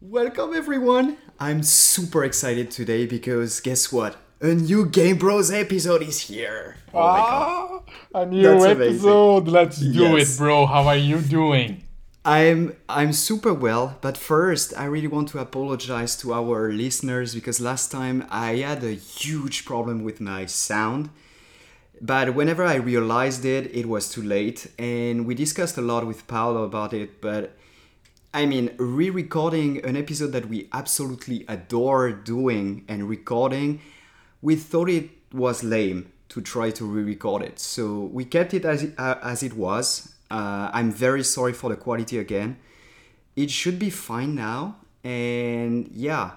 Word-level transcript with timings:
Welcome 0.00 0.54
everyone! 0.54 1.16
I'm 1.40 1.62
super 1.62 2.24
excited 2.24 2.70
today 2.70 3.06
because 3.06 3.60
guess 3.60 3.92
what? 3.92 4.16
A 4.40 4.54
new 4.54 4.86
Game 4.86 5.18
Bros 5.18 5.50
episode 5.50 6.02
is 6.02 6.20
here! 6.22 6.76
Oh. 6.94 7.82
Ah, 8.14 8.20
a 8.22 8.26
new 8.26 8.42
That's 8.42 8.64
amazing. 8.64 8.94
episode. 8.94 9.48
Let's 9.48 9.78
do 9.78 10.02
Yes. 10.16 10.34
it, 10.34 10.38
bro. 10.38 10.66
How 10.66 10.86
are 10.86 10.96
you 10.96 11.18
doing? 11.20 11.82
I'm 12.24 12.76
I'm 12.88 13.12
super 13.12 13.52
well, 13.54 13.98
but 14.00 14.16
first 14.16 14.72
I 14.76 14.84
really 14.84 15.08
want 15.08 15.28
to 15.30 15.38
apologize 15.38 16.14
to 16.18 16.32
our 16.32 16.70
listeners 16.72 17.34
because 17.34 17.60
last 17.60 17.90
time 17.90 18.24
I 18.30 18.56
had 18.56 18.84
a 18.84 18.92
huge 18.92 19.64
problem 19.64 20.04
with 20.04 20.20
my 20.20 20.46
sound. 20.46 21.10
But 22.00 22.34
whenever 22.34 22.64
I 22.64 22.76
realized 22.76 23.44
it, 23.44 23.74
it 23.74 23.86
was 23.86 24.08
too 24.08 24.22
late, 24.22 24.68
and 24.78 25.26
we 25.26 25.34
discussed 25.34 25.76
a 25.76 25.80
lot 25.82 26.06
with 26.06 26.28
Paolo 26.28 26.62
about 26.62 26.92
it. 26.92 27.20
But 27.20 27.56
I 28.32 28.44
mean, 28.44 28.74
re 28.76 29.08
recording 29.08 29.82
an 29.84 29.96
episode 29.96 30.32
that 30.32 30.48
we 30.48 30.68
absolutely 30.72 31.46
adore 31.48 32.12
doing 32.12 32.84
and 32.86 33.08
recording, 33.08 33.80
we 34.42 34.54
thought 34.54 34.90
it 34.90 35.08
was 35.32 35.64
lame 35.64 36.12
to 36.28 36.42
try 36.42 36.70
to 36.72 36.84
re 36.84 37.02
record 37.02 37.42
it. 37.42 37.58
So 37.58 38.00
we 38.00 38.26
kept 38.26 38.52
it 38.52 38.66
as 38.66 38.82
it, 38.82 38.94
uh, 38.98 39.16
as 39.22 39.42
it 39.42 39.54
was. 39.54 40.14
Uh, 40.30 40.70
I'm 40.74 40.92
very 40.92 41.24
sorry 41.24 41.54
for 41.54 41.70
the 41.70 41.76
quality 41.76 42.18
again. 42.18 42.58
It 43.34 43.50
should 43.50 43.78
be 43.78 43.88
fine 43.88 44.34
now. 44.34 44.76
And 45.02 45.88
yeah, 45.94 46.32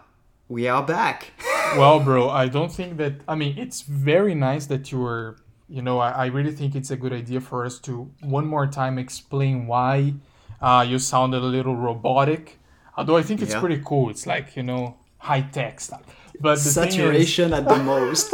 we 0.48 0.70
are 0.70 0.84
back. 0.84 1.32
well, 1.78 2.00
bro, 2.00 2.30
I 2.30 2.48
don't 2.48 2.72
think 2.72 2.96
that. 2.98 3.16
I 3.28 3.36
mean, 3.36 3.58
it's 3.58 3.82
very 3.82 4.34
nice 4.34 4.66
that 4.68 4.92
you 4.94 5.00
were. 5.00 5.36
You 5.68 5.82
know, 5.82 6.00
I, 6.00 6.12
I 6.12 6.26
really 6.28 6.52
think 6.52 6.76
it's 6.76 6.92
a 6.92 6.98
good 6.98 7.14
idea 7.14 7.42
for 7.42 7.66
us 7.66 7.80
to 7.80 8.12
one 8.22 8.46
more 8.46 8.68
time 8.68 8.98
explain 8.98 9.68
why 9.68 10.16
uh, 10.62 10.86
you 10.88 11.00
sounded 11.00 11.42
a 11.42 11.46
little 11.58 11.76
robotic. 11.76 12.60
Although 12.98 13.18
I 13.18 13.24
think 13.24 13.42
it's 13.42 13.54
Yeah. 13.54 13.60
pretty 13.60 13.82
cool. 13.86 14.10
It's 14.10 14.26
like 14.28 14.56
you 14.56 14.64
know 14.64 14.96
high 15.18 15.42
tech 15.42 15.80
stuff. 15.82 16.02
But 16.40 16.56
the 16.58 16.70
thing 16.70 16.88
is, 16.88 16.96
Saturation 16.96 17.54
at 17.54 17.68
the 17.68 17.78
most. 17.94 18.34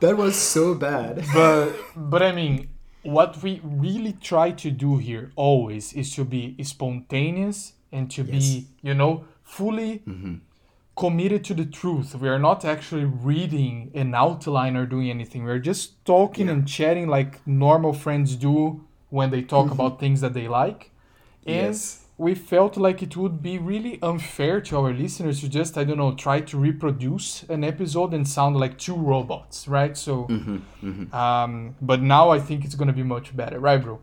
that 0.00 0.16
was 0.16 0.36
so 0.36 0.74
bad. 0.74 1.24
but 1.34 1.72
but 1.96 2.22
I 2.22 2.32
mean, 2.32 2.68
what 3.02 3.42
we 3.42 3.60
really 3.64 4.12
try 4.20 4.50
to 4.52 4.70
do 4.70 4.98
here 4.98 5.32
always 5.36 5.92
is 5.92 6.14
to 6.16 6.24
be 6.24 6.56
spontaneous 6.62 7.72
and 7.90 8.10
to 8.12 8.22
be, 8.24 8.68
you 8.82 8.94
know, 8.94 9.24
fully 9.42 10.02
committed 10.96 11.42
to 11.44 11.54
the 11.54 11.64
truth. 11.64 12.14
We 12.14 12.28
are 12.28 12.38
not 12.38 12.64
actually 12.64 13.04
reading 13.04 13.90
an 13.94 14.14
outline 14.14 14.76
or 14.76 14.86
doing 14.86 15.10
anything. 15.10 15.44
We're 15.44 15.58
just 15.58 16.04
talking 16.04 16.48
and 16.48 16.66
chatting 16.68 17.08
like 17.08 17.44
normal 17.46 17.92
friends 17.92 18.36
do 18.36 18.84
when 19.10 19.30
they 19.30 19.42
talk 19.42 19.70
about 19.70 19.98
things 20.00 20.20
that 20.20 20.32
they 20.34 20.48
like. 20.48 20.90
And 21.46 21.56
Yes. 21.74 22.04
we 22.18 22.34
felt 22.34 22.76
like 22.76 23.02
it 23.02 23.16
would 23.16 23.42
be 23.42 23.58
really 23.58 23.98
unfair 24.02 24.60
to 24.60 24.76
our 24.76 24.92
listeners 24.92 25.40
to 25.40 25.48
just, 25.48 25.76
I 25.76 25.84
don't 25.84 25.98
know, 25.98 26.14
try 26.14 26.40
to 26.40 26.56
reproduce 26.58 27.42
an 27.48 27.64
episode 27.64 28.14
and 28.14 28.26
sound 28.28 28.56
like 28.56 28.78
two 28.78 28.94
robots, 28.94 29.66
right? 29.66 29.96
So, 29.96 30.28
um, 31.12 31.74
but 31.80 32.00
now 32.02 32.30
I 32.30 32.38
think 32.38 32.64
it's 32.64 32.74
gonna 32.74 32.92
be 32.92 33.02
much 33.02 33.36
better, 33.36 33.58
right, 33.58 33.82
bro? 33.82 33.98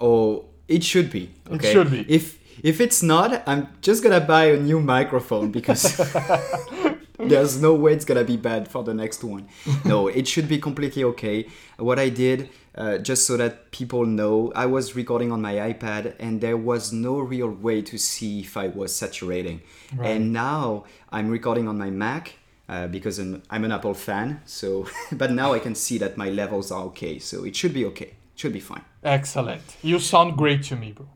Oh, 0.00 0.44
it 0.68 0.82
should 0.84 1.10
be. 1.10 1.30
Okay? 1.50 1.72
should 1.72 1.90
be. 1.90 2.04
If 2.08 2.38
if 2.62 2.80
it's 2.80 3.02
not, 3.02 3.42
I'm 3.46 3.68
just 3.82 4.02
gonna 4.02 4.20
buy 4.20 4.44
a 4.46 4.56
new 4.58 4.80
microphone 4.80 5.50
because 5.52 5.96
there's 7.18 7.60
no 7.60 7.74
way 7.74 7.92
it's 7.92 8.04
gonna 8.04 8.24
be 8.24 8.36
bad 8.36 8.68
for 8.68 8.82
the 8.84 8.94
next 8.94 9.24
one. 9.24 9.48
No, 9.84 10.08
it 10.08 10.26
should 10.28 10.48
be 10.48 10.58
completely 10.58 11.04
okay. 11.04 11.46
What 11.78 11.98
I 11.98 12.08
did, 12.08 12.48
uh, 12.76 12.98
just 12.98 13.26
so 13.26 13.36
that 13.36 13.70
people 13.70 14.04
know, 14.04 14.52
I 14.54 14.66
was 14.66 14.94
recording 14.94 15.32
on 15.32 15.40
my 15.40 15.54
iPad 15.54 16.14
and 16.18 16.40
there 16.40 16.56
was 16.56 16.92
no 16.92 17.18
real 17.18 17.48
way 17.48 17.82
to 17.82 17.96
see 17.98 18.40
if 18.40 18.56
I 18.56 18.68
was 18.68 18.94
saturating. 18.94 19.62
And 20.02 20.32
now 20.32 20.84
I'm 21.10 21.30
recording 21.30 21.68
on 21.68 21.78
my 21.78 21.90
Mac. 21.90 22.34
Uh, 22.68 22.88
because 22.88 23.20
I'm, 23.20 23.44
I'm 23.48 23.64
an 23.64 23.70
Apple 23.70 23.94
fan, 23.94 24.40
so 24.44 24.88
but 25.12 25.30
now 25.30 25.52
I 25.52 25.60
can 25.60 25.76
see 25.76 25.98
that 25.98 26.16
my 26.16 26.30
levels 26.30 26.72
are 26.72 26.82
okay, 26.86 27.20
so 27.20 27.44
it 27.44 27.54
should 27.54 27.72
be 27.72 27.84
okay, 27.84 28.06
It 28.06 28.16
should 28.34 28.52
be 28.52 28.58
fine. 28.58 28.82
Excellent. 29.04 29.62
You 29.84 30.00
sound 30.00 30.36
great 30.36 30.64
to 30.64 30.74
me, 30.74 30.90
bro. 30.90 31.06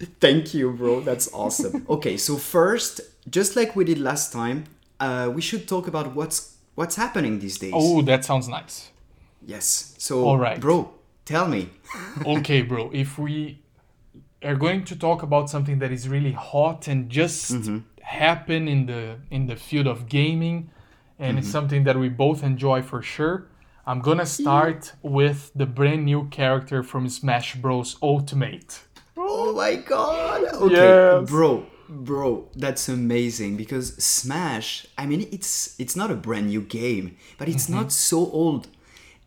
Thank 0.20 0.54
you, 0.54 0.72
bro. 0.72 1.00
That's 1.00 1.32
awesome. 1.32 1.86
okay, 1.88 2.16
so 2.16 2.34
first, 2.36 3.00
just 3.30 3.54
like 3.54 3.76
we 3.76 3.84
did 3.84 4.00
last 4.00 4.32
time, 4.32 4.64
uh, 4.98 5.30
we 5.32 5.40
should 5.40 5.68
talk 5.68 5.86
about 5.86 6.16
what's 6.16 6.56
what's 6.74 6.96
happening 6.96 7.38
these 7.38 7.58
days. 7.58 7.74
Oh, 7.76 8.02
that 8.02 8.24
sounds 8.24 8.48
nice. 8.48 8.90
yes. 9.46 9.94
So, 9.98 10.24
All 10.24 10.36
right. 10.38 10.58
bro, 10.60 10.90
tell 11.28 11.46
me. 11.46 11.68
okay, 12.26 12.62
bro, 12.62 12.90
if 12.92 13.18
we 13.18 13.60
are 14.42 14.56
going 14.56 14.84
to 14.84 14.96
talk 14.96 15.22
about 15.22 15.50
something 15.50 15.78
that 15.80 15.92
is 15.92 16.08
really 16.08 16.32
hot 16.32 16.88
and 16.88 17.10
just 17.10 17.52
mm-hmm. 17.52 17.78
happen 18.02 18.68
in 18.68 18.86
the 18.86 19.16
in 19.30 19.46
the 19.46 19.56
field 19.56 19.86
of 19.86 20.08
gaming 20.08 20.70
and 21.18 21.38
it's 21.38 21.48
mm-hmm. 21.48 21.52
something 21.52 21.84
that 21.84 21.96
we 21.98 22.08
both 22.08 22.42
enjoy 22.42 22.80
for 22.80 23.02
sure, 23.02 23.48
I'm 23.86 24.00
to 24.02 24.26
start 24.26 24.92
with 25.02 25.50
the 25.54 25.66
brand 25.66 26.04
new 26.04 26.28
character 26.28 26.82
from 26.82 27.08
Smash 27.08 27.56
Bros 27.56 27.96
Ultimate. 28.02 28.80
Oh 29.16 29.52
my 29.54 29.74
god. 29.76 30.44
Okay, 30.44 30.74
Yes. 30.74 31.28
bro, 31.28 31.66
bro, 31.88 32.48
that's 32.54 32.88
amazing 32.88 33.56
because 33.56 33.96
Smash. 33.96 34.86
I 34.96 35.06
mean, 35.06 35.26
it's 35.32 35.74
it's 35.78 35.96
not 35.96 36.10
a 36.10 36.14
brand 36.14 36.48
new 36.48 36.62
game, 36.62 37.16
but 37.38 37.48
it's 37.48 37.64
mm-hmm. 37.64 37.80
not 37.80 37.92
so 37.92 38.18
old, 38.30 38.68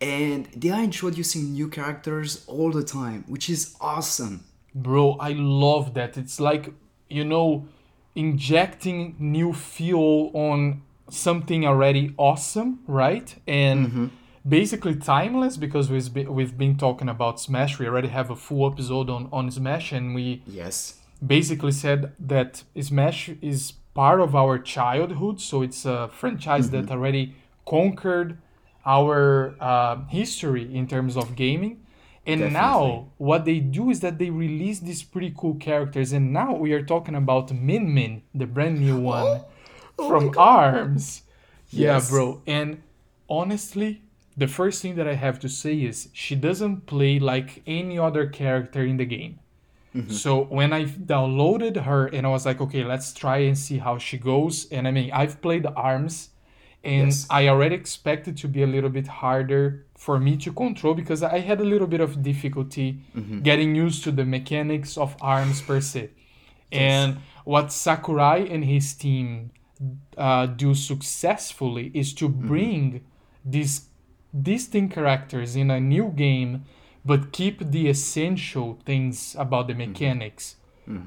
and 0.02 0.46
they 0.56 0.70
are 0.70 0.82
introducing 0.82 1.52
new 1.52 1.68
characters 1.68 2.44
all 2.48 2.72
the 2.72 2.82
time, 2.82 3.24
which 3.28 3.48
is 3.48 3.76
awesome. 3.80 4.44
Bro, 4.74 5.12
I 5.20 5.32
love 5.32 5.94
that. 5.94 6.18
It's 6.18 6.40
like, 6.40 6.74
you 7.08 7.24
know, 7.24 7.68
injecting 8.16 9.14
new 9.20 9.52
fuel 9.52 10.32
on 10.34 10.82
something 11.08 11.64
already 11.64 12.14
awesome, 12.16 12.80
right? 12.88 13.32
And 13.46 13.86
mm-hmm. 13.86 14.06
basically 14.48 14.96
timeless 14.96 15.56
because 15.56 15.88
we've 15.88 16.12
been, 16.12 16.34
we've 16.34 16.58
been 16.58 16.76
talking 16.76 17.08
about 17.08 17.38
Smash. 17.40 17.78
We 17.78 17.86
already 17.86 18.08
have 18.08 18.28
a 18.30 18.36
full 18.36 18.70
episode 18.70 19.08
on, 19.08 19.28
on 19.32 19.50
Smash, 19.52 19.92
and 19.92 20.16
we 20.16 20.42
Yes. 20.46 20.98
basically 21.24 21.72
said 21.72 22.12
that 22.18 22.64
Smash 22.80 23.30
is 23.40 23.74
part 23.94 24.20
of 24.20 24.34
our 24.34 24.58
childhood. 24.58 25.40
So 25.40 25.62
it's 25.62 25.84
a 25.84 26.08
franchise 26.08 26.70
mm-hmm. 26.70 26.86
that 26.86 26.92
already 26.92 27.36
conquered 27.66 28.38
our 28.84 29.54
uh, 29.60 30.04
history 30.06 30.74
in 30.74 30.86
terms 30.86 31.16
of 31.16 31.36
gaming. 31.36 31.84
And 32.26 32.40
Definitely. 32.40 32.52
now 32.52 33.08
what 33.18 33.44
they 33.44 33.58
do 33.58 33.90
is 33.90 34.00
that 34.00 34.18
they 34.18 34.30
release 34.30 34.78
these 34.80 35.02
pretty 35.02 35.34
cool 35.36 35.54
characters. 35.56 36.12
And 36.12 36.32
now 36.32 36.54
we 36.54 36.72
are 36.72 36.82
talking 36.82 37.16
about 37.16 37.52
Min 37.52 37.92
Min, 37.92 38.22
the 38.34 38.46
brand 38.46 38.80
new 38.80 39.00
one 39.14 39.42
from 39.96 40.32
ARMS. 40.36 41.22
Yeah, 41.70 42.00
bro. 42.08 42.42
And 42.46 42.82
honestly, 43.28 44.02
the 44.36 44.46
first 44.46 44.82
thing 44.82 44.94
that 44.96 45.08
I 45.08 45.14
have 45.14 45.40
to 45.40 45.48
say 45.48 45.74
is 45.82 46.08
she 46.12 46.36
doesn't 46.36 46.86
play 46.86 47.18
like 47.18 47.62
any 47.66 47.98
other 47.98 48.26
character 48.26 48.84
in 48.84 48.96
the 48.98 49.04
game. 49.06 49.40
So 50.08 50.44
when 50.44 50.72
I 50.72 50.86
downloaded 50.86 51.84
her 51.84 52.06
and 52.06 52.26
I 52.26 52.30
was 52.30 52.46
like, 52.46 52.62
okay, 52.62 52.82
let's 52.82 53.12
try 53.12 53.38
and 53.38 53.58
see 53.58 53.76
how 53.76 53.98
she 53.98 54.16
goes. 54.16 54.66
And 54.72 54.88
I 54.88 54.90
mean, 54.90 55.10
I've 55.12 55.42
played 55.42 55.66
ARMS 55.66 56.30
and 56.84 57.08
Yes. 57.08 57.26
I 57.30 57.48
already 57.48 57.74
expected 57.74 58.36
to 58.38 58.48
be 58.48 58.62
a 58.62 58.66
little 58.66 58.90
bit 58.90 59.06
harder 59.06 59.86
for 59.96 60.18
me 60.18 60.36
to 60.38 60.52
control 60.52 60.94
because 60.94 61.22
I 61.22 61.38
had 61.38 61.60
a 61.60 61.64
little 61.64 61.86
bit 61.86 62.00
of 62.00 62.22
difficulty 62.22 63.00
mm-hmm. 63.16 63.42
getting 63.42 63.74
used 63.74 64.02
to 64.04 64.10
the 64.10 64.24
mechanics 64.24 64.98
of 64.98 65.16
ARMS 65.20 65.62
per 65.62 65.80
se. 65.80 66.10
And 66.72 67.18
what 67.44 67.72
Sakurai 67.72 68.48
and 68.50 68.64
his 68.64 68.94
team 68.94 69.50
uh, 70.16 70.46
do 70.46 70.74
successfully 70.74 71.90
is 71.94 72.14
to 72.14 72.28
mm-hmm. 72.28 72.48
bring 72.48 73.04
these 73.44 73.86
distinct 74.40 74.94
characters 74.94 75.54
in 75.56 75.70
a 75.70 75.78
new 75.78 76.08
game, 76.08 76.64
but 77.04 77.32
keep 77.32 77.70
the 77.70 77.88
essential 77.88 78.78
things 78.86 79.36
about 79.38 79.66
the 79.66 79.74
mm-hmm. 79.74 79.92
mechanics 79.92 80.56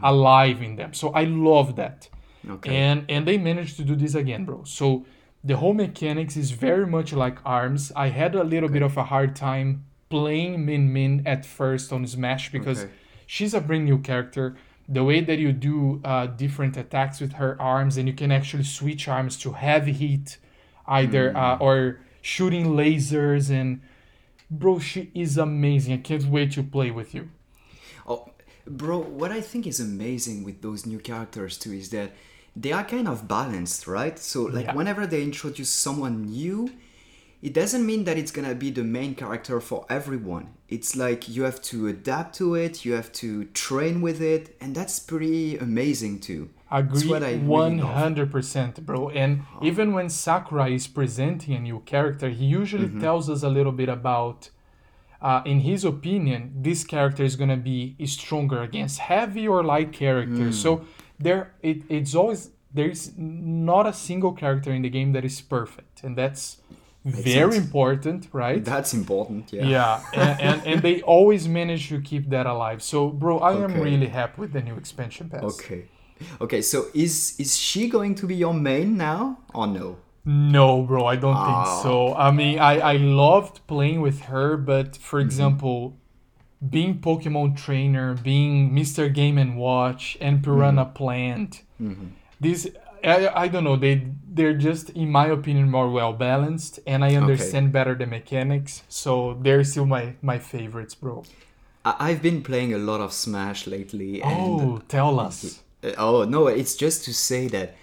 alive 0.04 0.62
in 0.62 0.76
them. 0.76 0.94
So 0.94 1.10
I 1.10 1.24
love 1.26 1.76
that. 1.76 2.10
Okay. 2.48 2.76
And 2.76 3.06
and 3.10 3.28
they 3.28 3.38
managed 3.38 3.78
to 3.78 3.84
do 3.84 3.96
this 3.96 4.16
again, 4.16 4.46
bro. 4.46 4.64
So 4.64 5.06
the 5.46 5.58
whole 5.58 5.76
mechanics 5.76 6.36
is 6.36 6.50
very 6.52 6.88
much 6.88 7.14
like 7.14 7.38
ARMS. 7.46 7.92
I 7.96 8.08
had 8.10 8.34
a 8.36 8.44
little 8.44 8.70
bit 8.70 8.82
of 8.82 8.98
a 8.98 9.04
hard 9.04 9.36
time 9.36 9.86
playing 10.10 10.66
Min 10.66 10.92
Min 10.92 11.22
at 11.26 11.46
first 11.46 11.94
on 11.94 12.06
Smash 12.08 12.52
because 12.52 12.80
Okay. 12.84 12.92
she's 13.28 13.54
a 13.54 13.62
brand 13.62 13.86
new 13.86 14.00
character. 14.00 14.56
The 14.90 15.04
way 15.04 15.22
that 15.22 15.38
you 15.40 15.52
do 15.52 16.02
uh, 16.04 16.26
different 16.28 16.78
attacks 16.78 17.22
with 17.22 17.34
her 17.34 17.60
arms, 17.62 17.98
and 17.98 18.08
you 18.08 18.14
can 18.14 18.32
actually 18.32 18.64
switch 18.64 19.08
arms 19.08 19.38
to 19.44 19.54
heavy 19.54 19.94
hit, 19.94 20.38
either 20.88 21.36
uh, 21.38 21.58
or 21.60 22.00
shooting 22.22 22.66
lasers. 22.80 23.50
And 23.50 23.82
bro, 24.50 24.80
she 24.80 25.12
is 25.14 25.38
amazing. 25.38 25.94
I 25.94 25.98
can't 25.98 26.26
wait 26.26 26.52
to 26.54 26.64
play 26.64 26.92
with 26.92 27.14
you. 27.16 27.30
Oh, 28.08 28.30
bro, 28.68 28.98
what 29.00 29.32
I 29.32 29.42
think 29.42 29.66
is 29.68 29.80
amazing 29.80 30.44
with 30.44 30.62
those 30.62 30.86
new 30.86 31.00
characters 31.00 31.58
too 31.58 31.74
is 31.74 31.90
that 31.90 32.12
they 32.56 32.72
are 32.72 32.84
kind 32.84 33.08
of 33.08 33.28
balanced, 33.28 33.86
right? 33.88 34.18
So, 34.18 34.44
like, 34.44 34.66
Yeah. 34.68 34.76
whenever 34.76 35.06
they 35.06 35.22
introduce 35.24 35.70
someone 35.70 36.24
new, 36.26 36.70
it 37.42 37.54
doesn't 37.54 37.86
mean 37.86 38.06
that 38.06 38.18
it's 38.18 38.32
gonna 38.32 38.56
be 38.56 38.72
the 38.72 38.84
main 38.84 39.14
character 39.16 39.60
for 39.60 39.86
everyone. 39.90 40.48
It's 40.70 40.96
like 40.96 41.28
you 41.30 41.44
have 41.44 41.62
to 41.64 41.88
adapt 41.88 42.36
to 42.38 42.56
it, 42.56 42.86
you 42.86 42.94
have 42.94 43.12
to 43.24 43.46
train 43.54 44.02
with 44.02 44.20
it, 44.22 44.56
and 44.62 44.74
that's 44.74 45.00
pretty 45.00 45.58
amazing 45.58 46.20
too. 46.22 46.50
Agree 46.72 47.08
really 47.10 47.78
hundred 47.78 48.32
percent, 48.32 48.84
bro. 48.86 49.10
And 49.10 49.44
even 49.62 49.94
when 49.94 50.10
Sakurai 50.10 50.74
is 50.74 50.88
presenting 50.88 51.54
a 51.56 51.60
new 51.60 51.80
character, 51.86 52.30
he 52.30 52.46
usually 52.46 52.88
Mm-hmm. 52.88 53.00
tells 53.02 53.30
us 53.30 53.44
a 53.44 53.50
little 53.50 53.72
bit 53.72 53.90
about, 53.90 54.50
uh, 55.22 55.42
in 55.46 55.60
his 55.60 55.86
opinion, 55.86 56.52
this 56.68 56.84
character 56.84 57.24
is 57.24 57.36
gonna 57.36 57.58
be 57.58 57.96
stronger 58.06 58.62
against 58.64 59.00
heavy 59.00 59.48
or 59.48 59.64
light 59.64 59.92
characters. 59.94 60.56
Mm. 60.58 60.62
So 60.64 60.82
there, 61.20 61.54
it, 61.62 61.78
it's 61.90 62.16
always 62.16 62.52
there's 62.74 63.12
not 63.18 63.88
a 63.88 63.94
single 63.94 64.34
character 64.34 64.72
in 64.72 64.82
the 64.82 64.90
game 64.90 65.14
that 65.14 65.24
is 65.26 65.42
perfect, 65.42 66.04
and 66.04 66.18
that's 66.18 66.58
very 67.06 67.52
sense. 67.52 67.66
important, 67.66 68.28
right? 68.34 68.64
That's 68.66 68.94
important. 68.94 69.54
Yeah. 69.54 69.66
yeah, 69.68 70.04
and, 70.14 70.42
and 70.42 70.66
and 70.66 70.82
they 70.82 71.02
always 71.16 71.48
manage 71.48 71.90
to 71.90 72.02
keep 72.02 72.30
that 72.30 72.46
alive. 72.46 72.82
So, 72.82 73.10
bro, 73.10 73.40
I 73.40 73.54
am 73.64 73.80
really 73.80 74.08
happy 74.08 74.42
with 74.42 74.52
the 74.54 74.62
new 74.62 74.76
expansion 74.76 75.30
pass. 75.30 75.44
Okay. 75.44 75.86
Okay. 76.42 76.62
So 76.62 76.86
is 76.94 77.36
is 77.40 77.58
she 77.58 77.90
going 77.90 78.16
to 78.16 78.26
be 78.28 78.36
your 78.36 78.54
main 78.54 78.98
now 78.98 79.40
or 79.54 79.68
no? 79.68 79.98
No, 80.28 80.82
bro, 80.82 81.06
I 81.06 81.18
don't 81.18 81.36
Ah. 81.38 81.46
think 81.46 81.84
so. 81.84 82.16
I 82.16 82.32
mean, 82.32 82.58
I, 82.58 82.80
I 82.80 82.98
loved 82.98 83.68
playing 83.68 84.02
with 84.02 84.22
her, 84.22 84.58
but 84.58 84.98
for 84.98 85.20
Mm-hmm. 85.20 85.28
example, 85.28 85.98
being 86.70 87.00
Pokemon 87.00 87.58
trainer, 87.58 88.16
being 88.16 88.72
Mr. 88.72 89.14
Game 89.14 89.38
and 89.38 89.58
Watch, 89.58 90.18
and 90.22 90.44
Piranha 90.44 90.86
Mm-hmm. 90.86 90.94
Plant, 90.94 91.62
these 92.40 92.68
I, 93.04 93.28
I 93.44 93.48
don't 93.48 93.64
know 93.64 93.76
they 93.76 94.08
they're 94.28 94.54
just 94.58 94.90
in 94.92 95.12
my 95.12 95.28
opinion 95.28 95.70
more 95.70 95.90
well 95.90 96.14
balanced, 96.14 96.80
and 96.88 97.04
I 97.04 97.16
understand 97.16 97.72
better 97.72 97.94
the 97.96 98.06
mechanics, 98.08 98.84
so 98.90 99.38
they're 99.42 99.64
still 99.64 99.86
my 99.86 100.14
my 100.22 100.40
favorites, 100.40 100.96
bro. 100.96 101.24
I've 101.86 102.22
been 102.22 102.42
playing 102.42 102.74
a 102.74 102.78
lot 102.80 103.00
of 103.02 103.14
Smash 103.14 103.68
lately, 103.68 104.22
and 104.24 104.62
Oh, 104.62 104.82
tell 104.88 105.20
us. 105.20 105.62
Oh 105.98 106.24
no, 106.26 106.48
it's 106.48 106.76
just 106.76 107.04
to 107.06 107.14
say 107.14 107.48
that 107.50 107.76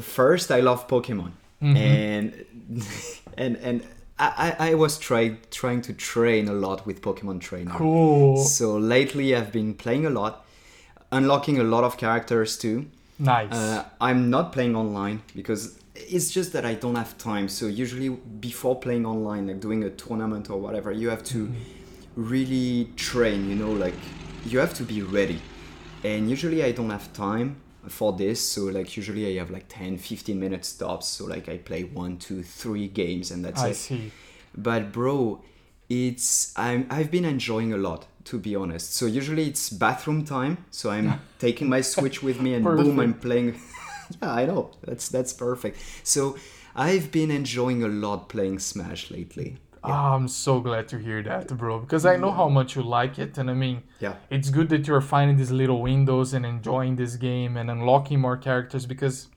first 0.00 0.50
I 0.50 0.60
love 0.60 0.88
Pokemon, 0.88 1.32
Mm-hmm. 1.62 1.76
and 1.76 2.44
and 3.36 3.56
and 3.56 3.82
I, 4.18 4.56
I 4.70 4.74
was 4.74 4.98
trying 4.98 5.38
trying 5.50 5.82
to 5.82 5.92
train 5.92 6.48
a 6.48 6.52
lot 6.52 6.86
with 6.86 7.02
Pokemon 7.02 7.40
Trainer. 7.40 7.72
Cool, 7.72 8.36
So 8.36 8.76
lately 8.76 9.34
I've 9.34 9.50
been 9.52 9.74
playing 9.74 10.06
a 10.06 10.10
lot, 10.10 10.46
unlocking 11.10 11.58
a 11.58 11.64
lot 11.64 11.84
of 11.84 11.96
characters 11.96 12.56
too. 12.56 12.86
nice. 13.18 13.52
Uh, 13.52 13.84
I'm 14.00 14.30
not 14.30 14.52
playing 14.52 14.76
online 14.76 15.22
because 15.34 15.78
it's 15.96 16.30
just 16.30 16.52
that 16.52 16.64
I 16.64 16.74
don't 16.74 16.94
have 16.96 17.18
time. 17.18 17.48
So 17.48 17.66
usually 17.66 18.10
before 18.10 18.76
playing 18.78 19.04
online, 19.04 19.48
like 19.48 19.60
doing 19.60 19.82
a 19.84 19.90
tournament 19.90 20.48
or 20.48 20.60
whatever, 20.60 20.92
you 20.92 21.08
have 21.08 21.24
to 21.24 21.52
really 22.14 22.90
train. 22.96 23.48
You 23.48 23.56
know, 23.56 23.72
like 23.72 23.94
you 24.46 24.60
have 24.60 24.74
to 24.74 24.84
be 24.84 25.02
ready. 25.02 25.40
And 26.04 26.30
usually 26.30 26.62
I 26.62 26.70
don't 26.72 26.90
have 26.90 27.12
time 27.12 27.56
for 27.88 28.12
this. 28.12 28.40
So 28.40 28.64
like 28.64 28.96
usually 28.96 29.26
I 29.34 29.38
have 29.40 29.50
like 29.50 29.66
10, 29.68 29.98
15 29.98 30.38
minute 30.38 30.64
stops. 30.64 31.06
So 31.06 31.24
like 31.26 31.48
I 31.48 31.58
play 31.58 31.84
one, 31.84 32.16
two, 32.18 32.42
three 32.42 32.88
games, 32.88 33.30
and 33.30 33.44
that's 33.44 33.62
I 33.62 33.68
it. 33.70 33.76
see. 33.76 34.12
but 34.56 34.92
bro 34.92 35.42
it's 35.90 36.54
i'm 36.56 36.86
i've 36.88 37.10
been 37.10 37.26
enjoying 37.26 37.72
a 37.74 37.76
lot 37.76 38.06
to 38.24 38.38
be 38.38 38.56
honest. 38.56 38.94
So 38.94 39.04
usually 39.04 39.48
it's 39.48 39.68
bathroom 39.68 40.24
time. 40.24 40.64
So 40.70 40.90
i'm 40.90 41.20
taking 41.38 41.68
my 41.68 41.82
switch 41.82 42.22
with 42.22 42.40
me 42.40 42.54
and 42.54 42.64
boom 42.64 42.98
i'm 42.98 43.12
playing 43.14 43.60
yeah 44.22 44.32
i 44.32 44.46
know. 44.46 44.70
That's 44.82 45.08
that's 45.08 45.32
perfect. 45.34 45.78
So 46.02 46.36
i've 46.74 47.12
been 47.12 47.30
enjoying 47.30 47.82
a 47.84 47.88
lot 47.88 48.28
playing 48.30 48.58
smash 48.60 49.10
lately 49.10 49.56
Ah, 49.86 50.14
I'm 50.14 50.28
so 50.28 50.60
glad 50.60 50.88
to 50.88 50.98
hear 50.98 51.22
that, 51.22 51.48
bro, 51.56 51.78
because 51.78 52.06
I 52.06 52.16
know 52.16 52.32
how 52.32 52.48
much 52.48 52.74
you 52.76 52.82
like 52.82 53.18
it, 53.18 53.36
and 53.38 53.50
I 53.50 53.54
mean, 53.54 53.82
yeah 54.00 54.14
it's 54.30 54.48
good 54.50 54.68
that 54.70 54.86
you're 54.88 55.00
finding 55.02 55.36
these 55.36 55.50
little 55.50 55.80
windows 55.82 56.32
and 56.34 56.44
enjoying 56.46 56.96
this 56.96 57.16
game 57.16 57.56
and 57.58 57.70
unlocking 57.70 58.20
more 58.20 58.36
characters 58.38 58.86
because 58.86 59.28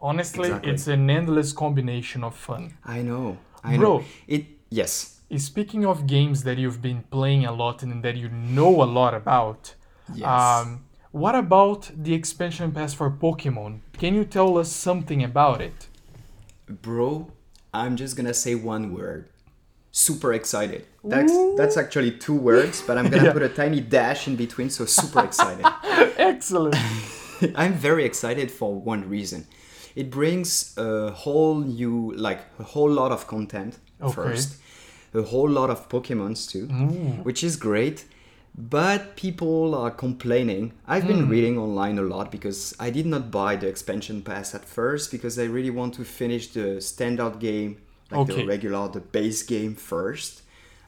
honestly, 0.00 0.48
Exactly. 0.48 0.72
it's 0.72 0.86
an 0.86 1.10
endless 1.10 1.52
combination 1.52 2.22
of 2.24 2.34
fun. 2.48 2.64
i 2.84 3.02
know 3.02 3.36
i 3.64 3.76
Bro. 3.76 3.82
know 3.98 4.04
it 4.28 4.44
yes 4.70 5.12
Speaking 5.36 5.84
of 5.84 6.06
games 6.06 6.44
that 6.44 6.56
you've 6.56 6.80
been 6.80 7.02
playing 7.10 7.44
a 7.44 7.52
lot 7.62 7.82
and 7.82 8.00
that 8.04 8.14
you 8.16 8.28
know 8.28 8.72
a 8.80 8.88
lot 9.00 9.12
about, 9.22 9.74
yes 10.14 10.24
um, 10.24 10.84
what 11.10 11.34
about 11.34 11.90
the 12.04 12.14
expansion 12.14 12.70
pass 12.70 12.94
for 12.94 13.10
Pokemon? 13.10 13.80
Can 13.98 14.14
you 14.14 14.24
tell 14.24 14.56
us 14.62 14.70
something 14.70 15.20
about 15.24 15.60
it? 15.68 15.88
bro 16.68 17.30
i'm 17.74 17.94
just 17.96 18.16
gonna 18.16 18.34
say 18.34 18.54
one 18.54 18.92
word 18.94 19.28
super 20.04 20.30
excited 20.40 20.82
that's 21.14 21.34
that's 21.56 21.76
actually 21.82 22.10
two 22.26 22.38
words 22.50 22.82
but 22.86 22.94
i'm 22.98 23.08
gonna 23.12 23.24
Yeah. 23.28 23.32
put 23.38 23.42
a 23.42 23.48
tiny 23.62 23.80
dash 23.80 24.28
in 24.28 24.36
between 24.44 24.68
so 24.70 24.84
super 24.84 25.22
excited 25.30 25.64
Excellent. 26.32 26.76
I'm 27.62 27.74
very 27.88 28.04
excited 28.04 28.50
for 28.50 28.70
one 28.92 29.02
reason. 29.16 29.46
It 29.94 30.10
brings 30.10 30.74
a 30.76 31.10
whole 31.22 31.56
new, 31.78 32.12
like 32.26 32.40
a 32.58 32.62
whole 32.74 32.90
lot 33.00 33.10
of 33.12 33.26
content 33.26 33.72
Okay. 34.02 34.14
first, 34.14 34.48
a 35.14 35.22
whole 35.22 35.48
lot 35.58 35.70
of 35.70 35.88
Pokemons 35.88 36.40
too, 36.52 36.66
which 37.28 37.42
is 37.44 37.56
great. 37.56 38.04
But 38.58 39.16
people 39.16 39.74
are 39.74 39.90
complaining. 40.06 40.72
I've 40.86 41.02
Hmm. 41.04 41.12
been 41.12 41.28
reading 41.28 41.56
online 41.58 41.98
a 41.98 42.02
lot 42.14 42.26
because 42.36 42.74
I 42.80 42.88
did 42.90 43.06
not 43.06 43.30
buy 43.30 43.56
the 43.56 43.68
expansion 43.68 44.22
pass 44.22 44.54
at 44.54 44.64
first 44.64 45.10
because 45.10 45.38
I 45.38 45.44
really 45.56 45.70
want 45.80 45.92
to 45.94 46.04
finish 46.04 46.44
the 46.58 46.80
standard 46.80 47.38
game, 47.38 47.76
like 48.10 48.20
Okay. 48.20 48.36
the 48.42 48.46
regular, 48.46 48.88
the 48.88 49.00
base 49.00 49.42
game 49.42 49.74
first. 49.74 50.42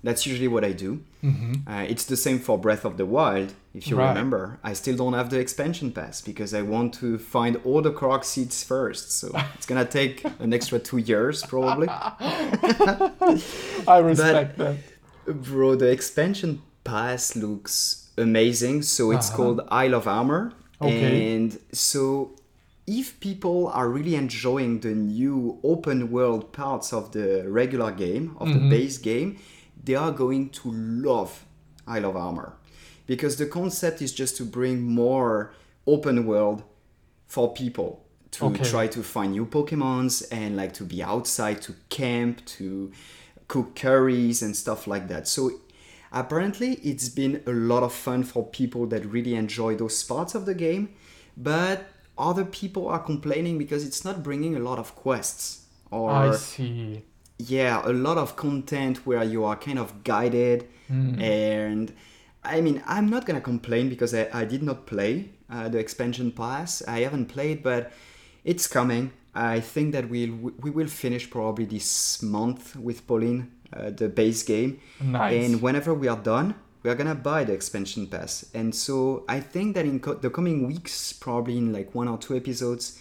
That's 0.04 0.24
usually 0.26 0.46
what 0.46 0.64
I 0.64 0.70
do. 0.72 1.00
Uh, 1.66 1.84
it's 1.88 2.04
the 2.04 2.16
same 2.16 2.38
for 2.38 2.56
Breath 2.56 2.84
of 2.84 2.96
the 2.98 3.04
Wild, 3.04 3.52
if 3.74 3.88
you 3.88 3.96
Mm-hmm. 3.96 3.98
Right. 4.04 4.08
remember. 4.10 4.58
I 4.62 4.72
still 4.74 4.96
don't 4.96 5.14
have 5.14 5.28
the 5.30 5.40
expansion 5.40 5.90
pass 5.90 6.20
because 6.20 6.54
I 6.54 6.62
want 6.62 6.94
to 7.00 7.18
find 7.18 7.56
all 7.64 7.82
the 7.82 7.90
Korok 7.90 8.22
seeds 8.24 8.62
first. 8.62 9.10
So 9.10 9.32
it's 9.56 9.66
gonna 9.66 9.84
take 9.84 10.24
an 10.38 10.52
extra 10.52 10.78
two 10.78 10.98
years 10.98 11.42
probably. 11.44 11.88
I 13.88 13.98
respect 14.02 14.58
that. 14.58 14.76
Bro, 15.26 15.76
the 15.76 15.88
expansion 15.90 16.62
pass 16.84 17.36
looks 17.36 18.10
amazing. 18.16 18.82
So 18.82 19.10
it's 19.10 19.28
Uh-huh. 19.28 19.36
called 19.36 19.60
Isle 19.70 19.94
of 19.94 20.06
Armor. 20.06 20.52
Okay. 20.80 21.34
And 21.34 21.58
so 21.72 22.36
if 22.88 23.20
people 23.20 23.68
are 23.68 23.88
really 23.88 24.14
enjoying 24.14 24.80
the 24.80 24.94
new 24.94 25.58
open 25.62 26.10
world 26.10 26.52
parts 26.52 26.92
of 26.92 27.12
the 27.12 27.44
regular 27.48 27.92
game, 27.92 28.34
of 28.40 28.48
Mm-hmm. 28.48 28.68
the 28.70 28.76
base 28.76 28.98
game, 28.98 29.36
they 29.84 29.94
are 29.94 30.10
going 30.12 30.48
to 30.50 30.70
love 30.72 31.44
Isle 31.86 32.06
of 32.06 32.16
Armor. 32.16 32.54
Because 33.06 33.36
the 33.36 33.46
concept 33.46 34.02
is 34.02 34.12
just 34.12 34.36
to 34.38 34.44
bring 34.44 34.82
more 34.82 35.52
open 35.86 36.26
world 36.26 36.62
for 37.26 37.52
people 37.52 38.04
to 38.32 38.46
Okay. 38.46 38.64
try 38.64 38.86
to 38.88 39.02
find 39.02 39.32
new 39.32 39.46
Pokemons 39.46 40.22
and 40.30 40.56
like 40.56 40.72
to 40.74 40.84
be 40.84 41.02
outside 41.02 41.60
to 41.62 41.74
camp, 41.88 42.44
to 42.58 42.90
cook 43.48 43.74
curries 43.74 44.42
and 44.42 44.54
stuff 44.54 44.86
like 44.86 45.08
that. 45.08 45.26
So 45.28 45.50
apparently 46.12 46.74
it's 46.90 47.08
been 47.08 47.42
a 47.46 47.52
lot 47.52 47.82
of 47.82 47.92
fun 47.92 48.22
for 48.24 48.44
people 48.44 48.86
that 48.88 49.04
really 49.06 49.34
enjoy 49.34 49.74
those 49.76 50.02
parts 50.04 50.34
of 50.34 50.44
the 50.46 50.54
game, 50.54 50.90
but 51.36 51.86
other 52.18 52.44
people 52.44 52.88
are 52.88 52.98
complaining 52.98 53.58
because 53.58 53.84
it's 53.86 54.04
not 54.04 54.22
bringing 54.22 54.56
a 54.56 54.58
lot 54.58 54.78
of 54.78 54.94
quests 54.96 55.66
or 55.90 56.10
I 56.10 56.34
see. 56.36 57.02
yeah 57.38 57.82
a 57.84 57.92
lot 57.92 58.18
of 58.18 58.34
content 58.36 59.06
where 59.06 59.22
you 59.24 59.44
are 59.44 59.56
kind 59.56 59.78
of 59.78 60.02
guided 60.04 60.66
and 61.20 61.92
i 62.44 62.60
mean 62.60 62.82
i'm 62.86 63.08
not 63.10 63.26
gonna 63.26 63.40
complain 63.40 63.88
because 63.88 64.14
i, 64.14 64.28
I 64.32 64.44
did 64.44 64.62
not 64.62 64.86
play 64.86 65.30
uh, 65.50 65.68
the 65.68 65.78
expansion 65.78 66.32
pass 66.32 66.82
i 66.88 67.00
haven't 67.00 67.26
played 67.26 67.62
but 67.62 67.92
it's 68.44 68.66
coming 68.66 69.12
i 69.34 69.60
think 69.60 69.92
that 69.92 70.08
we'll 70.08 70.34
we 70.64 70.70
will 70.70 70.86
finish 70.88 71.28
probably 71.30 71.66
this 71.66 72.22
month 72.22 72.74
with 72.76 73.06
pauline 73.06 73.52
uh, 73.72 73.90
the 73.90 74.08
base 74.08 74.42
game 74.42 74.80
Nice. 75.00 75.34
and 75.44 75.62
whenever 75.62 75.92
we 75.94 76.08
are 76.08 76.16
done 76.34 76.54
we 76.88 76.92
are 76.92 76.96
gonna 76.96 77.14
buy 77.14 77.44
the 77.44 77.52
expansion 77.52 78.06
pass 78.06 78.46
and 78.54 78.74
so 78.74 79.22
i 79.28 79.38
think 79.38 79.74
that 79.74 79.84
in 79.84 80.00
co- 80.00 80.14
the 80.14 80.30
coming 80.30 80.66
weeks 80.66 81.12
probably 81.12 81.58
in 81.58 81.70
like 81.70 81.94
one 81.94 82.08
or 82.08 82.16
two 82.16 82.34
episodes 82.34 82.98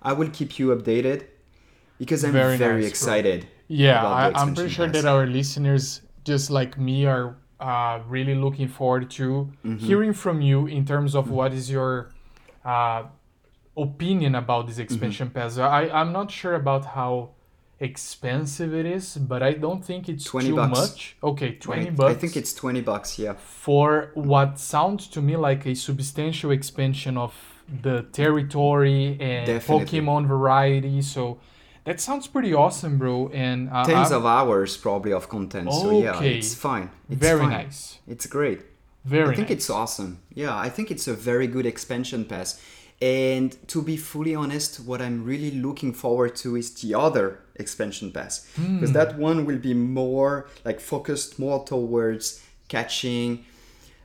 i 0.00 0.12
will 0.12 0.30
keep 0.38 0.58
you 0.58 0.68
updated 0.74 1.24
because 1.98 2.24
i'm 2.24 2.32
Very 2.32 2.56
very, 2.56 2.82
nice, 2.84 2.90
excited 2.92 3.46
Yeah, 3.68 4.06
I, 4.06 4.32
I'm 4.40 4.54
pretty 4.54 4.70
sure 4.70 4.86
pass. 4.86 5.02
that 5.02 5.04
our 5.14 5.26
listeners, 5.26 6.00
just 6.24 6.50
like 6.50 6.78
me, 6.78 7.04
are 7.04 7.36
uh, 7.60 8.00
really 8.08 8.34
looking 8.34 8.68
forward 8.68 9.10
to 9.18 9.52
Mm-hmm. 9.64 9.76
hearing 9.86 10.12
from 10.14 10.40
you 10.40 10.66
in 10.66 10.86
terms 10.86 11.14
of 11.14 11.30
what 11.30 11.52
is 11.52 11.68
your 11.70 11.90
uh, 12.64 13.02
opinion 13.76 14.34
about 14.34 14.66
this 14.66 14.76
Mm-hmm. 14.76 14.82
expansion 14.86 15.30
pass. 15.30 15.58
I, 15.58 15.90
I'm 15.90 16.12
not 16.12 16.30
sure 16.30 16.54
about 16.54 16.84
how 16.86 17.35
expensive 17.80 18.74
it 18.74 18.86
is, 18.86 19.16
but 19.16 19.42
I 19.42 19.52
don't 19.52 19.84
think 19.84 20.08
it's 20.08 20.24
20 20.24 20.48
too 20.48 20.56
bucks. 20.56 20.78
much. 20.80 21.16
Okay, 21.22 21.52
20 21.56 21.86
I- 21.88 21.90
bucks. 21.90 22.10
I 22.10 22.14
think 22.14 22.36
it's 22.36 22.52
20 22.54 22.80
bucks, 22.80 23.18
yeah. 23.18 23.34
for 23.34 24.10
what 24.14 24.58
sounds 24.58 25.08
to 25.08 25.20
me 25.22 25.36
like 25.36 25.66
a 25.66 25.74
substantial 25.74 26.50
expansion 26.50 27.16
of 27.16 27.34
the 27.82 28.02
territory 28.12 29.16
and 29.20 29.46
Definitely. 29.46 30.00
Pokemon 30.00 30.26
variety. 30.26 31.02
So 31.02 31.38
that 31.84 32.00
sounds 32.00 32.26
pretty 32.26 32.54
awesome, 32.54 32.96
bro. 32.98 33.28
And 33.34 33.68
uh, 33.70 33.84
10s 33.84 33.94
I'm- 34.10 34.12
of 34.12 34.26
hours 34.26 34.76
probably 34.76 35.12
of 35.12 35.28
content. 35.28 35.72
So 35.72 35.90
yeah, 36.02 36.22
it's 36.22 36.54
fine. 36.54 36.90
It's 37.10 37.20
very 37.20 37.40
fine. 37.40 37.50
nice. 37.50 37.98
It's 38.06 38.26
great. 38.26 38.60
Very 39.04 39.32
I 39.32 39.36
think 39.36 39.48
nice. 39.50 39.58
it's 39.58 39.70
awesome. 39.70 40.18
Yeah, 40.34 40.56
I 40.56 40.68
think 40.68 40.90
it's 40.90 41.06
a 41.06 41.14
very 41.14 41.46
good 41.46 41.66
expansion 41.66 42.24
pass. 42.24 42.60
And 43.02 43.56
to 43.68 43.82
be 43.82 43.96
fully 43.96 44.34
honest, 44.34 44.80
what 44.80 45.02
I'm 45.02 45.24
really 45.24 45.50
looking 45.50 45.92
forward 45.92 46.34
to 46.36 46.56
is 46.56 46.72
the 46.80 46.94
other 46.94 47.40
expansion 47.56 48.10
pass. 48.10 48.46
Hmm. 48.56 48.76
Because 48.76 48.92
that 48.92 49.18
one 49.18 49.44
will 49.44 49.58
be 49.58 49.74
more 49.74 50.46
like 50.64 50.80
focused 50.80 51.38
more 51.38 51.64
towards 51.64 52.42
catching 52.68 53.44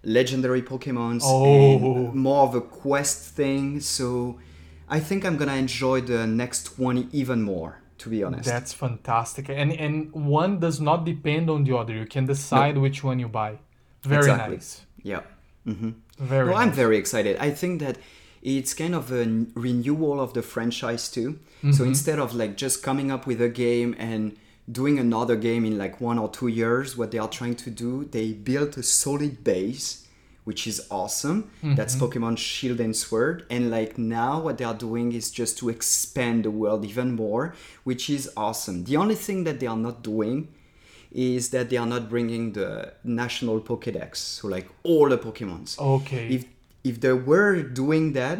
legendary 0.03 0.62
Pokemons 0.62 1.21
Oh. 1.24 1.45
and 1.75 2.13
more 2.15 2.43
of 2.48 2.55
a 2.55 2.62
quest 2.62 3.33
thing. 3.36 3.79
So 3.79 4.39
I 4.89 5.00
think 5.00 5.25
I'm 5.25 5.38
gonna 5.38 5.55
enjoy 5.55 6.01
the 6.01 6.27
next 6.27 6.77
one 6.79 7.07
even 7.13 7.41
more, 7.43 7.81
to 8.00 8.10
be 8.10 8.24
honest. 8.24 8.45
That's 8.50 8.74
fantastic. 8.74 9.48
And 9.50 9.71
and 9.71 10.12
one 10.12 10.60
does 10.60 10.81
not 10.81 11.05
depend 11.05 11.50
on 11.50 11.63
the 11.63 11.77
other. 11.77 11.93
You 11.93 12.05
can 12.07 12.25
decide 12.25 12.77
which 12.77 13.03
one 13.03 13.19
you 13.19 13.29
buy. 13.29 13.60
Very 14.03 14.19
Exactly. 14.31 14.55
nice. 14.57 14.81
yeah. 15.03 15.21
Mm-hmm. 15.65 15.91
Very 16.19 16.48
No, 16.48 16.53
nice. 16.53 16.62
I'm 16.67 16.71
very 16.74 16.98
excited. 16.98 17.38
I 17.38 17.51
think 17.51 17.79
that 17.81 17.98
it's 18.41 18.74
kind 18.74 18.95
of 18.95 19.12
a 19.12 19.45
renewal 19.55 20.19
of 20.19 20.33
the 20.33 20.41
franchise 20.41 21.10
too. 21.10 21.39
Mm-hmm. 21.60 21.71
So 21.74 21.83
instead 21.83 22.19
of 22.19 22.33
like 22.33 22.57
just 22.57 22.81
coming 22.83 23.12
up 23.12 23.27
with 23.27 23.41
a 23.41 23.50
game 23.50 23.95
and 24.00 24.36
doing 24.71 25.00
another 25.00 25.36
game 25.36 25.65
in 25.65 25.77
like 25.77 26.00
one 26.01 26.17
or 26.17 26.29
two 26.29 26.48
years, 26.48 26.95
what 26.98 27.12
they 27.12 27.17
are 27.17 27.27
trying 27.27 27.55
to 27.55 27.69
do, 27.69 28.05
they 28.05 28.31
built 28.33 28.77
a 28.77 28.83
solid 28.83 29.43
base, 29.43 30.07
which 30.43 30.65
is 30.65 30.88
awesome. 30.89 31.50
That's 31.62 31.95
Mm-hmm. 31.95 32.05
Pokemon 32.05 32.38
Shield 32.38 32.79
and 32.79 32.95
Sword. 32.95 33.45
And 33.50 33.69
like 33.69 33.98
now, 33.98 34.39
what 34.41 34.57
they 34.57 34.65
are 34.65 34.74
doing 34.74 35.12
is 35.13 35.29
just 35.29 35.57
to 35.60 35.69
expand 35.69 36.45
the 36.45 36.51
world 36.51 36.83
even 36.86 37.15
more, 37.15 37.53
which 37.83 38.10
is 38.10 38.31
awesome. 38.36 38.86
The 38.86 38.98
only 38.98 39.15
thing 39.15 39.43
that 39.43 39.60
they 39.60 39.67
are 39.67 39.77
not 39.77 40.01
doing 40.03 40.48
is 41.12 41.50
that 41.50 41.69
they 41.69 41.75
are 41.77 41.86
not 41.86 42.10
bringing 42.10 42.53
the 42.53 42.93
national 43.03 43.60
Pokédex, 43.60 44.15
so 44.15 44.48
like 44.48 44.67
all 44.83 45.10
the 45.10 45.17
Pokémons 45.17 45.77
Okay. 45.77 46.29
if 46.29 46.45
if 46.83 47.00
they 47.01 47.13
were 47.13 47.61
doing 47.61 48.13
that 48.13 48.39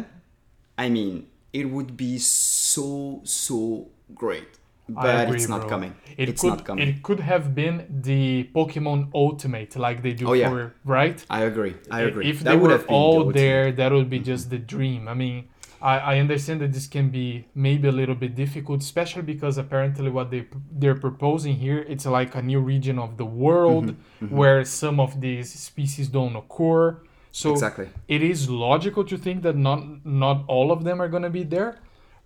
i 0.78 0.88
mean 0.88 1.26
it 1.52 1.66
would 1.70 1.96
be 1.96 2.18
so 2.18 3.20
so 3.24 3.88
great 4.14 4.58
but 4.88 5.28
agree, 5.28 5.36
it's 5.36 5.48
not 5.48 5.60
bro. 5.62 5.70
coming 5.70 5.94
It 6.16 6.28
it's 6.28 6.40
could, 6.40 6.48
not 6.48 6.64
coming 6.64 6.88
It 6.88 7.02
could 7.02 7.20
have 7.20 7.54
been 7.54 7.86
the 8.02 8.50
Pokemon 8.54 9.08
Ultimate, 9.14 9.76
like 9.76 10.02
they 10.02 10.12
do 10.12 10.28
Oh, 10.28 10.32
yeah. 10.34 10.50
for 10.50 10.74
right. 10.84 11.24
i 11.30 11.42
agree 11.44 11.74
i 11.90 12.00
agree 12.02 12.28
If 12.28 12.40
that 12.40 12.50
they 12.50 12.56
would 12.56 12.70
were 12.70 12.76
have 12.78 12.86
been 12.88 13.00
the 13.02 13.08
all 13.08 13.16
ultimate. 13.18 13.34
there, 13.34 13.72
that 13.72 13.92
would 13.92 14.10
be 14.10 14.18
just 14.18 14.50
the 14.50 14.58
dream. 14.58 15.08
I 15.08 15.14
mean, 15.14 15.36
I, 15.80 15.94
I 15.98 16.18
understand 16.18 16.60
that 16.62 16.72
this 16.72 16.86
can 16.86 17.10
be 17.10 17.46
maybe 17.54 17.88
a 17.88 17.92
little 17.92 18.14
bit 18.14 18.34
difficult, 18.34 18.82
especially 18.82 19.22
because 19.22 19.56
apparently 19.58 20.10
what 20.10 20.30
they 20.30 20.42
they're 20.80 21.00
proposing 21.08 21.54
here 21.56 21.80
it's 21.92 22.06
like 22.06 22.34
a 22.34 22.42
new 22.42 22.60
region 22.60 22.98
of 22.98 23.16
the 23.16 23.24
world 23.44 23.86
Mm-hmm, 24.22 24.36
where 24.38 24.64
some 24.64 25.00
of 25.00 25.20
these 25.20 25.48
species 25.68 26.08
don't 26.08 26.36
occur. 26.36 26.86
So 27.32 27.50
Exactly. 27.50 27.90
it 28.08 28.22
is 28.22 28.48
logical 28.50 29.04
to 29.04 29.16
think 29.18 29.42
that 29.42 29.56
not 29.56 30.04
not 30.06 30.44
all 30.48 30.70
of 30.72 30.84
them 30.84 31.00
are 31.02 31.08
gonna 31.08 31.30
be 31.30 31.44
there. 31.44 31.80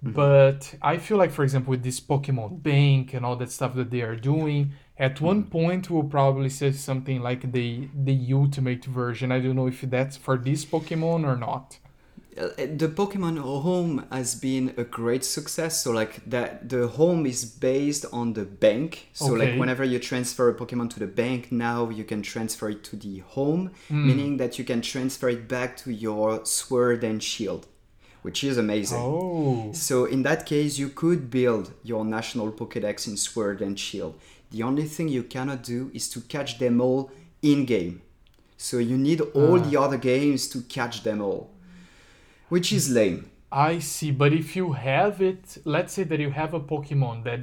Mm-hmm. 0.04 0.12
But 0.12 0.74
I 0.82 0.98
feel 0.98 1.16
like, 1.18 1.32
for 1.32 1.42
example, 1.44 1.70
with 1.70 1.82
this 1.82 2.00
Pokemon 2.00 2.62
Bank 2.62 3.14
and 3.14 3.24
all 3.26 3.36
that 3.36 3.50
stuff 3.50 3.74
that 3.76 3.90
they 3.90 4.02
are 4.02 4.16
doing, 4.16 4.72
at 4.98 5.20
one 5.20 5.44
Mm-hmm. 5.44 5.50
point 5.50 5.90
we'll 5.90 6.04
probably 6.04 6.50
say 6.50 6.72
something 6.72 7.20
like 7.22 7.52
the 7.52 7.90
the 7.94 8.32
ultimate 8.32 8.84
version. 8.84 9.32
I 9.32 9.40
don't 9.40 9.56
know 9.56 9.68
if 9.68 9.80
that's 9.82 10.16
for 10.16 10.36
this 10.38 10.64
Pokemon 10.66 11.24
or 11.26 11.36
not. 11.36 11.78
Uh, 12.38 12.48
the 12.56 12.88
Pokemon 12.88 13.38
Home 13.38 14.04
has 14.10 14.34
been 14.34 14.74
a 14.76 14.84
great 14.84 15.24
success. 15.24 15.82
So 15.82 15.90
like 15.92 16.20
that, 16.26 16.68
the 16.68 16.86
home 16.88 17.24
is 17.26 17.44
based 17.44 18.04
on 18.12 18.34
the 18.34 18.44
bank. 18.44 19.08
So 19.14 19.32
Okay. 19.32 19.46
like 19.46 19.58
whenever 19.58 19.84
you 19.84 19.98
transfer 19.98 20.48
a 20.50 20.54
Pokemon 20.54 20.90
to 20.90 20.98
the 20.98 21.06
bank, 21.06 21.50
now 21.50 21.88
you 21.88 22.04
can 22.04 22.22
transfer 22.22 22.68
it 22.68 22.84
to 22.84 22.96
the 22.96 23.18
home, 23.20 23.70
Hmm. 23.88 24.06
meaning 24.06 24.36
that 24.36 24.58
you 24.58 24.64
can 24.64 24.80
transfer 24.82 25.28
it 25.30 25.48
back 25.48 25.76
to 25.78 25.90
your 25.90 26.44
Sword 26.44 27.02
and 27.04 27.22
Shield, 27.22 27.66
which 28.22 28.44
is 28.44 28.58
amazing. 28.58 29.00
Oh, 29.00 29.72
So 29.72 30.04
in 30.04 30.22
that 30.24 30.44
case, 30.46 30.78
you 30.78 30.88
could 30.90 31.30
build 31.30 31.72
your 31.82 32.04
national 32.04 32.52
Pokédex 32.52 33.06
in 33.08 33.16
Sword 33.16 33.62
and 33.62 33.78
Shield. 33.78 34.14
The 34.50 34.62
only 34.62 34.84
thing 34.84 35.08
you 35.08 35.22
cannot 35.22 35.62
do 35.64 35.90
is 35.94 36.08
to 36.10 36.20
catch 36.20 36.58
them 36.58 36.80
all 36.80 37.10
in 37.42 37.64
game. 37.64 38.02
So 38.58 38.78
you 38.78 38.96
need 38.96 39.20
all 39.34 39.58
the 39.58 39.76
other 39.78 39.98
games 39.98 40.48
to 40.48 40.60
catch 40.62 41.02
them 41.02 41.20
all, 41.20 41.50
which 42.48 42.72
is 42.72 42.90
lame. 42.90 43.30
I 43.50 43.78
see. 43.78 44.10
But 44.10 44.32
if 44.32 44.56
you 44.56 44.72
have 44.72 45.20
it, 45.22 45.58
let's 45.64 45.92
say 45.94 46.04
that 46.04 46.20
you 46.20 46.30
have 46.30 46.52
a 46.54 46.60
Pokemon 46.60 47.24
that 47.24 47.40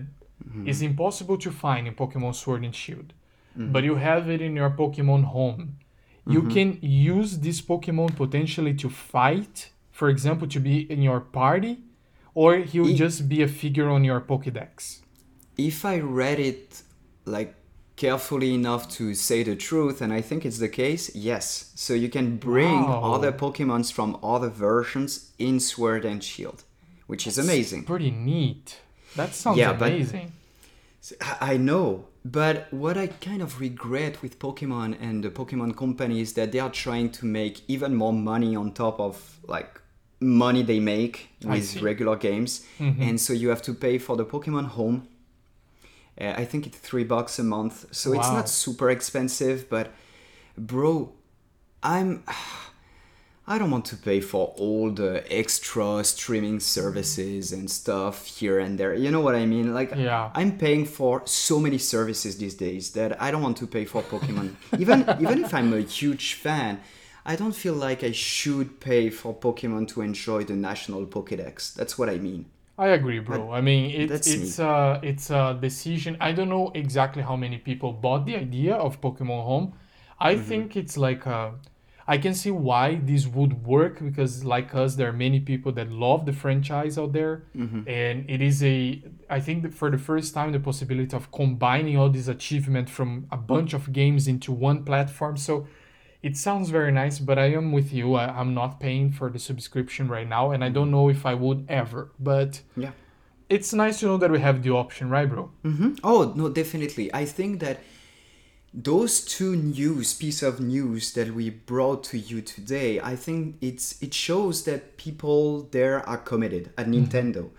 is 0.66 0.78
Mm-hmm. 0.82 0.86
impossible 0.92 1.38
to 1.38 1.52
find 1.52 1.88
in 1.88 1.94
Pokemon 1.96 2.36
Sword 2.36 2.64
and 2.66 2.76
Shield, 2.76 3.14
Mm-hmm. 3.58 3.72
but 3.72 3.84
you 3.84 3.96
have 3.96 4.30
it 4.30 4.42
in 4.42 4.56
your 4.56 4.72
Pokemon 4.72 5.24
home. 5.26 5.78
You 6.26 6.42
can 6.44 6.80
use 6.82 7.40
this 7.40 7.62
Pokemon 7.62 8.16
potentially 8.16 8.74
to 8.76 8.90
fight, 8.90 9.70
for 9.92 10.08
example, 10.10 10.48
to 10.56 10.60
be 10.60 10.76
in 10.92 11.02
your 11.02 11.20
party, 11.20 11.74
or 12.34 12.50
he'll 12.58 12.90
E- 12.90 12.96
just 12.96 13.28
be 13.30 13.42
a 13.44 13.48
figure 13.48 13.90
on 13.90 14.04
your 14.04 14.22
Pokedex. 14.22 15.02
If 15.58 15.86
I 15.86 16.00
read 16.00 16.40
it 16.40 16.82
like 17.26 17.54
carefully 17.96 18.54
enough 18.54 18.90
to 18.98 19.14
say 19.14 19.44
the 19.44 19.56
truth, 19.56 20.02
and 20.02 20.12
I 20.12 20.22
think 20.22 20.46
it's 20.46 20.58
the 20.60 20.70
case, 20.70 21.12
yes. 21.16 21.72
So 21.76 21.94
you 21.94 22.10
can 22.10 22.38
bring 22.38 22.84
Wow. 22.84 23.14
other 23.14 23.32
Pokemons 23.32 23.92
from 23.92 24.18
other 24.24 24.50
versions 24.50 25.32
in 25.38 25.60
Sword 25.60 26.04
and 26.06 26.24
Shield, 26.24 26.64
which 27.08 27.28
is 27.28 27.38
amazing. 27.38 27.84
Pretty 27.86 28.12
neat. 28.12 28.80
That 29.16 29.36
sounds 29.36 29.58
Yeah, 29.58 29.74
but- 29.74 29.92
amazing. 29.92 30.32
I 31.22 31.54
I 31.54 31.58
know, 31.58 32.06
but 32.24 32.68
what 32.72 32.98
I 32.98 33.08
kind 33.08 33.42
of 33.42 33.60
regret 33.60 34.22
with 34.24 34.40
Pokemon 34.40 34.96
and 35.02 35.22
the 35.24 35.30
Pokemon 35.30 35.76
company 35.76 36.22
is 36.22 36.34
that 36.34 36.52
they 36.54 36.60
are 36.60 36.72
trying 36.72 37.10
to 37.20 37.26
make 37.26 37.56
even 37.68 37.94
more 37.94 38.14
money 38.14 38.56
on 38.56 38.72
top 38.72 39.00
of 39.00 39.38
like 39.48 39.70
money 40.22 40.64
they 40.64 40.80
make 40.80 41.16
with 41.44 41.82
regular 41.82 42.16
games, 42.16 42.66
mm-hmm. 42.80 43.02
and 43.02 43.20
so 43.20 43.34
you 43.34 43.50
have 43.50 43.62
to 43.64 43.74
pay 43.74 43.98
for 44.00 44.16
the 44.16 44.26
Pokemon 44.26 44.68
Home. 44.78 45.08
Uh, 46.20 46.34
I 46.38 46.46
think 46.46 46.68
it's 46.68 46.78
three 46.78 47.04
bucks 47.04 47.40
a 47.40 47.44
month, 47.44 47.86
so 47.92 48.14
it's 48.14 48.28
not 48.36 48.50
super 48.50 48.90
expensive. 48.90 49.70
But, 49.70 49.92
bro, 50.58 51.12
I'm. 51.82 52.24
I 53.46 53.58
don't 53.58 53.72
want 53.72 53.84
to 53.88 53.98
pay 53.98 54.22
for 54.22 54.54
all 54.58 54.90
the 54.90 55.22
extra 55.30 56.02
streaming 56.06 56.62
services 56.62 57.52
and 57.52 57.70
stuff 57.70 58.26
here 58.26 58.58
and 58.58 58.80
there. 58.80 58.94
You 58.94 59.12
know 59.12 59.20
what 59.20 59.36
I 59.36 59.46
mean? 59.46 59.74
Like, 59.74 59.94
Yeah. 59.94 60.32
I'm 60.34 60.58
paying 60.58 60.86
for 60.86 61.24
so 61.26 61.60
many 61.60 61.78
services 61.78 62.38
these 62.38 62.56
days 62.56 62.92
that 62.92 63.22
I 63.22 63.32
don't 63.32 63.42
want 63.42 63.58
to 63.58 63.68
pay 63.68 63.84
for 63.84 64.02
Pokemon. 64.02 64.56
even 64.80 65.02
even 65.20 65.44
if 65.44 65.54
I'm 65.54 65.74
a 65.74 65.82
huge 65.82 66.36
fan, 66.36 66.80
I 67.26 67.36
don't 67.36 67.52
feel 67.54 67.74
like 67.74 68.02
I 68.02 68.14
should 68.14 68.80
pay 68.80 69.10
for 69.10 69.34
Pokemon 69.36 69.90
to 69.90 70.02
enjoy 70.02 70.46
the 70.46 70.56
national 70.56 71.06
Pokédex. 71.06 71.74
That's 71.74 71.98
what 71.98 72.08
I 72.10 72.20
mean. 72.20 72.46
I 72.78 72.88
agree, 72.88 73.20
bro. 73.20 73.52
I 73.52 73.62
mean, 73.62 73.92
it, 73.92 74.26
it's 74.26 74.58
a 74.58 75.00
it's 75.04 75.30
a 75.30 75.58
decision. 75.62 76.18
I 76.20 76.32
don't 76.32 76.50
know 76.50 76.72
exactly 76.74 77.22
how 77.22 77.36
many 77.36 77.58
people 77.60 77.94
bought 77.94 78.26
the 78.26 78.36
idea 78.36 78.74
of 78.76 79.00
Pokemon 79.00 79.44
Home. 79.46 79.74
I 80.20 80.36
Mm-hmm. 80.36 80.44
think 80.50 80.76
it's 80.76 80.98
like 80.98 81.26
a, 81.28 81.54
I 82.08 82.18
can 82.18 82.34
see 82.34 82.50
why 82.50 82.96
this 82.96 83.28
would 83.28 83.64
work 83.66 84.00
because, 84.04 84.44
like 84.44 84.74
us, 84.74 84.96
there 84.96 85.10
are 85.10 85.14
many 85.14 85.40
people 85.40 85.72
that 85.74 85.92
love 85.92 86.26
the 86.26 86.34
franchise 86.34 86.98
out 86.98 87.14
there, 87.14 87.44
Mm-hmm. 87.56 87.84
and 87.86 88.28
it 88.28 88.42
is 88.42 88.64
a. 88.64 89.04
I 89.30 89.40
think 89.40 89.62
that 89.64 89.74
for 89.76 89.92
the 89.92 90.00
first 90.00 90.34
time, 90.34 90.52
the 90.52 90.60
possibility 90.60 91.16
of 91.16 91.32
combining 91.32 91.96
all 91.98 92.10
these 92.10 92.28
achievements 92.28 92.92
from 92.92 93.28
a 93.32 93.38
bunch 93.38 93.74
of 93.74 93.94
games 93.94 94.28
into 94.28 94.52
one 94.52 94.84
platform. 94.84 95.38
So. 95.38 95.68
It 96.24 96.38
sounds 96.38 96.70
very 96.70 96.92
nice, 96.92 97.20
but 97.20 97.38
I 97.38 97.48
am 97.54 97.74
with 97.74 97.92
you. 97.92 98.14
I, 98.16 98.28
I'm 98.40 98.54
not 98.54 98.80
paying 98.80 99.12
for 99.12 99.30
the 99.30 99.40
subscription 99.40 100.08
right 100.08 100.28
now, 100.28 100.52
and 100.52 100.64
I 100.64 100.70
don't 100.70 100.90
know 100.90 101.10
if 101.10 101.26
I 101.26 101.34
would 101.34 101.66
ever. 101.68 102.12
But 102.18 102.62
Yeah. 102.78 102.92
it's 103.50 103.74
nice 103.74 104.00
to 104.00 104.06
know 104.06 104.18
that 104.18 104.32
we 104.32 104.40
have 104.40 104.64
the 104.64 104.70
option, 104.72 105.10
right, 105.10 105.30
bro? 105.30 105.52
hmm 105.64 105.96
Oh 106.04 106.34
no, 106.36 106.48
definitely. 106.50 107.14
I 107.14 107.26
think 107.26 107.60
that 107.60 107.82
those 108.74 109.22
two 109.24 109.56
news 109.56 110.14
piece 110.14 110.42
of 110.42 110.60
news 110.60 111.14
that 111.14 111.36
we 111.36 111.50
brought 111.50 112.04
to 112.06 112.18
you 112.18 112.42
today, 112.42 113.00
I 113.02 113.16
think 113.16 113.58
it's 113.62 114.02
it 114.02 114.14
shows 114.14 114.64
that 114.64 114.98
people 114.98 115.64
there 115.72 116.08
are 116.08 116.18
committed 116.18 116.72
at 116.78 116.88
Nintendo. 116.88 117.50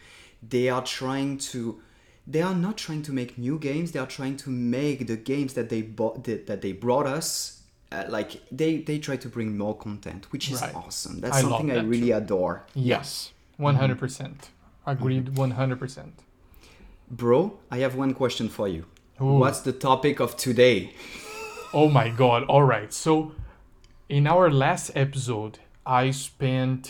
They 0.42 0.68
are 0.70 0.82
trying 0.82 1.36
to 1.52 1.80
they 2.26 2.40
are 2.40 2.54
not 2.54 2.78
trying 2.78 3.02
to 3.02 3.12
make 3.12 3.36
new 3.36 3.58
games, 3.58 3.92
they 3.92 4.00
are 4.00 4.06
trying 4.06 4.36
to 4.38 4.50
make 4.50 5.06
the 5.06 5.16
games 5.16 5.52
that 5.54 5.68
they 5.68 5.82
bought 5.82 6.24
that 6.24 6.62
they 6.62 6.72
brought 6.72 7.06
us 7.06 7.60
uh, 7.94 8.04
like 8.16 8.30
they 8.60 8.72
they 8.88 8.98
try 8.98 9.16
to 9.24 9.28
bring 9.28 9.56
more 9.64 9.76
content, 9.86 10.22
which 10.32 10.50
is 10.52 10.60
Right. 10.62 10.74
awesome. 10.74 11.20
That's 11.20 11.36
I 11.38 11.40
something 11.42 11.70
I 11.70 11.74
that 11.76 11.86
really 11.86 12.10
adore. 12.20 12.54
Yes, 12.74 13.32
one 13.56 13.76
hundred 13.76 13.98
percent. 13.98 14.38
Agreed, 14.86 15.26
one 15.38 15.52
hundred 15.60 15.78
percent. 15.78 16.14
Bro, 17.10 17.38
I 17.70 17.78
have 17.84 17.94
one 18.04 18.12
question 18.14 18.48
for 18.48 18.66
you. 18.68 18.82
Ooh. 19.20 19.38
What's 19.42 19.60
the 19.60 19.72
topic 19.72 20.20
of 20.20 20.36
today? 20.36 20.78
Oh 21.76 21.88
my 21.88 22.08
god! 22.08 22.44
All 22.44 22.62
right, 22.62 22.92
so 22.92 23.32
in 24.08 24.28
our 24.28 24.48
last 24.48 24.92
episode, 24.94 25.58
I 25.84 26.12
spent 26.12 26.82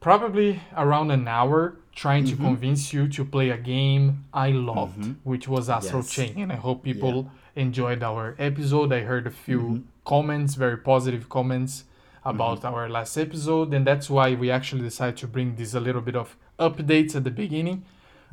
probably 0.00 0.60
around 0.76 1.10
an 1.12 1.28
hour 1.28 1.76
trying 1.94 2.24
Mm-hmm. 2.24 2.36
to 2.36 2.42
convince 2.48 2.92
you 2.92 3.08
to 3.16 3.24
play 3.24 3.50
a 3.50 3.56
game 3.56 4.24
I 4.34 4.48
loved, 4.50 5.14
which 5.24 5.46
was 5.48 5.68
Astral 5.70 6.02
Yes. 6.02 6.10
Chain, 6.10 6.34
and 6.42 6.52
I 6.52 6.56
hope 6.56 6.82
people 6.82 7.30
enjoyed 7.56 8.02
our 8.02 8.36
episode. 8.38 8.92
I 8.92 9.00
heard 9.00 9.26
a 9.26 9.30
few 9.30 9.60
Mm-hmm. 9.60 9.82
comments, 10.04 10.54
very 10.54 10.76
positive 10.78 11.28
comments 11.28 11.84
about 12.24 12.64
our 12.64 12.88
last 12.88 13.16
episode, 13.16 13.72
and 13.74 13.86
that's 13.86 14.08
why 14.10 14.34
we 14.34 14.50
actually 14.50 14.82
decided 14.82 15.16
to 15.18 15.26
bring 15.26 15.56
this 15.56 15.74
a 15.74 15.80
little 15.80 16.00
bit 16.02 16.16
of 16.16 16.36
updates 16.58 17.14
at 17.16 17.24
the 17.24 17.30
beginning. 17.30 17.84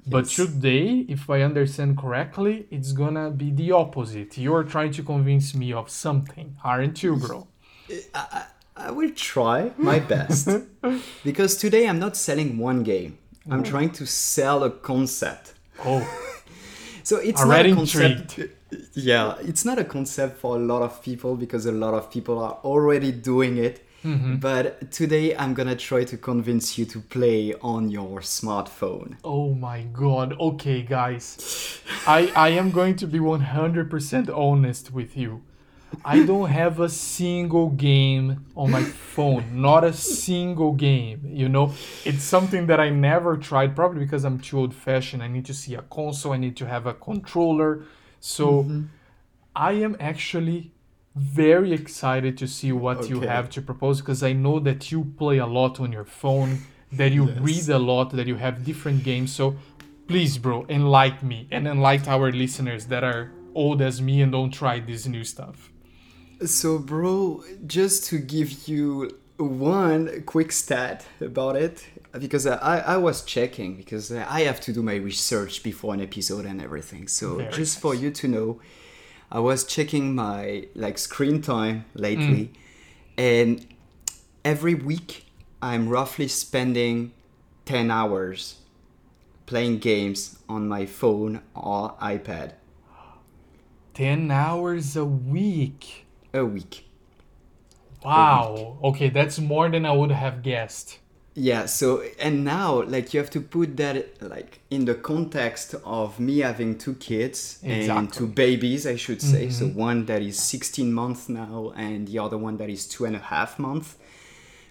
But 0.07 0.25
Yes. 0.25 0.35
today, 0.35 1.05
if 1.07 1.29
I 1.29 1.41
understand 1.43 1.97
correctly, 1.97 2.65
it's 2.71 2.91
gonna 2.91 3.29
be 3.29 3.51
the 3.51 3.71
opposite. 3.71 4.37
You're 4.37 4.63
trying 4.63 4.91
to 4.93 5.03
convince 5.03 5.53
me 5.55 5.71
of 5.73 5.89
something, 5.89 6.55
aren't 6.63 7.01
you, 7.03 7.15
bro? 7.15 7.47
I 8.75 8.89
will 8.91 9.11
try 9.11 9.71
my 9.77 9.99
best. 9.99 10.49
because 11.23 11.55
today 11.57 11.87
I'm 11.87 11.99
not 11.99 12.17
selling 12.17 12.57
one 12.57 12.83
game. 12.83 13.17
I'm 13.49 13.63
trying 13.63 13.91
to 13.91 14.05
sell 14.05 14.63
a 14.63 14.71
concept. 14.71 15.53
Oh, 15.85 16.01
So 17.03 17.17
it's 17.17 17.41
Already 17.41 17.69
not 17.73 17.73
a 17.73 17.77
concept. 17.77 18.39
Yeah, 18.93 19.35
it's 19.41 19.65
not 19.65 19.79
a 19.79 19.83
concept 19.83 20.37
for 20.37 20.55
a 20.55 20.59
lot 20.59 20.81
of 20.81 21.01
people 21.01 21.35
because 21.35 21.65
a 21.65 21.71
lot 21.71 21.93
of 21.93 22.11
people 22.11 22.39
are 22.39 22.59
already 22.63 23.11
doing 23.11 23.57
it. 23.57 23.85
Mm-hmm. 24.03 24.35
But 24.35 24.91
today 24.91 25.33
I'm 25.35 25.53
gonna 25.53 25.77
try 25.77 26.03
to 26.03 26.17
convince 26.17 26.77
you 26.77 26.85
to 26.85 26.99
play 26.99 27.53
on 27.61 27.89
your 27.89 28.19
smartphone. 28.19 29.15
oh 29.23 29.53
my 29.53 29.83
god. 29.93 30.37
Okay, 30.39 30.81
guys. 30.81 31.79
I, 32.05 32.31
I 32.35 32.49
am 32.49 32.71
going 32.71 32.97
to 32.97 33.07
be 33.07 33.19
100% 33.19 34.37
honest 34.37 34.91
with 34.91 35.15
you. 35.15 35.41
I 36.03 36.25
don't 36.25 36.49
have 36.49 36.79
a 36.79 36.89
single 36.89 37.69
game 37.69 38.45
on 38.55 38.71
my 38.71 38.83
phone. 38.83 39.61
Not 39.61 39.83
a 39.83 39.93
single 39.93 40.73
game. 40.73 41.21
You 41.25 41.49
know, 41.49 41.73
it's 42.03 42.23
something 42.23 42.67
that 42.67 42.79
I 42.79 42.89
never 42.89 43.37
tried, 43.37 43.75
probably 43.75 43.99
because 43.99 44.23
I'm 44.23 44.39
too 44.39 44.59
old 44.59 44.73
fashioned. 44.73 45.21
I 45.23 45.27
need 45.27 45.45
to 45.45 45.53
see 45.53 45.75
a 45.75 45.81
console, 45.83 46.33
I 46.33 46.37
need 46.37 46.57
to 46.57 46.67
have 46.67 46.85
a 46.87 46.93
controller. 46.93 47.83
So 48.23 48.63
mm-hmm. 48.63 48.83
I 49.53 49.73
am 49.73 49.97
actually 49.99 50.71
very 51.13 51.73
excited 51.73 52.37
to 52.37 52.47
see 52.47 52.71
what 52.71 53.09
you 53.09 53.19
have 53.19 53.49
to 53.49 53.61
propose 53.61 53.99
because 53.99 54.23
I 54.23 54.31
know 54.31 54.59
that 54.59 54.91
you 54.93 55.13
play 55.17 55.39
a 55.39 55.45
lot 55.45 55.81
on 55.81 55.91
your 55.91 56.05
phone, 56.05 56.59
that 56.93 57.11
you 57.11 57.27
Yes. 57.27 57.39
read 57.41 57.69
a 57.69 57.79
lot, 57.79 58.11
that 58.11 58.25
you 58.25 58.35
have 58.35 58.63
different 58.63 59.03
games. 59.03 59.33
So 59.33 59.57
please, 60.07 60.37
bro, 60.37 60.65
enlighten 60.69 61.27
me 61.27 61.47
and 61.51 61.67
enlighten 61.67 62.07
our 62.07 62.31
listeners 62.31 62.85
that 62.85 63.03
are 63.03 63.31
old 63.53 63.81
as 63.81 64.01
me 64.01 64.21
and 64.21 64.31
don't 64.31 64.51
try 64.51 64.79
this 64.79 65.05
new 65.05 65.25
stuff. 65.25 65.69
So, 66.45 66.79
bro, 66.79 67.43
just 67.67 68.05
to 68.05 68.19
give 68.19 68.69
you 68.69 69.17
one 69.37 70.23
quick 70.25 70.53
stat 70.53 71.05
about 71.19 71.57
it, 71.57 71.85
because 72.19 72.45
I, 72.45 72.79
I 72.79 72.97
was 72.97 73.23
checking, 73.23 73.75
because 73.75 74.11
I 74.11 74.41
have 74.41 74.59
to 74.61 74.73
do 74.73 74.81
my 74.83 74.95
research 74.95 75.63
before 75.63 75.93
an 75.93 76.01
episode 76.01 76.45
and 76.45 76.61
everything. 76.61 77.07
So, 77.07 77.37
Very 77.37 77.51
just 77.51 77.79
for 77.79 77.95
you 77.95 78.11
to 78.11 78.27
know, 78.27 78.59
I 79.31 79.39
was 79.39 79.63
checking 79.63 80.13
my 80.15 80.67
like 80.75 80.97
screen 80.97 81.41
time 81.41 81.85
lately, 81.95 82.51
Mm. 82.53 82.55
and 83.17 83.67
every 84.45 84.75
week 84.75 85.25
I'm 85.61 85.89
roughly 85.89 86.27
spending 86.27 87.13
10 87.65 87.89
hours 87.89 88.57
playing 89.45 89.79
games 89.79 90.37
on 90.47 90.67
my 90.67 90.85
phone 90.85 91.41
or 91.55 91.95
iPad 92.01 92.53
10 93.93 94.31
hours 94.31 94.95
a 94.95 95.05
week. 95.05 96.05
a 96.33 96.43
week. 96.45 96.85
Wow. 98.03 98.77
Okay, 98.83 99.09
that's 99.09 99.39
more 99.39 99.69
than 99.69 99.85
I 99.85 99.91
would 99.93 100.11
have 100.11 100.41
guessed. 100.43 100.99
Yeah, 101.35 101.65
so 101.65 102.03
and 102.19 102.43
now 102.43 102.83
like 102.83 103.13
you 103.13 103.19
have 103.19 103.31
to 103.31 103.41
put 103.41 103.75
that 103.77 104.21
like 104.21 104.59
in 104.69 104.85
the 104.85 104.93
context 104.93 105.73
of 105.83 106.19
me 106.19 106.39
having 106.39 106.77
two 106.77 106.93
kids 106.95 107.59
and 107.63 108.13
two 108.13 108.27
babies, 108.27 108.85
I 108.85 108.97
should 108.97 109.21
say. 109.21 109.49
So 109.49 109.65
mm-hmm. 109.65 109.79
one 109.79 110.05
that 110.05 110.21
is 110.21 110.39
16 110.39 110.93
months 110.93 111.29
now 111.29 111.73
and 111.75 112.07
the 112.07 112.19
other 112.19 112.37
one 112.37 112.57
that 112.57 112.69
is 112.69 112.87
two 112.87 113.05
and 113.05 113.15
a 113.15 113.19
half 113.19 113.57
months 113.57 113.95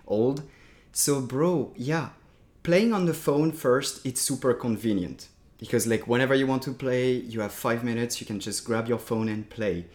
old. 0.06 0.42
So 0.92 1.20
bro, 1.20 1.72
yeah, 1.76 2.10
playing 2.62 2.92
on 2.92 3.06
the 3.06 3.14
phone 3.14 3.50
first, 3.50 4.06
it's 4.06 4.20
super 4.20 4.54
convenient 4.54 5.28
because 5.58 5.88
like 5.88 6.06
whenever 6.06 6.34
you 6.34 6.46
want 6.46 6.62
to 6.62 6.72
play, 6.72 7.14
you 7.14 7.40
have 7.40 7.52
five 7.52 7.82
minutes, 7.82 8.20
you 8.20 8.26
can 8.26 8.38
just 8.38 8.64
grab 8.64 8.86
your 8.86 8.98
phone 8.98 9.28
and 9.28 9.50
play. 9.50 9.86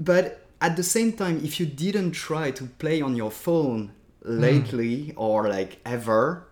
But 0.00 0.46
at 0.62 0.76
the 0.76 0.82
same 0.82 1.12
time, 1.12 1.44
if 1.44 1.60
you 1.60 1.66
didn't 1.66 2.12
try 2.12 2.50
to 2.52 2.64
play 2.64 3.02
on 3.02 3.14
your 3.14 3.30
phone 3.30 3.92
lately 4.22 5.12
or 5.16 5.48
like 5.48 5.80
ever, 5.84 6.48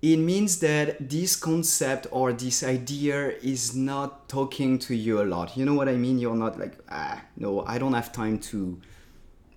it 0.00 0.16
means 0.16 0.60
that 0.60 1.10
this 1.10 1.34
concept 1.34 2.06
or 2.10 2.32
this 2.32 2.62
idea 2.62 3.30
is 3.42 3.74
not 3.74 4.28
talking 4.28 4.78
to 4.78 4.94
you 4.94 5.20
a 5.20 5.24
lot. 5.24 5.56
You 5.56 5.64
know 5.64 5.74
what 5.74 5.88
I 5.88 5.96
mean? 5.96 6.18
You're 6.18 6.36
not 6.36 6.58
like, 6.58 6.78
ah, 6.88 7.22
no, 7.36 7.64
I 7.66 7.78
don't 7.78 7.94
have 7.94 8.12
time 8.12 8.38
to 8.38 8.80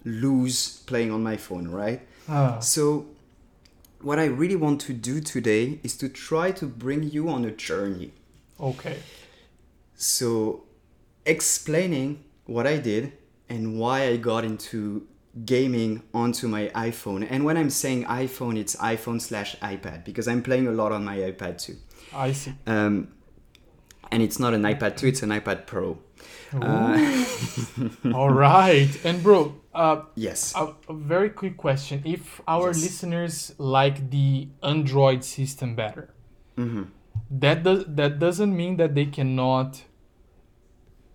lose 0.03 0.77
playing 0.87 1.11
on 1.11 1.21
my 1.21 1.37
phone, 1.37 1.67
right? 1.67 2.01
Ah. 2.27 2.59
So, 2.59 3.05
what 4.01 4.17
I 4.17 4.25
really 4.25 4.55
want 4.55 4.81
to 4.81 4.93
do 4.93 5.21
today 5.21 5.79
is 5.83 5.95
to 5.97 6.09
try 6.09 6.49
to 6.51 6.65
bring 6.65 7.03
you 7.03 7.29
on 7.29 7.45
a 7.45 7.51
journey. 7.51 8.11
Okay. 8.59 8.97
So, 9.95 10.63
explaining 11.23 12.23
what 12.45 12.65
I 12.65 12.77
did 12.77 13.13
and 13.47 13.77
why 13.77 14.07
I 14.07 14.17
got 14.17 14.43
into 14.43 15.07
gaming 15.45 16.03
onto 16.13 16.47
my 16.47 16.67
iPhone. 16.75 17.25
And 17.29 17.45
when 17.45 17.57
I'm 17.57 17.69
saying 17.69 18.05
iPhone, 18.05 18.57
it's 18.57 18.75
iPhone 18.75 19.21
slash 19.21 19.55
iPad 19.59 20.03
because 20.03 20.27
I'm 20.27 20.41
playing 20.43 20.67
a 20.67 20.71
lot 20.71 20.91
on 20.91 21.03
my 21.05 21.17
iPad 21.17 21.57
too. 21.57 21.77
I 22.13 22.33
see. 22.33 22.53
Um, 22.67 23.09
and 24.11 24.21
it's 24.21 24.39
not 24.39 24.53
an 24.53 24.63
iPad 24.63 24.97
2, 24.97 25.07
it's 25.07 25.23
an 25.23 25.29
iPad 25.29 25.65
Pro. 25.65 25.97
Uh, 26.53 27.25
All 28.13 28.29
right. 28.29 28.89
And 29.05 29.23
bro, 29.23 29.55
uh, 29.73 30.01
yes. 30.15 30.53
a, 30.55 30.73
a 30.89 30.93
very 30.93 31.29
quick 31.29 31.55
question. 31.55 32.01
If 32.03 32.41
our 32.47 32.67
Yes. 32.67 32.81
listeners 32.83 33.53
like 33.57 34.09
the 34.11 34.49
Android 34.61 35.23
system 35.23 35.75
better, 35.75 36.13
Mm-hmm. 36.57 36.83
that 37.39 37.63
does 37.63 37.85
that 37.87 38.19
doesn't 38.19 38.53
mean 38.55 38.75
that 38.75 38.93
they 38.93 39.05
cannot 39.05 39.81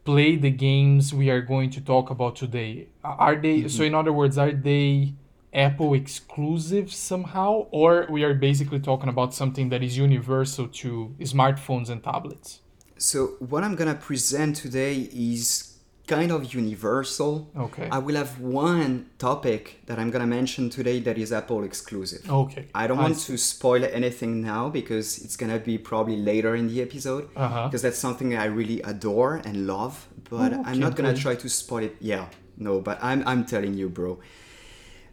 play 0.07 0.37
the 0.37 0.51
games 0.51 1.13
we 1.13 1.29
are 1.29 1.43
going 1.43 1.69
to 1.71 1.81
talk 1.81 2.09
about 2.11 2.37
today. 2.37 2.89
Are 3.05 3.37
they 3.37 3.63
so 3.63 3.67
mm-hmm. 3.67 3.83
in 3.85 3.95
other 3.95 4.13
words, 4.13 4.39
are 4.39 4.53
they 4.53 5.15
Apple 5.53 5.95
exclusive 5.95 6.93
somehow 6.93 7.67
or 7.71 8.07
we 8.09 8.25
are 8.25 8.35
basically 8.35 8.81
talking 8.81 9.09
about 9.09 9.35
something 9.35 9.69
that 9.71 9.83
is 9.83 9.99
universal 9.99 10.69
to 10.69 11.15
smartphones 11.21 11.91
and 11.91 12.03
tablets? 12.03 12.61
So, 12.99 13.37
what 13.41 13.63
I'm 13.65 13.75
gonna 13.75 13.95
present 13.95 14.57
today 14.57 15.09
is 15.13 15.76
kind 16.07 16.31
of 16.31 16.55
universal. 16.55 17.51
Okay. 17.57 17.89
I 17.91 17.99
will 17.99 18.15
have 18.15 18.39
one 18.41 19.07
topic 19.19 19.81
that 19.87 19.99
I'm 19.99 20.11
gonna 20.11 20.27
mention 20.27 20.71
today 20.71 21.01
that 21.01 21.19
is 21.19 21.33
Apple 21.33 21.65
exclusive. 21.65 22.31
Okay. 22.31 22.67
I 22.75 22.87
don't 22.87 22.99
want 22.99 23.17
see. 23.17 23.33
to 23.33 23.39
spoil 23.39 23.85
anything 23.85 24.41
now 24.41 24.69
because 24.69 25.19
it's 25.19 25.37
gonna 25.37 25.59
be 25.59 25.79
probably 25.79 26.17
later 26.17 26.55
in 26.55 26.69
the 26.69 26.81
episode 26.83 27.29
Uh-huh. 27.37 27.67
because 27.67 27.83
that's 27.83 27.99
something 27.99 28.37
I 28.37 28.45
really 28.47 28.81
adore 28.83 29.37
and 29.45 29.67
love. 29.67 30.07
But 30.31 30.53
Oh, 30.55 30.63
I'm 30.65 30.79
not 30.79 30.97
gonna 30.97 31.15
try 31.17 31.35
to 31.35 31.49
spoil 31.49 31.85
it. 31.85 31.97
Yeah, 32.01 32.27
no, 32.57 32.81
but 32.81 32.99
I'm 33.03 33.23
I'm 33.27 33.45
telling 33.45 33.75
you, 33.75 33.89
bro. 33.89 34.19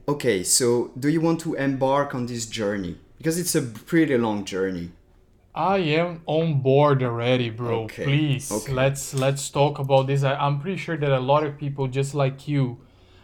Okay, 0.08 0.44
so 0.44 0.92
do 1.00 1.08
you 1.10 1.22
want 1.22 1.40
to 1.42 1.54
embark 1.56 2.14
on 2.14 2.26
this 2.26 2.46
journey? 2.46 2.98
Because 3.18 3.40
it's 3.40 3.56
a 3.56 3.62
pretty 3.62 4.18
long 4.18 4.44
journey. 4.44 4.92
I 5.56 5.78
am 5.78 6.22
on 6.26 6.62
board 6.62 7.04
already, 7.04 7.50
bro. 7.50 7.84
Okay, 7.84 8.04
Please, 8.04 8.52
okay. 8.52 8.74
let's 8.74 9.14
let's 9.14 9.50
talk 9.50 9.80
about 9.80 10.08
this. 10.08 10.24
I, 10.24 10.34
I'm 10.36 10.60
pretty 10.60 10.78
sure 10.78 10.98
that 10.98 11.12
a 11.12 11.20
lot 11.20 11.44
of 11.44 11.58
people 11.58 11.88
just 11.88 12.16
like 12.16 12.48
you. 12.48 12.82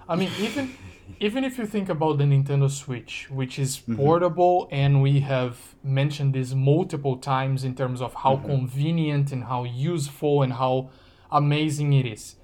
I 0.07 0.15
mean, 0.15 0.31
even 0.39 0.77
even 1.19 1.43
if 1.43 1.57
you 1.57 1.65
think 1.65 1.89
about 1.89 2.17
the 2.19 2.23
Nintendo 2.25 2.69
Switch, 2.69 3.27
which 3.31 3.57
is 3.57 3.79
Mm-hmm. 3.87 3.95
portable, 3.97 4.67
and 4.71 5.01
we 5.01 5.21
have 5.21 5.75
mentioned 5.83 6.35
this 6.35 6.53
multiple 6.53 7.17
times 7.17 7.63
in 7.63 7.75
terms 7.75 8.01
of 8.01 8.13
Mm-hmm. 8.13 8.21
how 8.23 8.37
convenient 8.37 9.31
and 9.31 9.45
how 9.45 9.63
useful 9.63 10.43
and 10.43 10.53
how 10.53 10.91
amazing 11.31 11.93
it 11.93 12.05
is. 12.05 12.35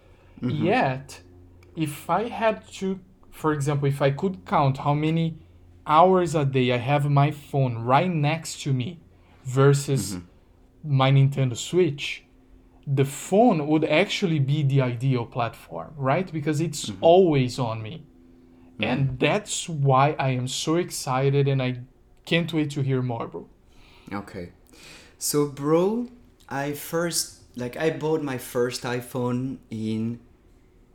Mm-hmm. 0.41 0.65
Yet, 0.65 1.21
if 1.75 2.09
I 2.09 2.29
had 2.29 2.67
to, 2.79 2.99
for 3.31 3.53
example, 3.53 3.87
if 3.87 4.01
I 4.01 4.11
could 4.11 4.45
count 4.45 4.79
how 4.79 4.93
many 4.95 5.39
hours 5.85 6.33
a 6.35 6.45
day 6.45 6.71
I 6.71 6.77
have 6.77 7.09
my 7.09 7.31
phone 7.31 7.77
right 7.77 8.11
next 8.11 8.61
to 8.63 8.73
me 8.73 9.01
versus 9.45 10.15
mm-hmm. 10.15 10.97
my 10.97 11.11
Nintendo 11.11 11.55
Switch, 11.55 12.23
the 12.85 13.05
phone 13.05 13.67
would 13.67 13.85
actually 13.85 14.39
be 14.39 14.63
the 14.63 14.81
ideal 14.81 15.25
platform, 15.25 15.93
right? 15.97 16.31
Because 16.31 16.61
it's 16.61 16.89
mm-hmm. 16.89 17.03
always 17.03 17.59
on 17.59 17.81
me. 17.81 18.05
Mm-hmm. 18.73 18.83
And 18.83 19.19
that's 19.19 19.69
why 19.69 20.15
I 20.19 20.31
am 20.31 20.47
so 20.47 20.75
excited 20.75 21.47
and 21.47 21.61
I 21.61 21.79
can't 22.25 22.51
wait 22.51 22.71
to 22.71 22.81
hear 22.81 23.01
more, 23.01 23.27
bro. 23.27 23.47
Okay. 24.11 24.51
So, 25.17 25.47
bro, 25.47 26.09
I 26.49 26.73
first, 26.73 27.43
like, 27.55 27.77
I 27.77 27.91
bought 27.91 28.21
my 28.21 28.37
first 28.37 28.83
iPhone 28.83 29.59
in 29.71 30.19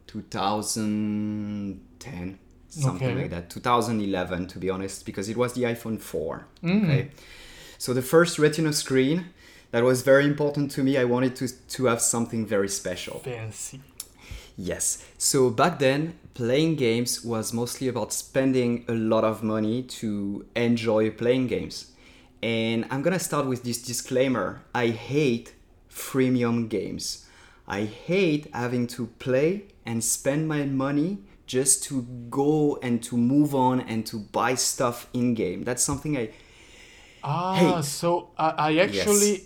2010, 0.06 2.38
something 2.68 3.08
Okay. 3.08 3.22
like 3.22 3.30
that. 3.30 3.50
2011, 3.50 4.46
to 4.48 4.58
be 4.58 4.68
honest, 4.70 5.06
because 5.06 5.28
it 5.28 5.36
was 5.36 5.54
the 5.54 5.62
iPhone 5.62 6.00
4. 6.00 6.46
Okay. 6.62 7.10
So, 7.80 7.94
the 7.94 8.02
first 8.02 8.38
Retina 8.38 8.74
screen, 8.74 9.30
that 9.70 9.82
was 9.82 10.02
very 10.02 10.26
important 10.26 10.70
to 10.72 10.82
me. 10.82 10.98
I 10.98 11.04
wanted 11.04 11.34
to, 11.36 11.48
to 11.48 11.86
have 11.86 12.02
something 12.02 12.44
very 12.44 12.68
special. 12.68 13.20
Fancy. 13.20 13.80
Yes. 14.54 15.02
So 15.16 15.48
back 15.48 15.78
then, 15.78 16.18
playing 16.34 16.76
games 16.76 17.24
was 17.24 17.54
mostly 17.54 17.88
about 17.88 18.12
spending 18.12 18.84
a 18.86 18.92
lot 18.92 19.24
of 19.24 19.42
money 19.42 19.82
to 20.00 20.44
enjoy 20.54 21.10
playing 21.10 21.46
games. 21.46 21.92
And 22.42 22.84
I'm 22.90 23.00
gonna 23.00 23.18
start 23.18 23.46
with 23.46 23.62
this 23.62 23.80
disclaimer 23.80 24.60
I 24.74 24.88
hate 24.88 25.54
freemium 25.90 26.68
games. 26.68 27.26
I 27.66 27.84
hate 27.84 28.50
having 28.52 28.88
to 28.88 29.06
play 29.18 29.68
and 29.86 30.04
spend 30.04 30.46
my 30.46 30.64
money 30.64 31.16
just 31.46 31.82
to 31.84 32.02
go 32.28 32.78
and 32.82 33.02
to 33.04 33.16
move 33.16 33.54
on 33.54 33.80
and 33.80 34.04
to 34.08 34.18
buy 34.18 34.56
stuff 34.56 35.08
in 35.14 35.32
game. 35.32 35.64
That's 35.64 35.82
something 35.82 36.18
I 36.18 36.28
Ah, 37.22 37.54
Hate. 37.54 37.84
so 37.84 38.30
I, 38.38 38.48
I 38.58 38.76
actually, 38.78 39.30
Yes. 39.32 39.40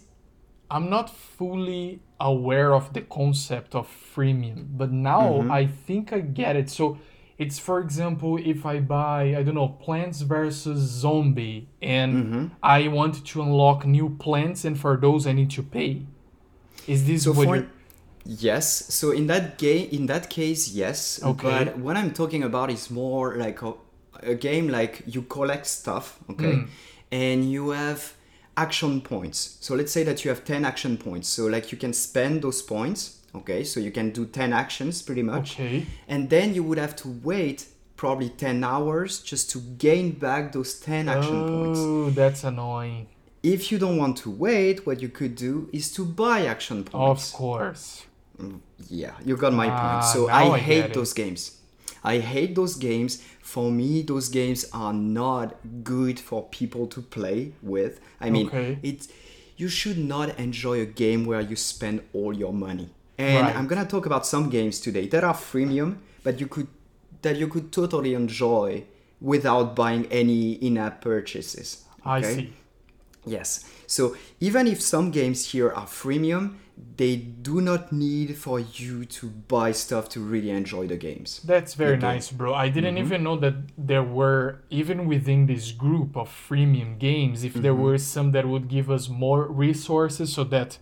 I'm 0.71 0.89
not 0.91 1.11
fully 1.11 2.01
aware 2.21 2.75
of 2.75 2.93
the 2.93 3.03
concept 3.03 3.75
of 3.75 3.87
freemium, 4.15 4.67
but 4.77 4.91
now 4.93 5.43
Mm-hmm. 5.43 5.51
I 5.51 5.67
think 5.67 6.13
I 6.13 6.21
get 6.21 6.57
it. 6.57 6.71
So 6.71 6.99
it's, 7.39 7.59
for 7.59 7.81
example, 7.81 8.39
if 8.39 8.65
I 8.65 8.79
buy, 8.81 9.35
I 9.37 9.43
don't 9.43 9.57
know, 9.57 9.69
Plants 9.69 10.21
vs. 10.23 10.79
Zombie, 10.79 11.69
and 11.83 12.15
Mm-hmm. 12.15 12.47
I 12.63 12.89
want 12.89 13.25
to 13.27 13.43
unlock 13.43 13.85
new 13.87 14.11
plants, 14.19 14.65
and 14.65 14.79
for 14.79 14.97
those 14.97 15.27
I 15.27 15.33
need 15.33 15.51
to 15.51 15.63
pay. 15.63 16.03
Is 16.87 17.07
this 17.07 17.25
So 17.25 17.33
what 17.33 17.47
for 17.47 17.57
you 17.57 17.69
yes, 18.25 18.95
so 18.95 19.11
in 19.11 19.27
that 19.27 19.59
game, 19.59 19.89
in 19.93 20.07
that 20.07 20.31
case, 20.31 20.69
yes. 20.69 21.21
Okay. 21.23 21.65
But 21.65 21.79
what 21.79 21.97
I'm 21.97 22.13
talking 22.13 22.43
about 22.43 22.71
is 22.71 22.91
more 22.91 23.37
like 23.37 23.61
a, 23.63 23.75
a 24.23 24.35
game 24.35 24.69
like 24.69 25.03
you 25.07 25.23
collect 25.23 25.67
stuff, 25.67 26.19
okay, 26.31 26.53
Hmm. 26.55 26.65
And 27.23 27.39
you 27.55 27.65
have 27.71 28.01
action 28.57 29.01
points. 29.01 29.39
So 29.61 29.71
let's 29.79 29.93
say 29.97 30.03
that 30.09 30.19
you 30.25 30.29
have 30.33 30.43
ten 30.53 30.63
action 30.73 30.97
points. 31.07 31.29
So 31.35 31.41
like 31.55 31.67
you 31.73 31.79
can 31.85 31.93
spend 31.93 32.35
those 32.43 32.61
points, 32.75 33.01
okay. 33.35 33.61
So 33.65 33.77
you 33.87 33.93
can 33.99 34.09
do 34.19 34.23
ten 34.27 34.51
actions 34.53 34.95
pretty 35.09 35.23
much, 35.33 35.49
Okay. 35.55 35.87
and 36.13 36.21
then 36.35 36.47
you 36.57 36.63
would 36.69 36.79
have 36.79 36.95
to 37.03 37.09
wait 37.31 37.59
probably 37.97 38.31
ten 38.45 38.57
hours 38.65 39.11
just 39.31 39.45
to 39.53 39.59
gain 39.87 40.07
back 40.27 40.43
those 40.53 40.73
ten 40.89 41.09
action 41.09 41.39
points. 41.55 41.81
Oh, 41.83 42.11
that's 42.21 42.43
annoying. 42.45 43.07
If 43.43 43.61
you 43.71 43.79
don't 43.85 43.99
want 44.03 44.17
to 44.25 44.31
wait, 44.47 44.77
what 44.87 44.97
you 45.05 45.11
could 45.19 45.35
do 45.49 45.69
is 45.79 45.93
to 45.97 46.03
buy 46.05 46.39
action 46.55 46.79
points. 46.85 47.25
Of 47.33 47.37
course. 47.39 47.85
Yeah, 49.01 49.15
you 49.29 49.37
got 49.37 49.53
my 49.53 49.69
Ah, 49.71 49.79
point. 49.81 50.05
So 50.15 50.21
now 50.27 50.53
I, 50.53 50.57
I 50.57 50.59
hate 50.71 50.89
those 50.99 51.13
games. 51.23 51.41
I 52.03 52.19
hate 52.33 52.53
those 52.61 52.75
games. 52.89 53.23
For 53.45 53.71
me, 53.71 54.01
those 54.03 54.31
games 54.31 54.65
are 54.73 54.95
not 54.95 55.55
good 55.85 56.19
for 56.19 56.49
people 56.49 56.87
to 56.95 57.01
play 57.03 57.53
with. 57.63 58.01
I 58.19 58.31
mean, 58.31 58.47
Okay. 58.47 58.79
it's 58.83 59.07
you 59.57 59.69
should 59.69 59.99
not 59.99 60.29
enjoy 60.39 60.81
a 60.81 60.87
game 60.87 61.27
where 61.27 61.43
you 61.43 61.55
spend 61.55 62.01
all 62.15 62.33
your 62.33 62.55
money. 62.55 62.89
And 63.19 63.47
Right. 63.47 63.55
I'm 63.57 63.67
gonna 63.69 63.85
talk 63.87 64.07
about 64.07 64.27
some 64.27 64.49
games 64.49 64.81
today 64.81 65.07
that 65.09 65.23
are 65.23 65.35
freemium, 65.35 65.99
but 66.25 66.41
you 66.41 66.47
could 66.49 66.69
that 67.23 67.37
you 67.37 67.47
could 67.49 67.71
totally 67.71 68.13
enjoy 68.15 68.85
without 69.21 69.77
buying 69.77 70.05
any 70.11 70.53
in-app 70.67 71.01
purchases. 71.03 71.85
I 72.05 72.19
okay? 72.19 72.35
see. 72.35 72.53
Yes. 73.27 73.65
So 73.87 74.17
even 74.41 74.67
if 74.67 74.81
some 74.81 75.11
games 75.11 75.53
here 75.53 75.71
are 75.71 75.87
freemium, 75.87 76.45
they 76.97 77.17
do 77.17 77.61
not 77.61 77.93
need 77.93 78.37
for 78.37 78.59
you 78.61 79.05
to 79.05 79.27
buy 79.29 79.73
stuff 79.73 80.09
to 80.11 80.21
really 80.21 80.51
enjoy 80.51 80.87
the 80.87 80.97
games. 80.97 81.41
That's 81.45 81.75
very 81.75 81.97
Okay. 81.97 82.07
nice, 82.07 82.31
bro. 82.31 82.53
I 82.55 82.69
didn't 82.69 82.95
Mm-hmm. 82.97 83.05
even 83.07 83.23
know 83.25 83.37
that 83.37 83.55
there 83.79 84.03
were, 84.03 84.61
even 84.71 85.07
within 85.07 85.47
this 85.47 85.73
group 85.73 86.17
of 86.17 86.29
freemium 86.29 86.99
games, 86.99 87.45
if 87.45 87.55
there 87.55 87.73
Mm-hmm. 87.73 87.83
were 87.83 87.99
some 87.99 88.33
that 88.33 88.47
would 88.47 88.69
give 88.69 88.91
us 88.91 89.09
more 89.09 89.47
resources 89.47 90.33
so 90.33 90.45
that 90.45 90.79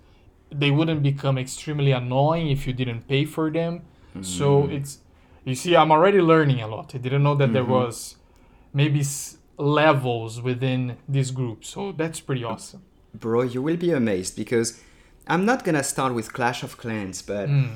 they 0.51 0.71
wouldn't 0.71 1.03
become 1.03 1.39
extremely 1.39 1.93
annoying 1.93 2.49
if 2.51 2.67
you 2.67 2.73
didn't 2.73 3.07
pay 3.09 3.25
for 3.25 3.51
them. 3.51 3.83
So 4.21 4.63
Mm-hmm. 4.63 4.73
it's, 4.77 4.99
you 5.45 5.55
see, 5.55 5.75
I'm 5.77 5.91
already 5.91 6.21
learning 6.21 6.61
a 6.61 6.69
lot. 6.69 6.95
I 6.95 6.99
didn't 6.99 7.23
know 7.23 7.35
that 7.37 7.53
there 7.53 7.63
Mm-hmm. 7.65 7.73
was 7.87 8.17
maybe 8.75 9.01
s- 9.01 9.39
levels 9.59 10.41
within 10.43 10.97
this 11.09 11.31
group. 11.31 11.65
So 11.65 11.93
that's 11.93 12.21
pretty 12.21 12.45
awesome. 12.45 12.83
Bro, 13.15 13.43
you 13.43 13.61
will 13.63 13.77
be 13.77 13.93
amazed 13.93 14.37
because 14.37 14.81
I'm 15.27 15.45
not 15.45 15.65
gonna 15.65 15.85
start 15.85 16.15
with 16.15 16.33
Clash 16.33 16.63
of 16.63 16.77
Clans, 16.77 17.23
but 17.23 17.49
Hmm. 17.49 17.67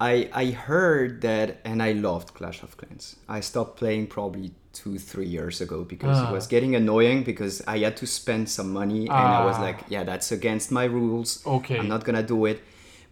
I 0.00 0.28
I 0.32 0.46
heard 0.50 1.20
that 1.22 1.58
and 1.64 1.82
I 1.82 1.92
loved 1.92 2.34
Clash 2.34 2.62
of 2.62 2.76
Clans. 2.76 3.16
I 3.28 3.40
stopped 3.40 3.76
playing 3.78 4.06
probably 4.08 4.52
two, 4.72 4.98
three 4.98 5.26
years 5.26 5.60
ago 5.60 5.84
because 5.84 6.16
Ah. 6.18 6.28
it 6.28 6.32
was 6.32 6.46
getting 6.46 6.74
annoying 6.74 7.24
because 7.24 7.62
I 7.66 7.78
had 7.84 7.96
to 7.98 8.06
spend 8.06 8.48
some 8.48 8.72
money 8.72 9.02
and 9.08 9.12
I 9.40 9.44
was 9.44 9.56
Ah. 9.58 9.62
like, 9.68 9.78
yeah, 9.88 10.02
that's 10.04 10.32
against 10.32 10.70
my 10.72 10.84
rules. 10.84 11.42
Okay. 11.46 11.78
I'm 11.78 11.88
not 11.88 12.04
gonna 12.04 12.22
do 12.22 12.46
it. 12.46 12.60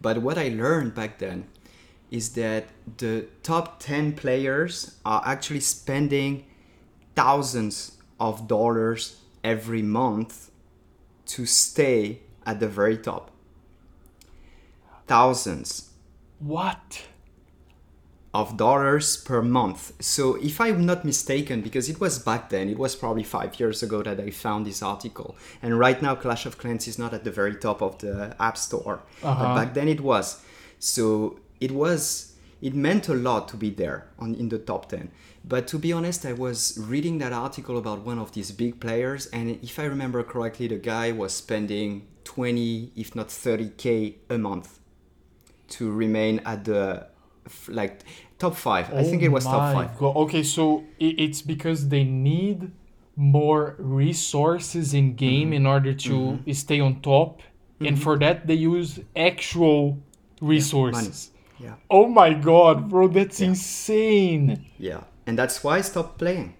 But 0.01 0.17
what 0.23 0.37
I 0.37 0.49
learned 0.49 0.95
back 0.95 1.19
then 1.19 1.43
is 2.09 2.29
that 2.29 2.63
the 2.97 3.25
top 3.43 3.79
10 3.79 4.13
players 4.13 4.95
are 5.05 5.21
actually 5.25 5.59
spending 5.61 6.43
thousands 7.15 7.91
of 8.19 8.47
dollars 8.47 9.17
every 9.43 9.81
month 9.81 10.49
to 11.25 11.45
stay 11.45 12.19
at 12.45 12.59
the 12.59 12.67
very 12.67 12.97
top. 12.97 13.30
Thousands 15.07 15.89
What? 16.39 17.03
of 18.33 18.55
dollars 18.55 19.17
per 19.17 19.41
month. 19.41 19.91
So, 19.99 20.35
if 20.35 20.61
I'm 20.61 20.85
not 20.85 21.03
mistaken, 21.03 21.61
because 21.61 21.89
it 21.89 21.99
was 21.99 22.17
back 22.17 22.49
then, 22.49 22.69
it 22.69 22.77
was 22.77 22.95
probably 22.95 23.23
five 23.23 23.59
years 23.59 23.83
ago 23.83 24.01
that 24.03 24.21
I 24.21 24.29
found 24.29 24.65
this 24.65 24.81
article. 24.81 25.35
And 25.61 25.77
right 25.77 26.01
now, 26.01 26.15
Clash 26.15 26.45
of 26.45 26.57
Clans 26.57 26.87
is 26.87 26.97
not 26.97 27.13
at 27.13 27.25
the 27.25 27.31
very 27.31 27.55
top 27.55 27.81
of 27.81 27.97
the 27.97 28.33
App 28.39 28.57
Store. 28.57 29.01
But 29.21 29.27
Uh-huh. 29.31 29.55
back 29.55 29.73
then 29.73 29.89
it 29.89 29.99
was. 29.99 30.41
So, 30.79 31.39
it 31.59 31.71
was, 31.71 32.33
it 32.61 32.73
meant 32.73 33.09
a 33.09 33.13
lot 33.13 33.49
to 33.49 33.57
be 33.57 33.69
there 33.69 34.07
on, 34.17 34.33
in 34.35 34.47
the 34.47 34.59
top 34.59 34.87
10. 34.87 35.11
But 35.43 35.67
to 35.67 35.77
be 35.77 35.91
honest, 35.91 36.25
I 36.25 36.31
was 36.33 36.77
reading 36.79 37.17
that 37.17 37.33
article 37.33 37.77
about 37.77 38.05
one 38.05 38.17
of 38.19 38.31
these 38.31 38.51
big 38.53 38.79
players. 38.79 39.25
And 39.33 39.49
if 39.61 39.77
I 39.77 39.83
remember 39.83 40.23
correctly, 40.23 40.67
the 40.67 40.77
guy 40.77 41.11
was 41.11 41.33
spending 41.33 42.07
20, 42.23 42.93
if 42.95 43.13
not 43.13 43.27
30K 43.29 44.15
a 44.29 44.37
month 44.37 44.79
to 45.71 45.91
remain 45.91 46.39
at 46.45 46.65
the 46.65 47.07
like 47.67 48.01
top 48.39 48.55
five. 48.55 48.93
I 48.93 49.03
think 49.03 49.21
it 49.23 49.29
was 49.29 49.43
top 49.43 49.71
Oh 49.71 49.73
five. 49.73 49.97
God. 49.97 50.15
Okay, 50.25 50.43
so 50.43 50.83
it's 50.99 51.41
because 51.41 51.89
they 51.89 52.03
need 52.03 52.71
more 53.15 53.75
resources 53.77 54.93
in 54.93 55.15
game 55.15 55.47
Mm-hmm. 55.49 55.53
in 55.53 55.65
order 55.65 55.93
to 55.93 56.39
stay 56.53 56.79
on 56.79 57.01
top, 57.01 57.41
and 57.79 58.01
for 58.01 58.17
that 58.19 58.47
they 58.47 58.55
use 58.55 58.99
actual 59.15 59.97
resources. 60.41 61.31
Yeah, 61.59 61.75
Oh 61.89 62.07
my 62.07 62.33
god, 62.33 62.89
bro, 62.89 63.07
that's 63.07 63.39
insane. 63.39 64.65
yeah, 64.79 65.01
and 65.27 65.37
that's 65.37 65.63
why 65.63 65.77
I 65.77 65.81
stopped 65.81 66.17
playing. 66.17 66.55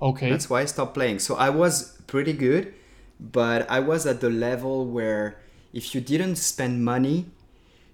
Okay. 0.00 0.30
That's 0.30 0.48
why 0.48 0.62
I 0.62 0.64
stopped 0.64 0.94
playing. 0.94 1.18
So 1.18 1.36
I 1.36 1.50
was 1.50 2.00
pretty 2.06 2.32
good, 2.32 2.72
but 3.20 3.68
I 3.70 3.80
was 3.80 4.06
at 4.06 4.20
the 4.22 4.30
level 4.30 4.86
where 4.86 5.36
if 5.74 5.94
you 5.94 6.00
didn't 6.00 6.36
spend 6.36 6.82
money, 6.84 7.26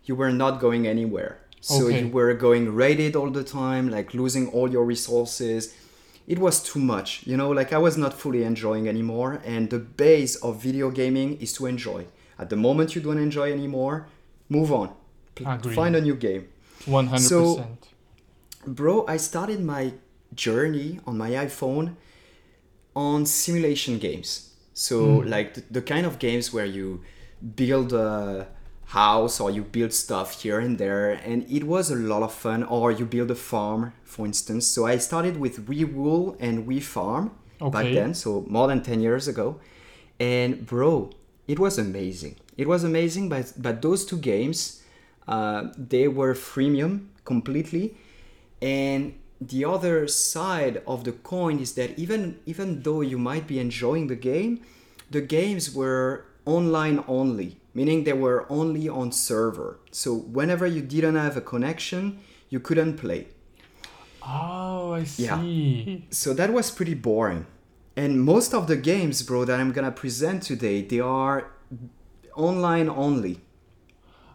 you 0.06 0.14
were 0.16 0.32
not 0.32 0.60
going 0.60 0.86
anywhere. 0.86 1.38
So 1.60 1.86
Okay. 1.86 2.00
you 2.02 2.08
were 2.08 2.32
going 2.34 2.74
raided 2.74 3.16
all 3.16 3.30
the 3.30 3.44
time, 3.44 3.88
like 3.90 4.14
losing 4.14 4.48
all 4.48 4.68
your 4.70 4.84
resources. 4.84 5.74
It 6.26 6.38
was 6.38 6.62
too 6.62 6.80
much, 6.80 7.08
you 7.26 7.36
know, 7.36 7.50
like 7.50 7.72
I 7.72 7.78
was 7.78 7.96
not 7.96 8.12
fully 8.14 8.42
enjoying 8.44 8.88
anymore. 8.88 9.40
And 9.44 9.70
the 9.70 9.78
base 9.78 10.36
of 10.36 10.62
video 10.62 10.90
gaming 10.90 11.36
is 11.40 11.52
to 11.54 11.66
enjoy. 11.66 12.06
At 12.38 12.50
the 12.50 12.56
moment 12.56 12.94
you 12.94 13.00
don't 13.00 13.18
enjoy 13.18 13.52
anymore, 13.52 14.06
move 14.48 14.72
on. 14.72 14.88
Agreed. 15.44 15.74
Find 15.74 15.94
a 15.96 16.00
new 16.00 16.14
game. 16.16 16.48
100%. 16.86 17.20
So- 17.20 17.66
Bro, 18.66 19.06
I 19.06 19.16
started 19.16 19.60
my 19.62 19.92
journey 20.34 20.98
on 21.06 21.16
my 21.16 21.30
iPhone 21.30 21.94
on 22.94 23.24
simulation 23.26 23.98
games. 23.98 24.50
So, 24.74 24.96
like 25.34 25.54
the, 25.54 25.62
the 25.70 25.82
kind 25.82 26.04
of 26.06 26.18
games 26.18 26.52
where 26.52 26.66
you 26.66 27.02
build 27.54 27.92
a 27.92 28.48
house 28.86 29.40
or 29.40 29.50
you 29.50 29.62
build 29.62 29.92
stuff 29.92 30.42
here 30.42 30.60
and 30.60 30.78
there, 30.78 31.12
and 31.12 31.44
it 31.50 31.64
was 31.64 31.90
a 31.90 31.96
lot 31.96 32.22
of 32.22 32.32
fun. 32.32 32.62
Or 32.62 32.92
you 32.92 33.04
build 33.04 33.30
a 33.30 33.34
farm, 33.34 33.92
for 34.04 34.26
instance. 34.26 34.66
So, 34.66 34.86
I 34.86 34.98
started 34.98 35.38
with 35.38 35.68
We 35.68 35.84
Rule 35.84 36.36
and 36.40 36.66
We 36.66 36.80
Farm 36.80 37.32
back 37.60 37.86
then, 37.92 38.14
so 38.14 38.44
more 38.48 38.68
than 38.68 38.82
10 38.82 39.00
years 39.00 39.28
ago. 39.28 39.60
And, 40.20 40.64
bro, 40.66 41.10
it 41.46 41.58
was 41.58 41.78
amazing. 41.78 42.36
It 42.56 42.66
was 42.68 42.84
amazing, 42.84 43.28
but, 43.28 43.52
but 43.58 43.82
those 43.82 44.04
two 44.06 44.18
games, 44.18 44.82
uh, 45.28 45.68
they 45.76 46.08
were 46.08 46.34
freemium 46.34 47.08
completely 47.24 47.96
and 48.62 49.14
the 49.40 49.64
other 49.64 50.08
side 50.08 50.82
of 50.86 51.04
the 51.04 51.12
coin 51.12 51.58
is 51.58 51.74
that 51.74 51.98
even 51.98 52.38
even 52.46 52.82
though 52.82 53.02
you 53.02 53.18
might 53.18 53.46
be 53.46 53.58
enjoying 53.58 54.06
the 54.06 54.16
game 54.16 54.60
the 55.10 55.20
games 55.20 55.74
were 55.74 56.24
online 56.46 57.04
only 57.06 57.58
meaning 57.76 57.98
they 58.08 58.12
were 58.26 58.40
only 58.58 58.84
on 59.00 59.08
server 59.28 59.70
so 60.02 60.10
whenever 60.38 60.66
you 60.76 60.82
didn't 60.94 61.16
have 61.26 61.36
a 61.36 61.44
connection 61.52 62.02
you 62.52 62.58
couldn't 62.66 62.94
play 63.04 63.22
oh, 64.22 64.92
I 65.00 65.04
see. 65.04 65.24
Yeah. 65.24 65.98
so 66.10 66.28
that 66.34 66.50
was 66.58 66.66
pretty 66.78 66.94
boring 66.94 67.46
and 68.02 68.10
most 68.32 68.50
of 68.58 68.62
the 68.70 68.76
games 68.90 69.16
bro 69.28 69.44
that 69.48 69.58
i'm 69.60 69.72
gonna 69.76 69.92
present 70.04 70.38
today 70.42 70.76
they 70.82 71.00
are 71.00 71.38
online 72.48 72.88
only 73.06 73.34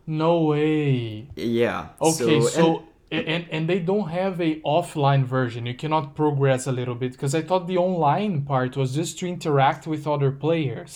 No 0.08 0.34
way. 0.52 1.28
yeah 1.36 1.80
Okay, 2.10 2.36
and- 2.38 2.44
so 2.58 2.66
A- 3.12 3.28
and 3.34 3.44
and 3.56 3.64
they 3.72 3.80
don't 3.92 4.10
have 4.22 4.36
a 4.50 4.52
offline 4.78 5.24
version. 5.38 5.62
You 5.72 5.76
cannot 5.84 6.06
progress 6.22 6.62
a 6.72 6.74
little 6.80 6.96
bit 7.02 7.12
because 7.12 7.34
I 7.40 7.42
thought 7.48 7.64
the 7.68 7.78
online 7.78 8.36
part 8.52 8.72
was 8.82 8.90
just 9.00 9.20
to 9.20 9.26
interact 9.36 9.84
with 9.86 10.08
other 10.14 10.32
players, 10.46 10.92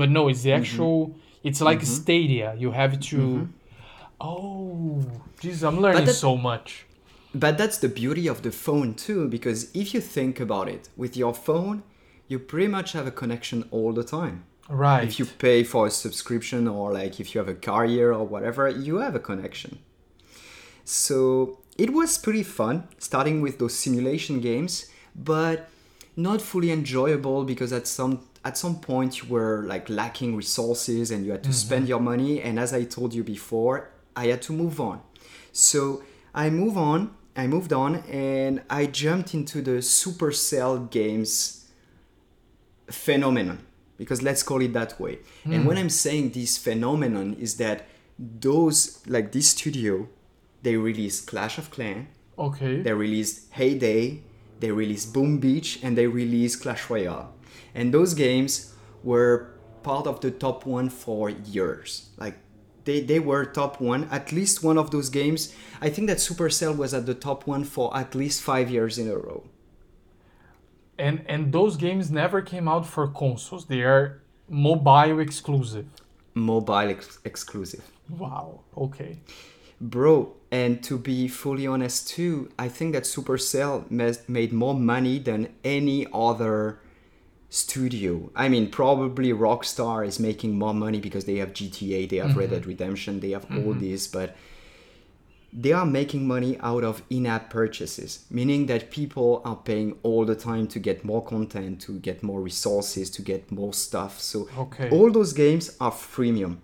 but 0.00 0.08
no, 0.16 0.22
it's 0.30 0.42
the 0.42 0.50
mm-hmm. 0.50 0.62
actual. 0.62 0.98
It's 1.42 1.60
like 1.60 1.82
a 1.82 1.86
Stadia. 1.86 2.54
You 2.58 2.70
have 2.72 3.00
to. 3.00 3.16
Mm-hmm. 3.16 3.44
Oh, 4.20 5.02
jeez, 5.40 5.66
I'm 5.66 5.80
learning 5.80 6.04
that- 6.04 6.14
so 6.14 6.36
much. 6.36 6.86
But 7.32 7.56
that's 7.56 7.78
the 7.78 7.88
beauty 7.88 8.26
of 8.26 8.42
the 8.42 8.50
phone 8.50 8.94
too, 8.94 9.28
because 9.28 9.70
if 9.72 9.94
you 9.94 10.00
think 10.00 10.40
about 10.40 10.68
it, 10.68 10.88
with 10.96 11.16
your 11.16 11.32
phone, 11.32 11.84
you 12.26 12.40
pretty 12.40 12.66
much 12.66 12.92
have 12.92 13.06
a 13.06 13.12
connection 13.12 13.64
all 13.70 13.92
the 13.92 14.02
time. 14.02 14.44
Right. 14.68 15.04
If 15.04 15.18
you 15.18 15.26
pay 15.26 15.62
for 15.62 15.86
a 15.86 15.90
subscription 15.90 16.66
or 16.68 16.92
like 16.92 17.20
if 17.20 17.32
you 17.34 17.38
have 17.38 17.48
a 17.48 17.54
carrier 17.54 18.12
or 18.12 18.26
whatever, 18.26 18.68
you 18.68 18.96
have 18.98 19.14
a 19.14 19.20
connection. 19.20 19.78
So 20.84 21.58
it 21.78 21.92
was 21.92 22.18
pretty 22.18 22.42
fun 22.42 22.88
starting 22.98 23.40
with 23.40 23.58
those 23.58 23.74
simulation 23.74 24.40
games, 24.40 24.86
but 25.14 25.68
not 26.16 26.42
fully 26.42 26.70
enjoyable 26.70 27.44
because 27.44 27.72
at 27.72 27.86
some 27.86 28.20
at 28.44 28.56
some 28.56 28.80
point 28.80 29.22
you 29.22 29.28
were 29.28 29.64
like 29.66 29.88
lacking 29.88 30.34
resources 30.36 31.10
and 31.10 31.24
you 31.24 31.32
had 31.32 31.42
to 31.44 31.50
mm-hmm. 31.50 31.66
spend 31.66 31.88
your 31.88 32.00
money 32.00 32.40
and 32.40 32.58
as 32.58 32.72
I 32.72 32.84
told 32.84 33.12
you 33.12 33.22
before, 33.22 33.90
I 34.16 34.26
had 34.26 34.42
to 34.42 34.52
move 34.52 34.80
on. 34.80 35.02
So 35.52 36.02
I 36.34 36.50
move 36.50 36.78
on, 36.78 37.14
I 37.36 37.46
moved 37.46 37.72
on 37.72 37.96
and 38.10 38.62
I 38.70 38.86
jumped 38.86 39.34
into 39.34 39.60
the 39.60 39.78
Supercell 39.82 40.90
games 40.90 41.60
phenomenon 42.90 43.58
because 43.96 44.22
let's 44.22 44.42
call 44.42 44.60
it 44.62 44.72
that 44.72 44.98
way 44.98 45.18
and 45.44 45.62
mm. 45.62 45.66
when 45.66 45.78
i'm 45.78 45.90
saying 45.90 46.30
this 46.30 46.58
phenomenon 46.58 47.36
is 47.38 47.56
that 47.56 47.86
those 48.18 49.06
like 49.06 49.30
this 49.32 49.48
studio 49.48 50.08
they 50.62 50.76
released 50.76 51.26
clash 51.26 51.58
of 51.58 51.70
clan 51.70 52.08
okay. 52.38 52.80
they 52.82 52.92
released 52.92 53.52
Hay 53.52 53.78
Day 53.78 54.22
they 54.58 54.70
released 54.70 55.12
boom 55.12 55.38
beach 55.38 55.78
and 55.82 55.96
they 55.96 56.06
released 56.06 56.62
clash 56.62 56.90
royale 56.90 57.32
and 57.74 57.92
those 57.94 58.14
games 58.14 58.74
were 59.02 59.52
part 59.82 60.06
of 60.06 60.20
the 60.20 60.30
top 60.30 60.66
one 60.66 60.88
for 60.90 61.30
years 61.30 62.10
like 62.18 62.36
they, 62.84 63.00
they 63.00 63.18
were 63.20 63.44
top 63.44 63.80
one 63.80 64.08
at 64.10 64.32
least 64.32 64.62
one 64.62 64.78
of 64.78 64.90
those 64.90 65.08
games 65.08 65.54
i 65.80 65.88
think 65.88 66.06
that 66.08 66.18
supercell 66.18 66.76
was 66.76 66.92
at 66.94 67.06
the 67.06 67.14
top 67.14 67.46
one 67.46 67.64
for 67.64 67.94
at 67.96 68.14
least 68.14 68.42
five 68.42 68.70
years 68.70 68.98
in 68.98 69.08
a 69.08 69.16
row 69.16 69.44
And 70.98 71.24
and 71.26 71.52
those 71.52 71.76
games 71.76 72.10
never 72.10 72.42
came 72.42 72.68
out 72.68 72.86
for 72.86 73.08
consoles. 73.08 73.66
They 73.66 73.82
are 73.82 74.20
mobile 74.48 75.18
exclusive. 75.20 75.86
mobile 76.34 76.90
ex- 76.90 77.18
exclusive 77.24 77.90
Wow. 78.08 78.60
Okay. 78.76 79.20
Bro, 79.80 80.34
and 80.50 80.82
to 80.84 80.98
be 80.98 81.26
fully 81.28 81.66
honest 81.66 82.08
too, 82.08 82.50
I 82.58 82.68
think 82.68 82.92
that 82.92 83.04
Supercell 83.04 83.90
made 84.28 84.52
more 84.52 84.74
money 84.74 85.18
than 85.18 85.54
any 85.64 86.06
other 86.12 86.80
studio. 87.50 88.30
I 88.34 88.48
mean, 88.48 88.70
probably 88.70 89.32
Rockstar 89.32 90.06
is 90.06 90.18
making 90.20 90.56
more 90.56 90.72
money 90.72 91.00
because 91.00 91.24
they 91.24 91.36
have 91.36 91.52
GTA, 91.52 92.08
they 92.08 92.16
have 92.16 92.36
Red 92.36 92.50
Dead 92.50 92.60
mm-hmm. 92.62 92.70
Redemption, 92.70 93.20
they 93.20 93.30
have 93.30 93.44
all 93.50 93.74
mm-hmm. 93.74 93.80
this, 93.80 94.06
but 94.06 94.36
they 95.52 95.72
are 95.72 95.84
making 95.84 96.28
money 96.28 96.56
out 96.60 96.84
of 96.84 97.02
in-app 97.10 97.50
purchases, 97.50 98.24
meaning 98.30 98.66
that 98.66 98.92
people 98.92 99.42
are 99.44 99.56
paying 99.56 99.98
all 100.04 100.24
the 100.24 100.36
time 100.36 100.68
to 100.68 100.78
get 100.78 101.04
more 101.04 101.24
content, 101.24 101.80
to 101.82 101.98
get 101.98 102.22
more 102.22 102.40
resources, 102.40 103.10
to 103.10 103.22
get 103.22 103.50
more 103.50 103.74
stuff. 103.74 104.20
So 104.20 104.48
Okay. 104.56 104.88
all 104.90 105.10
those 105.10 105.32
games 105.32 105.76
are 105.80 105.90
freemium. 105.90 106.58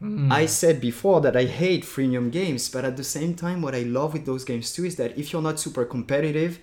Hmm. 0.00 0.32
I 0.32 0.46
said 0.46 0.80
before 0.80 1.20
that 1.20 1.36
I 1.36 1.44
hate 1.44 1.84
freemium 1.84 2.32
games, 2.32 2.68
but 2.68 2.84
at 2.84 2.96
the 2.96 3.04
same 3.04 3.34
time, 3.34 3.62
what 3.62 3.76
I 3.76 3.82
love 3.82 4.14
with 4.14 4.26
those 4.26 4.44
games 4.44 4.72
too 4.72 4.84
is 4.84 4.96
that 4.96 5.16
if 5.16 5.32
you're 5.32 5.42
not 5.42 5.60
super 5.60 5.84
competitive, 5.84 6.58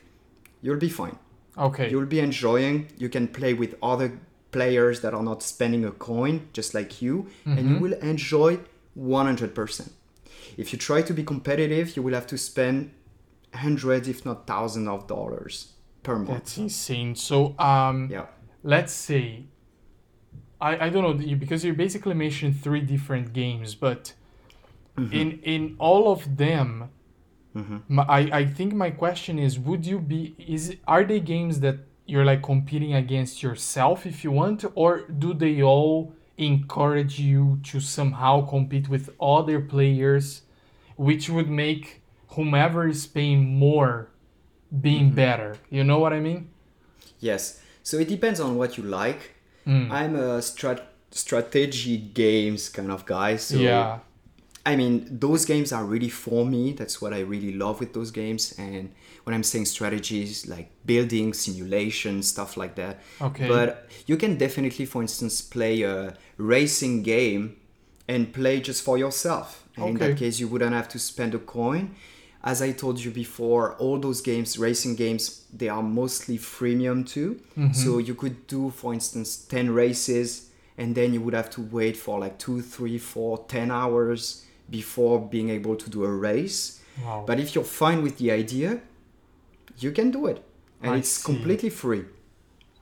you'll 0.61 0.77
be 0.77 0.89
fine. 0.89 1.17
Okay. 1.57 1.89
You'll 1.89 2.05
be 2.05 2.19
enjoying. 2.19 2.87
You 2.97 3.09
can 3.09 3.27
play 3.27 3.53
with 3.53 3.75
other 3.81 4.19
players 4.51 5.01
that 5.01 5.13
are 5.13 5.23
not 5.23 5.43
spending 5.43 5.85
a 5.85 5.91
coin, 5.91 6.49
just 6.53 6.73
like 6.73 7.01
you, 7.01 7.27
and 7.45 7.69
you 7.69 7.77
will 7.77 7.93
enjoy 7.93 8.59
100%. 8.97 9.91
If 10.57 10.73
you 10.73 10.79
try 10.79 11.01
to 11.01 11.13
be 11.13 11.23
competitive, 11.23 11.95
you 11.95 12.01
will 12.01 12.13
have 12.13 12.27
to 12.27 12.37
spend 12.37 12.91
hundreds, 13.53 14.07
if 14.07 14.25
not 14.25 14.47
thousands, 14.47 14.87
of 14.87 15.07
dollars 15.07 15.73
per 16.03 16.17
month. 16.17 16.29
That's 16.29 16.57
insane. 16.57 17.15
So 17.15 17.57
um 17.59 18.09
yeah. 18.11 18.25
let's 18.63 18.93
say 18.93 19.45
I, 20.59 20.85
I 20.85 20.89
don't 20.89 21.03
know 21.03 21.35
because 21.35 21.63
you 21.63 21.73
basically 21.73 22.15
mentioned 22.15 22.59
three 22.61 22.81
different 22.81 23.33
games, 23.33 23.75
but 23.75 24.13
in 24.97 25.39
in 25.43 25.75
all 25.77 26.11
of 26.11 26.37
them, 26.37 26.89
my, 27.87 28.03
I 28.03 28.19
I 28.41 28.45
think 28.45 28.73
my 28.73 28.91
question 28.91 29.39
is: 29.39 29.59
Would 29.59 29.85
you 29.85 29.99
be 29.99 30.35
is 30.37 30.75
are 30.87 31.03
they 31.03 31.19
games 31.19 31.59
that 31.61 31.77
you're 32.05 32.25
like 32.25 32.41
competing 32.41 32.93
against 32.93 33.43
yourself 33.43 34.05
if 34.05 34.23
you 34.23 34.31
want, 34.31 34.65
or 34.75 35.01
do 35.01 35.33
they 35.33 35.61
all 35.61 36.13
encourage 36.37 37.19
you 37.19 37.59
to 37.63 37.79
somehow 37.79 38.45
compete 38.45 38.87
with 38.89 39.09
other 39.19 39.59
players, 39.59 40.43
which 40.95 41.29
would 41.29 41.49
make 41.49 42.01
whomever 42.29 42.87
is 42.87 43.05
paying 43.07 43.57
more 43.57 44.09
being 44.81 45.11
better? 45.11 45.57
You 45.69 45.83
know 45.83 45.99
what 45.99 46.13
I 46.13 46.19
mean? 46.19 46.49
Yes. 47.19 47.61
So 47.83 47.97
it 47.97 48.07
depends 48.07 48.39
on 48.39 48.57
what 48.57 48.77
you 48.77 48.83
like. 48.83 49.35
Mm. 49.65 49.91
I'm 49.91 50.15
a 50.15 50.39
strat- 50.39 50.85
strategy 51.11 51.97
games 51.97 52.69
kind 52.69 52.91
of 52.91 53.05
guy. 53.05 53.37
So 53.37 53.57
yeah. 53.57 53.99
I 54.67 54.75
mean, 54.75 55.07
those 55.09 55.45
games 55.45 55.71
are 55.71 55.85
really 55.85 56.09
for 56.09 56.45
me. 56.45 56.73
That's 56.73 57.01
what 57.01 57.13
I 57.13 57.21
really 57.21 57.53
love 57.53 57.79
with 57.79 57.93
those 57.93 58.11
games. 58.11 58.53
And 58.57 58.91
when 59.23 59.33
I'm 59.33 59.43
saying 59.43 59.63
strategies, 59.63 60.45
like 60.45 60.69
building, 60.85 61.33
simulation, 61.33 62.21
stuff 62.21 62.57
like 62.57 62.75
that. 62.75 62.99
Okay. 63.21 63.47
But 63.47 63.87
you 64.07 64.17
can 64.17 64.37
definitely, 64.37 64.85
for 64.85 65.01
instance, 65.01 65.41
play 65.41 65.83
a 65.83 66.17
racing 66.35 67.03
game 67.03 67.55
and 68.09 68.33
play 68.33 68.59
just 68.59 68.83
for 68.83 68.97
yourself. 68.97 69.63
And 69.77 69.87
in 69.91 69.97
that 69.99 70.17
case, 70.17 70.37
you 70.37 70.49
wouldn't 70.49 70.73
have 70.73 70.89
to 70.89 70.99
spend 70.99 71.33
a 71.33 71.39
coin. 71.39 71.95
As 72.43 72.61
I 72.61 72.73
told 72.73 72.99
you 72.99 73.11
before, 73.11 73.75
all 73.75 73.97
those 73.97 74.19
games, 74.19 74.57
racing 74.57 74.97
games, 74.97 75.45
they 75.53 75.69
are 75.69 75.81
mostly 75.81 76.37
freemium 76.37 77.07
too. 77.07 77.39
Mm-hmm. 77.57 77.71
So 77.71 77.99
you 77.99 78.15
could 78.15 78.47
do, 78.47 78.71
for 78.71 78.93
instance, 78.93 79.37
10 79.45 79.71
races 79.71 80.49
and 80.77 80.93
then 80.93 81.13
you 81.13 81.21
would 81.21 81.33
have 81.33 81.49
to 81.51 81.61
wait 81.61 81.95
for 81.95 82.19
like 82.19 82.37
two, 82.37 82.61
three, 82.61 82.97
four, 82.97 83.45
10 83.47 83.71
hours 83.71 84.43
before 84.69 85.19
being 85.19 85.49
able 85.49 85.75
to 85.75 85.89
do 85.89 86.03
a 86.03 86.11
race. 86.11 86.81
Wow. 87.03 87.23
But 87.27 87.39
if 87.39 87.53
you're 87.55 87.63
fine 87.63 88.01
with 88.03 88.17
the 88.17 88.31
idea, 88.31 88.81
you 89.79 89.91
can 89.91 90.11
do 90.11 90.25
it. 90.27 90.43
And 90.81 90.93
I 90.93 90.97
it's 90.97 91.09
see. 91.09 91.25
completely 91.25 91.69
free. 91.69 92.05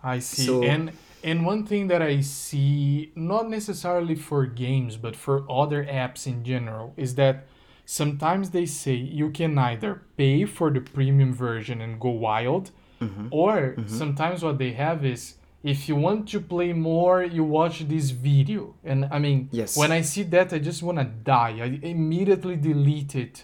I 0.03 0.19
see. 0.19 0.45
So- 0.45 0.63
and 0.63 0.91
and 1.23 1.43
one 1.45 1.65
thing 1.65 1.87
that 1.87 2.01
I 2.03 2.21
see, 2.21 3.11
not 3.15 3.49
necessarily 3.49 4.13
for 4.15 4.45
games, 4.45 4.95
but 4.95 5.15
for 5.15 5.43
other 5.49 5.83
apps 5.83 6.27
in 6.27 6.43
general, 6.43 6.93
is 6.97 7.15
that 7.15 7.47
sometimes 7.85 8.51
they 8.51 8.65
say 8.67 8.93
you 8.93 9.31
can 9.31 9.57
either 9.57 10.01
pay 10.17 10.45
for 10.45 10.69
the 10.69 10.81
premium 10.81 11.33
version 11.33 11.81
and 11.81 11.99
go 11.99 12.09
wild, 12.09 12.71
Mm-hmm. 13.01 13.27
or 13.31 13.75
sometimes 13.87 14.41
what 14.41 14.57
they 14.57 14.71
have 14.71 15.03
is 15.03 15.35
if 15.73 15.89
you 15.89 15.95
want 15.95 16.27
to 16.29 16.39
play 16.39 16.71
more, 16.73 17.23
you 17.23 17.43
watch 17.43 17.77
this 17.87 18.11
video. 18.11 18.75
And 18.83 18.99
I 19.11 19.17
mean, 19.19 19.49
Yes. 19.51 19.75
when 19.75 19.91
I 19.91 20.01
see 20.01 20.23
that, 20.35 20.53
I 20.53 20.59
just 20.59 20.81
want 20.83 20.97
to 20.99 21.05
die. 21.05 21.53
I 21.67 21.79
immediately 21.95 22.55
delete 22.55 23.15
it. 23.15 23.35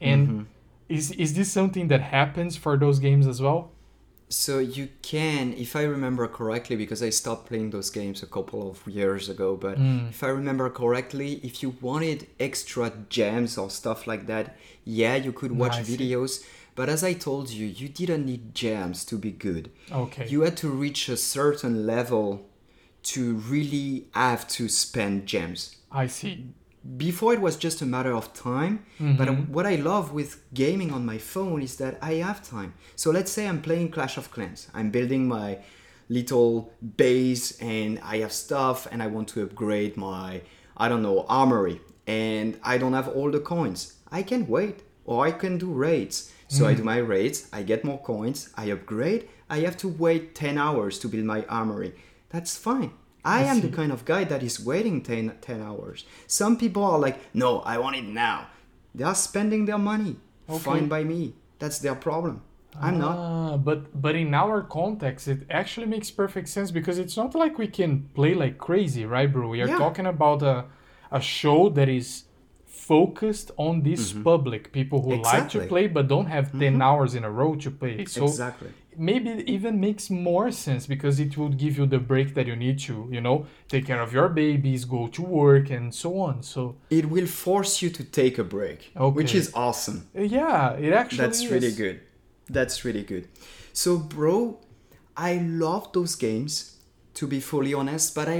And 0.00 0.28
Mm-hmm. 0.28 0.42
is, 0.88 1.04
is 1.12 1.30
this 1.34 1.50
something 1.58 1.86
that 1.88 2.00
happens 2.00 2.56
for 2.56 2.76
those 2.76 2.98
games 2.98 3.26
as 3.26 3.40
well? 3.40 3.70
So 4.32 4.58
you 4.60 4.88
can, 5.02 5.54
if 5.54 5.74
I 5.74 5.82
remember 5.96 6.28
correctly, 6.28 6.76
because 6.76 7.02
I 7.02 7.10
stopped 7.10 7.46
playing 7.48 7.70
those 7.70 7.90
games 7.90 8.22
a 8.22 8.26
couple 8.36 8.60
of 8.70 8.76
years 8.86 9.28
ago, 9.28 9.56
but 9.56 9.76
if 10.14 10.22
I 10.22 10.28
remember 10.28 10.70
correctly, 10.70 11.40
if 11.42 11.54
you 11.64 11.70
wanted 11.80 12.28
extra 12.38 12.92
gems 13.08 13.58
or 13.58 13.68
stuff 13.70 14.06
like 14.06 14.26
that, 14.32 14.56
yeah, 14.84 15.16
you 15.16 15.32
could 15.32 15.52
watch 15.52 15.82
see. 15.84 15.96
videos. 15.96 16.32
But 16.80 16.88
as 16.88 17.04
I 17.04 17.12
told 17.12 17.50
you, 17.50 17.66
you 17.66 17.90
didn't 17.90 18.24
need 18.24 18.54
gems 18.54 19.04
to 19.04 19.18
be 19.18 19.32
good. 19.32 19.70
Okay. 19.92 20.26
You 20.28 20.40
had 20.40 20.56
to 20.64 20.70
reach 20.70 21.10
a 21.10 21.16
certain 21.18 21.86
level 21.86 22.48
to 23.02 23.34
really 23.34 24.06
have 24.14 24.48
to 24.56 24.66
spend 24.66 25.26
gems 25.26 25.76
I 25.92 26.06
see. 26.06 26.54
before 26.96 27.34
it 27.34 27.42
was 27.42 27.56
just 27.56 27.82
a 27.82 27.84
matter 27.84 28.14
of 28.14 28.32
time 28.32 28.86
but 28.98 29.28
mm-hmm. 29.28 29.52
what 29.52 29.66
i 29.66 29.76
love 29.76 30.12
with 30.12 30.42
gaming 30.54 30.90
on 30.90 31.04
my 31.04 31.18
phone 31.18 31.60
is 31.60 31.76
that 31.76 31.98
i 32.00 32.14
have 32.14 32.38
time. 32.56 32.72
So 32.96 33.10
let's 33.10 33.30
say 33.30 33.46
i'm 33.46 33.60
playing 33.60 33.90
clash 33.90 34.16
of 34.16 34.30
clans. 34.30 34.68
I'm 34.72 34.90
building 34.90 35.28
my 35.28 35.58
little 36.08 36.72
base 36.96 37.44
and 37.60 37.98
i 38.02 38.16
have 38.24 38.32
stuff 38.32 38.88
and 38.90 39.02
i 39.02 39.06
want 39.06 39.28
to 39.32 39.42
upgrade 39.42 39.98
my 39.98 40.40
i 40.78 40.88
don't 40.88 41.02
know 41.02 41.26
armory. 41.28 41.82
And 42.06 42.58
i 42.62 42.78
don't 42.78 42.94
have 42.94 43.08
all 43.08 43.30
the 43.30 43.40
coins. 43.40 43.80
I 44.10 44.22
can 44.22 44.46
wait 44.46 44.76
or 45.04 45.26
i 45.26 45.32
can 45.32 45.58
do 45.58 45.70
raids 45.72 46.32
so 46.54 46.60
i 46.70 46.74
do 46.78 46.82
my 46.92 47.00
raids 47.14 47.38
i 47.58 47.60
get 47.70 47.84
more 47.90 48.00
coins 48.12 48.38
i 48.62 48.64
upgrade 48.74 49.22
i 49.48 49.58
have 49.66 49.76
to 49.82 49.88
wait 50.04 50.22
10 50.34 50.58
hours 50.58 50.98
to 51.00 51.06
build 51.12 51.24
my 51.34 51.40
armory 51.60 51.92
that's 52.32 52.56
fine 52.68 52.90
I 53.22 53.42
am 53.52 53.60
the 53.60 53.68
kind 53.68 53.92
of 53.92 54.06
guy 54.06 54.24
that 54.24 54.42
is 54.42 54.54
waiting 54.64 55.02
10, 55.02 55.36
10 55.42 55.60
hours. 55.60 56.06
Some 56.26 56.56
people 56.56 56.82
are 56.82 56.98
like, 56.98 57.18
no, 57.34 57.50
I 57.72 57.76
want 57.76 57.96
it 58.00 58.06
now. 58.28 58.38
They 58.94 59.04
are 59.04 59.14
spending 59.14 59.66
their 59.66 59.76
money. 59.92 60.16
Okay. 60.48 60.58
Fine 60.68 60.88
by 60.88 61.04
me. 61.04 61.34
That's 61.58 61.78
their 61.80 61.94
problem. 61.94 62.40
I'm 62.80 62.96
not. 62.98 63.16
Ah, 63.18 63.56
but 63.68 63.80
but 64.00 64.14
in 64.16 64.32
our 64.32 64.62
context, 64.62 65.28
it 65.28 65.40
actually 65.50 65.86
makes 65.86 66.10
perfect 66.10 66.48
sense 66.48 66.70
because 66.70 66.96
it's 67.04 67.16
not 67.22 67.34
like 67.34 67.58
we 67.58 67.68
can 67.68 68.08
play 68.14 68.32
like 68.34 68.56
crazy, 68.56 69.04
right, 69.04 69.30
bro? 69.30 69.48
We 69.48 69.60
are 69.60 69.68
Yeah. 69.68 69.76
talking 69.84 70.06
about 70.06 70.40
a 70.42 70.56
a 71.12 71.20
show 71.20 71.68
that 71.76 71.88
is 71.88 72.24
focused 72.70 73.50
on 73.56 73.82
this 73.82 74.12
public 74.12 74.72
people 74.72 75.02
who 75.02 75.16
like 75.16 75.22
to 75.22 75.28
Mm-hmm. 75.30 75.36
Exactly. 75.36 75.60
Mm-hmm. 75.60 75.68
play 75.68 75.86
but 75.88 76.08
don't 76.08 76.26
have 76.26 76.46
10 76.58 76.80
hours 76.80 77.14
in 77.14 77.24
a 77.24 77.30
row 77.30 77.54
to 77.56 77.70
play. 77.70 78.04
So 78.04 78.24
exactly. 78.24 78.70
maybe 78.96 79.30
it 79.30 79.48
even 79.48 79.80
makes 79.80 80.08
more 80.08 80.52
sense 80.52 80.86
because 80.86 81.18
it 81.18 81.36
would 81.36 81.56
give 81.58 81.76
you 81.78 81.86
the 81.86 81.98
break 81.98 82.34
that 82.34 82.46
you 82.46 82.56
need 82.56 82.78
to, 82.80 83.08
you 83.10 83.20
know, 83.20 83.46
take 83.68 83.86
care 83.86 84.00
of 84.00 84.12
your 84.12 84.28
babies, 84.28 84.84
go 84.84 85.08
to 85.08 85.22
work, 85.22 85.70
and 85.70 85.92
so 85.94 86.20
on. 86.20 86.42
So 86.42 86.76
It 86.90 87.10
will 87.10 87.26
force 87.26 87.82
you 87.82 87.90
to 87.90 88.04
take 88.04 88.38
a 88.38 88.44
break, 88.44 88.92
which 89.18 89.34
is 89.34 89.50
awesome. 89.54 90.08
uh, 90.16 90.22
yeah, 90.22 90.72
it 90.74 90.92
actually 90.92 91.18
That's 91.18 91.46
really 91.46 91.72
good. 91.72 92.00
That's 92.48 92.84
really 92.84 93.02
good. 93.02 93.28
So, 93.72 93.98
bro, 93.98 94.58
I 95.16 95.32
love 95.36 95.92
those 95.92 96.14
games. 96.14 96.76
To 97.14 97.26
be 97.26 97.40
fully 97.40 97.74
honest, 97.74 98.14
but 98.14 98.28
I 98.28 98.38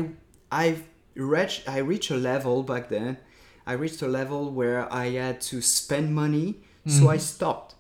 I 0.51 0.77
reached 1.15 1.69
I 1.69 1.79
reached 1.79 2.11
a 2.11 2.17
level 2.17 2.63
back 2.63 2.89
then. 2.89 3.19
I 3.67 3.73
reached 3.75 4.03
a 4.03 4.09
level 4.09 4.51
where 4.51 4.93
I 4.93 5.11
had 5.11 5.41
to 5.43 5.61
spend 5.61 6.15
money, 6.15 6.57
so 6.87 7.09
I 7.09 7.17
mm-hmm. 7.17 7.21
stopped. 7.21 7.75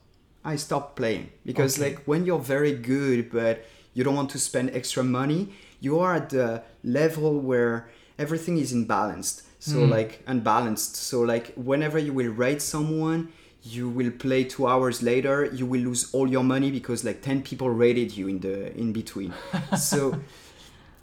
I 0.45 0.57
stopped 0.57 0.97
playing 0.97 1.31
because 1.45 1.79
Okay. 1.79 1.91
like 1.91 2.05
when 2.05 2.25
you're 2.25 2.39
very 2.39 2.73
good 2.73 3.31
but 3.31 3.65
you 3.93 4.05
don't 4.05 4.15
want 4.15 4.31
to 4.31 4.39
spend 4.39 4.71
extra 4.71 5.03
money, 5.03 5.53
you 5.81 5.99
are 5.99 6.15
at 6.15 6.31
the 6.31 6.63
level 6.83 7.39
where 7.41 7.89
everything 8.19 8.57
is 8.57 8.73
imbalanced. 8.73 9.43
So 9.59 9.77
mm. 9.77 9.91
like 9.91 10.23
unbalanced. 10.27 10.97
So 10.97 11.21
like 11.21 11.53
whenever 11.55 11.99
you 11.99 12.15
will 12.15 12.33
rate 12.33 12.63
someone, 12.63 13.33
you 13.63 13.91
will 13.91 14.11
play 14.11 14.45
two 14.45 14.67
hours 14.67 15.03
later, 15.03 15.45
you 15.45 15.67
will 15.67 15.83
lose 15.83 16.09
all 16.15 16.27
your 16.27 16.43
money 16.43 16.71
because 16.71 17.05
like 17.05 17.21
ten 17.21 17.43
people 17.43 17.69
rated 17.69 18.17
you 18.17 18.29
in 18.29 18.41
the 18.41 18.75
in 18.77 18.93
between. 18.93 19.35
so 19.79 20.19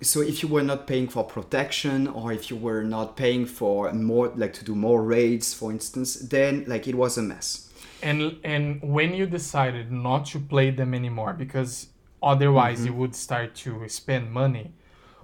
so 0.02 0.22
if 0.22 0.44
you 0.44 0.50
were 0.50 0.64
not 0.64 0.86
paying 0.88 1.08
for 1.08 1.24
protection 1.24 2.08
or 2.08 2.32
if 2.32 2.50
you 2.50 2.56
were 2.56 2.84
not 2.84 3.16
paying 3.18 3.46
for 3.46 3.92
more 3.94 4.30
like 4.36 4.54
to 4.54 4.64
do 4.64 4.76
more 4.76 5.04
raids 5.04 5.54
for 5.54 5.72
instance 5.72 6.16
then 6.16 6.64
like 6.68 6.88
it 6.88 6.96
was 6.96 7.18
a 7.18 7.22
mess 7.22 7.70
And 8.02 8.38
and 8.44 8.82
when 8.82 9.14
you 9.14 9.26
decided 9.26 9.92
not 9.92 10.26
to 10.28 10.40
play 10.40 10.70
them 10.72 10.94
anymore 10.94 11.34
because 11.34 11.88
otherwise 12.22 12.80
Mm-hmm. 12.80 12.86
you 12.86 12.94
would 12.94 13.16
start 13.16 13.56
to 13.56 13.88
spend 13.90 14.32
money, 14.32 14.74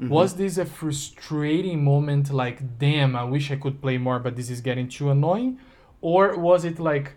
was 0.08 0.36
this 0.36 0.58
a 0.58 0.66
frustrating 0.66 1.84
moment 1.84 2.32
like 2.32 2.78
damn 2.80 3.16
I 3.16 3.24
wish 3.24 3.52
I 3.52 3.58
could 3.58 3.82
play 3.82 3.98
more 3.98 4.20
but 4.20 4.36
this 4.36 4.50
is 4.50 4.62
getting 4.62 4.88
too 4.90 5.10
annoying? 5.12 5.60
Or 6.02 6.38
was 6.38 6.66
it 6.66 6.80
like 6.80 7.16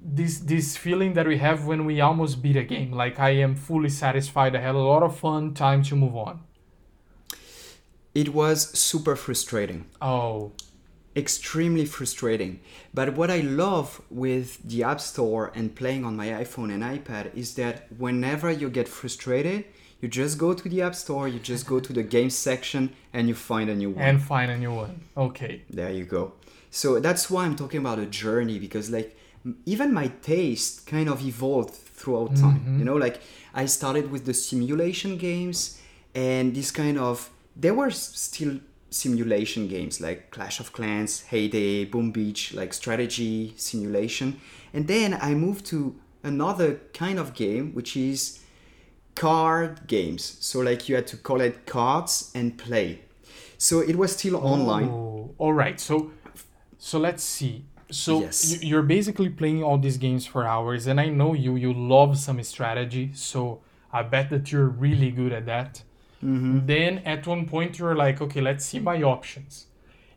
this 0.00 0.38
this 0.40 0.76
feeling 0.76 1.14
that 1.14 1.26
we 1.26 1.38
have 1.38 1.66
when 1.66 1.84
we 1.86 2.00
almost 2.00 2.42
beat 2.42 2.56
a 2.56 2.64
game 2.64 2.92
like 2.92 3.18
I 3.18 3.30
am 3.46 3.54
fully 3.56 3.88
satisfied 3.88 4.54
I 4.56 4.60
had 4.60 4.74
a 4.74 4.78
lot 4.78 5.02
of 5.02 5.18
fun 5.18 5.54
time 5.54 5.82
to 5.84 5.96
move 5.96 6.16
on. 6.16 6.40
It 8.14 8.34
was 8.34 8.70
super 8.78 9.16
frustrating 9.16 9.86
Oh, 10.00 10.52
extremely 11.16 11.86
frustrating 11.86 12.60
but 12.92 13.14
what 13.14 13.30
i 13.30 13.40
love 13.40 14.00
with 14.10 14.60
the 14.64 14.82
app 14.82 15.00
store 15.00 15.52
and 15.54 15.74
playing 15.74 16.04
on 16.04 16.16
my 16.16 16.28
iphone 16.42 16.72
and 16.74 16.82
ipad 16.82 17.34
is 17.34 17.54
that 17.54 17.86
whenever 17.98 18.50
you 18.50 18.68
get 18.68 18.88
frustrated 18.88 19.64
you 20.00 20.08
just 20.08 20.36
go 20.36 20.52
to 20.52 20.68
the 20.68 20.82
app 20.82 20.94
store 20.94 21.26
you 21.28 21.38
just 21.38 21.66
go 21.66 21.80
to 21.80 21.92
the 21.92 22.02
games 22.02 22.34
section 22.36 22.92
and 23.12 23.28
you 23.28 23.34
find 23.34 23.70
a 23.70 23.74
new 23.74 23.90
one 23.90 24.04
and 24.04 24.22
find 24.22 24.50
a 24.50 24.58
new 24.58 24.74
one. 24.74 25.00
Okay. 25.16 25.62
There 25.70 25.90
you 25.90 26.04
go. 26.04 26.32
So 26.70 27.00
that's 27.00 27.30
why 27.30 27.44
I'm 27.46 27.56
talking 27.56 27.80
about 27.80 27.98
a 27.98 28.06
journey 28.06 28.58
because 28.58 28.90
like 28.90 29.16
even 29.64 29.94
my 29.94 30.08
taste 30.20 30.86
kind 30.86 31.08
of 31.08 31.24
evolved 31.24 31.74
throughout 31.74 32.34
time. 32.36 32.60
Mm-hmm. 32.60 32.78
You 32.80 32.84
know, 32.84 32.96
like 32.96 33.20
I 33.54 33.64
started 33.66 34.10
with 34.10 34.26
the 34.26 34.34
simulation 34.34 35.16
games 35.16 35.80
and 36.14 36.54
this 36.54 36.70
kind 36.70 36.98
of 36.98 37.30
there 37.56 37.74
were 37.74 37.90
still 37.90 38.60
simulation 38.90 39.66
games 39.68 40.00
like 40.00 40.30
Clash 40.30 40.60
of 40.60 40.72
Clans, 40.72 41.22
Hay 41.22 41.48
Day, 41.48 41.84
Boom 41.84 42.12
Beach, 42.12 42.54
like 42.54 42.72
strategy 42.72 43.54
simulation. 43.56 44.40
And 44.72 44.86
then 44.86 45.18
I 45.20 45.34
moved 45.34 45.66
to 45.66 45.96
another 46.22 46.80
kind 46.92 47.18
of 47.18 47.34
game 47.34 47.72
which 47.74 47.96
is 47.96 48.40
card 49.14 49.86
games. 49.86 50.36
So 50.40 50.60
like 50.60 50.88
you 50.88 50.94
had 50.94 51.06
to 51.08 51.16
collect 51.16 51.66
cards 51.66 52.30
and 52.34 52.56
play. 52.56 53.00
So 53.58 53.80
it 53.80 53.96
was 53.96 54.12
still 54.12 54.36
oh, 54.36 54.40
online. 54.40 54.88
Oh, 54.88 55.34
all 55.38 55.52
right. 55.52 55.78
So, 55.80 56.12
so 56.78 56.98
let's 56.98 57.22
see. 57.22 57.64
So 57.90 58.20
Yes. 58.20 58.62
you're 58.62 58.82
basically 58.82 59.28
playing 59.28 59.62
all 59.62 59.78
these 59.78 59.98
games 59.98 60.26
for 60.26 60.44
hours, 60.44 60.86
and 60.86 61.00
I 61.00 61.08
know 61.08 61.34
you. 61.34 61.54
You 61.56 61.72
love 61.72 62.18
some 62.18 62.42
strategy, 62.42 63.10
so 63.14 63.60
I 63.92 64.02
bet 64.02 64.30
that 64.30 64.50
you're 64.50 64.66
really 64.68 65.10
good 65.10 65.32
at 65.32 65.46
that. 65.46 65.82
Mm-hmm. 66.24 66.66
Then 66.66 66.98
at 66.98 67.26
one 67.26 67.46
point 67.46 67.78
you're 67.78 67.94
like, 67.94 68.20
okay, 68.22 68.40
let's 68.40 68.64
see 68.64 68.80
my 68.80 69.02
options. 69.02 69.66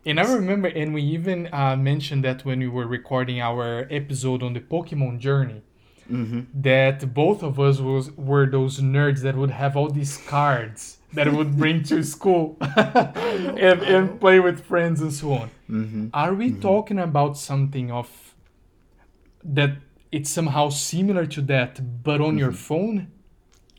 And 0.06 0.18
I 0.18 0.32
remember, 0.32 0.68
and 0.68 0.94
we 0.94 1.02
even 1.02 1.52
uh, 1.52 1.76
mentioned 1.76 2.24
that 2.24 2.44
when 2.44 2.60
we 2.60 2.68
were 2.68 2.86
recording 2.86 3.42
our 3.42 3.86
episode 3.90 4.42
on 4.42 4.54
the 4.54 4.60
Pokemon 4.60 5.18
journey, 5.18 5.62
Mm-hmm. 6.10 6.62
that 6.62 7.12
both 7.12 7.42
of 7.42 7.60
us 7.60 7.80
was 7.80 8.10
were 8.12 8.46
those 8.46 8.80
nerds 8.80 9.20
that 9.20 9.36
would 9.36 9.50
have 9.50 9.76
all 9.76 9.90
these 9.90 10.16
cards 10.26 10.96
that 11.12 11.30
would 11.30 11.58
bring 11.58 11.82
to 11.82 12.02
school 12.14 12.56
and, 12.76 13.82
and 13.82 14.18
play 14.18 14.40
with 14.40 14.64
friends 14.64 15.02
and 15.02 15.12
so 15.12 15.32
on. 15.34 15.50
Mm-hmm. 15.68 16.06
Are 16.14 16.32
we 16.32 16.52
talking 16.52 16.98
about 16.98 17.36
something 17.36 17.90
of 17.90 18.34
that 19.44 19.72
it's 20.10 20.30
somehow 20.30 20.70
similar 20.70 21.26
to 21.26 21.42
that, 21.42 22.02
but 22.02 22.22
on 22.22 22.38
your 22.38 22.52
phone? 22.52 23.08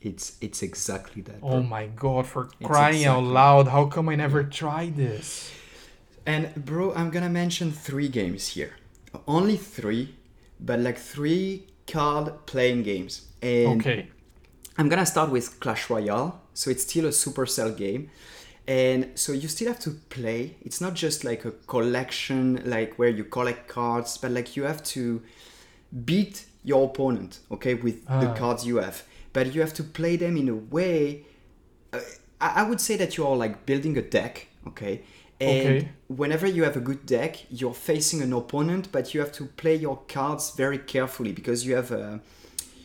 It's 0.02 0.38
it's 0.42 0.62
exactly 0.64 1.22
that. 1.24 1.40
Oh 1.44 1.62
my 1.62 1.88
god, 1.88 2.26
for 2.26 2.50
crying 2.64 3.06
out 3.06 3.24
loud, 3.24 3.68
how 3.68 3.86
come 3.88 4.08
I 4.10 4.16
never 4.16 4.44
tried 4.44 4.96
this? 4.96 5.52
And 6.26 6.54
bro, 6.66 6.94
I'm 6.94 7.10
gonna 7.10 7.30
mention 7.30 7.72
three 7.72 8.08
games 8.08 8.50
here. 8.50 8.74
Only 9.28 9.58
three, 9.58 10.16
but 10.60 10.80
like 10.80 10.98
three 10.98 11.66
card 11.88 12.46
playing 12.46 12.84
games. 12.84 13.28
And 13.42 13.82
Okay. 13.82 14.08
I'm 14.78 14.88
gonna 14.90 15.06
start 15.06 15.32
with 15.32 15.60
Clash 15.60 15.90
Royale. 15.90 16.40
So 16.54 16.70
it's 16.70 16.84
still 16.84 17.06
a 17.06 17.10
Supercell 17.12 17.76
game. 17.76 18.10
And 18.68 19.08
so 19.16 19.32
you 19.34 19.48
still 19.48 19.68
have 19.70 19.80
to 19.80 19.92
play. 20.10 20.56
It's 20.62 20.80
not 20.80 20.94
just 20.94 21.24
like 21.24 21.44
a 21.44 21.52
collection, 21.68 22.62
like 22.66 23.00
where 23.00 23.10
you 23.10 23.24
collect 23.24 23.68
cards, 23.68 24.18
but 24.18 24.32
like 24.32 24.56
you 24.56 24.64
have 24.64 24.84
to 24.96 25.22
beat 26.06 26.46
your 26.64 26.86
opponent, 26.86 27.40
okay, 27.52 27.74
with 27.74 28.06
the 28.06 28.30
Ah. 28.30 28.36
cards 28.36 28.66
you 28.68 28.78
have. 28.78 29.02
But 29.40 29.56
you 29.56 29.62
have 29.62 29.74
to 29.76 29.84
play 29.84 30.18
them 30.18 30.36
in 30.36 30.50
a 30.50 30.56
way. 30.56 31.24
Uh, 31.94 32.02
I 32.42 32.64
would 32.64 32.82
say 32.82 32.98
that 32.98 33.16
you 33.16 33.26
are 33.26 33.38
like 33.38 33.66
building 33.66 33.98
a 33.98 34.02
deck, 34.02 34.48
okay? 34.68 35.04
And 35.40 35.60
Okay. 35.60 35.88
whenever 36.10 36.46
you 36.46 36.66
have 36.66 36.76
a 36.76 36.82
good 36.82 37.06
deck, 37.06 37.46
you're 37.50 37.74
facing 37.74 38.22
an 38.22 38.34
opponent, 38.34 38.90
but 38.92 39.14
you 39.14 39.22
have 39.22 39.32
to 39.40 39.46
play 39.46 39.76
your 39.76 39.98
cards 40.10 40.52
very 40.58 40.78
carefully 40.78 41.32
because 41.32 41.66
you 41.66 41.74
have 41.78 41.90
a 41.92 42.20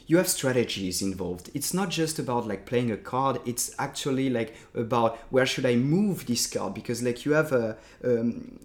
you 0.06 0.16
have 0.18 0.28
strategies 0.28 1.02
involved. 1.02 1.50
It's 1.54 1.74
not 1.74 1.88
just 1.90 2.20
about 2.20 2.46
like 2.46 2.66
playing 2.66 2.92
a 2.92 2.98
card. 2.98 3.40
It's 3.44 3.74
actually 3.76 4.30
like 4.30 4.54
about 4.76 5.18
where 5.30 5.46
should 5.46 5.66
I 5.66 5.74
move 5.74 6.26
this 6.26 6.46
card 6.46 6.72
because 6.74 7.02
like 7.02 7.24
you 7.24 7.32
have 7.32 7.50
a 7.50 7.76
um, 8.04 8.60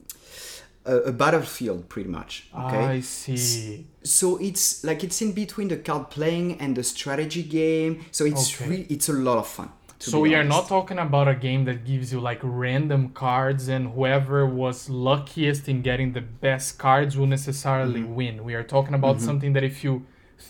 a, 0.94 0.96
a 1.12 1.14
battlefield 1.24 1.82
pretty 1.94 2.10
much. 2.20 2.32
Okay. 2.66 2.86
I 2.96 3.00
see. 3.02 3.86
so 4.04 4.26
it's 4.48 4.66
like 4.88 5.00
it's 5.08 5.20
in 5.26 5.32
between 5.44 5.68
the 5.74 5.78
card 5.88 6.06
playing 6.18 6.48
and 6.62 6.70
the 6.80 6.84
strategy 6.84 7.44
game. 7.44 7.94
So 8.18 8.22
it's 8.32 8.46
Okay. 8.56 8.70
really 8.70 8.88
it's 8.96 9.10
a 9.10 9.18
lot 9.28 9.38
of 9.44 9.48
fun. 9.48 9.70
So 10.02 10.16
we 10.28 10.34
are 10.40 10.46
not 10.56 10.64
talking 10.70 10.98
about 11.08 11.28
a 11.28 11.36
game 11.36 11.62
that 11.70 11.80
gives 11.92 12.08
you 12.14 12.20
like 12.30 12.40
random 12.44 13.10
cards 13.26 13.68
and 13.76 13.84
whoever 13.96 14.40
was 14.64 14.90
luckiest 14.90 15.68
in 15.68 15.82
getting 15.90 16.14
the 16.14 16.22
best 16.48 16.68
cards 16.86 17.12
will 17.18 17.28
necessarily 17.38 18.02
Mm-hmm. 18.02 18.16
win. 18.20 18.36
We 18.50 18.54
are 18.60 18.64
talking 18.76 18.96
about 19.02 19.20
something 19.28 19.52
that 19.56 19.64
if 19.72 19.84
you 19.84 19.94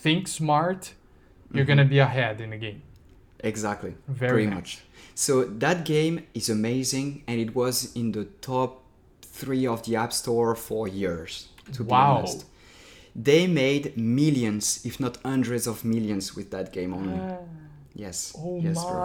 think 0.02 0.28
smart, 0.28 0.80
you're 1.52 1.64
Mm-hmm. 1.64 1.68
gonna 1.68 1.84
be 1.96 1.98
ahead 1.98 2.40
in 2.40 2.50
the 2.50 2.58
game. 2.66 2.80
Exactly. 3.42 3.94
Very 4.06 4.46
nice. 4.46 4.54
much. 4.54 4.70
So 5.14 5.44
that 5.44 5.84
game 5.84 6.16
is 6.34 6.48
amazing, 6.48 7.24
and 7.26 7.40
it 7.40 7.54
was 7.54 7.92
in 7.96 8.12
the 8.12 8.24
top 8.40 8.79
three 9.32 9.66
of 9.66 9.82
the 9.84 9.96
App 9.96 10.12
Store 10.12 10.54
for 10.54 10.88
years. 10.88 11.48
To 11.72 11.84
be 11.84 11.90
Wow. 11.90 12.16
honest, 12.18 12.46
they 13.14 13.46
made 13.46 13.96
millions, 13.96 14.84
if 14.84 14.98
not 15.00 15.18
hundreds 15.24 15.66
of 15.66 15.84
millions, 15.84 16.34
with 16.36 16.50
that 16.50 16.72
game 16.72 16.92
only. 16.94 17.20
Yes. 17.94 18.32
Oh 18.38 18.60
yes, 18.62 18.84
bro. 18.84 19.00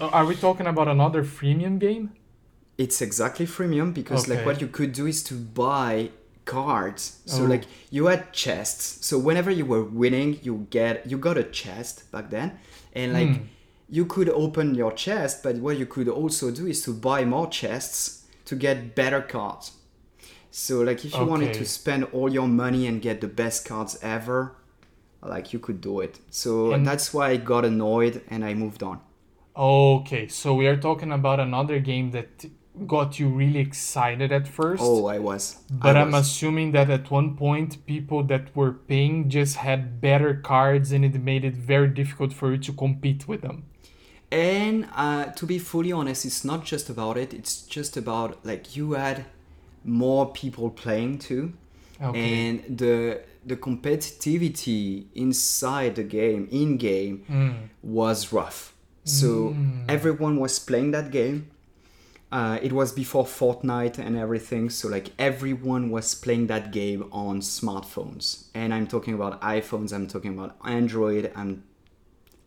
Uh, 0.00 0.08
Are 0.12 0.24
we 0.26 0.34
talking 0.36 0.66
about 0.66 0.88
another 0.88 1.24
freemium 1.24 1.78
game? 1.78 2.10
It's 2.78 3.00
exactly 3.00 3.46
freemium 3.46 3.94
because 3.94 4.28
like 4.28 4.44
what 4.44 4.60
you 4.60 4.68
could 4.68 4.92
do 4.92 5.06
is 5.06 5.22
to 5.24 5.34
buy 5.34 6.10
cards. 6.44 7.22
So 7.26 7.42
Oh. 7.42 7.46
like 7.46 7.64
you 7.90 8.06
had 8.06 8.32
chests. 8.32 9.04
So 9.06 9.18
whenever 9.18 9.50
you 9.50 9.64
were 9.64 9.82
winning, 9.84 10.38
you 10.42 10.66
get 10.70 11.06
you 11.10 11.16
got 11.18 11.38
a 11.38 11.44
chest 11.44 12.10
back 12.12 12.30
then, 12.30 12.58
and 12.94 13.12
like 13.12 13.28
Hmm. 13.36 13.42
you 13.88 14.04
could 14.06 14.28
open 14.28 14.74
your 14.74 14.92
chest. 14.92 15.42
But 15.42 15.56
what 15.56 15.78
you 15.78 15.86
could 15.86 16.08
also 16.08 16.50
do 16.50 16.66
is 16.66 16.82
to 16.84 16.92
buy 16.92 17.24
more 17.24 17.48
chests 17.48 18.25
to 18.46 18.56
get 18.56 18.94
better 18.94 19.20
cards. 19.20 19.72
So 20.50 20.80
like 20.80 21.04
if 21.04 21.14
you 21.14 21.24
wanted 21.24 21.52
to 21.54 21.64
spend 21.66 22.04
all 22.12 22.32
your 22.32 22.48
money 22.48 22.86
and 22.86 23.02
get 23.02 23.20
the 23.20 23.28
best 23.28 23.66
cards 23.68 23.98
ever, 24.02 24.56
like 25.22 25.52
you 25.52 25.58
could 25.58 25.80
do 25.80 26.00
it. 26.00 26.18
So 26.30 26.72
And- 26.72 26.86
that's 26.86 27.12
why 27.12 27.30
I 27.30 27.36
got 27.36 27.64
annoyed 27.64 28.22
and 28.28 28.44
I 28.44 28.54
moved 28.54 28.82
on. 28.82 29.00
Okay, 29.56 30.28
so 30.28 30.54
we 30.54 30.66
are 30.66 30.76
talking 30.76 31.12
about 31.12 31.40
another 31.40 31.78
game 31.80 32.10
that 32.10 32.44
got 32.86 33.18
you 33.18 33.28
really 33.28 33.58
excited 33.60 34.30
at 34.30 34.46
first. 34.46 34.82
Oh, 34.84 35.06
I 35.06 35.18
was. 35.18 35.62
But 35.70 35.96
I 35.96 36.02
I'm 36.02 36.12
assuming 36.14 36.72
that 36.72 36.90
at 36.90 37.10
one 37.10 37.36
point, 37.36 37.86
people 37.86 38.22
that 38.24 38.54
were 38.54 38.72
paying 38.72 39.30
just 39.30 39.56
had 39.56 40.00
better 40.00 40.34
cards 40.34 40.92
and 40.92 41.04
it 41.04 41.14
made 41.22 41.42
it 41.44 41.56
very 41.56 41.88
difficult 41.88 42.34
for 42.34 42.52
you 42.52 42.58
to 42.58 42.72
compete 42.72 43.26
with 43.26 43.40
them. 43.40 43.64
And 44.32 44.88
uh, 44.94 45.26
to 45.26 45.46
be 45.46 45.58
fully 45.58 45.92
honest, 45.92 46.24
it's 46.24 46.44
not 46.44 46.64
just 46.64 46.90
about 46.90 47.16
it. 47.16 47.32
It's 47.32 47.62
just 47.62 47.96
about 47.96 48.44
like 48.44 48.76
you 48.76 48.92
had 48.92 49.24
more 49.84 50.32
people 50.32 50.70
playing 50.70 51.18
too, 51.18 51.52
Okay. 52.02 52.18
and 52.48 52.78
the 52.78 53.20
the 53.46 53.56
competitivity 53.56 55.04
inside 55.14 55.94
the 55.94 56.02
game, 56.02 56.48
in 56.50 56.76
game, 56.76 57.22
Mm. 57.30 57.54
was 57.82 58.32
rough. 58.32 58.74
So 59.04 59.54
everyone 59.88 60.40
was 60.40 60.58
playing 60.58 60.90
that 60.90 61.12
game. 61.12 61.46
Uh, 62.32 62.58
it 62.60 62.72
was 62.72 62.90
before 62.90 63.24
Fortnite 63.24 63.98
and 63.98 64.16
everything, 64.16 64.68
so 64.68 64.88
like 64.88 65.12
everyone 65.16 65.90
was 65.90 66.12
playing 66.16 66.48
that 66.48 66.72
game 66.72 67.04
on 67.12 67.40
smartphones. 67.40 68.48
And 68.52 68.74
I'm 68.74 68.88
talking 68.88 69.14
about 69.14 69.40
iPhones, 69.42 69.92
I'm 69.92 70.08
talking 70.08 70.36
about 70.36 70.56
Android, 70.64 71.30
I'm 71.36 71.62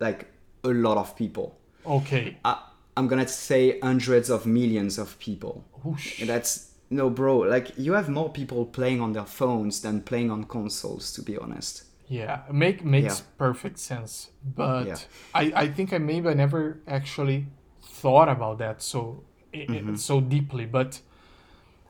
like 0.02 0.26
a 0.66 0.70
lot 0.70 0.98
of 0.98 1.16
people. 1.16 1.56
Okay. 1.90 2.38
I, 2.46 2.62
I'm 2.96 3.08
gonna 3.08 3.28
say 3.28 3.80
hundreds 3.80 4.30
of 4.30 4.46
millions 4.46 4.98
of 4.98 5.18
people. 5.20 5.66
Whoosh. 5.84 6.20
And 6.22 6.30
that's 6.30 6.72
no, 6.90 7.10
bro. 7.10 7.40
Like 7.40 7.78
you 7.78 7.94
have 7.94 8.10
more 8.10 8.30
people 8.30 8.66
playing 8.66 9.02
on 9.02 9.14
their 9.14 9.26
phones 9.26 9.82
than 9.82 10.02
playing 10.02 10.32
on 10.32 10.44
consoles, 10.46 11.12
to 11.14 11.22
be 11.22 11.38
honest. 11.38 11.84
Yeah, 12.08 12.42
make 12.52 12.84
makes 12.84 13.20
Yeah. 13.20 13.26
perfect 13.38 13.78
sense. 13.80 14.30
But 14.44 14.88
Yeah. 14.88 14.98
I, 15.34 15.52
I 15.64 15.68
think 15.68 15.94
I 15.94 15.98
maybe 16.00 16.28
I 16.30 16.34
never 16.34 16.80
actually 16.88 17.46
thought 17.82 18.30
about 18.30 18.58
that 18.60 18.82
so 18.82 19.24
Mm-hmm. 19.54 19.96
so 19.96 20.22
deeply. 20.22 20.66
But 20.68 21.02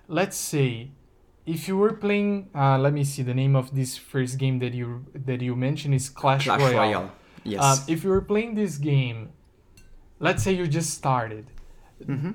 let's 0.07 0.37
say 0.37 0.91
if 1.45 1.67
you 1.67 1.77
were 1.77 1.93
playing, 1.93 2.49
uh, 2.55 2.77
let 2.77 2.93
me 2.93 3.03
see 3.03 3.23
the 3.23 3.33
name 3.33 3.55
of 3.55 3.73
this 3.75 3.97
first 3.97 4.37
game 4.37 4.59
that 4.59 4.73
you 4.73 5.05
that 5.13 5.41
you 5.41 5.55
mentioned 5.55 5.93
is 5.95 6.09
Clash, 6.09 6.45
Clash 6.45 6.61
Royale. 6.61 6.77
Royale. 6.77 7.11
Yes. 7.43 7.63
Um, 7.63 7.77
if 7.87 8.03
you 8.03 8.09
were 8.11 8.21
playing 8.21 8.55
this 8.55 8.77
game, 8.77 9.29
let's 10.19 10.43
say 10.43 10.53
you 10.53 10.67
just 10.67 10.91
started. 10.93 11.45
Mm-hmm. 12.05 12.31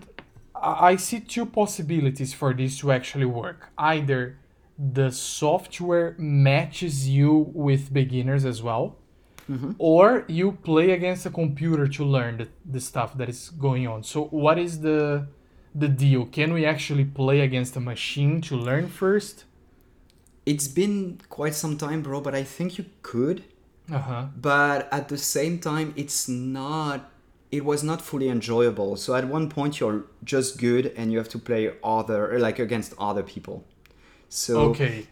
I 0.54 0.96
see 0.96 1.20
two 1.20 1.46
possibilities 1.46 2.32
for 2.32 2.54
this 2.54 2.78
to 2.80 2.92
actually 2.92 3.26
work. 3.26 3.70
Either 3.76 4.38
the 4.78 5.10
software 5.10 6.14
matches 6.18 7.08
you 7.08 7.50
with 7.54 7.92
beginners 7.92 8.44
as 8.44 8.62
well, 8.62 8.96
Mm-hmm. 9.50 9.72
or 9.76 10.24
you 10.26 10.52
play 10.52 10.92
against 10.92 11.26
a 11.26 11.30
computer 11.30 11.86
to 11.86 12.02
learn 12.02 12.38
the, 12.38 12.48
the 12.64 12.80
stuff 12.80 13.14
that 13.18 13.28
is 13.28 13.50
going 13.50 13.86
on. 13.86 14.02
So, 14.02 14.24
what 14.24 14.58
is 14.58 14.80
the 14.80 15.26
the 15.74 15.86
deal? 15.88 16.24
Can 16.24 16.54
we 16.54 16.64
actually 16.64 17.04
play 17.04 17.40
against 17.40 17.76
a 17.76 17.80
machine 17.80 18.40
to 18.42 18.56
learn 18.56 18.88
first? 18.88 19.44
it's 20.46 20.68
been 20.68 21.20
quite 21.28 21.54
some 21.54 21.76
time, 21.78 22.02
bro, 22.02 22.20
but 22.20 22.34
I 22.34 22.42
think 22.42 22.78
you 22.78 22.84
could. 23.02 23.44
Uh 23.90 23.98
huh. 23.98 24.24
But 24.36 24.88
at 24.92 25.08
the 25.08 25.18
same 25.18 25.58
time, 25.58 25.92
it's 25.96 26.28
not. 26.28 27.10
It 27.56 27.64
was 27.64 27.80
not 27.90 28.00
fully 28.10 28.28
enjoyable. 28.28 28.90
So 28.96 29.14
at 29.20 29.24
one 29.36 29.46
point, 29.56 29.72
you're 29.80 30.00
just 30.32 30.50
good, 30.68 30.84
and 30.98 31.04
you 31.12 31.18
have 31.22 31.28
to 31.36 31.38
play 31.38 31.62
other 31.96 32.20
like 32.46 32.58
against 32.66 32.90
other 32.98 33.22
people. 33.34 33.56
So 34.28 34.54
Okay. 34.70 35.06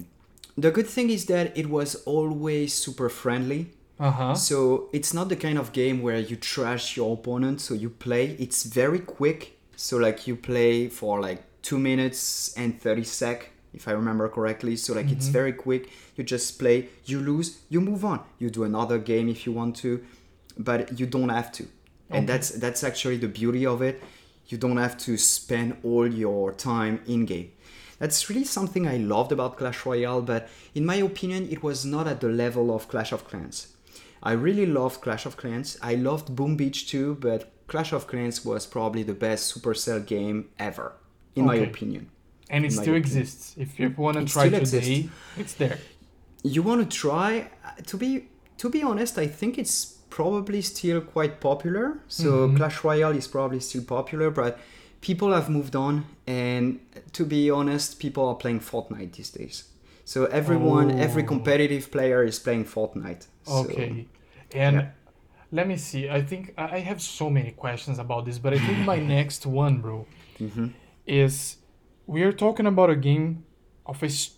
the 0.64 0.70
good 0.76 0.88
thing 0.94 1.08
is 1.10 1.22
that 1.26 1.46
it 1.56 1.66
was 1.78 1.90
always 2.14 2.68
super 2.84 3.08
friendly. 3.08 3.62
Uh 3.98 4.10
huh. 4.10 4.34
So 4.34 4.88
it's 4.92 5.12
not 5.18 5.28
the 5.28 5.36
kind 5.36 5.58
of 5.58 5.66
game 5.72 5.96
where 6.06 6.18
you 6.30 6.36
trash 6.36 6.96
your 6.98 7.10
opponent. 7.18 7.60
So 7.60 7.74
you 7.74 7.90
play. 8.06 8.24
It's 8.44 8.62
very 8.80 8.98
quick. 9.18 9.40
So 9.76 9.96
like 10.06 10.18
you 10.28 10.36
play 10.36 10.88
for 10.88 11.20
like 11.28 11.40
two 11.68 11.78
minutes 11.78 12.20
and 12.56 12.70
thirty 12.84 13.04
sec, 13.04 13.50
if 13.72 13.86
I 13.86 13.92
remember 13.92 14.28
correctly. 14.28 14.74
So 14.76 14.94
like 14.98 15.10
it's 15.14 15.28
very 15.40 15.52
quick. 15.66 15.82
You 16.16 16.24
just 16.24 16.58
play. 16.58 16.88
You 17.10 17.20
lose. 17.20 17.48
You 17.68 17.80
move 17.80 18.02
on. 18.04 18.18
You 18.40 18.50
do 18.50 18.64
another 18.64 18.98
game 18.98 19.28
if 19.34 19.46
you 19.46 19.52
want 19.60 19.76
to, 19.82 19.90
but 20.58 20.98
you 20.98 21.06
don't 21.06 21.28
have 21.38 21.50
to. 21.58 21.64
And 22.12 22.24
Okay. 22.24 22.26
that's 22.26 22.50
that's 22.50 22.84
actually 22.84 23.18
the 23.18 23.28
beauty 23.28 23.66
of 23.66 23.82
it. 23.82 24.02
You 24.48 24.58
don't 24.58 24.76
have 24.76 24.96
to 24.98 25.16
spend 25.16 25.76
all 25.82 26.06
your 26.12 26.52
time 26.52 27.00
in 27.06 27.24
game. 27.26 27.52
That's 27.98 28.28
really 28.28 28.44
something 28.44 28.86
I 28.86 28.96
loved 28.96 29.32
about 29.32 29.56
Clash 29.56 29.86
Royale, 29.86 30.22
but 30.22 30.48
in 30.74 30.84
my 30.84 30.96
opinion, 30.96 31.48
it 31.50 31.62
was 31.62 31.84
not 31.84 32.08
at 32.08 32.20
the 32.20 32.28
level 32.28 32.74
of 32.74 32.88
Clash 32.88 33.12
of 33.12 33.24
Clans. 33.28 33.68
I 34.22 34.32
really 34.32 34.66
loved 34.66 35.00
Clash 35.00 35.26
of 35.26 35.36
Clans. 35.36 35.78
I 35.82 35.94
loved 35.94 36.34
Boom 36.34 36.56
Beach 36.56 36.88
too, 36.90 37.16
but 37.20 37.52
Clash 37.68 37.92
of 37.92 38.06
Clans 38.06 38.44
was 38.44 38.66
probably 38.66 39.02
the 39.04 39.14
best 39.14 39.54
Supercell 39.54 40.04
game 40.04 40.48
ever, 40.58 40.92
in 41.36 41.46
my 41.46 41.54
Okay. 41.54 41.70
opinion. 41.70 42.10
And 42.50 42.64
it 42.66 42.72
still 42.72 42.94
opinion. 42.96 42.98
exists. 43.22 43.54
If 43.56 43.78
you 43.78 43.94
want 43.96 44.16
to 44.18 44.22
It 44.24 44.28
try 44.28 44.48
today, 44.48 44.58
exists. 44.60 45.08
it's 45.36 45.54
there. 45.54 45.78
You 46.42 46.62
want 46.62 46.90
to 46.90 46.96
try? 46.98 47.50
Uh, 47.64 47.70
To 47.86 47.96
be 47.96 48.28
to 48.58 48.68
be 48.70 48.82
honest, 48.82 49.18
I 49.18 49.26
think 49.26 49.58
it's 49.58 49.98
probably 50.16 50.60
still 50.62 51.00
quite 51.14 51.34
popular. 51.40 51.84
So 52.18 52.28
Clash 52.56 52.78
Royale 52.84 53.16
is 53.22 53.26
probably 53.28 53.60
still 53.60 53.84
popular, 53.96 54.28
but 54.30 54.52
people 55.08 55.28
have 55.38 55.48
moved 55.58 55.74
on. 55.86 55.94
And 56.26 56.64
to 57.12 57.24
be 57.24 57.50
honest, 57.50 57.98
people 58.04 58.24
are 58.30 58.34
playing 58.44 58.60
Fortnite 58.60 59.12
these 59.18 59.30
days. 59.40 59.56
So 60.04 60.18
everyone, 60.40 60.86
every 61.06 61.22
Oh. 61.24 61.28
competitive 61.34 61.84
player 61.94 62.20
is 62.30 62.38
playing 62.46 62.64
Fortnite. 62.74 63.22
So- 63.44 63.64
Okay. 63.64 64.06
And 64.64 64.76
yeah. 64.76 64.88
let 65.58 65.66
me 65.66 65.76
see. 65.76 66.02
I 66.18 66.20
think 66.30 66.42
I 66.76 66.80
have 66.90 67.00
so 67.00 67.26
many 67.30 67.52
questions 67.64 67.98
about 67.98 68.22
this, 68.26 68.38
but 68.44 68.52
I 68.56 68.58
think 68.66 68.78
my 68.94 68.98
next 69.16 69.46
one, 69.46 69.74
bro, 69.84 69.98
Mm-hmm. 70.40 70.66
is 71.06 71.56
we 72.06 72.20
are 72.26 72.32
talking 72.44 72.66
about 72.66 72.90
a 72.90 72.96
game 73.10 73.26
of 73.86 74.02
a 74.02 74.06
s- 74.06 74.30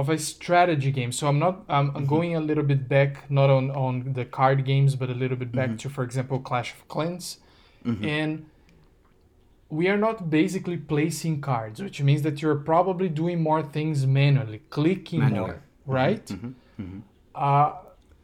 of 0.00 0.08
a 0.10 0.18
strategy 0.18 0.90
game. 0.98 1.12
So 1.12 1.28
I'm 1.30 1.38
not 1.38 1.54
I'm, 1.68 1.86
Mm-hmm. 1.92 2.04
Going 2.14 2.32
a 2.36 2.40
little 2.40 2.64
bit 2.72 2.82
back, 2.88 3.30
not 3.30 3.48
on 3.58 3.70
on 3.84 4.12
the 4.18 4.24
card 4.38 4.64
games, 4.70 4.96
but 5.00 5.08
a 5.10 5.14
little 5.22 5.36
bit 5.42 5.48
Mm-hmm. 5.52 5.72
back 5.72 5.78
to, 5.82 5.88
for 5.96 6.02
example, 6.08 6.38
Clash 6.50 6.70
of 6.76 6.80
Clans, 6.88 7.38
and 7.84 8.46
we 9.78 9.88
are 9.92 9.96
not 10.06 10.16
basically 10.30 10.76
placing 10.76 11.40
cards, 11.40 11.82
which 11.86 11.98
means 12.08 12.22
that 12.22 12.40
you're 12.42 12.60
probably 12.72 13.08
doing 13.08 13.38
more 13.42 13.62
things 13.76 14.06
manually, 14.06 14.60
clicking 14.70 15.20
Manually. 15.20 15.50
more, 15.50 15.62
right? 16.00 16.26
Uh, 17.34 17.72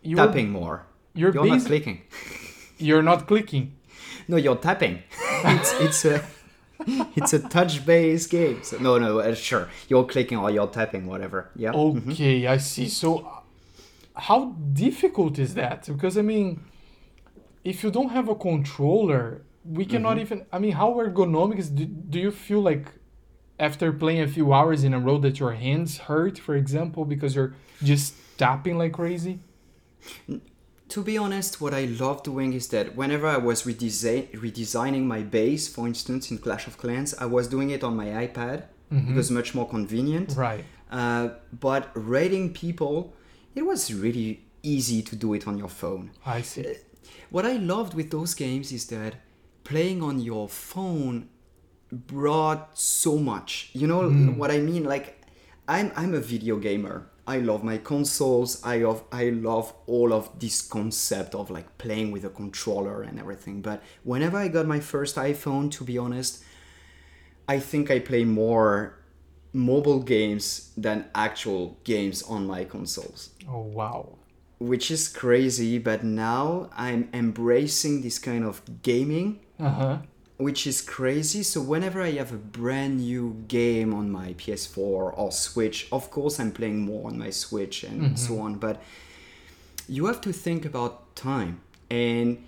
you're, 0.02 0.16
tapping 0.26 0.50
more. 0.50 0.86
You're, 1.14 1.32
You're 1.34 1.46
not 1.46 1.66
clicking. 1.66 1.98
you're 2.78 3.02
not 3.02 3.26
clicking. 3.26 3.64
No, 4.28 4.36
you're 4.36 4.56
tapping. 4.68 5.02
it's 5.56 5.72
it's 5.86 6.04
a 6.04 6.22
it's 7.16 7.32
a 7.32 7.38
touch-based 7.38 8.30
game. 8.30 8.62
So, 8.62 8.78
no, 8.78 8.98
no, 8.98 9.20
uh, 9.20 9.34
sure. 9.34 9.68
You're 9.88 10.04
clicking 10.04 10.38
or 10.38 10.50
you're 10.50 10.66
tapping, 10.68 11.06
whatever. 11.06 11.50
Yeah. 11.56 11.72
Okay, 11.72 12.46
I 12.46 12.56
see. 12.58 12.88
So, 12.88 13.42
how 14.14 14.56
difficult 14.72 15.38
is 15.38 15.54
that? 15.54 15.86
Because 15.86 16.16
I 16.18 16.22
mean, 16.22 16.60
if 17.64 17.82
you 17.82 17.90
don't 17.90 18.10
have 18.10 18.28
a 18.28 18.34
controller, 18.34 19.42
we 19.64 19.84
cannot 19.84 20.18
even. 20.18 20.46
I 20.52 20.58
mean, 20.58 20.72
how 20.72 20.94
ergonomic 20.94 21.58
is? 21.58 21.70
Do, 21.70 21.84
do 21.84 22.18
you 22.18 22.30
feel 22.30 22.60
like 22.60 22.92
after 23.58 23.92
playing 23.92 24.22
a 24.22 24.28
few 24.28 24.52
hours 24.52 24.84
in 24.84 24.94
a 24.94 24.98
row 24.98 25.18
that 25.18 25.38
your 25.38 25.52
hands 25.52 25.98
hurt, 25.98 26.38
for 26.38 26.54
example, 26.54 27.04
because 27.04 27.34
you're 27.34 27.54
just 27.82 28.14
tapping 28.38 28.78
like 28.78 28.92
crazy? 28.92 29.40
To 30.90 31.02
be 31.02 31.16
honest, 31.16 31.60
what 31.60 31.72
I 31.72 31.84
love 31.84 32.24
doing 32.24 32.52
is 32.52 32.68
that 32.68 32.96
whenever 32.96 33.28
I 33.28 33.36
was 33.36 33.62
redesign- 33.62 34.28
redesigning 34.32 35.04
my 35.04 35.22
base, 35.22 35.68
for 35.68 35.86
instance, 35.86 36.30
in 36.32 36.38
Clash 36.38 36.66
of 36.66 36.78
Clans, 36.78 37.14
I 37.14 37.26
was 37.26 37.46
doing 37.46 37.70
it 37.70 37.84
on 37.84 37.94
my 37.96 38.06
iPad 38.06 38.64
because 38.90 39.10
it 39.10 39.14
was 39.14 39.30
much 39.30 39.54
more 39.54 39.68
convenient. 39.68 40.34
Right. 40.36 40.64
Uh, 40.90 41.28
but 41.52 41.90
rating 41.94 42.52
people, 42.52 43.14
it 43.54 43.62
was 43.62 43.94
really 43.94 44.42
easy 44.64 45.00
to 45.02 45.14
do 45.14 45.32
it 45.34 45.46
on 45.46 45.58
your 45.58 45.68
phone. 45.68 46.10
I 46.26 46.42
see. 46.42 46.66
Uh, 46.66 46.74
what 47.30 47.46
I 47.46 47.52
loved 47.52 47.94
with 47.94 48.10
those 48.10 48.34
games 48.34 48.72
is 48.72 48.86
that 48.86 49.14
playing 49.62 50.02
on 50.02 50.18
your 50.20 50.48
phone 50.48 51.28
brought 51.92 52.76
so 52.76 53.18
much. 53.18 53.70
You 53.72 53.86
know 53.86 54.02
mm. 54.02 54.36
what 54.36 54.50
I 54.50 54.58
mean? 54.58 54.84
Like, 54.84 55.22
I'm 55.68 55.92
I'm 55.94 56.14
a 56.14 56.20
video 56.20 56.56
gamer. 56.56 57.08
I 57.26 57.38
love 57.38 57.62
my 57.62 57.78
consoles. 57.78 58.60
I 58.64 58.78
love 58.78 59.04
I 59.12 59.30
love 59.30 59.72
all 59.86 60.12
of 60.12 60.30
this 60.38 60.62
concept 60.62 61.34
of 61.34 61.50
like 61.50 61.78
playing 61.78 62.10
with 62.12 62.24
a 62.24 62.30
controller 62.30 63.02
and 63.02 63.18
everything. 63.18 63.62
But 63.62 63.82
whenever 64.04 64.36
I 64.38 64.48
got 64.48 64.66
my 64.66 64.80
first 64.80 65.16
iPhone, 65.16 65.70
to 65.72 65.84
be 65.84 65.96
honest, 65.98 66.42
I 67.48 67.58
think 67.60 67.90
I 67.90 67.98
play 68.00 68.24
more 68.24 68.96
mobile 69.52 70.00
games 70.00 70.72
than 70.76 71.04
actual 71.14 71.76
games 71.84 72.22
on 72.22 72.46
my 72.46 72.62
consoles 72.64 73.30
Oh 73.48 73.62
wow. 73.62 74.16
which 74.60 74.92
is 74.92 75.08
crazy 75.08 75.76
but 75.78 76.04
now 76.04 76.70
i'm 76.76 77.08
embracing 77.12 78.00
this 78.02 78.20
kind 78.20 78.44
of 78.44 78.62
gaming 78.82 79.40
Uh 79.58 79.68
huh. 79.70 79.98
Which 80.40 80.66
is 80.66 80.80
crazy. 80.80 81.42
So 81.42 81.60
whenever 81.60 82.00
I 82.00 82.12
have 82.12 82.32
a 82.32 82.36
brand 82.36 83.00
new 83.00 83.44
game 83.46 83.92
on 83.92 84.10
my 84.10 84.34
PS4 84.34 84.78
or 85.18 85.30
Switch, 85.30 85.88
of 85.92 86.10
course 86.10 86.40
I'm 86.40 86.50
playing 86.52 86.80
more 86.80 87.08
on 87.08 87.18
my 87.18 87.30
Switch 87.30 87.84
and 87.84 88.02
mm-hmm. 88.02 88.16
so 88.16 88.40
on, 88.40 88.54
but 88.54 88.82
you 89.88 90.06
have 90.06 90.20
to 90.22 90.32
think 90.32 90.64
about 90.64 91.14
time. 91.14 91.60
And 91.90 92.44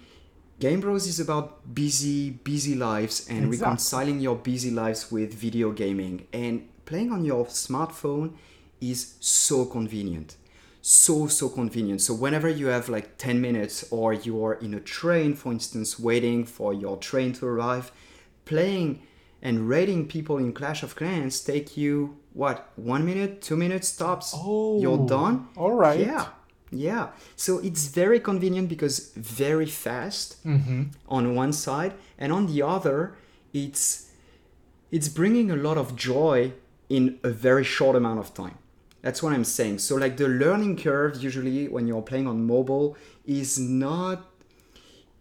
Game 0.59 0.81
Bros 0.81 1.07
is 1.07 1.19
about 1.19 1.75
busy, 1.75 2.31
busy 2.31 2.75
lives 2.75 3.27
and 3.29 3.47
Exactly. 3.47 3.59
reconciling 3.59 4.21
your 4.21 4.37
busy 4.37 4.71
lives 4.71 5.11
with 5.11 5.35
video 5.35 5.73
gaming. 5.73 6.27
And 6.33 6.69
playing 6.85 7.11
on 7.13 7.25
your 7.25 7.47
smartphone 7.47 8.35
is 8.81 9.15
so 9.21 9.65
convenient. 9.67 10.37
So, 10.85 11.29
so 11.29 11.49
convenient. 11.49 12.01
So, 12.01 12.13
whenever 12.13 12.49
you 12.49 12.67
have 12.67 12.89
like 12.89 13.17
10 13.17 13.41
minutes 13.41 13.85
or 13.93 14.13
you 14.13 14.45
are 14.45 14.55
in 14.55 14.75
a 14.75 14.81
train, 14.81 15.35
for 15.35 15.53
instance, 15.53 15.97
waiting 15.99 16.45
for 16.45 16.75
your 16.75 16.97
train 16.97 17.33
to 17.35 17.47
arrive, 17.47 17.93
playing 18.47 19.01
and 19.41 19.69
raiding 19.69 20.09
people 20.09 20.39
in 20.39 20.53
Clash 20.53 20.83
of 20.83 20.97
Clans 20.97 21.41
take 21.41 21.77
you, 21.77 22.17
what, 22.33 22.71
one 22.77 23.05
minute, 23.07 23.41
two 23.41 23.57
minutes 23.57 23.97
tops? 23.97 24.33
Oh, 24.37 24.81
You're 24.81 25.07
done? 25.07 25.49
all 25.57 25.73
right. 25.73 26.01
Yeah. 26.01 26.27
Yeah. 26.73 27.09
So 27.37 27.59
it's 27.59 27.87
very 27.89 28.19
convenient 28.19 28.69
because 28.69 29.13
very 29.15 29.67
fast 29.67 30.43
Mm-hmm. 30.45 30.83
on 31.09 31.35
one 31.37 31.53
side 31.53 31.93
and 32.19 32.33
on 32.33 32.47
the 32.47 32.63
other 32.63 33.15
it's 33.53 34.09
it's 34.91 35.09
bringing 35.09 35.51
a 35.51 35.57
lot 35.57 35.77
of 35.77 35.95
joy 35.97 36.53
in 36.89 37.19
a 37.23 37.29
very 37.31 37.63
short 37.65 37.95
amount 37.97 38.21
of 38.21 38.33
time. 38.35 38.57
That's 39.03 39.23
what 39.23 39.33
I'm 39.33 39.45
saying. 39.45 39.79
So 39.79 39.97
like 39.97 40.17
the 40.17 40.29
learning 40.29 40.77
curve 40.77 41.23
usually 41.23 41.69
when 41.69 41.87
you're 41.87 42.03
playing 42.03 42.29
on 42.29 42.47
mobile 42.47 42.97
is 43.27 43.59
not 43.59 44.29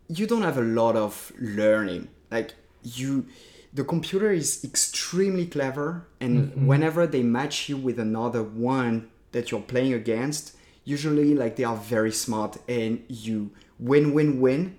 you 0.07 0.27
don't 0.27 0.43
have 0.43 0.57
a 0.57 0.63
lot 0.63 0.95
of 0.95 1.31
learning. 1.39 2.07
Like 2.29 2.53
you 2.83 3.25
the 3.73 3.83
computer 3.83 4.31
is 4.31 4.63
extremely 4.63 5.47
clever 5.47 6.07
and 6.19 6.51
mm-hmm. 6.51 6.67
whenever 6.67 7.07
they 7.07 7.23
match 7.23 7.69
you 7.69 7.77
with 7.77 7.99
another 7.99 8.43
one 8.43 9.09
that 9.31 9.49
you're 9.49 9.61
playing 9.61 9.93
against, 9.93 10.55
usually 10.83 11.33
like 11.33 11.55
they 11.55 11.63
are 11.63 11.77
very 11.77 12.11
smart 12.11 12.57
and 12.67 13.03
you 13.07 13.51
win 13.79 14.13
win 14.13 14.39
win. 14.39 14.77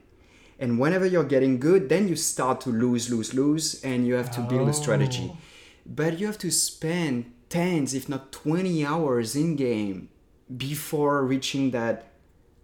And 0.60 0.78
whenever 0.78 1.04
you're 1.06 1.24
getting 1.24 1.58
good, 1.58 1.88
then 1.88 2.06
you 2.06 2.14
start 2.14 2.60
to 2.60 2.70
lose, 2.70 3.10
lose, 3.10 3.34
lose, 3.34 3.82
and 3.82 4.06
you 4.06 4.14
have 4.14 4.30
to 4.32 4.42
build 4.42 4.68
a 4.68 4.72
strategy. 4.72 5.32
Oh. 5.32 5.36
But 5.84 6.20
you 6.20 6.26
have 6.26 6.38
to 6.38 6.52
spend 6.52 7.31
tens, 7.52 7.88
if 7.94 8.04
not 8.08 8.32
20 8.32 8.84
hours 8.92 9.36
in 9.36 9.56
game 9.56 10.08
before 10.56 11.16
reaching 11.32 11.70
that 11.72 11.96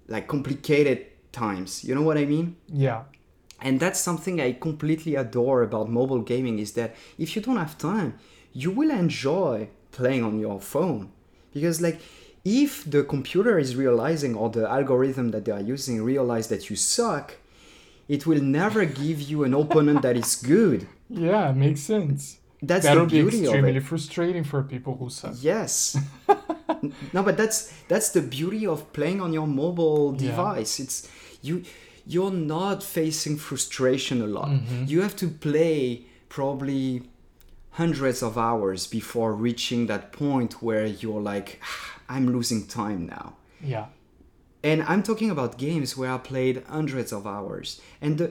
like 0.09 0.27
complicated 0.27 0.99
times. 1.33 1.85
You 1.85 1.95
know 1.95 2.03
what 2.09 2.19
I 2.19 2.25
mean? 2.35 2.47
Yeah. 2.87 3.03
and 3.67 3.75
that's 3.83 4.01
something 4.09 4.35
i 4.47 4.49
completely 4.69 5.15
adore 5.25 5.61
about 5.69 5.87
mobile 6.01 6.23
gaming 6.33 6.57
is 6.65 6.71
that 6.79 6.91
if 7.25 7.29
you 7.35 7.41
don't 7.47 7.61
have 7.65 7.75
time 7.91 8.11
you 8.63 8.71
will 8.79 8.93
enjoy 9.05 9.55
playing 9.99 10.23
on 10.29 10.35
your 10.47 10.59
phone 10.73 11.05
because 11.55 11.77
like 11.87 11.99
if 12.45 12.71
the 12.95 13.03
computer 13.15 13.55
is 13.65 13.71
realizing 13.85 14.33
or 14.41 14.49
the 14.57 14.65
algorithm 14.79 15.27
that 15.35 15.43
they 15.45 15.55
are 15.59 15.67
using 15.77 15.97
realize 16.15 16.47
that 16.53 16.63
you 16.71 16.77
suck 16.77 17.27
it 18.15 18.21
will 18.29 18.45
never 18.61 18.83
give 19.03 19.19
you 19.31 19.39
an 19.49 19.55
opponent 19.63 19.99
that 20.07 20.17
is 20.25 20.33
good 20.55 20.81
Yeah, 21.29 21.47
makes 21.65 21.83
sense. 21.95 22.21
That's 22.63 22.85
That'll 22.85 23.07
the 23.07 23.11
be 23.11 23.21
beauty 23.23 23.39
of 23.39 23.55
extremely 23.55 23.77
it 23.77 23.83
frustrating 23.85 24.45
for 24.45 24.63
people 24.63 24.97
who 24.97 25.09
suck. 25.11 25.35
yes 25.41 25.97
no 27.13 27.23
but 27.23 27.37
that's 27.37 27.73
that's 27.89 28.11
the 28.11 28.21
beauty 28.21 28.67
of 28.67 28.93
playing 28.93 29.21
on 29.21 29.33
your 29.33 29.47
mobile 29.47 30.15
Yeah. 30.19 30.31
device 30.31 30.81
it's 30.81 31.09
you 31.43 31.63
you're 32.07 32.31
not 32.33 32.83
facing 32.83 33.37
frustration 33.37 34.23
a 34.23 34.27
lot 34.27 34.49
Mm-hmm. 34.49 34.85
you 34.87 35.03
have 35.03 35.15
to 35.17 35.29
play 35.29 36.05
probably 36.29 37.03
hundreds 37.73 38.23
of 38.23 38.37
hours 38.37 38.87
before 38.87 39.33
reaching 39.35 39.87
that 39.87 40.13
point 40.13 40.63
where 40.63 40.87
you're 40.87 41.21
like 41.21 41.61
"Ah, 41.63 42.01
i'm 42.09 42.27
losing 42.37 42.67
time 42.67 43.07
now 43.07 43.35
Yeah. 43.75 43.87
and 44.63 44.83
I'm 44.83 45.03
talking 45.03 45.31
about 45.31 45.51
games 45.59 45.97
where 45.97 46.11
I 46.17 46.19
played 46.19 46.57
hundreds 46.79 47.13
of 47.13 47.23
hours. 47.27 47.81
And 48.05 48.19
the, 48.19 48.27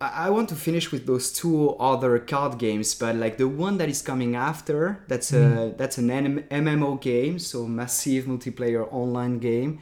I 0.00 0.30
want 0.30 0.48
to 0.50 0.54
finish 0.54 0.92
with 0.92 1.06
those 1.06 1.32
two 1.32 1.70
other 1.70 2.20
card 2.20 2.58
games, 2.58 2.94
but 2.94 3.16
like 3.16 3.36
the 3.36 3.48
one 3.48 3.78
that 3.78 3.88
is 3.88 4.00
coming 4.00 4.36
after, 4.36 5.02
that's 5.08 5.32
a 5.32 5.36
mm. 5.36 5.76
that's 5.76 5.98
an 5.98 6.08
MMO 6.08 7.00
game, 7.00 7.38
so 7.40 7.66
massive 7.66 8.26
multiplayer 8.26 8.86
online 8.92 9.38
game, 9.38 9.80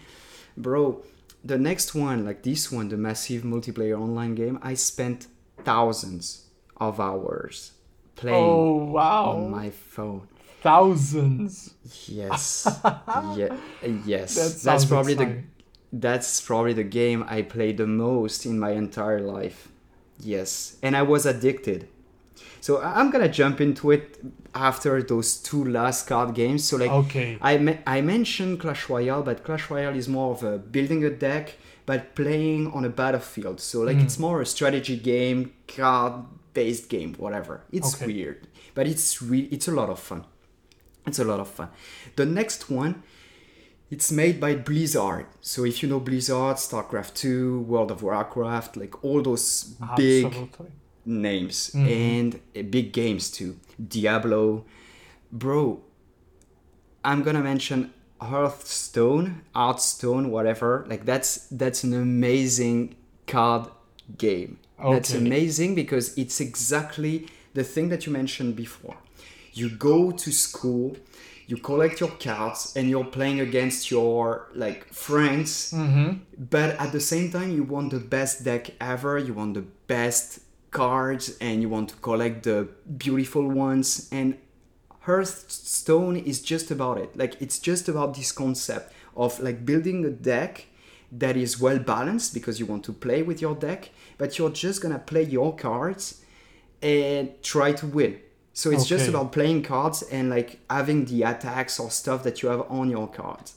bro. 0.57 1.03
The 1.45 1.59
next 1.59 1.95
one, 1.95 2.25
like 2.25 2.43
this 2.43 2.73
one, 2.73 2.89
the 2.89 2.97
massive 2.97 3.43
multiplayer 3.43 4.01
online 4.01 4.35
game, 4.35 4.59
I 4.63 4.75
spent 4.75 5.27
thousands 5.65 6.47
of 6.79 6.99
hours 6.99 7.73
playing 8.17 8.43
Oh 8.43 8.85
wow. 8.87 9.33
on 9.33 9.51
my 9.51 9.71
phone. 9.71 10.29
Thousands. 10.63 11.75
Yes, 12.07 12.67
yeah, 13.37 13.55
yes. 14.07 14.35
That 14.35 14.63
that's 14.65 14.85
probably 14.87 15.13
exciting. 15.13 15.49
the 15.93 15.99
that's 15.99 16.41
probably 16.41 16.73
the 16.73 16.85
game 16.85 17.23
I 17.29 17.43
played 17.43 17.77
the 17.77 17.87
most 17.87 18.47
in 18.47 18.59
my 18.59 18.71
entire 18.71 19.21
life. 19.21 19.69
Yes, 20.21 20.77
and 20.83 20.97
I 20.97 21.03
was 21.03 21.27
addicted. 21.27 21.89
So 22.61 22.83
I'm 22.83 23.11
gonna 23.11 23.29
jump 23.29 23.61
into 23.61 23.91
it 23.91 24.19
after 24.55 25.03
those 25.03 25.37
two 25.37 25.65
last 25.65 26.07
card 26.09 26.35
games. 26.35 26.65
So 26.65 26.77
like 26.77 26.91
Okay. 26.91 27.39
I 27.41 27.59
me- 27.59 27.79
I 27.87 28.01
mentioned 28.01 28.61
Clash 28.61 28.89
Royale, 28.89 29.23
but 29.23 29.45
Clash 29.45 29.71
Royale 29.71 29.95
is 29.97 30.09
more 30.09 30.33
of 30.33 30.43
a 30.43 30.59
building 30.59 31.05
a 31.05 31.11
deck, 31.11 31.55
but 31.85 32.15
playing 32.15 32.73
on 32.73 32.85
a 32.85 32.89
battlefield. 32.89 33.61
So 33.61 33.83
like 33.83 33.99
it's 33.99 34.17
hmm. 34.17 34.23
more 34.23 34.41
a 34.41 34.47
strategy 34.47 34.97
game, 34.97 35.53
card 35.69 36.25
based 36.55 36.89
game, 36.89 37.15
whatever. 37.19 37.63
It's 37.71 37.95
Okay. 37.95 38.07
weird, 38.07 38.49
but 38.75 38.87
it's 38.87 39.21
re- 39.23 39.49
it's 39.53 39.69
a 39.69 39.73
lot 39.73 39.91
of 39.91 39.99
fun. 40.01 40.25
It's 41.07 41.19
a 41.21 41.25
lot 41.25 41.39
of 41.39 41.49
fun. 41.49 41.69
The 42.17 42.27
next 42.27 42.71
one, 42.71 43.03
it's 43.91 44.11
made 44.11 44.41
by 44.41 44.55
Blizzard. 44.55 45.27
So 45.41 45.65
if 45.65 45.83
you 45.83 45.89
know 45.89 46.01
Blizzard, 46.01 46.57
StarCraft 46.57 47.15
2, 47.15 47.61
World 47.61 47.91
of 47.91 48.03
Warcraft, 48.03 48.77
like 48.77 49.05
all 49.05 49.23
those 49.23 49.75
big 49.97 50.27
Absolutely. 50.27 50.67
names 51.05 51.71
and 51.75 52.41
uh, 52.57 52.63
big 52.63 52.93
games 52.93 53.31
too. 53.31 53.59
Diablo, 53.89 54.65
bro. 55.31 55.81
I'm 57.05 57.23
gonna 57.23 57.43
mention 57.43 57.93
Hearthstone, 58.21 59.43
Hearthstone, 59.55 60.31
whatever. 60.31 60.85
Like 60.89 61.05
that's 61.05 61.47
that's 61.49 61.85
an 61.85 61.95
amazing 61.95 62.97
card 63.27 63.69
game. 64.19 64.59
That's 64.79 65.15
amazing 65.15 65.75
because 65.75 66.17
it's 66.19 66.41
exactly 66.41 67.29
the 67.55 67.65
thing 67.65 67.89
that 67.91 68.07
you 68.07 68.13
mentioned 68.13 68.57
before. 68.57 68.97
You 69.53 69.71
go 69.71 70.11
to 70.11 70.33
school, 70.33 70.97
you 71.49 71.57
collect 71.57 72.01
your 72.01 72.11
cards, 72.11 72.75
and 72.77 72.89
you're 72.91 73.05
playing 73.05 73.41
against 73.41 73.91
your 73.91 74.49
like 74.55 74.93
friends 74.93 75.73
mm-hmm. 75.73 76.19
but 76.51 76.71
at 76.81 76.93
the 76.93 77.01
same 77.01 77.31
time 77.31 77.53
you 77.53 77.63
want 77.63 77.91
the 77.91 78.01
best 78.01 78.45
deck 78.45 78.71
ever 78.81 79.19
you 79.19 79.33
want 79.33 79.55
the 79.55 79.65
best 79.87 80.41
cards 80.71 81.37
and 81.41 81.63
you 81.63 81.69
want 81.69 81.89
to 81.89 81.97
collect 81.97 82.43
the 82.43 82.69
beautiful 82.99 83.49
ones 83.49 84.09
and 84.13 84.37
hearthstone 85.07 86.17
is 86.17 86.43
just 86.43 86.71
about 86.71 86.99
it. 86.99 87.17
Like 87.17 87.41
it's 87.41 87.59
just 87.59 87.89
about 87.89 88.15
this 88.15 88.33
concept 88.33 88.93
of 89.17 89.39
like 89.41 89.65
building 89.65 90.05
a 90.05 90.11
deck 90.11 90.67
that 91.13 91.37
is 91.37 91.61
well 91.61 91.79
balanced 91.79 92.35
because 92.35 92.59
you 92.61 92.67
want 92.67 92.85
to 92.85 92.93
play 92.93 93.23
with 93.23 93.41
your 93.41 93.55
deck 93.55 93.91
but 94.19 94.37
you're 94.37 94.51
just 94.51 94.83
gonna 94.83 94.99
play 94.99 95.23
your 95.23 95.55
cards 95.55 96.25
and 96.83 97.31
try 97.43 97.73
to 97.73 97.87
win 97.87 98.19
so 98.57 98.71
it's 98.71 98.87
just 98.87 99.07
about 99.07 99.33
playing 99.33 99.63
cards 99.63 100.01
and 100.01 100.31
like 100.31 100.61
having 100.71 101.05
the 101.05 101.25
attacks 101.25 101.79
or 101.79 101.91
stuff 101.91 102.23
that 102.23 102.41
you 102.41 102.49
have 102.49 102.63
on 102.71 102.89
your 102.89 103.07
cards. 103.07 103.57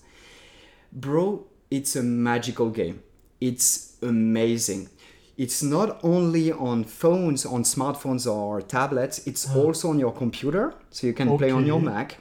Bro 0.92 1.46
it's 1.72 1.96
a 1.96 2.04
magical 2.04 2.70
game. 2.70 3.02
It's 3.40 3.96
amazing. 4.02 4.90
It's 5.38 5.64
not 5.64 6.04
only 6.04 6.52
on 6.52 6.84
phones 6.84 7.46
on 7.46 7.64
smartphones 7.64 8.30
or 8.30 8.62
tablets 8.62 9.26
it's 9.26 9.48
ah. 9.50 9.58
also 9.58 9.90
on 9.90 10.00
your 10.00 10.12
computer. 10.12 10.74
So 10.90 11.08
you 11.08 11.14
can 11.14 11.38
play 11.38 11.52
on 11.52 11.66
your 11.66 11.80
mac. 11.80 12.18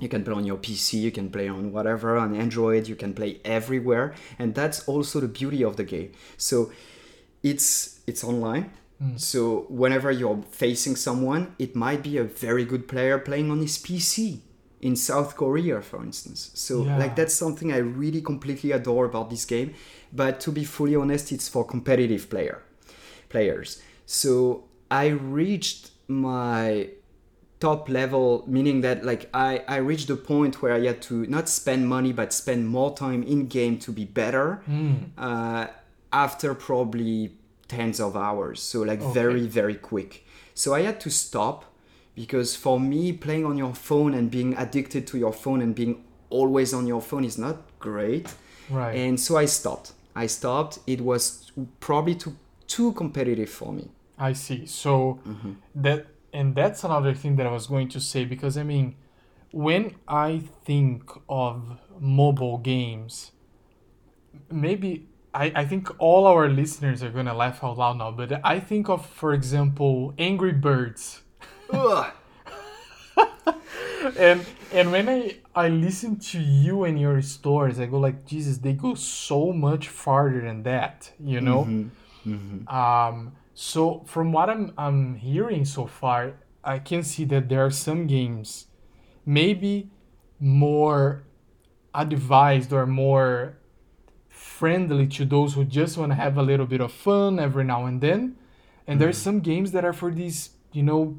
You 0.00 0.08
can 0.08 0.24
play 0.24 0.34
on 0.34 0.44
your 0.44 0.56
pc 0.56 1.00
you 1.00 1.12
can 1.12 1.30
play 1.30 1.46
on 1.46 1.70
whatever 1.70 2.16
on 2.16 2.34
android 2.34 2.88
you 2.88 2.96
can 2.96 3.14
play 3.14 3.40
everywhere. 3.44 4.14
And 4.40 4.52
that's 4.52 4.88
also 4.88 5.20
the 5.20 5.28
beauty 5.28 5.62
of 5.62 5.76
the 5.76 5.84
game. 5.84 6.10
So 6.38 6.72
it's 7.44 8.00
it's 8.08 8.24
online 8.24 8.72
so 9.16 9.66
whenever 9.68 10.10
you're 10.10 10.42
facing 10.50 10.96
someone 10.96 11.54
it 11.58 11.76
might 11.76 12.02
be 12.02 12.16
a 12.18 12.24
very 12.24 12.64
good 12.64 12.88
player 12.88 13.18
playing 13.18 13.50
on 13.50 13.58
his 13.60 13.76
pc 13.78 14.38
in 14.80 14.96
south 14.96 15.36
korea 15.36 15.80
for 15.82 16.02
instance. 16.02 16.50
So 16.54 16.84
Yeah. 16.84 16.98
like 17.02 17.14
that's 17.16 17.34
something 17.34 17.70
i 17.72 17.78
really 17.78 18.22
completely 18.22 18.70
adore 18.72 19.04
about 19.04 19.28
this 19.30 19.44
game. 19.44 19.70
But 20.12 20.40
to 20.44 20.50
be 20.52 20.64
fully 20.64 20.96
honest 20.96 21.32
it's 21.32 21.48
for 21.48 21.62
competitive 21.66 22.24
player 22.30 22.58
players. 23.28 23.82
So 24.06 24.64
i 24.90 25.06
reached 25.08 25.90
my 26.08 26.88
top 27.60 27.88
level 27.88 28.44
meaning 28.46 28.80
that 28.82 29.04
like 29.04 29.22
I, 29.32 29.62
I 29.68 29.76
reached 29.90 30.08
the 30.08 30.16
point 30.16 30.60
where 30.62 30.74
i 30.74 30.80
had 30.90 31.00
to 31.02 31.14
not 31.26 31.48
spend 31.48 31.88
money 31.88 32.12
but 32.12 32.32
spend 32.32 32.68
more 32.68 32.94
time 32.94 33.22
in 33.22 33.46
game 33.48 33.78
to 33.84 33.90
be 33.92 34.04
better. 34.04 34.62
Uh, 35.18 35.66
after 36.12 36.54
probably 36.54 37.16
tens 37.68 38.00
of 38.00 38.16
hours. 38.16 38.60
So 38.60 38.82
like 38.82 39.00
very 39.00 39.46
very 39.46 39.74
quick. 39.74 40.26
So 40.54 40.74
I 40.74 40.82
had 40.82 41.00
to 41.00 41.10
stop 41.10 41.64
because 42.14 42.54
for 42.54 42.78
me 42.78 43.12
playing 43.12 43.44
on 43.44 43.58
your 43.58 43.74
phone 43.74 44.14
and 44.14 44.30
being 44.30 44.54
addicted 44.56 45.06
to 45.08 45.18
your 45.18 45.32
phone 45.32 45.60
and 45.60 45.74
being 45.74 46.04
always 46.30 46.72
on 46.72 46.86
your 46.86 47.00
phone 47.00 47.24
is 47.24 47.38
not 47.38 47.56
great. 47.78 48.32
Right. 48.70 48.96
And 48.96 49.18
so 49.18 49.36
I 49.36 49.46
stopped. 49.46 49.92
I 50.14 50.26
stopped. 50.26 50.78
It 50.86 51.00
was 51.00 51.52
probably 51.80 52.14
too 52.14 52.36
too 52.66 52.92
competitive 52.92 53.50
for 53.50 53.72
me. 53.72 53.90
I 54.18 54.32
see. 54.32 54.66
So 54.66 55.20
mm-hmm. 55.26 55.52
that 55.74 56.06
and 56.32 56.54
that's 56.54 56.84
another 56.84 57.14
thing 57.14 57.36
that 57.36 57.46
I 57.46 57.52
was 57.52 57.66
going 57.66 57.88
to 57.90 58.00
say 58.00 58.24
because 58.24 58.56
I 58.56 58.62
mean, 58.62 58.96
when 59.52 59.94
I 60.08 60.42
think 60.64 61.10
of 61.28 61.78
mobile 62.00 62.58
games, 62.58 63.32
maybe 64.50 65.06
I, 65.34 65.52
I 65.54 65.64
think 65.64 65.90
all 65.98 66.26
our 66.26 66.48
listeners 66.48 67.02
are 67.02 67.10
gonna 67.10 67.34
laugh 67.34 67.62
out 67.64 67.78
loud 67.78 67.98
now, 67.98 68.10
but 68.12 68.40
I 68.44 68.60
think 68.60 68.88
of, 68.88 69.04
for 69.04 69.34
example, 69.34 70.14
Angry 70.18 70.52
Birds. 70.52 71.22
And 74.18 74.44
and 74.72 74.92
when 74.92 75.08
I 75.08 75.36
I 75.54 75.68
listen 75.68 76.16
to 76.32 76.38
you 76.38 76.84
and 76.84 77.00
your 77.00 77.22
stories, 77.22 77.80
I 77.80 77.86
go 77.86 77.98
like, 77.98 78.26
Jesus, 78.26 78.58
they 78.58 78.74
go 78.74 78.94
so 78.94 79.52
much 79.52 79.88
farther 79.88 80.42
than 80.42 80.62
that, 80.64 81.10
you 81.18 81.40
know? 81.40 81.62
Um, 82.68 83.32
so 83.54 84.02
from 84.06 84.32
what 84.32 84.50
I'm 84.50 84.72
I'm 84.76 85.14
hearing 85.14 85.64
so 85.64 85.86
far, 85.86 86.34
I 86.62 86.78
can 86.80 87.02
see 87.02 87.24
that 87.26 87.48
there 87.48 87.64
are 87.64 87.70
some 87.70 88.06
games 88.06 88.66
maybe 89.24 89.90
more 90.38 91.24
advised 91.94 92.72
or 92.72 92.86
more 92.86 93.56
friendly 94.58 95.06
to 95.08 95.24
those 95.24 95.54
who 95.54 95.64
just 95.64 95.98
want 95.98 96.12
to 96.12 96.14
have 96.14 96.36
a 96.38 96.42
little 96.42 96.66
bit 96.66 96.80
of 96.80 96.92
fun 96.92 97.38
every 97.38 97.64
now 97.64 97.86
and 97.86 98.00
then. 98.00 98.36
And 98.86 99.00
there's 99.00 99.18
some 99.18 99.40
games 99.40 99.72
that 99.72 99.84
are 99.84 99.92
for 99.92 100.10
these, 100.10 100.50
you 100.72 100.82
know, 100.82 101.16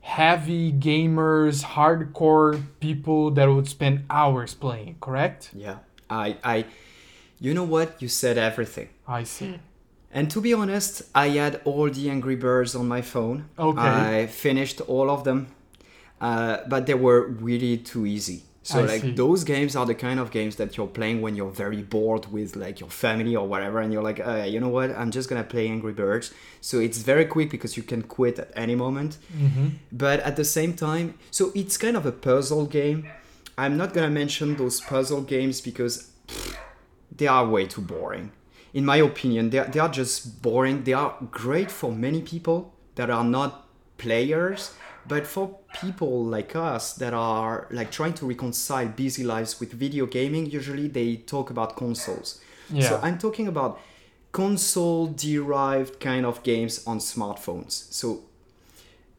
heavy 0.00 0.72
gamers, 0.72 1.62
hardcore 1.76 2.62
people 2.80 3.30
that 3.32 3.46
would 3.46 3.68
spend 3.68 4.04
hours 4.10 4.54
playing, 4.54 4.96
correct? 5.00 5.50
Yeah. 5.54 5.78
I 6.10 6.36
I 6.42 6.64
you 7.38 7.54
know 7.54 7.64
what? 7.64 8.02
You 8.02 8.08
said 8.08 8.36
everything. 8.38 8.88
I 9.06 9.22
see. 9.24 9.60
And 10.10 10.30
to 10.30 10.40
be 10.40 10.52
honest, 10.54 11.02
I 11.14 11.28
had 11.28 11.60
all 11.64 11.88
the 11.90 12.10
Angry 12.10 12.34
Birds 12.34 12.74
on 12.74 12.88
my 12.88 13.02
phone. 13.02 13.50
Okay. 13.58 13.80
I 13.80 14.26
finished 14.26 14.80
all 14.80 15.10
of 15.10 15.22
them, 15.22 15.48
uh, 16.20 16.58
but 16.66 16.86
they 16.86 16.94
were 16.94 17.28
really 17.28 17.76
too 17.76 18.06
easy. 18.06 18.42
So 18.68 18.80
I 18.80 18.82
like 18.82 19.00
see. 19.00 19.12
those 19.12 19.44
games 19.44 19.74
are 19.76 19.86
the 19.86 19.94
kind 19.94 20.20
of 20.20 20.30
games 20.30 20.56
that 20.56 20.76
you're 20.76 20.92
playing 20.98 21.22
when 21.22 21.34
you're 21.34 21.50
very 21.64 21.82
bored 21.82 22.24
with 22.30 22.54
like 22.54 22.80
your 22.80 22.90
family 22.90 23.34
or 23.34 23.46
whatever, 23.48 23.80
and 23.80 23.90
you're 23.94 24.02
like, 24.10 24.20
uh, 24.20 24.44
you 24.52 24.60
know 24.60 24.68
what? 24.68 24.90
I'm 24.90 25.10
just 25.10 25.26
gonna 25.30 25.42
play 25.54 25.66
Angry 25.68 25.94
Birds. 25.94 26.34
So 26.60 26.78
it's 26.78 26.98
very 26.98 27.24
quick 27.24 27.48
because 27.48 27.78
you 27.78 27.82
can 27.82 28.02
quit 28.02 28.38
at 28.38 28.50
any 28.54 28.74
moment. 28.74 29.16
But 29.90 30.20
at 30.20 30.36
the 30.36 30.44
same 30.44 30.74
time, 30.74 31.14
so 31.30 31.50
it's 31.54 31.78
kind 31.78 31.96
of 31.96 32.04
a 32.04 32.12
puzzle 32.12 32.66
game. 32.66 33.08
I'm 33.56 33.78
not 33.78 33.94
gonna 33.94 34.10
mention 34.10 34.56
those 34.56 34.82
puzzle 34.82 35.22
games 35.22 35.62
because 35.62 36.10
they 37.16 37.26
are 37.26 37.46
way 37.46 37.64
too 37.66 37.80
boring. 37.80 38.32
In 38.74 38.84
my 38.84 38.96
opinion, 38.98 39.48
they 39.48 39.60
are, 39.60 39.64
they 39.72 39.80
are 39.80 39.88
just 39.88 40.42
boring. 40.42 40.84
They 40.84 40.92
are 40.92 41.16
great 41.30 41.70
for 41.70 41.90
many 41.90 42.20
people 42.20 42.74
that 42.96 43.08
are 43.08 43.24
not 43.24 43.66
players, 43.96 44.74
but 45.08 45.26
for 45.26 45.58
people 45.80 46.24
like 46.24 46.54
us 46.54 46.92
that 46.94 47.14
are 47.14 47.66
like 47.70 47.90
trying 47.90 48.14
to 48.14 48.26
reconcile 48.26 48.88
busy 48.88 49.24
lives 49.24 49.58
with 49.60 49.72
video 49.72 50.06
gaming, 50.06 50.46
usually 50.46 50.88
they 50.88 51.16
talk 51.16 51.50
about 51.50 51.76
consoles. 51.76 52.40
Yeah. 52.70 52.88
So 52.88 53.00
I'm 53.02 53.18
talking 53.18 53.48
about 53.48 53.80
console 54.32 55.06
derived 55.06 56.00
kind 56.00 56.26
of 56.26 56.42
games 56.42 56.86
on 56.86 56.98
smartphones. 56.98 57.72
So 57.92 58.24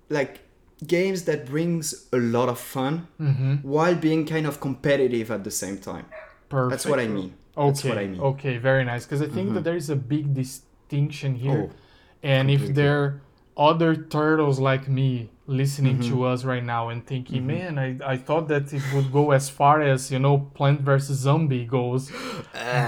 like 0.10 0.42
games 0.86 1.24
that 1.26 1.46
brings 1.46 2.08
a 2.14 2.18
lot 2.18 2.50
of 2.50 2.60
fun 2.60 3.08
while 3.64 3.96
being 3.96 4.26
kind 4.26 4.46
of 4.46 4.60
competitive 4.60 5.32
at 5.32 5.44
the 5.44 5.52
same 5.52 5.78
time. 5.78 6.06
Perfect. 6.48 6.72
That's 6.72 6.86
what 6.86 7.00
I 7.00 7.08
mean. 7.08 7.34
Okay. 7.58 7.68
That's 7.68 7.84
what 7.84 7.98
I 7.98 8.08
mean. 8.08 8.16
Mm-hmm. 8.16 8.24
Okay, 8.24 8.58
very 8.58 8.86
nice. 8.86 9.06
Because 9.06 9.22
I 9.22 9.28
think 9.28 9.54
that 9.54 9.64
there 9.64 9.76
is 9.76 9.90
a 9.90 9.96
big 9.96 10.34
distinction 10.34 11.36
here. 11.36 11.70
Oh, 11.72 11.76
and 12.24 12.50
if 12.50 12.60
completely. 12.60 12.84
there 12.84 13.04
are 13.04 13.22
other 13.60 13.94
turtles 13.96 14.58
like 14.60 14.88
me 14.88 15.30
listening 15.46 15.98
Mm-hmm. 15.98 16.12
to 16.14 16.24
us 16.26 16.44
right 16.46 16.64
now 16.64 16.90
and 16.90 17.06
thinking, 17.06 17.46
man, 17.46 17.78
I, 17.80 17.98
I 18.14 18.18
thought 18.18 18.48
that 18.50 18.72
it 18.72 18.82
would 18.94 19.12
go 19.12 19.32
as 19.32 19.50
far 19.50 19.82
as, 19.82 20.12
you 20.12 20.20
know, 20.20 20.38
Plant 20.54 20.82
vs. 20.82 21.18
Zombie 21.18 21.66
goes. 21.66 22.12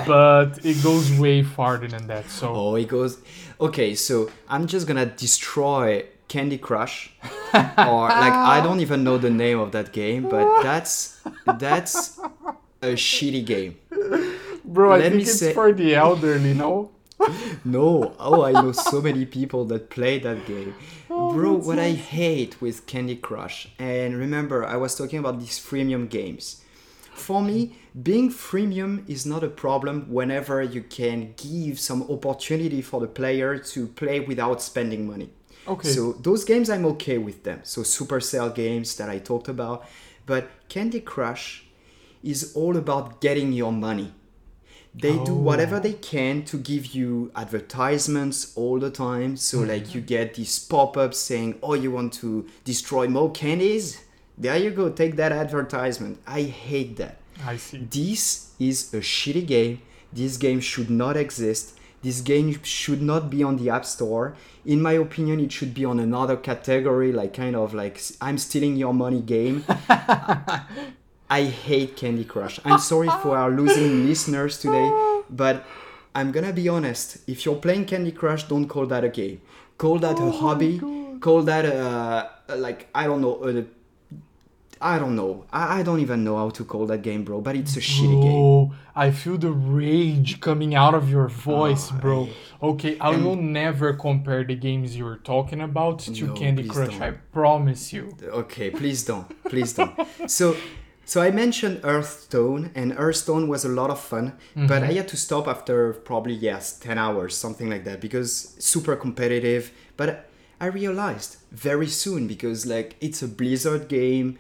but 0.08 0.60
it 0.64 0.82
goes 0.84 1.12
way 1.20 1.44
farther 1.44 1.88
than 1.88 2.08
that. 2.08 2.30
So, 2.30 2.54
Oh, 2.56 2.76
it 2.76 2.88
goes. 2.88 3.18
Okay, 3.60 3.96
so 3.96 4.30
I'm 4.48 4.66
just 4.68 4.88
gonna 4.88 5.06
destroy 5.08 6.06
Candy 6.28 6.58
Crush, 6.58 7.12
or 7.54 8.08
like 8.24 8.34
I 8.56 8.62
don't 8.64 8.80
even 8.80 9.04
know 9.04 9.18
the 9.18 9.30
name 9.30 9.60
of 9.60 9.72
that 9.74 9.92
game, 9.92 10.30
but 10.30 10.64
that's 10.64 11.20
that's 11.60 12.20
a 12.82 12.94
shitty 12.96 13.46
game. 13.46 13.76
bro, 14.64 14.94
I 14.94 15.02
think 15.10 15.22
it's 15.24 15.40
say- 15.40 15.54
for 15.54 15.74
the 15.74 15.96
elderly, 15.96 16.54
no? 16.54 16.92
No, 17.66 18.16
oh, 18.20 18.44
I 18.44 18.52
know 18.52 18.72
so 18.72 19.02
many 19.02 19.26
people 19.26 19.66
that 19.66 19.90
play 19.90 20.20
that 20.20 20.46
game. 20.46 20.74
Oh, 21.10 21.34
Bro, 21.34 21.54
what 21.60 21.80
I 21.80 21.92
hate 21.92 22.62
with 22.62 22.86
Candy 22.86 23.16
Crush, 23.16 23.68
and 23.78 24.18
remember, 24.18 24.66
I 24.66 24.78
was 24.78 24.96
talking 24.96 25.20
about 25.20 25.40
these 25.40 25.60
freemium 25.60 26.10
games. 26.10 26.64
For 27.14 27.42
me, 27.42 27.78
being 28.02 28.32
freemium 28.32 29.08
is 29.08 29.26
not 29.26 29.44
a 29.44 29.50
problem 29.50 30.12
whenever 30.12 30.62
you 30.64 30.82
can 30.82 31.34
give 31.38 31.80
some 31.80 32.04
opportunity 32.10 32.82
for 32.82 33.02
the 33.02 33.08
player 33.08 33.58
to 33.58 33.88
play 33.88 34.22
without 34.22 34.62
spending 34.62 35.06
money. 35.06 35.30
Okay. 35.68 35.90
So 35.90 36.14
those 36.14 36.44
games 36.44 36.70
I'm 36.70 36.86
okay 36.86 37.18
with 37.18 37.44
them. 37.44 37.60
So 37.64 37.82
Supercell 37.82 38.54
games 38.56 38.96
that 38.96 39.10
I 39.10 39.20
talked 39.20 39.50
about, 39.50 39.86
but 40.26 40.50
Candy 40.70 41.02
Crush 41.02 41.66
is 42.24 42.54
all 42.56 42.78
about 42.78 43.22
getting 43.22 43.52
your 43.54 43.72
money. 43.72 44.14
They 44.94 45.14
do 45.14 45.32
oh. 45.32 45.36
whatever 45.36 45.80
they 45.80 45.94
can 45.94 46.44
to 46.46 46.58
give 46.58 46.88
you 46.88 47.32
advertisements 47.36 48.54
all 48.58 48.78
the 48.78 48.92
time. 48.92 49.38
So 49.38 49.60
hmm. 49.60 49.70
like 49.70 49.96
you 49.96 50.02
get 50.02 50.36
these 50.36 50.60
pop-ups 50.60 51.18
saying, 51.18 51.60
"Oh, 51.64 51.76
you 51.76 51.92
want 51.92 52.14
to 52.14 52.46
destroy 52.66 53.08
more 53.08 53.32
candies? 53.32 54.04
There 54.38 54.58
you 54.58 54.72
go, 54.72 54.90
take 54.90 55.16
that 55.16 55.32
advertisement." 55.32 56.20
I 56.28 56.44
hate 56.44 56.98
that. 56.98 57.18
I 57.46 57.58
see. 57.58 57.88
This 57.90 58.52
is 58.60 58.94
a 58.94 58.98
shitty 59.00 59.48
game. 59.48 59.82
This 60.12 60.36
game 60.38 60.60
should 60.60 60.90
not 60.90 61.16
exist. 61.16 61.78
This 62.04 62.22
game 62.22 62.62
should 62.64 63.02
not 63.02 63.30
be 63.30 63.44
on 63.44 63.58
the 63.58 63.70
App 63.70 63.86
Store. 63.86 64.36
In 64.66 64.82
my 64.82 64.94
opinion, 64.94 65.40
it 65.40 65.52
should 65.52 65.74
be 65.74 65.86
on 65.86 66.00
another 66.00 66.36
category, 66.36 67.12
like 67.12 67.34
kind 67.34 67.56
of 67.56 67.74
like 67.74 68.02
i'm 68.20 68.38
stealing 68.38 68.76
your 68.76 68.94
money 68.94 69.22
game. 69.22 69.64
I 71.32 71.46
hate 71.46 71.96
Candy 71.96 72.26
Crush. 72.26 72.60
I'm 72.66 72.78
sorry 72.78 73.08
for 73.24 73.38
our 73.38 73.50
losing 73.50 74.06
listeners 74.10 74.60
today, 74.60 74.90
oh. 74.92 75.24
but 75.30 75.64
I'm 76.14 76.34
gonna 76.34 76.52
be 76.52 76.68
honest. 76.68 77.20
If 77.26 77.46
you're 77.46 77.56
playing 77.56 77.86
Candy 77.86 78.12
Crush, 78.12 78.44
don't 78.44 78.68
call 78.68 78.86
that 78.88 79.06
a 79.06 79.10
game. 79.10 79.40
Call 79.78 79.98
that 80.00 80.20
a 80.20 80.24
oh 80.24 80.32
hobby. 80.32 80.82
Call 81.22 81.44
that 81.44 81.64
a, 81.64 82.30
a 82.50 82.56
like 82.58 82.90
I 82.94 83.06
don't 83.06 83.22
know. 83.22 83.36
A, 83.46 83.64
I 84.82 85.00
don't 85.00 85.16
know. 85.16 85.46
I, 85.54 85.80
I 85.80 85.84
don't 85.84 86.02
even 86.02 86.24
know 86.26 86.36
how 86.36 86.50
to 86.50 86.66
call 86.66 86.86
that 86.88 87.02
game, 87.02 87.24
bro. 87.24 87.40
But 87.40 87.56
it's 87.56 87.78
a 87.78 87.80
shitty 87.80 88.22
game. 88.24 88.32
Bro, 88.32 88.74
I 88.94 89.12
feel 89.12 89.38
the 89.38 89.52
rage 89.52 90.42
coming 90.42 90.76
out 90.76 90.96
of 90.96 91.10
your 91.10 91.30
voice, 91.30 91.92
Oh, 91.94 92.00
bro. 92.02 92.30
Okay, 92.62 92.98
I 93.00 93.16
will 93.16 93.36
never 93.36 93.94
compare 93.94 94.44
the 94.44 94.56
games 94.56 94.98
you 94.98 95.06
were 95.06 95.18
talking 95.18 95.62
about 95.62 96.00
to 96.00 96.26
No, 96.26 96.34
Candy 96.34 96.68
Crush. 96.68 96.90
don't. 96.90 97.02
I 97.02 97.12
promise 97.12 97.94
you. 97.94 98.18
Okay, 98.22 98.72
please 98.72 99.06
don't. 99.06 99.28
Please 99.44 99.72
don't. 99.74 99.96
so, 100.28 100.56
so 101.06 101.22
I 101.22 101.32
mentioned 101.32 101.84
Hearthstone, 101.84 102.72
and 102.76 102.94
Hearthstone 102.94 103.48
was 103.48 103.66
a 103.66 103.70
lot 103.70 103.90
of 103.90 104.00
fun, 104.00 104.34
but 104.56 104.84
I 104.84 104.88
mm-hmm. 104.88 104.98
had 104.98 105.08
to 105.10 105.18
stop 105.18 105.48
after 105.48 105.94
probably 105.94 106.34
yes, 106.34 106.78
ten 106.78 106.98
hours, 106.98 107.36
something 107.36 107.70
like 107.70 107.84
that, 107.86 108.00
because 108.00 108.56
super 108.60 108.96
competitive. 108.96 109.72
But 109.98 110.30
I 110.60 110.68
realized 110.68 111.38
very 111.52 111.88
soon 111.88 112.28
because 112.28 112.66
like 112.66 112.96
it's 113.02 113.22
a 113.22 113.28
Blizzard 113.28 113.88
game. 113.88 114.38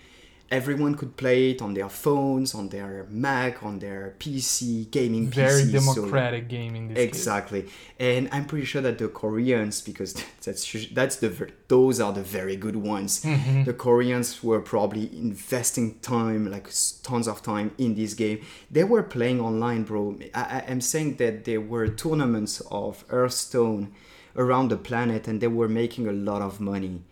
Everyone 0.51 0.95
could 0.95 1.15
play 1.15 1.51
it 1.51 1.61
on 1.61 1.73
their 1.73 1.87
phones, 1.87 2.53
on 2.53 2.67
their 2.67 3.05
Mac, 3.09 3.63
on 3.63 3.79
their 3.79 4.15
PC, 4.19 4.91
gaming 4.91 5.29
Very 5.29 5.63
PC. 5.63 5.79
so- 5.79 5.95
democratic 5.95 6.49
game 6.49 6.75
in 6.75 6.89
this 6.89 6.97
case. 6.97 7.07
Exactly, 7.07 7.65
and 7.99 8.27
I'm 8.33 8.43
pretty 8.45 8.65
sure 8.65 8.81
that 8.81 8.97
the 8.97 9.07
Koreans, 9.07 9.79
because 9.81 10.13
that's 10.45 10.63
that's 10.93 11.15
the 11.15 11.49
those 11.69 12.01
are 12.01 12.11
the 12.11 12.21
very 12.23 12.57
good 12.57 12.75
ones. 12.75 13.23
Mm-hmm. 13.23 13.63
The 13.63 13.73
Koreans 13.73 14.43
were 14.43 14.59
probably 14.59 15.09
investing 15.17 15.99
time, 16.01 16.51
like 16.51 16.69
tons 17.01 17.27
of 17.29 17.41
time 17.41 17.71
in 17.77 17.95
this 17.95 18.13
game. 18.13 18.39
They 18.69 18.83
were 18.83 19.03
playing 19.03 19.39
online, 19.39 19.83
bro. 19.83 20.17
I, 20.35 20.41
I- 20.41 20.65
I'm 20.69 20.81
saying 20.81 21.15
that 21.15 21.45
there 21.45 21.61
were 21.61 21.87
tournaments 21.87 22.61
of 22.69 23.05
Hearthstone 23.09 23.93
around 24.35 24.69
the 24.69 24.77
planet, 24.77 25.27
and 25.29 25.39
they 25.39 25.47
were 25.47 25.69
making 25.69 26.07
a 26.07 26.11
lot 26.13 26.41
of 26.41 26.59
money. 26.59 27.03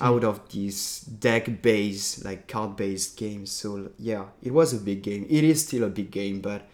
Out 0.00 0.24
of 0.24 0.48
these 0.50 1.00
deck-based, 1.00 2.24
like 2.24 2.48
card-based 2.48 3.16
games. 3.16 3.50
So 3.50 3.90
yeah, 3.98 4.24
it 4.42 4.52
was 4.52 4.72
a 4.72 4.78
big 4.78 5.02
game. 5.02 5.26
It 5.28 5.44
is 5.44 5.66
still 5.66 5.84
a 5.84 5.88
big 5.88 6.10
game, 6.10 6.40
but 6.40 6.68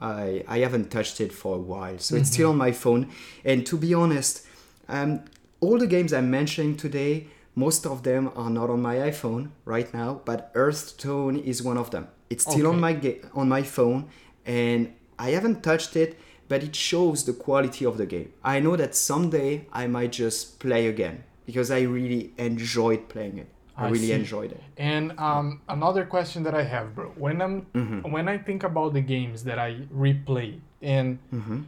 I, 0.00 0.44
I 0.48 0.58
haven't 0.58 0.90
touched 0.90 1.20
it 1.20 1.32
for 1.32 1.56
a 1.56 1.58
while. 1.58 1.98
So 1.98 2.16
it's 2.16 2.30
still 2.32 2.50
on 2.50 2.56
my 2.56 2.72
phone. 2.72 3.10
And 3.44 3.64
to 3.66 3.76
be 3.76 3.94
honest, 3.94 4.46
um, 4.88 5.24
all 5.60 5.78
the 5.78 5.86
games 5.86 6.12
I'm 6.12 6.30
mentioning 6.30 6.76
today, 6.76 7.28
most 7.54 7.86
of 7.86 8.02
them 8.02 8.30
are 8.34 8.50
not 8.50 8.70
on 8.70 8.82
my 8.82 8.96
iPhone 8.96 9.50
right 9.64 9.92
now, 9.94 10.20
but 10.24 10.50
Hearthstone 10.54 11.36
is 11.36 11.62
one 11.62 11.76
of 11.78 11.90
them. 11.90 12.08
It's 12.30 12.44
still 12.50 12.66
on 12.66 12.80
my 12.80 12.94
ga- 12.94 13.20
on 13.34 13.48
my 13.48 13.62
phone, 13.62 14.08
and 14.46 14.92
I 15.18 15.30
haven't 15.30 15.62
touched 15.62 15.94
it, 15.96 16.18
but 16.48 16.62
it 16.62 16.74
shows 16.74 17.24
the 17.24 17.34
quality 17.34 17.84
of 17.84 17.98
the 17.98 18.06
game. 18.06 18.32
I 18.42 18.58
know 18.58 18.74
that 18.76 18.96
someday 18.96 19.66
I 19.72 19.86
might 19.86 20.12
just 20.12 20.58
play 20.58 20.86
again 20.86 21.24
because 21.46 21.70
I 21.70 21.80
really 21.82 22.32
enjoyed 22.38 23.08
playing 23.08 23.38
it. 23.38 23.48
I, 23.76 23.86
I 23.86 23.88
really 23.88 24.08
see. 24.08 24.12
enjoyed 24.12 24.52
it. 24.52 24.62
And 24.76 25.18
um, 25.18 25.62
another 25.68 26.04
question 26.04 26.42
that 26.42 26.54
I 26.54 26.64
have, 26.64 26.94
bro. 26.94 27.06
When 27.16 27.40
I'm 27.40 27.66
Mm-hmm. 27.74 28.10
when 28.12 28.28
I 28.28 28.36
think 28.38 28.62
about 28.64 28.92
the 28.92 29.00
games 29.00 29.44
that 29.44 29.58
I 29.58 29.70
replay, 30.06 30.60
and 30.82 31.18
Mm-hmm. 31.34 31.60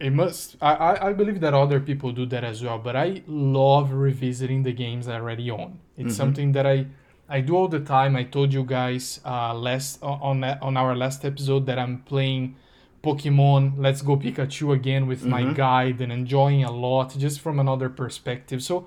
it 0.00 0.12
must, 0.12 0.56
I, 0.62 0.96
I 1.08 1.12
believe 1.12 1.40
that 1.40 1.54
other 1.54 1.78
people 1.78 2.10
do 2.12 2.24
that 2.26 2.42
as 2.42 2.62
well. 2.64 2.78
But 2.78 2.96
I 2.96 3.22
love 3.26 3.92
revisiting 3.92 4.62
the 4.62 4.72
games 4.72 5.06
I 5.08 5.14
already 5.20 5.50
own. 5.50 5.78
It's 5.96 6.14
Mm-hmm. 6.14 6.22
something 6.22 6.52
that 6.52 6.66
I 6.66 6.86
I 7.28 7.40
do 7.40 7.54
all 7.56 7.68
the 7.68 7.80
time. 7.80 8.16
I 8.16 8.24
told 8.24 8.52
you 8.52 8.64
guys 8.64 9.20
uh, 9.24 9.54
last 9.54 10.02
on 10.02 10.42
on 10.44 10.76
our 10.76 10.94
last 10.96 11.24
episode 11.24 11.66
that 11.66 11.78
I'm 11.78 11.98
playing 12.12 12.56
Pokemon 13.02 13.74
Let's 13.78 14.02
Go 14.02 14.16
Pikachu 14.16 14.72
again 14.74 15.06
with 15.06 15.24
my 15.24 15.42
Mm-hmm. 15.42 15.54
guide 15.54 16.00
and 16.00 16.12
enjoying 16.12 16.64
a 16.64 16.70
lot 16.70 17.14
just 17.18 17.40
from 17.40 17.58
another 17.58 17.88
perspective. 17.88 18.62
So 18.62 18.86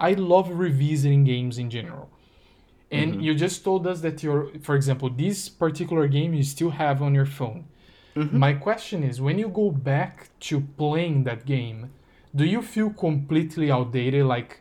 I 0.00 0.12
love 0.12 0.50
revisiting 0.50 1.24
games 1.24 1.58
in 1.58 1.70
general. 1.70 2.10
And 2.90 3.14
Mm-hmm. 3.14 3.20
you 3.20 3.34
just 3.34 3.64
told 3.64 3.86
us 3.86 4.00
that 4.02 4.22
you're, 4.22 4.50
for 4.60 4.76
example, 4.76 5.10
this 5.10 5.48
particular 5.48 6.06
game 6.08 6.34
you 6.34 6.42
still 6.44 6.70
have 6.70 7.02
on 7.02 7.14
your 7.14 7.26
phone. 7.26 7.66
Mm-hmm. 8.16 8.38
My 8.38 8.52
question 8.54 9.02
is 9.02 9.20
when 9.20 9.38
you 9.38 9.48
go 9.48 9.70
back 9.70 10.30
to 10.40 10.60
playing 10.60 11.24
that 11.24 11.44
game, 11.46 11.90
do 12.34 12.44
you 12.44 12.62
feel 12.62 12.90
completely 12.90 13.70
outdated? 13.70 14.24
Like 14.26 14.60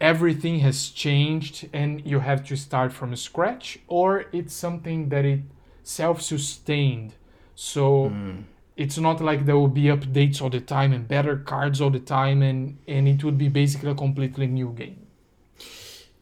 everything 0.00 0.60
has 0.60 0.88
changed 0.90 1.68
and 1.72 2.04
you 2.06 2.20
have 2.20 2.44
to 2.46 2.56
start 2.56 2.92
from 2.92 3.14
scratch? 3.16 3.78
Or 3.88 4.26
it's 4.32 4.54
something 4.54 5.08
that 5.10 5.24
it 5.24 5.40
self 5.82 6.22
sustained? 6.22 7.14
So 7.54 8.12
it's 8.76 8.98
not 8.98 9.20
like 9.20 9.46
there 9.46 9.56
will 9.56 9.68
be 9.68 9.84
updates 9.84 10.42
all 10.42 10.50
the 10.50 10.60
time 10.60 10.92
and 10.92 11.06
better 11.06 11.36
cards 11.36 11.80
all 11.80 11.90
the 11.90 12.00
time 12.00 12.42
and, 12.42 12.78
and 12.88 13.06
it 13.06 13.22
would 13.22 13.38
be 13.38 13.48
basically 13.48 13.90
a 13.90 13.94
completely 13.94 14.46
new 14.46 14.70
game. 14.72 15.06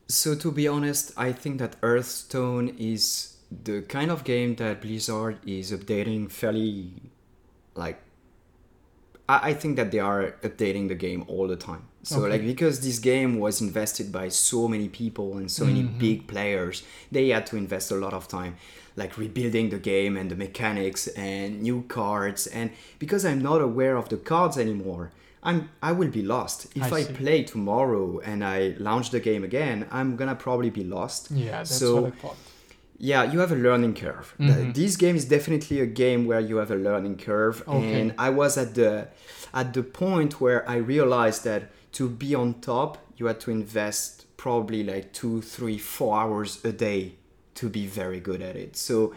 So 0.08 0.34
to 0.34 0.52
be 0.52 0.68
honest, 0.68 1.12
I 1.16 1.32
think 1.32 1.58
that 1.58 1.76
Hearthstone 1.80 2.76
is 2.78 3.36
the 3.64 3.82
kind 3.82 4.10
of 4.10 4.24
game 4.24 4.56
that 4.56 4.82
Blizzard 4.82 5.38
is 5.46 5.72
updating 5.72 6.30
fairly 6.30 6.92
like 7.74 8.00
I, 9.28 9.50
I 9.50 9.54
think 9.54 9.76
that 9.76 9.90
they 9.90 9.98
are 9.98 10.32
updating 10.42 10.88
the 10.88 10.94
game 10.94 11.24
all 11.28 11.48
the 11.48 11.56
time. 11.56 11.84
So 12.02 12.20
Okay. 12.20 12.32
like 12.32 12.42
because 12.42 12.80
this 12.80 12.98
game 12.98 13.38
was 13.38 13.60
invested 13.60 14.12
by 14.12 14.28
so 14.28 14.68
many 14.68 14.88
people 14.88 15.38
and 15.38 15.50
so 15.50 15.64
many 15.64 15.82
mm-hmm. 15.84 15.98
big 15.98 16.26
players, 16.26 16.82
they 17.10 17.28
had 17.28 17.46
to 17.46 17.56
invest 17.56 17.90
a 17.90 17.94
lot 17.94 18.12
of 18.12 18.28
time 18.28 18.56
like 18.96 19.16
rebuilding 19.18 19.70
the 19.70 19.78
game 19.78 20.16
and 20.16 20.30
the 20.30 20.36
mechanics 20.36 21.06
and 21.08 21.62
new 21.62 21.82
cards 21.88 22.46
and 22.46 22.70
because 22.98 23.24
I'm 23.24 23.40
not 23.42 23.60
aware 23.60 23.96
of 23.96 24.08
the 24.08 24.16
cards 24.16 24.56
anymore, 24.58 25.10
I'm 25.42 25.70
I 25.82 25.92
will 25.92 26.08
be 26.10 26.22
lost. 26.22 26.66
If 26.76 26.92
I 26.92 27.00
I, 27.00 27.04
play 27.04 27.42
tomorrow 27.44 28.20
and 28.20 28.44
I 28.44 28.74
launch 28.78 29.10
the 29.10 29.20
game 29.20 29.44
again, 29.44 29.86
I'm 29.90 30.16
gonna 30.16 30.34
probably 30.36 30.70
be 30.70 30.84
lost. 30.84 31.30
Yeah, 31.30 31.58
that's 31.58 31.76
So- 31.76 32.02
what 32.02 32.12
I 32.12 32.16
thought. 32.16 32.36
Yeah, 33.04 33.24
you 33.32 33.40
have 33.40 33.50
a 33.50 33.56
learning 33.56 33.94
curve. 33.94 34.32
Mm-hmm. 34.38 34.72
This 34.72 34.96
game 34.96 35.16
is 35.16 35.24
definitely 35.24 35.80
a 35.80 35.86
game 35.86 36.24
where 36.24 36.38
you 36.38 36.58
have 36.58 36.70
a 36.70 36.76
learning 36.76 37.16
curve, 37.16 37.64
Okay. 37.66 38.00
and 38.00 38.14
I 38.16 38.30
was 38.30 38.56
at 38.56 38.74
the 38.76 39.08
at 39.52 39.74
the 39.74 39.82
point 39.82 40.40
where 40.40 40.62
I 40.70 40.76
realized 40.76 41.42
that 41.44 41.62
to 41.98 42.08
be 42.08 42.34
on 42.36 42.54
top, 42.60 42.98
you 43.16 43.26
had 43.26 43.40
to 43.40 43.50
invest 43.50 44.26
probably 44.36 44.84
like 44.84 45.12
two, 45.12 45.42
three, 45.42 45.78
four 45.78 46.16
hours 46.20 46.64
a 46.64 46.70
day 46.72 47.14
to 47.56 47.68
be 47.68 47.86
very 47.86 48.20
good 48.20 48.40
at 48.42 48.56
it. 48.56 48.76
So 48.76 49.12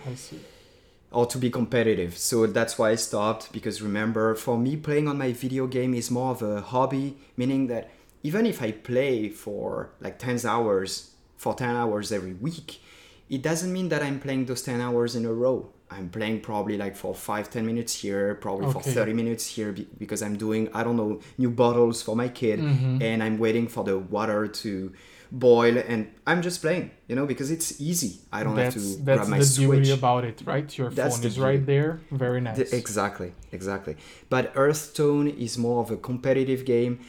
or 1.12 1.26
to 1.28 1.38
be 1.38 1.50
competitive. 1.50 2.18
So 2.18 2.46
that's 2.48 2.78
why 2.78 2.92
I 2.92 2.96
stopped 2.96 3.52
because 3.54 3.82
remember, 3.82 4.36
for 4.36 4.58
me, 4.58 4.76
playing 4.76 5.08
on 5.08 5.18
my 5.18 5.32
video 5.32 5.68
game 5.68 5.94
is 5.94 6.12
more 6.12 6.32
of 6.32 6.42
a 6.42 6.62
hobby, 6.62 7.16
meaning 7.38 7.68
that 7.68 7.90
even 8.24 8.46
if 8.46 8.62
I 8.62 8.72
play 8.72 9.30
for 9.30 9.92
like 10.02 10.20
10 10.20 10.46
hours, 10.46 11.12
for 11.38 11.54
10 11.54 11.70
hours 11.76 12.12
every 12.12 12.34
week, 12.34 12.82
it 13.30 13.42
doesn't 13.42 13.72
mean 13.72 13.90
that 13.90 14.04
I'm 14.04 14.20
playing 14.20 14.46
those 14.46 14.62
10 14.64 14.82
hours 14.82 15.16
in 15.16 15.26
a 15.26 15.32
row. 15.34 15.70
I'm 15.90 16.10
playing 16.10 16.42
probably 16.42 16.78
like 16.78 16.96
for 16.96 17.14
5 17.14 17.50
10 17.50 17.66
minutes 17.66 17.94
here, 18.02 18.36
probably 18.36 18.72
for 18.72 18.82
30 18.82 19.14
minutes 19.14 19.46
here 19.46 19.72
be- 19.72 19.88
because 19.98 20.22
I'm 20.24 20.36
doing, 20.36 20.68
I 20.74 20.84
don't 20.84 20.98
know, 20.98 21.22
new 21.38 21.52
bottles 21.52 22.02
for 22.02 22.16
my 22.16 22.28
kid 22.28 22.60
Mm-hmm. 22.60 23.02
and 23.02 23.24
I'm 23.24 23.38
waiting 23.38 23.68
for 23.68 23.84
the 23.84 23.98
water 24.00 24.48
to 24.48 24.92
boil 25.40 25.78
and 25.78 26.12
I'm 26.26 26.42
just 26.42 26.62
playing, 26.62 26.92
you 27.08 27.16
know, 27.16 27.26
because 27.26 27.52
it's 27.52 27.82
easy. 27.82 28.22
I 28.32 28.44
don't 28.44 28.56
that's 28.56 28.76
have 28.76 28.84
to 28.84 29.04
that's 29.04 29.20
grab 29.20 29.30
my 29.30 29.40
the 29.40 29.46
switch. 29.46 29.70
beauty 29.70 29.92
about 29.92 30.24
it, 30.24 30.42
right? 30.46 30.78
Your 30.78 30.90
That's 30.90 31.16
phone 31.16 31.22
the 31.24 31.28
is 31.28 31.40
right 31.40 31.66
there. 31.66 32.00
Very 32.10 32.40
nice. 32.42 32.58
The- 32.58 32.76
exactly, 32.76 33.34
exactly. 33.52 33.98
But 34.30 34.54
Hearthstone 34.56 35.28
is 35.28 35.58
more 35.58 35.82
of 35.82 35.92
a 35.92 35.98
competitive 35.98 36.64
game. 36.66 37.00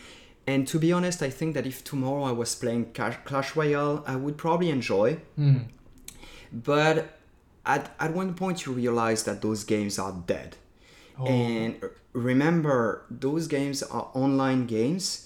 And 0.49 0.67
to 0.69 0.79
be 0.79 0.93
honest, 0.93 1.23
I 1.23 1.31
think 1.31 1.55
that 1.55 1.67
if 1.67 1.85
tomorrow 1.85 2.25
I 2.25 2.33
was 2.33 2.55
playing 2.55 2.93
Clash, 2.95 3.57
Royale, 3.57 4.05
I 4.07 4.17
would 4.17 4.37
probably 4.37 4.71
enjoy. 4.71 5.19
Hmm. 5.37 5.59
But 6.53 7.19
at, 7.65 7.95
at 7.99 8.13
one 8.13 8.35
point, 8.35 8.65
you 8.67 8.73
realize 8.73 9.25
that 9.25 9.43
those 9.43 9.65
games 9.65 9.99
are 9.99 10.13
dead. 10.27 10.57
Oh. 11.19 11.27
And 11.27 11.81
remember, 12.13 13.05
those 13.11 13.47
games 13.49 13.83
are 13.83 14.09
online 14.15 14.67
games. 14.67 15.26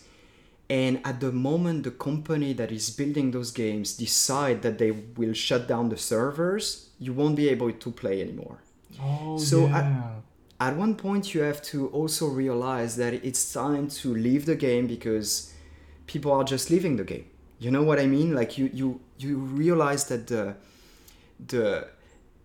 And 0.71 1.01
at 1.05 1.21
the 1.21 1.33
moment 1.33 1.85
the 1.85 1.93
company 1.93 2.55
that 2.55 2.73
is 2.73 2.91
building 2.91 3.33
those 3.33 3.53
games 3.53 3.95
decide 3.97 4.63
that 4.63 4.79
they 4.79 4.93
will 4.93 5.35
shut 5.35 5.69
down 5.69 5.91
the 5.91 5.99
servers, 5.99 6.91
you 6.99 7.13
won't 7.13 7.37
be 7.37 7.49
able 7.51 7.73
to 7.73 7.93
play 7.93 8.23
anymore. 8.23 8.59
Oh, 9.01 9.39
So 9.39 9.69
yeah. 9.69 10.21
at 10.61 10.77
one 10.77 10.95
point 10.97 11.35
you 11.35 11.43
have 11.43 11.63
to 11.63 11.89
also 11.89 12.29
realize 12.29 12.97
that 12.97 13.15
it's 13.15 13.53
time 13.53 13.89
to 13.89 14.15
leave 14.15 14.47
the 14.47 14.57
game 14.57 14.87
because 14.87 15.53
people 16.07 16.33
are 16.33 16.45
just 16.45 16.71
leaving 16.71 16.97
the 16.97 17.05
game 17.05 17.27
you 17.59 17.71
know 17.71 17.83
what 17.83 17.99
i 18.01 18.07
mean 18.07 18.35
like 18.35 18.59
you 18.59 18.71
you 18.73 19.01
you 19.19 19.39
realize 19.39 20.05
that 20.07 20.27
the 20.29 20.57
the 21.47 21.89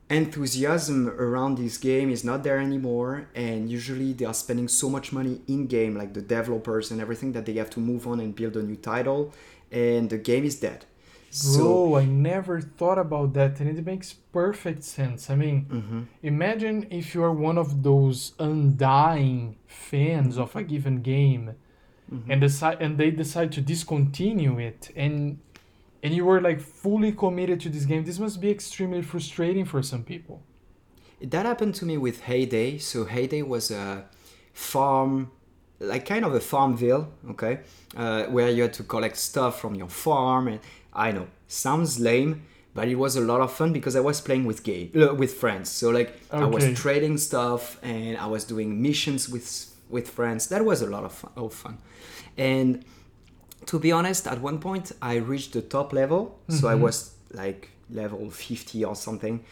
enthusiasm 0.09 1.09
around 1.09 1.57
this 1.57 1.77
game 1.77 2.09
is 2.11 2.23
not 2.23 2.43
there 2.43 2.59
anymore 2.59 3.27
and 3.33 3.69
usually 3.71 4.13
they 4.13 4.25
are 4.25 4.33
spending 4.35 4.67
so 4.67 4.87
much 4.89 5.11
money 5.11 5.41
in 5.47 5.65
game 5.65 5.95
like 5.97 6.13
the 6.13 6.21
developers 6.21 6.91
and 6.91 7.01
everything 7.01 7.31
that 7.31 7.45
they 7.47 7.53
have 7.53 7.69
to 7.71 7.79
move 7.79 8.05
on 8.07 8.19
and 8.19 8.35
build 8.35 8.55
a 8.55 8.61
new 8.61 8.75
title 8.75 9.33
and 9.71 10.09
the 10.11 10.17
game 10.17 10.45
is 10.45 10.55
dead 10.59 10.85
so 11.31 11.89
Bro, 11.89 11.95
I 11.97 12.05
never 12.05 12.61
thought 12.61 12.97
about 12.97 13.33
that, 13.33 13.59
and 13.59 13.67
it 13.77 13.85
makes 13.85 14.13
perfect 14.13 14.85
sense. 14.85 15.29
I 15.29 15.35
mean, 15.35 15.65
Mm-hmm. 15.69 16.01
imagine 16.23 16.87
if 16.89 17.13
you 17.13 17.21
are 17.23 17.31
one 17.33 17.57
of 17.57 17.83
those 17.83 18.31
undying 18.39 19.57
fans 19.67 20.37
of 20.37 20.55
a 20.55 20.63
given 20.63 21.01
game, 21.01 21.55
Mm-hmm. 22.13 22.31
and 22.31 22.39
decide 22.39 22.77
and 22.81 22.97
they 22.97 23.11
decide 23.11 23.51
to 23.53 23.59
discontinue 23.61 24.57
it, 24.59 24.91
and 24.95 25.39
and 26.05 26.13
you 26.13 26.23
were 26.23 26.39
like 26.39 26.61
fully 26.61 27.11
committed 27.11 27.59
to 27.59 27.67
this 27.67 27.83
game. 27.83 28.05
This 28.05 28.19
must 28.19 28.39
be 28.39 28.51
extremely 28.51 29.01
frustrating 29.01 29.65
for 29.65 29.81
some 29.81 30.03
people. 30.03 30.43
That 31.19 31.47
happened 31.47 31.73
to 31.75 31.85
me 31.85 31.97
with 31.97 32.21
Hay 32.29 32.45
Day. 32.45 32.77
So 32.77 33.05
Hay 33.05 33.25
Day 33.25 33.41
was 33.41 33.71
a 33.71 34.05
farm, 34.53 35.31
like 35.79 36.05
kind 36.05 36.23
of 36.23 36.35
a 36.35 36.39
farmville, 36.39 37.11
okay, 37.31 37.61
uh, 37.97 38.25
where 38.25 38.51
you 38.51 38.61
had 38.61 38.73
to 38.73 38.83
collect 38.83 39.17
stuff 39.17 39.59
from 39.59 39.73
your 39.73 39.89
farm. 39.89 40.47
And 40.47 40.59
I 40.93 41.11
know 41.11 41.25
sounds 41.47 41.99
lame, 41.99 42.43
but 42.75 42.87
it 42.87 42.97
was 43.05 43.15
a 43.15 43.21
lot 43.21 43.41
of 43.41 43.51
fun 43.51 43.73
because 43.73 43.95
I 43.95 44.01
was 44.01 44.21
playing 44.21 44.45
with 44.45 44.61
game 44.63 44.91
uh, 44.95 45.15
with 45.15 45.33
friends. 45.33 45.71
So 45.71 45.89
like 45.89 46.09
I 46.29 46.45
was 46.45 46.71
trading 46.79 47.17
stuff 47.17 47.79
and 47.81 48.15
I 48.15 48.27
was 48.27 48.43
doing 48.43 48.79
missions 48.79 49.27
with 49.27 49.47
with 49.89 50.07
friends. 50.07 50.49
That 50.49 50.63
was 50.65 50.83
a 50.83 50.87
lot 50.95 51.03
of 51.03 51.13
fun. 51.13 51.31
Of 51.35 51.51
fun. 51.51 51.79
And 52.37 52.85
to 53.67 53.79
be 53.79 53.91
honest, 53.91 54.27
at 54.27 54.41
one 54.41 54.59
point 54.59 54.91
I 55.01 55.15
reached 55.15 55.53
the 55.53 55.61
top 55.61 55.93
level, 55.93 56.39
so 56.49 56.67
I 56.67 56.73
mm-hmm. 56.73 56.83
was 56.83 57.15
like 57.31 57.69
level 57.89 58.29
50 58.29 58.83
or 58.85 58.95
something, 58.95 59.43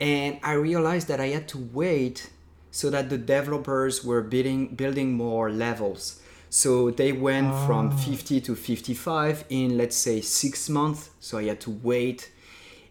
and 0.00 0.38
I 0.42 0.52
realized 0.52 1.08
that 1.08 1.20
I 1.20 1.28
had 1.28 1.48
to 1.48 1.58
wait 1.72 2.30
so 2.70 2.90
that 2.90 3.08
the 3.08 3.18
developers 3.18 4.04
were 4.04 4.22
building 4.22 4.74
building 4.74 5.14
more 5.14 5.50
levels. 5.50 6.20
So 6.50 6.90
they 6.90 7.12
went 7.12 7.52
from 7.66 7.90
ah. 7.92 7.96
50 7.96 8.40
to 8.42 8.54
55 8.54 9.44
in 9.48 9.76
let's 9.76 9.96
say 9.96 10.20
6 10.20 10.68
months, 10.68 11.10
so 11.20 11.38
I 11.38 11.44
had 11.44 11.60
to 11.62 11.70
wait. 11.70 12.30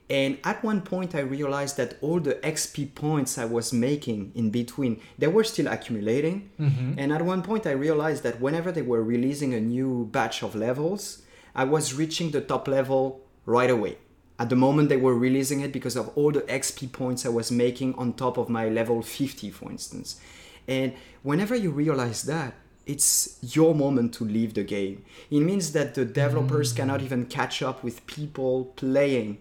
And 0.10 0.38
at 0.44 0.64
one 0.64 0.82
point 0.82 1.16
I 1.16 1.22
realized 1.22 1.78
that 1.78 1.98
all 2.02 2.20
the 2.20 2.36
XP 2.36 2.94
points 2.94 3.38
I 3.40 3.46
was 3.46 3.74
making 3.74 4.32
in 4.36 4.52
between, 4.52 5.02
they 5.18 5.28
were 5.28 5.44
still 5.44 5.68
accumulating. 5.68 6.52
And 6.60 7.12
at 7.12 7.24
one 7.24 7.42
point 7.42 7.66
I 7.66 7.72
realized 7.72 8.22
that 8.24 8.40
whenever 8.40 8.72
they 8.72 8.84
were 8.84 9.04
releasing 9.04 9.54
a 9.56 9.60
new 9.60 10.08
batch 10.12 10.44
of 10.44 10.54
levels, 10.56 11.24
I 11.56 11.64
was 11.64 11.94
reaching 11.96 12.32
the 12.32 12.42
top 12.42 12.68
level 12.68 13.22
right 13.46 13.70
away. 13.70 13.98
at 14.38 14.50
the 14.50 14.56
moment 14.56 14.90
they 14.90 14.98
were 14.98 15.16
releasing 15.28 15.62
it 15.62 15.72
because 15.72 15.96
of 15.96 16.10
all 16.18 16.30
the 16.30 16.42
XP 16.62 16.92
points 16.92 17.26
I 17.26 17.30
was 17.30 17.50
making 17.52 17.96
on 17.96 18.12
top 18.14 18.38
of 18.38 18.50
my 18.50 18.68
level 18.68 19.02
50, 19.02 19.50
for 19.50 19.72
instance. 19.72 20.20
And 20.68 20.92
whenever 21.24 21.56
you 21.56 21.72
realize 21.72 22.24
that, 22.24 22.52
it's 22.86 23.40
your 23.56 23.74
moment 23.74 24.14
to 24.16 24.26
leave 24.26 24.54
the 24.54 24.64
game. 24.66 25.06
It 25.32 25.40
means 25.40 25.72
that 25.72 25.96
the 25.96 26.04
developers 26.04 26.74
Mm. 26.74 26.76
cannot 26.78 27.02
even 27.02 27.26
catch 27.38 27.62
up 27.64 27.78
with 27.82 28.06
people 28.08 28.74
playing 28.76 29.38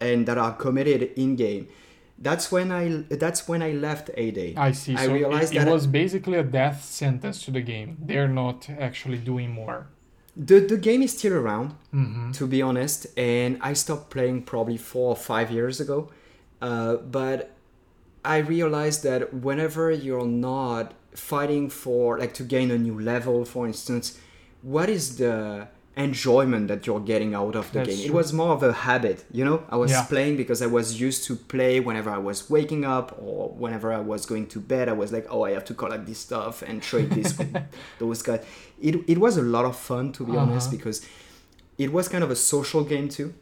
and 0.00 0.26
that 0.26 0.38
are 0.38 0.54
committed 0.54 1.02
in 1.16 1.36
game. 1.36 1.68
That's 2.18 2.52
when 2.52 2.70
I 2.70 3.04
that's 3.08 3.48
when 3.48 3.62
I 3.62 3.72
left 3.72 4.10
Hay 4.16 4.30
Day. 4.30 4.54
I 4.56 4.72
see. 4.72 4.94
I 4.94 5.06
so 5.06 5.12
realized 5.12 5.54
it, 5.54 5.58
it 5.62 5.64
that 5.64 5.72
was 5.72 5.86
basically 5.86 6.36
a 6.38 6.42
death 6.42 6.84
sentence 6.84 7.42
to 7.44 7.50
the 7.50 7.62
game. 7.62 7.96
They're 8.00 8.28
not 8.28 8.68
actually 8.78 9.18
doing 9.18 9.50
more. 9.50 9.86
the 10.36 10.60
the 10.60 10.76
game 10.76 11.02
is 11.02 11.12
still 11.18 11.34
around. 11.34 11.68
hmm 11.92 12.30
to 12.32 12.46
be 12.46 12.60
honest. 12.62 13.06
And 13.18 13.58
I 13.60 13.72
stopped 13.74 14.10
playing 14.10 14.42
probably 14.52 14.76
four 14.76 15.08
or 15.10 15.16
five 15.16 15.50
years 15.50 15.80
ago. 15.80 15.98
Uh, 16.60 16.96
but 16.96 17.38
I 18.24 18.38
realized 18.38 19.02
that 19.04 19.32
whenever 19.32 19.90
you're 19.90 20.26
not 20.26 20.92
fighting 21.14 21.70
for, 21.70 22.18
like, 22.18 22.34
to 22.34 22.44
gain 22.44 22.70
a 22.70 22.76
new 22.78 22.98
level, 23.00 23.44
for 23.46 23.66
instance, 23.66 24.18
what 24.62 24.88
is 24.90 25.16
the 25.16 25.68
enjoyment 26.02 26.68
that 26.68 26.86
you're 26.86 27.00
getting 27.12 27.34
out 27.34 27.54
of 27.56 27.70
the 27.72 27.78
That's 27.80 27.88
game? 27.96 28.06
It 28.06 28.12
was 28.12 28.32
more 28.32 28.52
of 28.52 28.62
a 28.62 28.72
habit, 28.72 29.24
you 29.32 29.44
know? 29.44 29.62
I 29.68 29.76
was 29.76 29.90
Yeah. 29.90 30.04
playing 30.04 30.36
because 30.36 30.60
I 30.62 30.66
was 30.66 31.00
used 31.00 31.24
to 31.28 31.36
play 31.36 31.80
whenever 31.80 32.10
I 32.10 32.18
was 32.18 32.50
waking 32.50 32.84
up 32.84 33.06
or 33.20 33.50
whenever 33.50 33.92
I 33.92 34.00
was 34.00 34.26
going 34.26 34.46
to 34.48 34.58
bed. 34.60 34.88
I 34.88 34.92
was 34.92 35.10
like, 35.12 35.26
oh, 35.30 35.42
I 35.44 35.52
have 35.52 35.64
to 35.66 35.74
collect 35.74 36.06
this 36.06 36.18
stuff 36.18 36.62
and 36.62 36.82
trade 36.82 37.10
this 37.10 37.36
with 37.38 37.54
those 37.98 38.22
guys. 38.22 38.44
It, 38.80 38.94
it 39.06 39.18
was 39.18 39.36
a 39.36 39.42
lot 39.42 39.64
of 39.64 39.76
fun, 39.76 40.12
to 40.12 40.24
be 40.24 40.36
honest, 40.36 40.68
Uh-huh. 40.68 40.76
because 40.76 40.98
it 41.78 41.92
was 41.92 42.08
kind 42.08 42.24
of 42.24 42.30
a 42.30 42.36
social 42.36 42.82
game 42.84 43.08
too. 43.08 43.32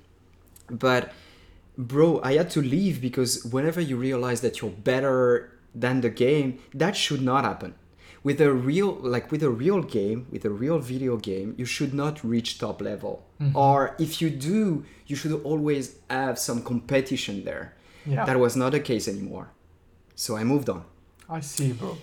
But 0.70 1.12
bro, 1.76 2.20
I 2.22 2.34
had 2.34 2.50
to 2.50 2.60
leave 2.62 3.00
because 3.00 3.44
whenever 3.44 3.80
you 3.80 3.96
realize 3.96 4.40
that 4.42 4.60
you're 4.60 4.70
better 4.70 5.52
than 5.74 6.00
the 6.00 6.10
game, 6.10 6.58
that 6.74 6.96
should 6.96 7.22
not 7.22 7.44
happen. 7.44 7.74
With 8.22 8.40
a 8.40 8.52
real 8.52 8.94
like 9.00 9.30
with 9.30 9.42
a 9.42 9.50
real 9.50 9.82
game, 9.82 10.26
with 10.30 10.44
a 10.44 10.50
real 10.50 10.78
video 10.78 11.16
game, 11.16 11.54
you 11.56 11.64
should 11.64 11.94
not 11.94 12.22
reach 12.24 12.58
top 12.58 12.80
level. 12.80 13.26
Mm-hmm. 13.40 13.56
Or 13.56 13.94
if 13.98 14.20
you 14.20 14.30
do, 14.30 14.84
you 15.06 15.16
should 15.16 15.40
always 15.44 15.96
have 16.10 16.38
some 16.38 16.62
competition 16.62 17.44
there. 17.44 17.74
Yeah. 18.04 18.24
That 18.24 18.38
was 18.38 18.56
not 18.56 18.72
the 18.72 18.80
case 18.80 19.06
anymore. 19.08 19.50
So 20.14 20.36
I 20.36 20.44
moved 20.44 20.68
on. 20.68 20.84
I 21.28 21.40
see, 21.40 21.72
bro. 21.72 21.96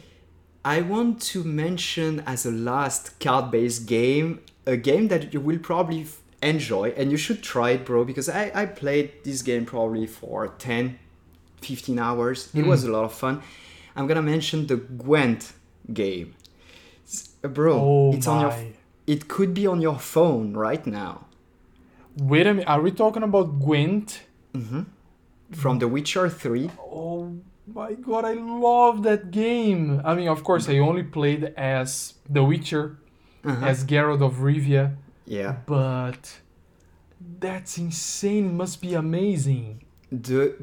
I 0.64 0.82
want 0.82 1.22
to 1.34 1.44
mention 1.44 2.24
as 2.26 2.46
a 2.46 2.52
last 2.52 3.20
card 3.20 3.52
based 3.52 3.86
game 3.86 4.42
a 4.66 4.78
game 4.78 5.08
that 5.10 5.34
you 5.34 5.40
will 5.40 5.60
probably 5.60 6.02
f- 6.02 6.22
enjoy 6.42 6.90
and 6.98 7.12
you 7.12 7.18
should 7.18 7.44
try 7.44 7.72
it, 7.72 7.86
bro, 7.86 8.04
because 8.04 8.30
I, 8.30 8.52
I 8.54 8.66
played 8.66 9.24
this 9.24 9.42
game 9.42 9.66
probably 9.66 10.08
for 10.08 10.48
10, 10.48 10.98
15 11.62 12.00
hours. 12.00 12.50
It 12.54 12.64
mm. 12.64 12.68
was 12.68 12.84
a 12.84 12.92
lot 12.92 13.04
of 13.04 13.14
fun. 13.14 13.42
I'm 13.96 14.08
gonna 14.08 14.22
mention 14.22 14.68
the 14.68 14.78
Gwent 14.78 15.54
game. 15.94 16.34
S- 17.06 17.30
uh, 17.44 17.48
Bro, 17.48 17.74
Oh 17.80 18.14
it's 18.14 18.28
on 18.28 18.42
your 18.42 18.50
my. 18.52 18.74
it 19.08 19.28
could 19.28 19.54
be 19.54 19.68
on 19.68 19.82
your 19.82 20.00
phone 20.00 20.54
right 20.54 20.86
now. 20.86 21.26
Wait 22.18 22.48
a 22.48 22.54
minute. 22.54 22.68
Are 22.68 22.82
we 22.82 22.92
talking 22.92 23.24
about 23.24 23.60
Gwent? 23.60 24.22
From 25.52 25.80
The 25.80 25.88
Witcher 25.88 26.30
3. 26.30 26.72
Oh 26.80 27.36
my 27.74 27.94
god, 27.94 28.26
I 28.26 28.34
love 28.34 29.04
that 29.04 29.32
game. 29.32 30.02
I 30.04 30.16
mean, 30.16 30.28
of 30.30 30.44
course, 30.44 30.68
I 30.70 30.78
only 30.80 31.04
played 31.04 31.44
as 31.58 32.14
The 32.30 32.44
Witcher, 32.44 32.98
Uh-huh. 33.44 33.66
as 33.66 33.84
Geralt 33.86 34.22
of 34.22 34.36
Rivia, 34.38 34.96
Yeah. 35.26 35.58
but 35.66 36.40
that's 37.40 37.78
insane. 37.78 38.46
It 38.50 38.54
must 38.54 38.82
be 38.82 38.94
amazing. 38.96 39.82
the 40.12 40.56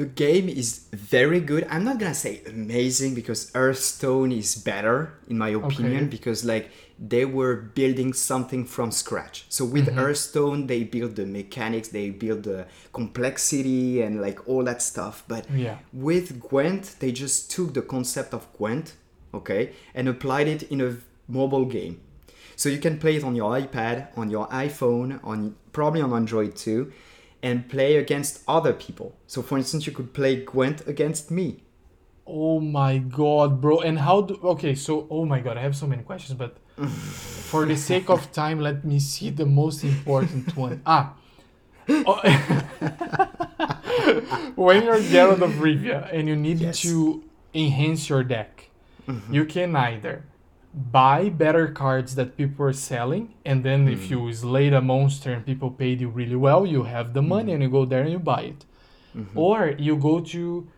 the 0.00 0.06
game 0.06 0.48
is 0.48 0.68
very 0.92 1.40
good. 1.40 1.66
I'm 1.68 1.84
not 1.84 1.98
gonna 1.98 2.14
say 2.14 2.34
amazing 2.46 3.14
because 3.14 3.52
Hearthstone 3.52 4.32
is 4.32 4.50
better 4.56 4.96
in 5.28 5.36
my 5.36 5.50
opinion 5.50 6.04
Okay. 6.04 6.16
because 6.16 6.40
like 6.52 6.70
they 7.12 7.24
were 7.38 7.54
building 7.80 8.10
something 8.14 8.64
from 8.64 8.88
scratch. 9.02 9.44
So 9.50 9.62
with 9.66 9.86
mm-hmm. 9.86 9.98
Hearthstone 9.98 10.58
they 10.72 10.84
build 10.84 11.16
the 11.16 11.26
mechanics, 11.26 11.88
they 11.88 12.08
build 12.24 12.44
the 12.44 12.60
complexity 12.94 14.00
and 14.00 14.22
like 14.26 14.38
all 14.48 14.64
that 14.64 14.80
stuff. 14.80 15.14
But 15.28 15.44
Yeah. 15.50 15.76
with 15.92 16.26
Gwent 16.48 16.84
they 17.00 17.12
just 17.12 17.50
took 17.54 17.74
the 17.74 17.82
concept 17.82 18.32
of 18.32 18.42
Gwent, 18.56 18.86
okay, 19.34 19.62
and 19.94 20.08
applied 20.08 20.48
it 20.48 20.62
in 20.72 20.80
a 20.80 20.96
mobile 21.28 21.66
game. 21.66 22.00
So 22.56 22.68
you 22.68 22.78
can 22.86 22.98
play 22.98 23.16
it 23.16 23.24
on 23.24 23.34
your 23.36 23.50
iPad, 23.62 23.96
on 24.16 24.30
your 24.30 24.46
iPhone, 24.48 25.20
on 25.30 25.56
probably 25.72 26.00
on 26.00 26.12
Android 26.12 26.56
too, 26.56 26.80
and 27.42 27.68
play 27.68 27.96
against 27.96 28.42
other 28.46 28.72
people. 28.72 29.16
So 29.26 29.42
for 29.42 29.58
instance, 29.58 29.86
you 29.86 29.92
could 29.92 30.12
play 30.12 30.44
Gwent 30.44 30.86
against 30.86 31.30
me. 31.30 31.62
Oh 32.26 32.60
my 32.60 32.98
god, 32.98 33.60
bro. 33.60 33.80
And 33.80 33.98
how 33.98 34.20
do. 34.22 34.38
Okay, 34.44 34.74
so, 34.74 35.06
oh 35.10 35.24
my 35.24 35.40
god, 35.40 35.56
I 35.56 35.62
have 35.62 35.74
so 35.74 35.86
many 35.86 36.02
questions, 36.02 36.38
but 36.38 36.56
for 37.50 37.66
the 37.66 37.76
sake 37.76 38.08
of 38.08 38.30
time, 38.32 38.60
let 38.60 38.84
me 38.84 39.00
see 39.00 39.30
the 39.30 39.46
most 39.46 39.82
important 39.84 40.56
one. 40.56 40.80
Ah. 40.86 41.14
Oh, 41.88 42.20
when 44.54 44.84
you're 44.84 45.00
Geralt 45.00 45.42
of 45.42 45.52
Rivia 45.54 46.08
and 46.12 46.28
you 46.28 46.36
need 46.36 46.60
Yes. 46.60 46.80
to 46.82 47.24
enhance 47.54 48.08
your 48.08 48.22
deck, 48.22 48.68
you 49.30 49.44
can 49.44 49.74
either 49.74 50.24
buy 50.72 51.28
better 51.28 51.68
cards 51.68 52.14
that 52.14 52.36
people 52.36 52.64
are 52.66 52.72
selling, 52.72 53.34
and 53.44 53.64
then 53.64 53.88
if 53.88 54.10
you 54.10 54.32
slay 54.32 54.68
a 54.68 54.80
monster 54.80 55.32
and 55.32 55.44
people 55.44 55.70
paid 55.70 56.00
you 56.00 56.08
really 56.08 56.36
well, 56.36 56.64
you 56.64 56.84
have 56.84 57.12
the 57.12 57.22
money 57.22 57.52
and 57.52 57.62
you 57.62 57.68
go 57.68 57.84
there 57.84 58.02
and 58.02 58.12
you 58.12 58.18
buy 58.18 58.42
it. 58.42 58.64
Or 59.34 59.74
you 59.78 59.96
go 59.96 60.20
to 60.20 60.68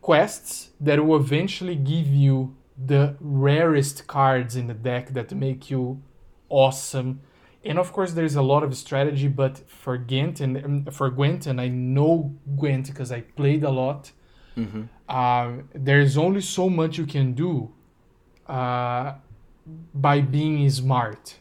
quests 0.00 0.70
that 0.80 1.04
will 1.04 1.16
eventually 1.20 1.76
give 1.76 2.06
you 2.08 2.54
the 2.86 3.16
rarest 3.20 4.06
cards 4.06 4.56
in 4.56 4.66
the 4.66 4.74
deck 4.74 5.12
that 5.12 5.32
make 5.32 5.70
you 5.70 6.00
awesome. 6.48 7.20
And 7.64 7.78
of 7.78 7.92
course, 7.92 8.12
there's 8.12 8.36
a 8.36 8.42
lot 8.42 8.62
of 8.62 8.74
strategy, 8.76 9.28
but 9.28 9.58
for 9.68 9.96
Gwent 9.98 10.40
and 10.40 10.56
um, 10.64 10.84
for 10.90 11.10
Gwent, 11.10 11.46
and 11.46 11.60
I 11.60 11.68
know 11.68 12.34
Gwent 12.56 12.86
because 12.86 13.12
I 13.12 13.20
played 13.20 13.62
a 13.64 13.70
lot. 13.70 14.12
Um, 15.08 15.68
there's 15.74 16.16
only 16.16 16.40
so 16.40 16.68
much 16.70 16.96
you 16.98 17.06
can 17.06 17.34
do 17.34 17.70
uh, 18.46 19.14
by 19.94 20.20
being 20.20 20.68
smart. 20.70 21.36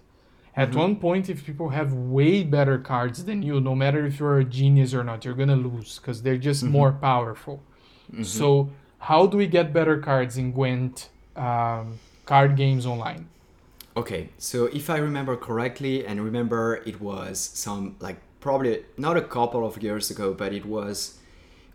At 0.56 0.70
mm-hmm. 0.70 0.80
one 0.80 0.96
point, 0.98 1.30
if 1.30 1.46
people 1.46 1.70
have 1.70 1.94
way 1.94 2.44
better 2.44 2.78
cards 2.78 3.26
than 3.26 3.42
you, 3.42 3.60
no 3.60 3.76
matter 3.76 4.06
if 4.06 4.20
you're 4.20 4.40
a 4.40 4.46
genius 4.46 4.94
or 4.94 5.04
not, 5.04 5.26
you're 5.26 5.34
gonna 5.34 5.56
lose 5.56 6.00
because 6.00 6.22
they're 6.22 6.38
just 6.38 6.64
mm-hmm. 6.64 6.74
more 6.74 6.92
powerful. 6.92 7.64
Mm-hmm. 8.12 8.24
So, 8.24 8.70
how 9.00 9.26
do 9.26 9.38
we 9.38 9.48
get 9.48 9.74
better 9.74 9.98
cards 9.98 10.38
in 10.38 10.52
Gwent 10.52 11.10
um, 11.36 12.00
card 12.26 12.56
games 12.56 12.86
online? 12.86 13.28
Okay, 13.96 14.30
so 14.38 14.66
if 14.66 14.90
I 14.90 14.98
remember 14.98 15.36
correctly, 15.38 16.06
and 16.06 16.24
remember 16.24 16.82
it 16.86 17.02
was 17.02 17.40
some 17.40 17.96
like 18.00 18.18
probably 18.40 18.86
not 18.98 19.18
a 19.18 19.22
couple 19.22 19.66
of 19.66 19.82
years 19.82 20.12
ago, 20.12 20.34
but 20.34 20.54
it 20.54 20.66
was 20.66 21.18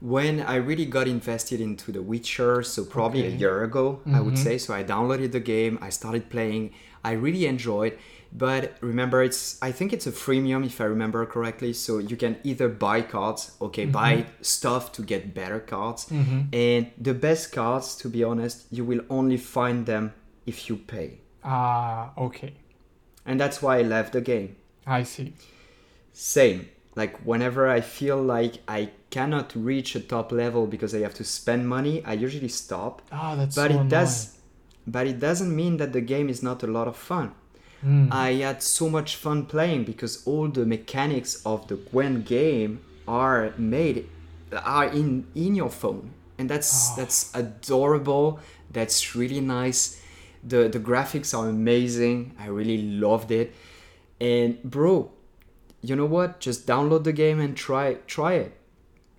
when 0.00 0.40
I 0.40 0.56
really 0.56 0.86
got 0.86 1.08
invested 1.08 1.60
into 1.60 1.90
The 1.92 2.02
Witcher, 2.02 2.62
so 2.62 2.84
probably 2.84 3.26
a 3.26 3.30
year 3.30 3.64
ago, 3.64 4.00
I 4.06 4.20
would 4.20 4.34
Mhm. 4.34 4.38
say. 4.38 4.58
So 4.58 4.72
I 4.74 4.84
downloaded 4.84 5.32
the 5.32 5.40
game, 5.40 5.78
I 5.82 5.90
started 5.90 6.30
playing, 6.30 6.70
I 7.04 7.12
really 7.12 7.46
enjoyed. 7.46 7.98
But 8.30 8.76
remember, 8.82 9.22
it's 9.22 9.56
I 9.62 9.72
think 9.72 9.92
it's 9.94 10.06
a 10.06 10.12
freemium 10.12 10.64
if 10.66 10.80
I 10.80 10.84
remember 10.84 11.24
correctly. 11.24 11.72
So 11.72 11.96
you 11.98 12.14
can 12.16 12.36
either 12.44 12.68
buy 12.68 13.00
cards, 13.00 13.52
okay, 13.60 13.86
buy 13.86 14.26
stuff 14.42 14.92
to 14.92 15.02
get 15.02 15.32
better 15.34 15.58
cards, 15.60 16.06
and 16.52 16.90
the 17.00 17.14
best 17.14 17.52
cards, 17.52 17.96
to 17.96 18.08
be 18.10 18.22
honest, 18.22 18.66
you 18.70 18.84
will 18.84 19.00
only 19.08 19.38
find 19.38 19.86
them 19.86 20.12
if 20.46 20.68
you 20.68 20.76
pay, 20.76 21.20
Ah, 21.42 22.12
okay. 22.18 22.52
and 23.24 23.40
that's 23.40 23.62
why 23.62 23.78
I 23.78 23.82
left 23.82 24.12
the 24.12 24.20
game. 24.20 24.56
I 24.86 25.04
see. 25.04 25.32
Same. 26.12 26.68
Like 26.94 27.18
whenever 27.24 27.66
I 27.68 27.80
feel 27.80 28.20
like 28.22 28.54
I 28.68 28.90
cannot 29.10 29.54
reach 29.54 29.94
a 29.96 30.00
top 30.00 30.32
level 30.32 30.66
because 30.66 30.94
I 30.94 31.00
have 31.00 31.14
to 31.14 31.24
spend 31.24 31.68
money, 31.68 32.04
I 32.04 32.12
usually 32.14 32.48
stop. 32.48 33.02
Ah, 33.10 33.34
that's 33.36 33.56
but 33.56 33.70
so 33.70 33.80
it 33.80 33.88
does 33.88 34.38
but 34.86 35.06
it 35.06 35.20
doesn't 35.20 35.54
mean 35.54 35.76
that 35.76 35.92
the 35.92 36.00
game 36.00 36.28
is 36.30 36.42
not 36.42 36.62
a 36.62 36.66
lot 36.66 36.88
of 36.88 36.96
fun. 36.96 37.32
Mm. 37.84 38.08
I 38.10 38.32
had 38.32 38.62
so 38.62 38.88
much 38.88 39.16
fun 39.16 39.46
playing 39.46 39.84
because 39.84 40.26
all 40.26 40.48
the 40.48 40.64
mechanics 40.66 41.42
of 41.44 41.68
the 41.68 41.76
Gwent 41.76 42.24
game 42.26 42.80
are 43.06 43.52
made 43.58 44.08
are 44.52 44.86
in 44.86 45.26
in 45.34 45.54
your 45.54 45.70
phone. 45.70 46.10
And 46.38 46.48
that's 46.48 46.90
Ah. 46.90 46.94
that's 46.96 47.30
adorable. 47.34 48.40
That's 48.72 49.14
really 49.14 49.40
nice. 49.40 50.00
The 50.42 50.68
the 50.68 50.80
graphics 50.80 51.36
are 51.38 51.48
amazing. 51.48 52.32
I 52.38 52.46
really 52.46 52.78
loved 52.82 53.30
it. 53.30 53.54
And 54.20 54.62
bro, 54.62 55.10
you 55.82 55.94
know 55.94 56.06
what? 56.06 56.40
Just 56.40 56.66
download 56.66 57.04
the 57.04 57.12
game 57.12 57.38
and 57.40 57.56
try 57.56 57.98
try 58.06 58.34
it. 58.34 58.52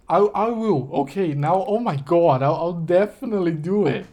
I, 0.09 0.17
I 0.17 0.47
will. 0.49 0.89
Okay, 1.01 1.33
now, 1.33 1.63
oh 1.67 1.79
my 1.79 1.95
god, 1.95 2.41
I'll, 2.41 2.55
I'll 2.55 2.73
definitely 2.73 3.51
do 3.51 3.87
it. 3.87 4.07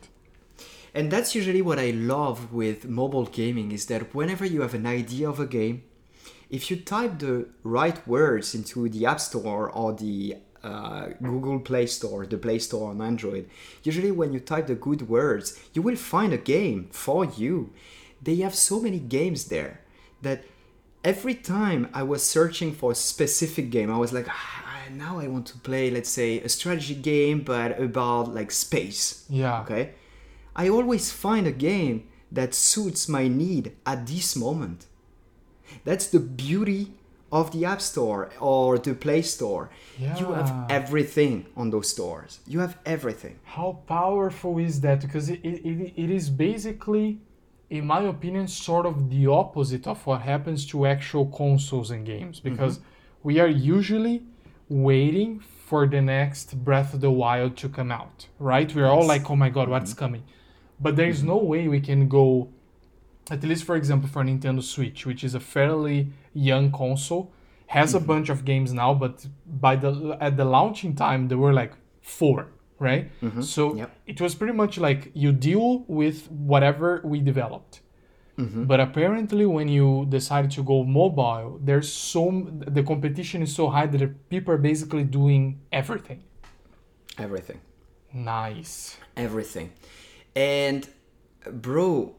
And 0.94 1.10
that's 1.10 1.34
usually 1.34 1.62
what 1.62 1.78
I 1.78 1.90
love 1.90 2.52
with 2.52 2.86
mobile 2.86 3.26
gaming 3.26 3.72
is 3.72 3.86
that 3.86 4.14
whenever 4.14 4.44
you 4.44 4.62
have 4.62 4.74
an 4.74 4.86
idea 4.86 5.28
of 5.28 5.40
a 5.40 5.46
game 5.46 5.82
if 6.50 6.70
you 6.70 6.76
type 6.76 7.18
the 7.18 7.48
right 7.62 8.06
words 8.06 8.54
into 8.54 8.88
the 8.88 9.06
App 9.06 9.20
Store 9.20 9.70
or 9.70 9.92
the 9.92 10.36
uh, 10.62 11.08
Google 11.22 11.60
Play 11.60 11.86
Store, 11.86 12.26
the 12.26 12.38
Play 12.38 12.58
Store 12.58 12.90
on 12.90 13.00
Android, 13.00 13.48
usually 13.82 14.10
when 14.10 14.32
you 14.32 14.40
type 14.40 14.66
the 14.66 14.74
good 14.74 15.08
words, 15.08 15.58
you 15.72 15.82
will 15.82 15.96
find 15.96 16.32
a 16.32 16.38
game 16.38 16.88
for 16.92 17.24
you. 17.24 17.72
They 18.22 18.36
have 18.36 18.54
so 18.54 18.80
many 18.80 18.98
games 18.98 19.46
there 19.46 19.80
that 20.22 20.44
every 21.04 21.34
time 21.34 21.88
I 21.92 22.02
was 22.02 22.22
searching 22.22 22.72
for 22.72 22.92
a 22.92 22.94
specific 22.94 23.70
game, 23.70 23.90
I 23.90 23.98
was 23.98 24.12
like, 24.12 24.28
ah, 24.28 24.65
now 24.90 25.18
I 25.18 25.26
want 25.28 25.46
to 25.46 25.58
play, 25.58 25.90
let's 25.90 26.10
say, 26.10 26.40
a 26.40 26.48
strategy 26.48 26.94
game, 26.94 27.40
but 27.40 27.80
about 27.80 28.34
like 28.34 28.50
space. 28.50 29.24
Yeah. 29.28 29.60
Okay. 29.62 29.94
I 30.54 30.68
always 30.68 31.12
find 31.12 31.46
a 31.46 31.52
game 31.52 32.08
that 32.32 32.54
suits 32.54 33.08
my 33.08 33.28
need 33.28 33.72
at 33.84 34.06
this 34.06 34.36
moment. 34.36 34.86
That's 35.84 36.06
the 36.06 36.20
beauty 36.20 36.92
of 37.32 37.50
the 37.52 37.64
App 37.64 37.80
Store 37.80 38.30
or 38.40 38.78
the 38.78 38.94
Play 38.94 39.22
Store. 39.22 39.70
Yeah. 39.98 40.18
You 40.18 40.32
have 40.32 40.66
everything 40.70 41.46
on 41.56 41.70
those 41.70 41.90
stores. 41.90 42.40
You 42.46 42.60
have 42.60 42.78
everything. 42.86 43.38
How 43.44 43.80
powerful 43.86 44.58
is 44.58 44.80
that? 44.80 45.00
Because 45.00 45.28
it, 45.28 45.40
it, 45.42 45.64
it, 45.66 45.92
it 45.96 46.10
is 46.10 46.30
basically, 46.30 47.18
in 47.68 47.86
my 47.86 48.02
opinion, 48.02 48.48
sort 48.48 48.86
of 48.86 49.10
the 49.10 49.26
opposite 49.26 49.86
of 49.86 50.06
what 50.06 50.22
happens 50.22 50.66
to 50.66 50.86
actual 50.86 51.26
consoles 51.26 51.90
and 51.90 52.06
games. 52.06 52.38
Mm-hmm. 52.38 52.50
Because 52.50 52.80
we 53.22 53.40
are 53.40 53.48
usually 53.48 54.22
waiting 54.68 55.40
for 55.40 55.86
the 55.86 56.00
next 56.00 56.64
Breath 56.64 56.94
of 56.94 57.00
the 57.00 57.10
Wild 57.10 57.56
to 57.58 57.68
come 57.68 57.90
out, 57.90 58.28
right? 58.38 58.72
We're 58.74 58.86
all 58.86 59.06
like, 59.06 59.28
oh 59.30 59.36
my 59.36 59.50
god, 59.50 59.68
what's 59.68 59.90
mm-hmm. 59.90 59.98
coming? 59.98 60.24
But 60.80 60.96
there 60.96 61.08
is 61.08 61.18
mm-hmm. 61.18 61.28
no 61.28 61.38
way 61.38 61.68
we 61.68 61.80
can 61.80 62.08
go, 62.08 62.48
at 63.30 63.42
least 63.42 63.64
for 63.64 63.76
example, 63.76 64.08
for 64.08 64.22
Nintendo 64.22 64.62
Switch, 64.62 65.06
which 65.06 65.24
is 65.24 65.34
a 65.34 65.40
fairly 65.40 66.08
young 66.34 66.70
console, 66.70 67.32
has 67.68 67.94
a 67.94 67.98
mm-hmm. 67.98 68.06
bunch 68.06 68.28
of 68.28 68.44
games 68.44 68.72
now, 68.72 68.94
but 68.94 69.26
by 69.46 69.74
the 69.76 70.16
at 70.20 70.36
the 70.36 70.44
launching 70.44 70.94
time 70.94 71.28
there 71.28 71.38
were 71.38 71.52
like 71.52 71.72
four, 72.00 72.48
right? 72.78 73.10
So 73.42 73.74
Yep. 73.74 73.90
it 74.06 74.20
was 74.20 74.34
pretty 74.34 74.52
much 74.52 74.78
like 74.78 75.10
you 75.14 75.32
deal 75.32 75.84
with 75.88 76.30
whatever 76.30 77.00
we 77.04 77.20
developed. 77.20 77.80
But 78.38 78.80
apparently, 78.80 79.46
when 79.46 79.68
you 79.68 80.06
decided 80.08 80.50
to 80.52 80.62
go 80.62 80.84
mobile, 80.84 81.58
there's 81.62 81.90
so 81.90 82.46
the 82.76 82.82
competition 82.82 83.42
is 83.42 83.54
so 83.54 83.68
high 83.70 83.86
that 83.86 84.28
people 84.28 84.52
are 84.54 84.58
basically 84.58 85.04
doing 85.04 85.60
everything. 85.72 86.22
Everything. 87.18 87.60
Nice. 88.12 88.96
everything 89.16 89.72
and 90.34 90.88
bro 91.50 92.14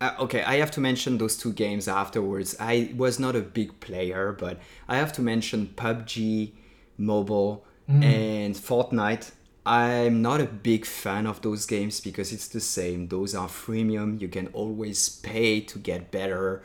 uh, 0.00 0.14
okay 0.18 0.42
i 0.44 0.54
have 0.56 0.70
to 0.70 0.80
mention 0.80 1.18
those 1.18 1.36
two 1.36 1.52
games 1.52 1.88
afterwards 1.88 2.56
i 2.58 2.90
was 2.96 3.18
not 3.18 3.36
a 3.36 3.40
big 3.40 3.78
player 3.80 4.32
but 4.38 4.58
i 4.88 4.96
have 4.96 5.12
to 5.12 5.20
mention 5.20 5.66
pubg 5.76 6.52
mobile 6.96 7.64
and 7.88 8.54
fortnite 8.54 9.32
i'm 9.64 10.20
not 10.22 10.40
a 10.40 10.46
big 10.46 10.84
fan 10.84 11.26
of 11.26 11.40
those 11.42 11.66
games 11.66 12.00
because 12.00 12.32
it's 12.32 12.48
the 12.48 12.60
same 12.60 13.08
those 13.08 13.34
are 13.34 13.48
freemium 13.48 14.20
you 14.20 14.28
can 14.28 14.48
always 14.48 15.08
pay 15.08 15.60
to 15.60 15.78
get 15.78 16.10
better 16.10 16.62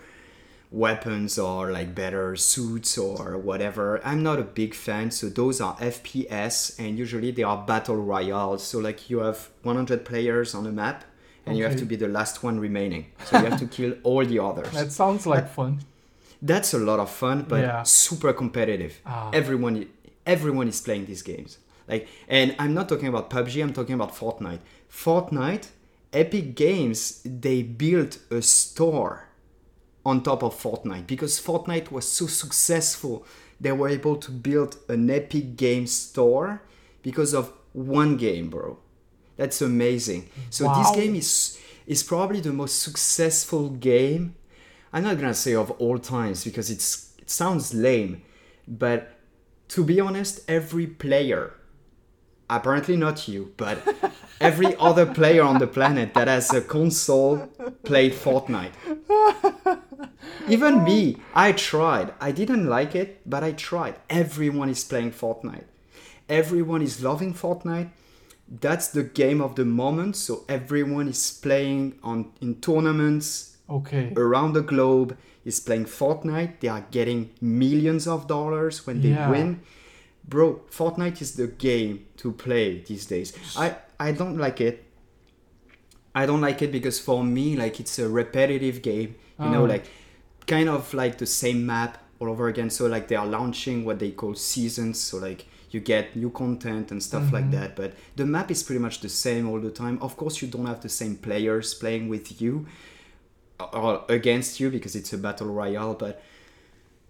weapons 0.72 1.40
or 1.40 1.72
like 1.72 1.96
better 1.96 2.36
suits 2.36 2.98
or 2.98 3.38
whatever. 3.38 4.02
I'm 4.06 4.22
not 4.22 4.38
a 4.38 4.44
big 4.44 4.74
fan, 4.76 5.12
so 5.12 5.30
those 5.30 5.62
are 5.62 5.78
FPS 5.78 6.78
and 6.78 6.98
usually 6.98 7.32
they 7.32 7.44
are 7.44 7.58
battle 7.66 7.96
royale. 7.96 8.58
So 8.58 8.80
like 8.80 9.10
you 9.10 9.20
have 9.20 9.48
100 9.64 10.04
players 10.04 10.54
on 10.54 10.68
a 10.68 10.72
map 10.72 11.06
and 11.46 11.58
you 11.58 11.64
have 11.64 11.78
to 11.78 11.86
be 11.86 11.96
the 11.96 12.10
last 12.10 12.44
one 12.44 12.60
remaining. 12.60 13.06
So 13.26 13.40
you 13.40 13.46
have 13.46 13.60
to 13.60 13.66
kill 13.68 13.94
all 14.04 14.26
the 14.26 14.40
others. 14.40 14.72
That 14.74 14.92
sounds 14.92 15.26
like 15.26 15.48
fun. 15.50 15.80
That's 16.42 16.74
a 16.74 16.78
lot 16.80 17.00
of 17.00 17.10
fun, 17.10 17.46
but 17.48 17.62
Yeah. 17.62 17.84
super 17.84 18.34
competitive. 18.34 19.00
Ah. 19.06 19.30
Everyone, 19.32 19.88
everyone 20.26 20.68
is 20.68 20.82
playing 20.82 21.06
these 21.06 21.22
games. 21.22 21.60
Like, 21.88 22.08
and 22.28 22.56
I'm 22.60 22.74
not 22.74 22.90
talking 22.90 23.08
about 23.08 23.30
PUBG. 23.30 23.62
I'm 23.64 23.74
talking 23.74 23.96
about 23.96 24.14
Fortnite. 24.16 24.60
Fortnite, 24.92 25.68
Epic 26.14 26.56
Games, 26.56 27.22
they 27.24 27.62
built 27.64 28.20
a 28.32 28.42
store 28.42 29.28
on 30.06 30.24
top 30.24 30.44
of 30.44 30.54
Fortnite 30.62 31.08
because 31.08 31.40
Fortnite 31.40 31.92
was 31.92 32.08
so 32.08 32.28
successful. 32.28 33.26
They 33.60 33.72
were 33.72 33.90
able 33.90 34.16
to 34.18 34.32
build 34.32 34.78
an 34.90 35.10
Epic 35.10 35.56
Games 35.58 35.92
store 35.92 36.62
because 37.04 37.34
of 37.34 37.52
one 37.74 38.18
game, 38.18 38.50
bro. 38.50 38.78
That's 39.38 39.62
amazing. 39.62 40.30
So 40.50 40.66
Wow. 40.66 40.82
this 40.82 40.92
game 40.96 41.16
is 41.16 41.58
is 41.86 42.04
probably 42.04 42.42
the 42.42 42.52
most 42.52 42.82
successful 42.82 43.70
game. 43.70 44.36
I'm 44.92 45.04
not 45.04 45.18
gonna 45.20 45.34
say 45.34 45.54
of 45.56 45.72
all 45.72 46.00
times 46.00 46.44
because 46.44 46.70
it's 46.70 47.14
it 47.20 47.30
sounds 47.30 47.74
lame, 47.74 48.22
but 48.68 49.14
to 49.70 49.84
be 49.84 50.00
honest, 50.00 50.40
every 50.48 50.88
player, 50.88 51.54
apparently 52.50 52.96
not 52.96 53.28
you, 53.28 53.54
but 53.58 53.78
every 54.42 54.76
other 54.78 55.06
player 55.06 55.44
on 55.44 55.60
the 55.60 55.68
planet 55.68 56.14
that 56.14 56.28
has 56.28 56.54
a 56.54 56.62
console 56.62 57.48
played 57.84 58.14
Fortnite. 58.14 58.72
Even 60.48 60.84
me, 60.84 61.18
I 61.36 61.52
tried. 61.52 62.14
I 62.22 62.32
didn't 62.32 62.68
like 62.68 62.96
it, 62.96 63.22
but 63.26 63.44
I 63.44 63.52
tried. 63.52 63.96
Everyone 64.10 64.70
is 64.70 64.84
playing 64.84 65.12
Fortnite. 65.12 65.66
Everyone 66.30 66.82
is 66.82 67.04
loving 67.04 67.34
Fortnite. 67.34 67.90
That's 68.50 68.88
the 68.88 69.04
game 69.04 69.42
of 69.42 69.56
the 69.56 69.66
moment, 69.66 70.16
so 70.16 70.44
everyone 70.48 71.10
is 71.10 71.32
playing 71.42 72.00
on 72.04 72.32
in 72.42 72.56
tournaments 72.62 73.58
Okay. 73.70 74.14
around 74.16 74.54
the 74.54 74.62
globe 74.62 75.18
is 75.44 75.60
playing 75.60 75.86
Fortnite. 75.86 76.62
They 76.62 76.70
are 76.70 76.86
getting 76.92 77.32
millions 77.42 78.08
of 78.08 78.28
dollars 78.28 78.88
when 78.88 79.02
they 79.02 79.10
Yeah. 79.10 79.30
win. 79.30 79.60
Bro, 80.28 80.62
Fortnite 80.70 81.22
is 81.22 81.36
the 81.36 81.48
game 81.48 82.06
to 82.18 82.32
play 82.32 82.82
these 82.82 83.06
days. 83.06 83.34
I 83.56 83.78
I 84.00 84.12
don't 84.12 84.38
like 84.38 84.60
it. 84.62 84.84
I 86.14 86.26
don't 86.26 86.42
like 86.42 86.62
it 86.62 86.72
because 86.72 87.00
for 87.00 87.24
me, 87.24 87.56
like 87.56 87.80
it's 87.80 87.98
a 88.00 88.10
repetitive 88.10 88.82
game. 88.82 89.16
You 89.40 89.50
know, 89.50 89.64
Oh. 89.64 89.66
like 89.66 89.86
kind 90.48 90.68
of 90.68 90.94
like 90.94 91.18
the 91.20 91.26
same 91.28 91.66
map 91.66 92.00
all 92.20 92.30
over 92.30 92.48
again. 92.48 92.70
So 92.70 92.88
like 92.88 93.08
they 93.08 93.16
are 93.16 93.26
launching 93.28 93.86
what 93.86 94.00
they 94.00 94.12
call 94.12 94.34
seasons. 94.36 95.00
So 95.00 95.18
like 95.18 95.46
you 95.72 95.80
get 95.80 96.16
new 96.16 96.30
content 96.30 96.92
and 96.92 97.04
stuff 97.04 97.32
like 97.32 97.46
mm-hmm. 97.46 97.52
that. 97.52 97.76
But 97.76 97.94
the 98.16 98.26
map 98.26 98.50
is 98.52 98.64
pretty 98.64 98.80
much 98.80 99.02
the 99.02 99.10
same 99.10 99.48
all 99.48 99.60
the 99.60 99.70
time. 99.70 100.00
Of 100.02 100.18
course, 100.18 100.42
you 100.42 100.48
don't 100.48 100.66
have 100.66 100.82
the 100.82 100.90
same 100.90 101.18
players 101.18 101.74
playing 101.74 102.10
with 102.10 102.42
you 102.42 102.66
or 103.60 104.04
against 104.10 104.60
you 104.60 104.70
because 104.70 104.96
it's 104.96 105.14
a 105.14 105.18
battle 105.18 105.48
royale. 105.48 105.94
But 105.94 106.22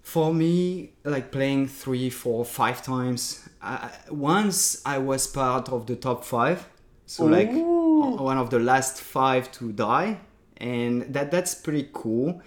for 0.07 0.33
me, 0.33 0.93
like 1.03 1.33
playing 1.33 1.67
three, 1.67 2.09
four, 2.09 2.45
five 2.45 2.81
times. 2.81 3.49
I, 3.61 3.89
once 4.09 4.81
I 4.85 4.99
was 4.99 5.27
part 5.27 5.67
of 5.67 5.85
the 5.85 5.97
top 5.97 6.23
five, 6.23 6.65
so 7.05 7.25
like 7.25 7.51
one 7.51 8.37
of 8.37 8.49
the 8.49 8.59
last 8.59 9.01
five 9.01 9.51
to 9.53 9.73
die, 9.73 10.21
and 10.55 11.13
that 11.13 11.29
that's 11.29 11.53
pretty 11.55 11.89
cool. 11.91 12.41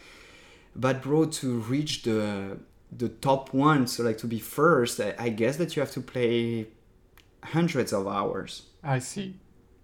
But 0.74 1.02
bro, 1.02 1.26
to 1.26 1.58
reach 1.74 2.02
the 2.02 2.60
the 2.90 3.10
top 3.10 3.52
one, 3.52 3.86
so 3.86 4.04
like 4.04 4.16
to 4.18 4.26
be 4.26 4.38
first, 4.38 4.98
I, 4.98 5.14
I 5.18 5.28
guess 5.28 5.58
that 5.58 5.76
you 5.76 5.80
have 5.80 5.92
to 5.92 6.00
play 6.00 6.68
hundreds 7.44 7.92
of 7.92 8.08
hours. 8.08 8.62
I 8.82 9.00
see. 9.00 9.34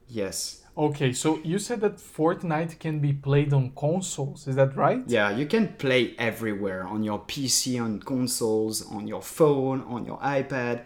Yes. 0.09 0.63
Okay, 0.79 1.13
so 1.15 1.39
you 1.43 1.59
said 1.59 1.81
that 1.81 1.97
Fortnite 1.97 2.79
can 2.79 2.99
be 2.99 3.13
played 3.15 3.53
on 3.55 3.71
consoles. 3.75 4.47
Is 4.47 4.57
that 4.57 4.77
right? 4.77 5.03
Yeah, 5.07 5.31
you 5.35 5.47
can 5.47 5.69
play 5.79 6.15
everywhere 6.19 6.87
on 6.87 7.03
your 7.03 7.21
PC, 7.21 7.81
on 7.83 8.01
consoles, 8.01 8.87
on 8.93 9.07
your 9.09 9.23
phone, 9.23 9.81
on 9.83 10.05
your 10.05 10.19
iPad. 10.19 10.83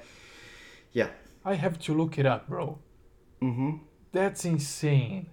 Yeah. 0.93 1.09
I 1.45 1.55
have 1.55 1.79
to 1.81 1.95
look 1.95 2.19
it 2.19 2.27
up, 2.27 2.49
bro. 2.49 2.79
Mm-hmm. 3.43 3.79
That's 4.13 4.45
insane. 4.45 5.27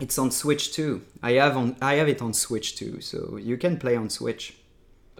It's 0.00 0.18
on 0.18 0.32
Switch 0.32 0.72
too. 0.72 1.02
I 1.22 1.32
have 1.32 1.56
on 1.56 1.76
I 1.80 1.94
have 1.94 2.08
it 2.08 2.20
on 2.22 2.32
Switch 2.34 2.76
too, 2.76 3.00
so 3.00 3.36
you 3.36 3.56
can 3.56 3.76
play 3.78 3.94
on 3.96 4.10
Switch. 4.10 4.54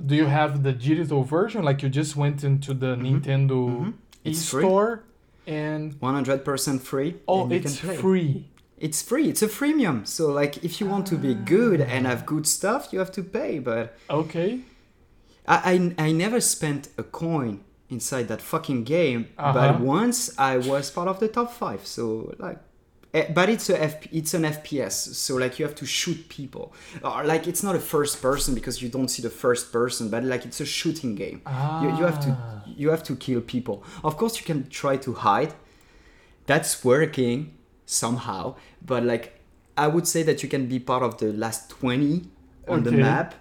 Do 0.05 0.17
you 0.17 0.27
have 0.27 0.65
the 0.65 0.73
digital 0.73 1.23
version? 1.23 1.63
Like 1.63 1.83
you 1.83 1.89
just 1.89 2.17
went 2.17 2.43
into 2.43 2.75
the 2.75 2.97
Nintendo 2.97 3.93
It's 4.25 4.49
free. 4.51 4.65
e-store 4.65 5.05
and 5.47 5.99
100% 6.01 6.81
free. 6.81 7.17
oh, 7.29 7.51
it's 7.51 7.79
free. 7.79 8.49
It's 8.79 9.01
free. 9.03 9.29
It's 9.29 9.43
a 9.43 9.49
freemium. 9.49 10.07
So 10.07 10.31
like 10.33 10.63
if 10.65 10.81
you 10.81 10.87
want 10.87 11.07
to 11.09 11.17
be 11.17 11.35
good 11.35 11.81
and 11.81 12.07
have 12.07 12.27
good 12.27 12.47
stuff, 12.47 12.93
you 12.93 12.99
have 12.99 13.13
to 13.13 13.23
pay, 13.23 13.59
but 13.59 13.97
Okay. 14.11 14.61
I, 15.47 15.95
I, 15.99 16.07
I 16.07 16.13
never 16.13 16.41
spent 16.41 16.89
a 16.99 17.03
coin 17.03 17.61
inside 17.89 18.29
that 18.29 18.43
fucking 18.43 18.85
game, 18.85 19.29
Uh-huh. 19.39 19.53
but 19.53 19.81
once 19.81 20.37
I 20.39 20.57
was 20.59 20.91
part 20.91 21.09
of 21.09 21.21
the 21.21 21.29
top 21.29 21.53
five. 21.53 21.87
So 21.87 22.35
like, 22.39 22.59
but 23.33 23.49
it's 23.49 23.71
a 23.71 23.77
F, 23.83 23.95
it's 24.13 24.35
an 24.35 24.43
FPS. 24.43 24.93
So 25.15 25.37
like 25.37 25.59
you 25.59 25.65
have 25.65 25.75
to 25.77 25.87
shoot 25.87 26.29
people. 26.29 26.73
Or 27.03 27.23
like 27.25 27.47
it's 27.47 27.63
not 27.63 27.75
a 27.77 27.81
first 27.81 28.21
person 28.21 28.55
because 28.55 28.83
you 28.83 28.89
don't 28.89 29.09
see 29.09 29.23
the 29.23 29.31
first 29.31 29.73
person, 29.73 30.09
but 30.11 30.25
like 30.25 30.45
it's 30.45 30.61
a 30.61 30.67
shooting 30.67 31.15
game. 31.15 31.43
You, 31.83 31.89
you 31.99 32.05
have 32.11 32.21
to 32.27 32.31
Ah. 32.31 32.63
you 32.83 32.91
have 32.91 33.03
to 33.05 33.15
kill 33.17 33.41
people. 33.41 33.77
Of 34.03 34.17
course, 34.17 34.35
you 34.41 34.45
can 34.45 34.69
try 34.69 34.97
to 35.07 35.13
hide. 35.15 35.53
That's 36.47 36.85
working 36.85 37.55
somehow, 37.87 38.57
but 38.85 39.03
like 39.05 39.41
I 39.77 39.87
would 39.89 40.07
say 40.07 40.23
that 40.25 40.43
you 40.43 40.49
can 40.49 40.67
be 40.67 40.79
part 40.79 41.03
of 41.03 41.19
the 41.19 41.33
last 41.33 41.71
twenty 41.71 42.25
on 42.69 42.83
the 42.83 42.93
map 42.93 43.35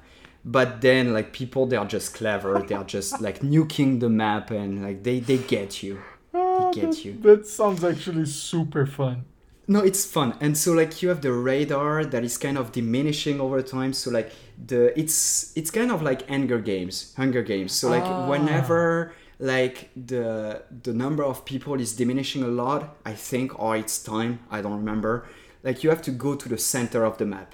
but 0.45 0.81
then 0.81 1.13
like 1.13 1.31
people 1.31 1.65
they 1.65 1.77
are 1.77 1.85
just 1.85 2.13
clever 2.13 2.61
they 2.67 2.75
are 2.75 2.83
just 2.83 3.21
like 3.21 3.39
nuking 3.53 4.01
the 4.01 4.09
map 4.09 4.51
and 4.51 4.83
like 4.83 5.01
they 5.03 5.21
they 5.21 5.37
get 5.37 5.81
you 5.81 5.97
Ah, 6.33 6.69
get 6.73 7.05
you. 7.05 7.13
that 7.21 7.47
sounds 7.47 7.81
actually 7.83 8.25
super 8.25 8.85
fun. 8.85 9.23
No 9.73 9.79
it's 9.89 10.03
fun. 10.15 10.29
And 10.45 10.53
so 10.63 10.69
like 10.81 10.91
you 11.01 11.07
have 11.09 11.21
the 11.27 11.33
radar 11.49 12.05
that 12.13 12.23
is 12.29 12.35
kind 12.45 12.57
of 12.61 12.65
diminishing 12.79 13.37
over 13.45 13.61
time. 13.75 13.91
So 14.01 14.07
like 14.17 14.29
the 14.71 14.81
it's 15.01 15.17
it's 15.59 15.71
kind 15.79 15.91
of 15.95 15.99
like 16.09 16.19
hunger 16.33 16.59
games 16.71 16.95
hunger 17.21 17.43
games. 17.51 17.71
So 17.79 17.85
like 17.95 18.03
Ah. 18.05 18.27
whenever 18.31 19.13
like 19.39 19.77
the 20.11 20.61
the 20.87 20.93
number 21.03 21.23
of 21.31 21.43
people 21.53 21.73
is 21.85 21.91
diminishing 22.01 22.43
a 22.43 22.47
lot 22.63 22.81
i 23.05 23.13
think 23.29 23.47
or 23.63 23.71
it's 23.83 23.97
time. 24.13 24.31
I 24.55 24.61
don't 24.63 24.77
remember. 24.83 25.13
Like 25.67 25.77
you 25.83 25.89
have 25.93 26.01
to 26.09 26.11
go 26.25 26.31
to 26.35 26.47
the 26.53 26.57
center 26.73 27.01
of 27.09 27.17
the 27.17 27.25
map. 27.25 27.49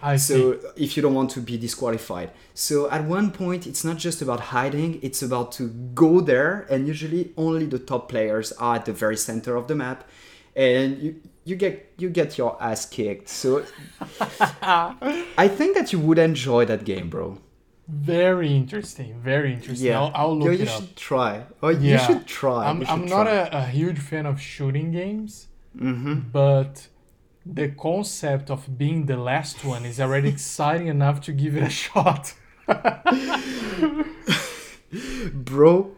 I 0.00 0.16
see. 0.16 0.34
so 0.34 0.38
if 0.76 0.96
you 0.96 1.02
don't 1.02 1.14
want 1.20 1.30
to 1.36 1.40
be 1.40 1.56
disqualified. 1.66 2.30
So 2.54 2.74
at 2.96 3.02
one 3.18 3.28
point 3.32 3.66
it's 3.70 3.84
not 3.88 3.96
just 4.06 4.22
about 4.22 4.40
hiding. 4.56 4.90
It's 5.02 5.22
about 5.28 5.48
to 5.58 5.64
go 6.02 6.20
there. 6.20 6.66
And 6.70 6.86
usually 6.86 7.22
only 7.36 7.66
the 7.66 7.80
top 7.80 8.08
players 8.08 8.52
are 8.52 8.76
at 8.76 8.84
the 8.84 8.92
very 8.92 9.16
center 9.16 9.56
of 9.56 9.66
the 9.66 9.74
map. 9.74 9.98
And 10.54 10.88
you 11.04 11.10
you 11.48 11.54
get 11.64 11.74
you 12.02 12.08
get 12.20 12.30
your 12.40 12.52
ass 12.68 12.82
kicked 12.96 13.28
so 13.28 13.48
i 15.44 15.46
think 15.58 15.70
that 15.78 15.88
you 15.92 15.98
would 16.06 16.18
enjoy 16.30 16.62
that 16.72 16.82
game 16.84 17.08
bro 17.14 17.26
Very 17.90 18.50
interesting. 18.62 19.10
Very 19.32 19.50
interesting. 19.56 19.94
I'll, 20.00 20.12
I'll 20.20 20.36
look 20.38 20.48
Yo, 20.52 20.56
you 20.60 20.64
it 20.64 20.68
up. 20.68 20.74
should 20.76 20.92
try 21.10 21.32
oh 21.64 21.72
you 21.84 21.90
Yeah. 21.92 22.06
should 22.06 22.24
try 22.40 22.60
I'm, 22.68 22.78
should 22.80 22.88
I'm 22.94 23.06
not 23.16 23.24
try. 23.24 23.60
a, 23.60 23.62
a 23.62 23.64
huge 23.78 24.00
fan 24.10 24.24
of 24.32 24.36
shooting 24.52 24.88
games, 25.00 25.32
Mm-hmm. 25.88 26.14
but 26.40 26.74
the 27.58 27.66
concept 27.86 28.46
of 28.50 28.60
being 28.82 28.98
the 29.12 29.16
last 29.30 29.56
one 29.64 29.82
is 29.90 29.96
already 30.04 30.28
exciting 30.36 30.88
enough 30.96 31.18
to 31.26 31.30
give 31.42 31.52
it 31.58 31.64
a 31.72 31.74
shot. 31.84 32.24
Bro, 35.32 35.90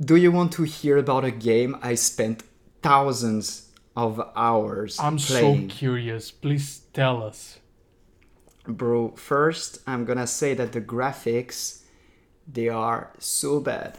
do 0.00 0.16
you 0.16 0.32
want 0.32 0.52
to 0.52 0.62
hear 0.64 0.96
about 0.96 1.24
a 1.24 1.30
game 1.30 1.76
I 1.82 1.94
spent 1.96 2.42
thousands 2.82 3.68
of 3.96 4.20
hours 4.34 4.98
I'm 4.98 5.16
playing? 5.18 5.70
so 5.70 5.76
curious. 5.76 6.30
Please 6.30 6.82
tell 6.92 7.22
us. 7.22 7.58
Bro, 8.66 9.16
first 9.16 9.78
I'm 9.86 10.04
gonna 10.04 10.26
say 10.26 10.54
that 10.54 10.72
the 10.72 10.80
graphics 10.80 11.82
they 12.46 12.68
are 12.68 13.12
so 13.18 13.60
bad. 13.60 13.98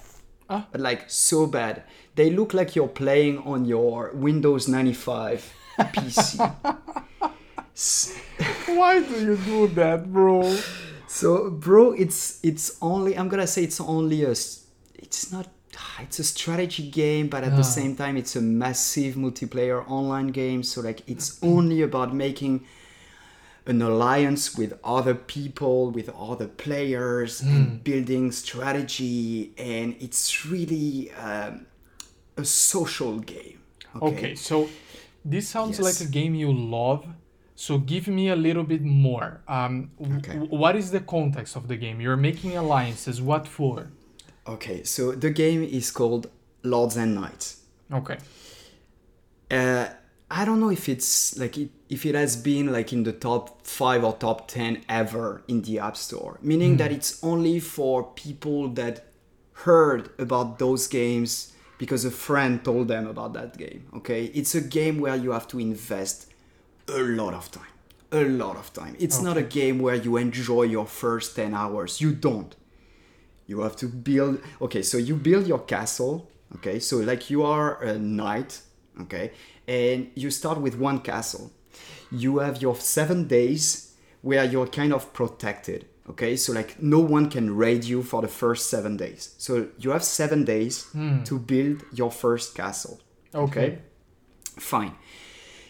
Ah. 0.49 0.67
Like 0.73 1.09
so 1.09 1.47
bad. 1.47 1.83
They 2.15 2.29
look 2.29 2.53
like 2.53 2.75
you're 2.75 2.87
playing 2.87 3.39
on 3.39 3.65
your 3.65 4.11
Windows 4.13 4.67
95 4.67 5.53
PC. 5.79 6.55
Why 8.67 8.99
do 9.01 9.19
you 9.19 9.37
do 9.37 9.67
that, 9.69 10.11
bro? 10.11 10.55
So, 11.07 11.49
bro, 11.49 11.93
it's 11.93 12.39
it's 12.43 12.77
only 12.81 13.17
I'm 13.17 13.29
gonna 13.29 13.47
say 13.47 13.63
it's 13.63 13.79
only 13.79 14.23
a 14.23 14.31
it's 14.31 15.31
not 15.31 15.47
it's 16.01 16.19
a 16.19 16.23
strategy 16.23 16.89
game, 16.89 17.27
but 17.27 17.43
at 17.43 17.53
Ah. 17.53 17.57
the 17.57 17.63
same 17.63 17.95
time 17.95 18.15
it's 18.17 18.35
a 18.35 18.41
massive 18.41 19.15
multiplayer 19.15 19.83
online 19.89 20.27
game. 20.27 20.63
So 20.63 20.81
like 20.81 21.01
it's 21.07 21.39
only 21.41 21.81
about 21.81 22.13
making 22.13 22.65
an 23.65 23.81
alliance 23.81 24.57
with 24.57 24.73
other 24.83 25.15
people, 25.15 25.89
with 25.91 26.09
other 26.09 26.47
players, 26.47 27.39
Hmm. 27.41 27.49
and 27.55 27.83
building 27.83 28.31
strategy, 28.31 29.51
and 29.57 29.95
it's 29.99 30.45
really 30.45 31.11
um, 31.11 31.65
a 32.37 32.45
social 32.45 33.19
game. 33.19 33.59
Okay, 34.01 34.35
so 34.35 34.69
this 35.23 35.47
sounds 35.47 35.77
Yes. 35.79 35.85
like 35.87 35.99
a 36.07 36.11
game 36.11 36.33
you 36.35 36.51
love. 36.51 37.05
So 37.55 37.77
give 37.77 38.07
me 38.07 38.27
a 38.29 38.35
little 38.35 38.63
bit 38.63 38.81
more. 38.83 39.41
Um, 39.47 39.91
Okay. 40.01 40.33
w- 40.39 40.51
what 40.63 40.75
is 40.75 40.89
the 40.91 40.99
context 40.99 41.55
of 41.55 41.67
the 41.67 41.77
game? 41.77 42.01
You're 42.01 42.17
making 42.29 42.57
alliances. 42.57 43.21
What 43.21 43.47
for? 43.47 43.77
Okay, 44.47 44.83
so 44.83 45.13
the 45.13 45.29
game 45.29 45.63
is 45.63 45.91
called 45.91 46.29
Lords 46.63 46.97
and 46.97 47.15
Knights. 47.15 47.61
Okay. 47.91 48.17
Uh, 49.49 49.87
I 50.29 50.45
don't 50.45 50.59
know 50.59 50.69
if 50.69 50.89
it's 50.89 51.37
like 51.37 51.57
it, 51.57 51.69
if 51.89 52.05
it 52.05 52.15
has 52.15 52.35
been 52.35 52.71
like 52.71 52.91
in 52.91 53.03
the 53.03 53.13
top 53.13 53.65
five 53.65 54.03
or 54.03 54.13
top 54.13 54.47
ten 54.47 54.81
ever 54.89 55.43
in 55.47 55.61
the 55.61 55.79
App 55.79 55.95
Store, 55.95 56.39
meaning 56.41 56.77
that 56.77 56.91
it's 56.91 57.23
only 57.23 57.59
for 57.59 58.03
people 58.03 58.67
that 58.69 59.05
heard 59.53 60.09
about 60.17 60.59
those 60.59 60.87
games 60.87 61.53
because 61.77 62.03
a 62.03 62.11
friend 62.11 62.63
told 62.65 62.87
them 62.87 63.05
about 63.07 63.33
that 63.33 63.57
game. 63.57 63.85
Okay, 63.95 64.25
it's 64.25 64.55
a 64.55 64.61
game 64.61 64.99
where 64.99 65.15
you 65.15 65.31
have 65.31 65.47
to 65.49 65.59
invest 65.59 66.31
a 66.87 66.97
lot 66.99 67.33
of 67.33 67.51
time, 67.51 67.73
a 68.11 68.23
lot 68.23 68.57
of 68.57 68.73
time. 68.73 68.95
It's 68.99 69.21
not 69.21 69.37
a 69.37 69.43
game 69.43 69.79
where 69.79 69.95
you 69.95 70.17
enjoy 70.17 70.63
your 70.63 70.87
first 70.87 71.35
ten 71.35 71.53
hours. 71.53 72.01
You 72.01 72.11
don't 72.11 72.55
you 73.47 73.61
have 73.61 73.75
to 73.75 73.87
build 73.87 74.39
okay 74.61 74.81
so 74.81 74.97
you 74.97 75.15
build 75.15 75.47
your 75.47 75.59
castle 75.59 76.29
okay? 76.55 76.79
So 76.79 76.97
like 76.97 77.29
you 77.29 77.43
are 77.43 77.81
a 77.81 77.97
knight 77.97 78.61
okay? 79.01 79.31
And 79.67 80.11
you 80.15 80.29
start 80.29 80.59
with 80.59 80.75
one 80.75 80.99
castle. 80.99 81.51
You 82.11 82.39
have 82.39 82.61
your 82.61 82.75
seven 82.75 83.27
days 83.27 83.95
where 84.21 84.43
you're 84.45 84.67
kind 84.67 84.93
of 84.93 85.13
protected 85.13 85.85
okay? 86.09 86.35
So 86.35 86.53
like 86.53 86.81
no 86.81 86.99
one 86.99 87.29
can 87.29 87.55
raid 87.55 87.83
you 87.83 88.03
for 88.03 88.21
the 88.21 88.27
first 88.27 88.69
seven 88.69 88.97
days. 88.97 89.35
So 89.37 89.67
you 89.79 89.91
have 89.91 90.03
seven 90.03 90.43
days 90.43 90.85
hmm. 90.91 91.23
to 91.23 91.39
build 91.39 91.83
your 91.93 92.11
first 92.11 92.55
castle 92.55 93.01
Okay. 93.33 93.79
fine. 94.59 94.93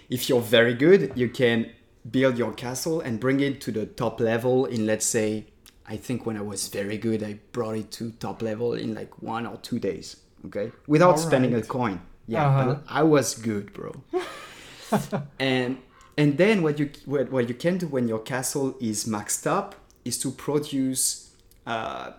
If 0.10 0.28
you're 0.28 0.42
very 0.42 0.74
good, 0.74 1.14
you 1.16 1.30
can 1.30 1.72
build 2.10 2.38
your 2.38 2.52
castle 2.52 3.00
and 3.00 3.20
bring 3.20 3.40
it 3.40 3.62
to 3.62 3.72
the 3.72 3.86
top 3.86 4.20
level 4.20 4.66
in, 4.66 4.86
let's 4.86 5.06
say, 5.06 5.46
I 5.86 5.98
think 5.98 6.26
when 6.26 6.38
I 6.38 6.42
was 6.42 6.68
very 6.70 6.98
good, 6.98 7.24
I 7.24 7.40
brought 7.52 7.76
it 7.76 7.92
to 7.94 8.12
top 8.12 8.42
level 8.42 8.74
in 8.74 8.94
like 8.96 9.22
one 9.22 9.46
or 9.46 9.58
two 9.58 9.80
days, 9.80 10.18
okay? 10.46 10.72
Without 10.88 11.20
spending 11.20 11.54
a 11.56 11.62
coin. 11.62 12.00
Yeah, 12.28 12.48
Uh-huh. 12.48 12.66
but 12.66 12.84
I 12.88 13.04
was 13.04 13.36
good, 13.36 13.74
bro. 13.74 13.92
and 15.40 15.78
and 16.18 16.38
then 16.38 16.62
what 16.64 16.80
you 16.80 16.90
what, 17.06 17.32
what 17.32 17.50
you 17.50 17.56
can 17.56 17.78
do 17.78 17.88
when 17.88 18.08
your 18.08 18.20
castle 18.20 18.76
is 18.80 19.06
maxed 19.06 19.46
up 19.48 19.76
is 20.06 20.18
to 20.20 20.32
produce 20.32 21.32
uh, 21.66 22.12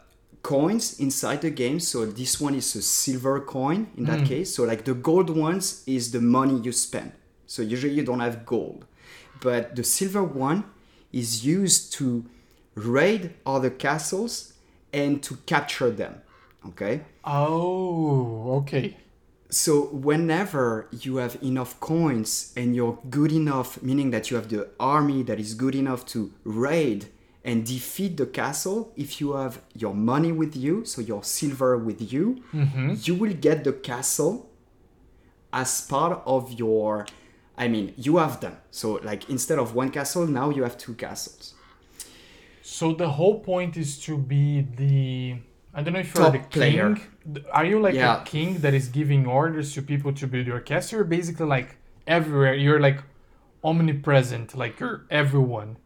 coins 0.43 0.99
inside 1.01 1.41
the 1.43 1.51
game. 1.51 1.81
So 1.81 2.05
this 2.07 2.41
one 2.41 2.55
is 2.55 2.75
a 2.77 2.83
silver 2.83 3.41
coin 3.41 3.89
in 3.97 4.05
that 4.05 4.25
case. 4.27 4.55
So 4.55 4.65
like 4.65 4.85
the 4.85 4.95
gold 4.95 5.31
ones 5.31 5.83
is 5.87 6.11
the 6.13 6.21
money 6.21 6.61
you 6.61 6.73
spend. 6.73 7.13
So 7.47 7.63
usually 7.63 7.95
you 7.95 8.03
don't 8.05 8.21
have 8.21 8.45
gold, 8.47 8.85
but 9.41 9.77
the 9.77 9.85
silver 9.85 10.25
one 10.25 10.65
is 11.13 11.47
used 11.47 11.93
to 11.95 12.25
raid 12.75 13.35
other 13.47 13.71
castles 13.71 14.55
and 14.93 15.23
to 15.23 15.37
capture 15.47 15.91
them. 15.91 16.23
Okay. 16.69 17.03
Oh, 17.25 18.63
okay. 18.63 18.97
So 19.51 19.83
whenever 19.83 20.89
you 20.91 21.17
have 21.17 21.37
enough 21.43 21.79
coins 21.79 22.53
and 22.57 22.75
you're 22.75 22.99
good 23.11 23.31
enough, 23.31 23.83
meaning 23.83 24.11
that 24.11 24.31
you 24.31 24.37
have 24.37 24.49
the 24.49 24.69
army 24.81 25.23
that 25.25 25.39
is 25.39 25.55
good 25.55 25.75
enough 25.75 26.05
to 26.07 26.33
raid 26.43 27.07
and 27.45 27.65
defeat 27.65 28.17
the 28.17 28.27
castle, 28.27 28.93
if 28.97 29.21
you 29.21 29.35
have 29.35 29.61
your 29.75 29.95
money 29.95 30.33
with 30.33 30.57
you, 30.57 30.85
so 30.85 31.01
your 31.01 31.23
silver 31.23 31.77
with 31.77 32.13
you, 32.13 32.43
mm-hmm. 32.53 32.95
you 33.03 33.15
will 33.15 33.35
get 33.35 33.65
the 33.65 33.73
castle 33.73 34.51
as 35.53 35.83
part 35.83 36.23
of 36.27 36.53
your 36.53 37.07
I 37.57 37.69
mean, 37.69 37.95
you 37.97 38.17
have 38.17 38.41
them. 38.41 38.57
So 38.73 38.95
like 39.05 39.31
instead 39.31 39.59
of 39.59 39.75
one 39.75 39.91
castle, 39.91 40.27
now 40.27 40.51
you 40.51 40.65
have 40.65 40.77
two 40.77 40.95
castles. 40.95 41.54
So 42.67 42.95
the 42.95 43.11
whole 43.11 43.41
point 43.41 43.77
is 43.77 43.99
to 44.07 44.17
be 44.17 44.63
the 44.63 45.37
I 45.75 45.83
don't 45.83 45.93
know 45.93 46.01
if 46.01 46.15
you're 46.15 46.25
Top 46.25 46.33
the 46.33 46.39
king. 46.39 46.49
player. 46.51 46.97
Are 47.53 47.65
you 47.65 47.79
like 47.79 47.95
Yeah. 47.95 48.23
a 48.23 48.25
king 48.25 48.59
that 48.61 48.73
is 48.75 48.89
giving 48.89 49.27
orders 49.27 49.75
to 49.75 49.83
people 49.83 50.13
to 50.15 50.27
build 50.27 50.47
your 50.47 50.61
castle? 50.61 50.97
You're 50.99 51.05
basically 51.05 51.47
like 51.47 51.77
everywhere. 52.07 52.55
You're 52.55 52.81
like 52.81 53.01
omnipresent. 53.63 54.57
Like 54.57 54.81
you're 54.81 55.05
everyone. 55.11 55.77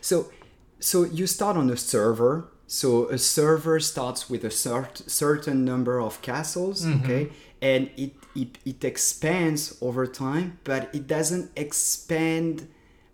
So, 0.00 0.32
so 0.80 1.04
you 1.04 1.26
start 1.28 1.56
on 1.56 1.70
a 1.70 1.76
server. 1.76 2.48
So 2.66 3.08
a 3.10 3.18
server 3.18 3.78
starts 3.78 4.28
with 4.30 4.42
a 4.44 4.48
cert- 4.48 5.08
certain 5.08 5.64
number 5.64 6.00
of 6.00 6.20
castles, 6.22 6.84
mm-hmm. 6.84 7.04
okay, 7.04 7.28
and 7.60 7.90
it, 7.96 8.12
it 8.34 8.58
it 8.64 8.82
expands 8.82 9.76
over 9.82 10.06
time, 10.06 10.58
but 10.64 10.82
it 10.94 11.06
doesn't 11.06 11.50
expand 11.54 12.66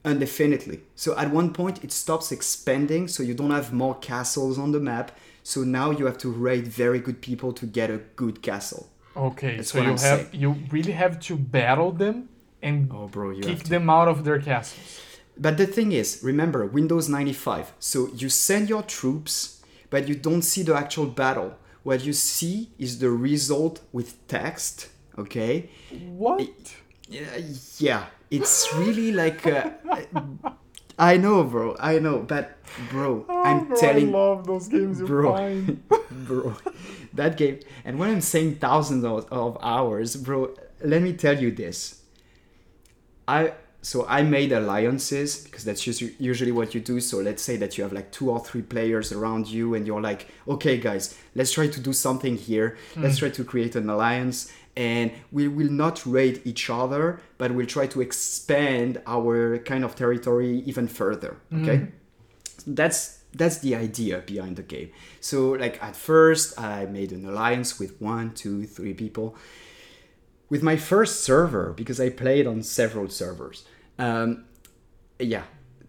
indefinitely. 0.09 0.81
So 0.95 1.17
at 1.17 1.31
one 1.31 1.53
point 1.53 1.83
it 1.85 1.93
stops 1.93 2.33
expanding, 2.33 3.09
so 3.09 3.23
you 3.23 3.35
don't 3.35 3.51
have 3.51 3.73
more 3.73 3.95
castles 3.97 4.59
on 4.59 4.73
the 4.73 4.81
map. 4.81 5.13
So 5.43 5.63
now 5.63 5.91
you 5.91 6.07
have 6.07 6.19
to 6.19 6.31
raid 6.31 6.69
very 6.69 6.99
good 6.99 7.21
people 7.23 7.53
to 7.55 7.67
get 7.67 7.91
a 7.91 7.99
good 8.17 8.43
castle. 8.43 8.89
Okay, 9.17 9.57
That's 9.57 9.73
so 9.73 9.79
you 9.79 9.85
I'm 9.85 9.91
have 9.91 9.99
saying. 9.99 10.29
you 10.33 10.57
really 10.71 10.93
have 10.93 11.19
to 11.21 11.37
battle 11.37 11.93
them 11.93 12.29
and 12.63 12.91
Oh, 12.93 13.07
bro, 13.09 13.31
you 13.31 13.43
kick 13.43 13.65
them 13.65 13.89
out 13.91 14.09
of 14.09 14.25
their 14.25 14.41
castles. 14.41 15.01
But 15.37 15.57
the 15.57 15.67
thing 15.67 15.93
is, 15.93 16.21
remember 16.23 16.67
Windows 16.67 17.09
95. 17.09 17.73
So 17.79 18.09
you 18.15 18.29
send 18.29 18.69
your 18.69 18.83
troops, 18.83 19.63
but 19.91 20.09
you 20.09 20.15
don't 20.15 20.43
see 20.43 20.63
the 20.63 20.75
actual 20.75 21.07
battle. 21.07 21.57
What 21.85 22.05
you 22.05 22.13
see 22.13 22.71
is 22.79 22.99
the 22.99 23.11
result 23.11 23.81
with 23.93 24.27
text. 24.27 24.89
Okay. 25.17 25.71
What? 25.91 26.51
Yeah, 27.09 27.39
yeah. 27.79 28.07
It's 28.31 28.69
really 28.75 29.13
like 29.13 29.47
uh, 29.47 29.71
I 30.99 31.17
know, 31.17 31.45
bro. 31.45 31.77
I 31.79 31.99
know, 31.99 32.19
but 32.21 32.57
bro, 32.91 33.25
I'm 33.29 33.61
Oh, 33.61 33.65
bro, 33.67 33.77
telling 33.77 34.09
I 34.09 34.19
love 34.19 34.47
those 34.47 34.69
games 34.69 35.01
Bro. 35.01 35.65
bro. 36.11 36.55
That 37.15 37.37
game. 37.37 37.61
And 37.85 37.99
when 37.99 38.11
i'm 38.11 38.21
saying 38.21 38.57
thousands 38.57 39.05
of, 39.05 39.27
of 39.33 39.57
hours 39.63 40.17
bro 40.17 40.55
let 40.85 41.03
me 41.03 41.13
tell 41.15 41.39
you 41.41 41.51
this. 41.51 42.03
I 43.27 43.53
so 43.81 44.05
i 44.09 44.23
made 44.23 44.51
alliances 44.53 45.45
because 45.45 45.65
that's 45.65 45.87
usu- 45.87 46.13
usually 46.19 46.53
what 46.53 46.75
you 46.75 46.81
do. 46.81 47.01
So 47.01 47.19
let's 47.19 47.43
say 47.43 47.57
that 47.57 47.79
you 47.79 47.85
have 47.85 47.93
like 47.93 48.11
two 48.11 48.31
or 48.31 48.41
three 48.41 48.63
players 48.63 49.13
around 49.13 49.49
you 49.49 49.75
and 49.75 49.87
you're 49.87 50.01
like 50.01 50.27
okay 50.49 50.77
guys 50.79 51.17
let's 51.35 51.53
try 51.53 51.69
to 51.69 51.81
do 51.81 51.93
something 51.93 52.37
here. 52.37 52.77
Let's 52.97 53.19
try 53.19 53.31
to 53.31 53.45
create 53.45 53.77
an 53.77 53.89
alliance 53.89 54.53
and 54.79 55.11
we 55.33 55.45
will 55.49 55.73
not 55.85 55.97
raid 56.07 56.41
each 56.45 56.71
other 56.71 57.21
but 57.37 57.49
we'll 57.55 57.67
try 57.77 57.87
to 57.87 58.01
expand 58.01 58.93
our 59.07 59.59
kind 59.71 59.85
of 59.85 59.95
territory 59.95 60.63
even 60.71 60.87
further 60.89 61.33
okay? 61.53 61.79
That's 62.67 63.01
that's 63.41 63.59
the 63.59 63.75
idea 63.75 64.17
behind 64.33 64.57
the 64.57 64.63
game. 64.63 64.91
So 65.21 65.51
like 65.65 65.77
at 65.83 65.97
first 65.97 66.47
i 66.59 66.87
made 66.87 67.13
an 67.13 67.25
alliance 67.29 67.71
with 67.81 67.93
one 68.01 68.33
two 68.41 68.65
three 68.67 68.95
people 68.95 69.37
with 70.53 70.63
my 70.63 70.77
first 70.77 71.15
server 71.29 71.73
because 71.81 71.99
i 72.01 72.09
played 72.11 72.47
on 72.47 72.63
several 72.63 73.09
servers. 73.09 73.65
Um, 73.99 74.45
yeah 75.19 75.45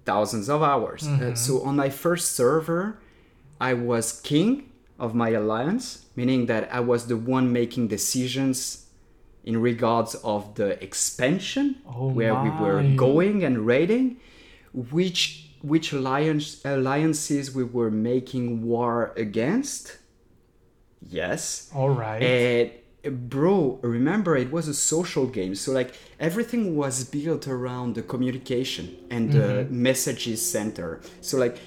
thousands 0.05 0.49
of 0.49 0.63
hours. 0.63 1.03
Uh, 1.07 1.35
so 1.35 1.61
on 1.63 1.75
my 1.75 1.89
first 1.89 2.31
server 2.35 2.99
i 3.61 3.73
was 3.73 4.21
king 4.21 4.68
of 4.99 5.15
my 5.15 5.29
alliance 5.29 6.05
meaning 6.15 6.45
that 6.45 6.67
i 6.73 6.79
was 6.79 7.07
the 7.07 7.17
one 7.17 7.51
making 7.51 7.87
decisions 7.87 8.85
in 9.43 9.61
regards 9.61 10.15
of 10.15 10.55
the 10.55 10.81
expansion 10.83 11.75
Oh 11.87 12.09
where 12.09 12.35
we 12.35 12.49
were 12.49 12.83
going 12.95 13.43
and 13.43 13.65
raiding 13.65 14.17
which 14.73 15.49
which 15.61 15.91
alliance 15.93 16.63
alliances 16.63 17.53
we 17.53 17.63
were 17.63 17.91
making 17.91 18.63
war 18.63 19.13
against. 19.17 19.97
Yes. 21.01 21.69
All 21.73 21.89
right. 21.89 22.21
and 22.21 22.71
bro 23.29 23.79
remember 23.81 24.35
it 24.35 24.51
was 24.51 24.67
a 24.67 24.73
social 24.73 25.25
game. 25.25 25.55
So 25.55 25.71
like 25.71 25.95
everything 26.19 26.75
was 26.75 27.05
built 27.05 27.47
around 27.47 27.95
the 27.95 28.01
communication 28.01 28.97
and 29.09 29.31
the 29.31 29.39
mm-hmm. 29.39 29.81
messages 29.81 30.39
center. 30.49 31.01
So 31.21 31.37
like 31.37 31.57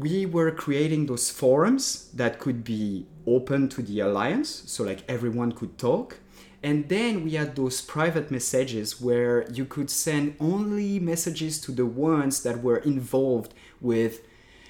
we 0.00 0.26
were 0.26 0.50
creating 0.50 1.06
those 1.06 1.30
forums 1.30 2.10
that 2.14 2.38
could 2.38 2.64
be 2.64 3.06
open 3.26 3.68
to 3.68 3.82
the 3.82 4.00
alliance 4.00 4.62
so 4.66 4.84
like 4.84 5.02
everyone 5.08 5.52
could 5.52 5.76
talk 5.78 6.18
and 6.62 6.88
then 6.88 7.24
we 7.24 7.32
had 7.32 7.56
those 7.56 7.80
private 7.80 8.30
messages 8.30 9.00
where 9.00 9.50
you 9.50 9.64
could 9.64 9.90
send 9.90 10.36
only 10.40 10.98
messages 10.98 11.60
to 11.62 11.72
the 11.72 11.86
ones 11.86 12.42
that 12.42 12.62
were 12.62 12.78
involved 12.78 13.54
with 13.80 14.20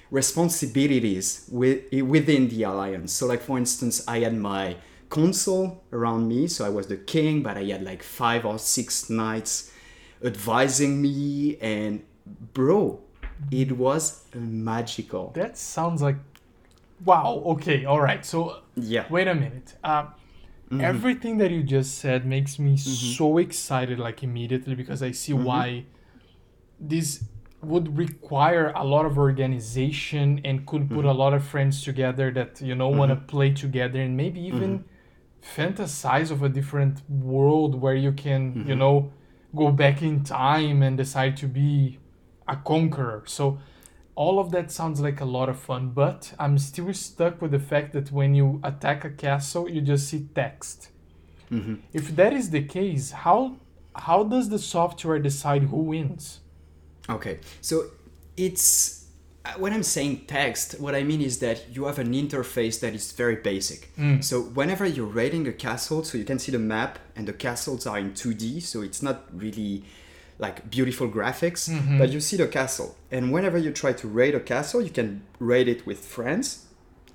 responsibilities 0.09 1.47
with, 1.51 1.91
within 1.91 2.47
the 2.49 2.63
alliance. 2.63 3.11
So, 3.13 3.25
like 3.25 3.41
for 3.41 3.57
instance, 3.57 4.07
I 4.07 4.19
had 4.19 4.35
my 4.35 4.77
console 5.09 5.83
around 5.91 6.29
me, 6.29 6.47
so 6.47 6.65
I 6.65 6.69
was 6.69 6.87
the 6.87 6.97
king, 6.97 7.43
but 7.43 7.57
I 7.57 7.63
had 7.63 7.83
like 7.83 8.03
five 8.03 8.45
or 8.45 8.57
six 8.57 9.09
knights 9.09 9.71
advising 10.23 11.01
me, 11.01 11.57
and 11.57 12.03
bro, 12.53 13.01
it 13.49 13.71
was 13.71 14.23
magical. 14.35 15.31
that 15.35 15.57
sounds 15.57 16.01
like 16.01 16.17
wow. 17.05 17.41
Okay. 17.45 17.85
All 17.85 17.99
right. 18.01 18.25
So 18.25 18.61
Yeah. 18.75 19.05
wait 19.09 19.27
a 19.27 19.35
minute. 19.35 19.75
Uh, 19.83 20.05
Mm-hmm. 20.71 20.85
Everything 20.85 21.37
that 21.39 21.51
you 21.51 21.63
just 21.63 21.97
said 21.97 22.25
makes 22.25 22.57
me 22.57 22.77
so 22.77 23.37
excited, 23.39 23.99
like 23.99 24.23
immediately, 24.23 24.73
because 24.73 25.03
I 25.03 25.11
see 25.11 25.33
Mm-hmm. 25.33 25.43
why 25.43 25.83
this 26.79 27.25
would 27.61 27.97
require 27.97 28.71
a 28.75 28.83
lot 28.83 29.05
of 29.05 29.17
organization 29.17 30.39
and 30.45 30.65
could 30.65 30.89
put 30.89 30.99
Mm-hmm. 30.99 31.07
a 31.07 31.13
lot 31.13 31.33
of 31.33 31.43
friends 31.43 31.83
together 31.83 32.31
that 32.31 32.61
you 32.61 32.73
know 32.75 32.87
want 32.89 33.09
to 33.09 33.17
play 33.17 33.51
together 33.51 33.99
and 34.01 34.15
maybe 34.15 34.39
even 34.39 34.79
Mm-hmm. 34.79 34.87
fantasize 35.61 36.31
of 36.31 36.43
a 36.43 36.49
different 36.49 37.01
world 37.09 37.75
where 37.81 37.95
you 37.95 38.11
can 38.11 38.41
Mm-hmm. 38.55 38.69
you 38.69 38.75
know 38.75 39.11
go 39.55 39.71
back 39.71 40.01
in 40.01 40.23
time 40.23 40.81
and 40.83 40.97
decide 40.97 41.35
to 41.37 41.47
be 41.47 41.99
a 42.51 42.57
conqueror. 42.57 43.23
So 43.25 43.59
all 44.15 44.37
of 44.39 44.51
that 44.51 44.71
sounds 44.71 44.99
like 45.01 45.19
a 45.21 45.25
lot 45.25 45.49
of 45.49 45.57
fun, 45.59 45.91
but 46.01 46.33
I'm 46.37 46.57
still 46.59 46.93
stuck 46.93 47.41
with 47.41 47.51
the 47.51 47.59
fact 47.59 47.93
that 47.93 48.11
when 48.11 48.35
you 48.35 48.59
attack 48.63 49.05
a 49.05 49.09
castle, 49.09 49.69
you 49.69 49.81
just 49.81 50.09
see 50.09 50.27
text. 50.35 50.89
If 51.91 52.15
that 52.15 52.31
is 52.33 52.49
the 52.51 52.63
case, 52.63 53.11
how 53.11 53.57
how 53.93 54.23
does 54.23 54.47
the 54.49 54.59
software 54.59 55.19
decide 55.19 55.63
who 55.63 55.79
wins? 55.93 56.39
Okay, 57.09 57.39
so 57.59 57.75
it's 58.37 59.07
uh, 59.43 59.53
when 59.57 59.73
I'm 59.73 59.83
saying 59.83 60.13
text, 60.27 60.79
what 60.79 60.93
I 60.95 61.03
mean 61.03 61.21
is 61.21 61.39
that 61.39 61.57
you 61.75 61.85
have 61.85 61.99
an 61.99 62.13
interface 62.13 62.79
that 62.79 62.93
is 62.93 63.11
very 63.11 63.35
basic. 63.51 63.91
So 64.21 64.35
whenever 64.59 64.85
you're 64.85 65.13
raiding 65.21 65.45
a 65.47 65.51
castle, 65.51 66.03
so 66.03 66.17
you 66.17 66.23
can 66.23 66.39
see 66.39 66.51
the 66.53 66.59
map 66.59 66.99
and 67.15 67.27
the 67.27 67.33
castles 67.33 67.85
are 67.85 67.99
in 67.99 68.11
2D, 68.13 68.61
so 68.61 68.81
it's 68.81 69.01
not 69.01 69.17
really 69.33 69.83
like 70.41 70.69
beautiful 70.69 71.07
graphics, 71.07 71.69
mm-hmm. 71.69 71.99
but 71.99 72.09
you 72.09 72.19
see 72.19 72.35
the 72.35 72.47
castle. 72.47 72.97
And 73.11 73.31
whenever 73.31 73.57
you 73.57 73.71
try 73.71 73.93
to 73.93 74.07
raid 74.07 74.33
a 74.35 74.39
castle, 74.39 74.81
you 74.81 74.89
can 74.89 75.21
raid 75.39 75.69
it 75.69 75.85
with 75.85 75.99
friends, 76.03 76.65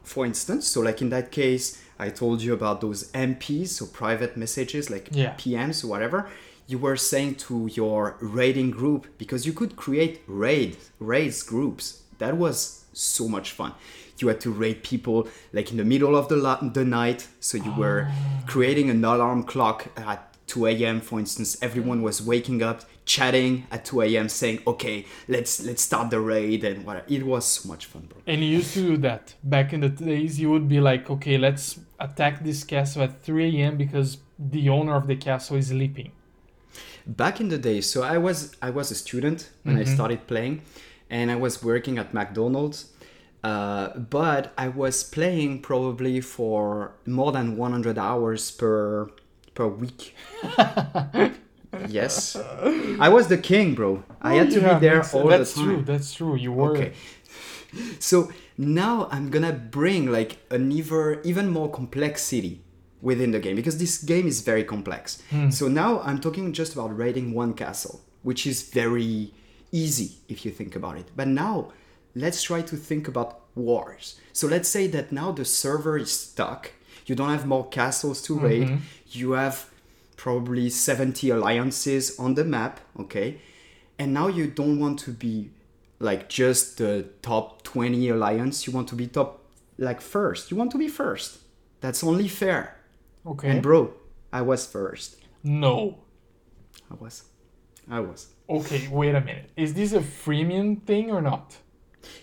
for 0.05 0.25
instance. 0.25 0.67
So 0.69 0.81
like 0.81 1.03
in 1.03 1.11
that 1.11 1.33
case, 1.33 1.83
I 1.99 2.09
told 2.09 2.41
you 2.41 2.55
about 2.55 2.81
those 2.81 3.11
MPs, 3.13 3.69
so 3.69 3.87
private 3.87 4.37
messages 4.37 4.91
like 4.91 5.09
Yeah. 5.11 5.35
PMs 5.35 5.83
or 5.85 5.89
whatever. 5.89 6.29
You 6.69 6.79
were 6.79 6.97
saying 6.97 7.37
to 7.47 7.69
your 7.73 8.17
raiding 8.21 8.71
group 8.71 9.07
because 9.19 9.45
you 9.45 9.53
could 9.53 9.77
create 9.77 10.23
raid 10.27 10.77
raids 11.01 11.43
groups. 11.43 12.03
That 12.19 12.37
was 12.37 12.85
so 12.93 13.29
much 13.29 13.51
fun. 13.53 13.73
You 14.19 14.29
had 14.29 14.41
to 14.41 14.51
raid 14.51 14.83
people 14.83 15.29
like 15.53 15.71
in 15.71 15.77
the 15.77 15.85
middle 15.85 16.17
of 16.17 16.29
the 16.29 16.37
la- 16.37 16.61
the 16.61 16.85
night. 16.85 17.29
So 17.41 17.59
you 17.59 17.73
were 17.73 18.09
ah. 18.09 18.43
creating 18.47 18.89
an 18.89 19.05
alarm 19.05 19.43
clock 19.43 19.89
at 19.97 20.33
2 20.47 20.67
a.m. 20.67 21.01
For 21.01 21.19
instance, 21.19 21.57
everyone 21.61 22.03
was 22.03 22.23
waking 22.23 22.63
up, 22.63 22.83
chatting 23.07 23.67
at 23.71 23.85
2 23.87 24.03
a.m., 24.03 24.29
saying, 24.29 24.59
"Okay, 24.67 25.07
let's 25.29 25.63
let's 25.65 25.83
start 25.83 26.11
the 26.11 26.21
raid," 26.21 26.65
and 26.65 26.85
what. 26.85 27.05
It 27.09 27.25
was 27.25 27.45
so 27.47 27.69
much 27.69 27.87
fun, 27.87 28.03
bro. 28.11 28.19
And 28.27 28.43
you 28.45 28.51
used 28.59 28.75
to 28.75 28.83
do 28.83 28.97
that 28.99 29.35
back 29.43 29.73
in 29.73 29.81
the 29.81 29.89
days. 29.89 30.39
You 30.41 30.51
would 30.51 30.69
be 30.69 30.81
like, 30.81 31.09
okay, 31.11 31.39
let's 31.39 31.81
attack 32.01 32.45
this 32.45 32.65
castle 32.65 33.03
at 33.05 33.23
3 33.23 33.61
a.m. 33.61 33.77
because 33.79 34.19
the 34.39 34.69
owner 34.69 34.95
of 34.97 35.07
the 35.07 35.17
castle 35.17 35.57
is 35.57 35.69
sleeping. 35.69 36.11
back 37.07 37.41
in 37.41 37.49
the 37.49 37.59
day 37.59 37.81
so 37.81 38.03
i 38.03 38.19
was 38.19 38.39
i 38.61 38.71
was 38.79 38.91
a 38.91 38.95
student 38.95 39.51
when 39.63 39.77
i 39.79 39.85
started 39.97 40.21
playing 40.27 40.61
and 41.09 41.31
i 41.31 41.37
was 41.37 41.63
working 41.63 41.99
at 41.99 42.13
mcdonald's 42.13 42.79
uh, 43.45 43.87
but 44.17 44.53
i 44.59 44.67
was 44.69 45.05
playing 45.05 45.63
probably 45.63 46.21
for 46.21 46.93
more 47.07 47.31
than 47.33 47.57
100 47.57 47.97
hours 47.97 48.51
per 48.51 49.09
per 49.55 49.67
week 49.69 50.15
yes 51.89 52.37
i 53.01 53.09
was 53.09 53.29
the 53.29 53.39
king 53.39 53.75
bro 53.75 54.03
i 54.23 54.35
had 54.35 54.51
to 54.51 54.61
Yeah, 54.61 54.75
be 54.79 54.87
there 54.87 54.97
makes- 54.97 55.15
all 55.15 55.29
That's 55.29 55.53
the 55.55 55.61
time 55.61 55.69
true. 55.75 55.83
That's 55.85 56.15
true. 56.15 56.35
You 56.37 56.53
were. 56.53 56.73
Okay. 56.77 56.93
So 57.99 58.31
now 58.57 59.09
I'm 59.11 59.31
gonna 59.31 59.53
bring 59.53 60.11
like 60.11 60.39
an 60.51 60.73
even 60.73 61.21
even 61.25 61.51
more 61.51 61.71
complexity 61.71 62.63
within 63.03 63.31
the 63.33 63.39
game 63.41 63.57
because 63.57 63.79
this 63.79 64.03
game 64.03 64.27
is 64.27 64.41
very 64.41 64.65
complex. 64.65 65.23
Hmm. 65.31 65.51
So 65.51 65.69
now 65.69 66.01
I'm 66.01 66.19
talking 66.21 66.53
just 66.53 66.73
about 66.73 66.97
raiding 66.97 67.35
one 67.35 67.53
castle, 67.55 68.01
which 68.23 68.47
is 68.47 68.71
very 68.71 69.33
easy 69.73 70.11
if 70.29 70.45
you 70.45 70.51
think 70.51 70.75
about 70.77 70.97
it. 70.97 71.11
But 71.15 71.29
now 71.29 71.73
let's 72.15 72.43
try 72.43 72.63
to 72.63 72.77
think 72.77 73.09
about 73.09 73.41
wars. 73.55 74.19
So 74.33 74.47
let's 74.49 74.69
say 74.69 74.87
that 74.89 75.13
now 75.13 75.33
the 75.33 75.45
server 75.45 75.99
is 75.99 76.11
stuck. 76.11 76.71
You 77.07 77.15
don't 77.15 77.31
have 77.31 77.47
more 77.47 77.69
castles 77.69 78.23
to 78.23 78.39
raid. 78.39 78.69
Mm-hmm. 78.69 79.19
You 79.21 79.33
have 79.33 79.71
probably 80.17 80.71
70 80.71 81.31
alliances 81.31 82.19
on 82.19 82.35
the 82.35 82.45
map, 82.45 82.81
okay? 82.99 83.41
And 83.99 84.13
now 84.13 84.29
you 84.29 84.47
don't 84.47 84.79
want 84.79 84.99
to 85.01 85.11
be 85.11 85.51
like 85.99 86.29
just 86.29 86.79
the 86.79 87.07
top 87.23 87.63
20 87.63 88.09
alliance, 88.09 88.67
you 88.67 88.73
want 88.73 88.89
to 88.89 88.95
be 88.95 89.07
top 89.07 89.43
like 89.79 90.01
first. 90.01 90.51
You 90.51 90.57
want 90.57 90.71
to 90.73 90.79
be 90.79 90.89
first. 90.89 91.39
That's 91.81 92.03
only 92.03 92.29
fair. 92.29 92.77
Okay. 93.27 93.51
And 93.51 93.63
bro, 93.63 93.93
I 94.33 94.43
was 94.43 94.67
first. 94.67 95.17
no. 95.43 95.99
I 96.91 96.95
was. 96.95 97.25
I 97.91 98.01
was. 98.01 98.29
Okay, 98.49 98.87
wait 98.89 99.15
a 99.15 99.21
minute. 99.21 99.51
Is 99.57 99.75
this 99.75 99.93
a 99.93 100.01
freemium 100.01 100.83
thing 100.83 101.11
or 101.11 101.21
not? 101.21 101.57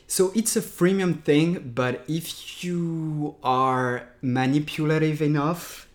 So 0.08 0.32
it's 0.34 0.56
a 0.56 0.62
freemium 0.62 1.22
thing, 1.24 1.72
but 1.76 2.06
if 2.08 2.64
you 2.64 3.36
are 3.44 4.08
manipulative 4.22 5.22
enough, 5.22 5.90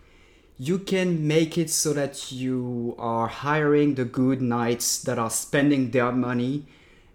you 0.59 0.79
can 0.79 1.27
make 1.27 1.57
it 1.57 1.71
so 1.71 1.93
that 1.93 2.33
you 2.33 2.95
are 2.99 3.29
hiring 3.29 3.95
the 3.95 4.05
good 4.05 4.43
knights 4.43 4.99
that 5.03 5.19
are 5.19 5.31
spending 5.31 5.91
their 5.93 6.11
money 6.13 6.65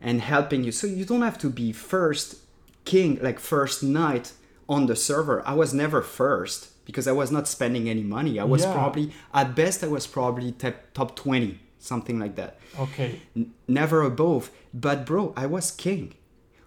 and 0.01 0.21
helping 0.21 0.63
you. 0.63 0.71
So 0.71 0.87
you 0.87 1.05
don't 1.05 1.21
have 1.21 1.37
to 1.39 1.49
be 1.49 1.71
first 1.73 2.37
king, 2.85 3.19
like 3.21 3.39
first 3.39 3.83
knight 3.83 4.31
on 4.69 4.85
the 4.85 4.95
server. 4.95 5.41
I 5.45 5.53
was 5.53 5.73
never 5.73 6.01
first 6.01 6.69
because 6.85 7.07
I 7.07 7.11
was 7.11 7.31
not 7.31 7.47
spending 7.47 7.89
any 7.89 8.03
money. 8.03 8.39
I 8.39 8.43
was 8.45 8.63
Yeah. 8.63 8.73
probably, 8.73 9.11
at 9.33 9.55
best, 9.55 9.83
I 9.83 9.87
was 9.87 10.07
probably 10.07 10.51
top, 10.53 10.75
top 10.93 11.15
20 11.15 11.59
something 11.79 12.17
like 12.17 12.35
that. 12.37 12.57
Okay. 12.79 13.19
N- 13.35 13.51
never 13.67 14.01
above. 14.03 14.51
But 14.73 15.05
bro, 15.05 15.33
I 15.35 15.45
was 15.47 15.69
king. 15.69 16.13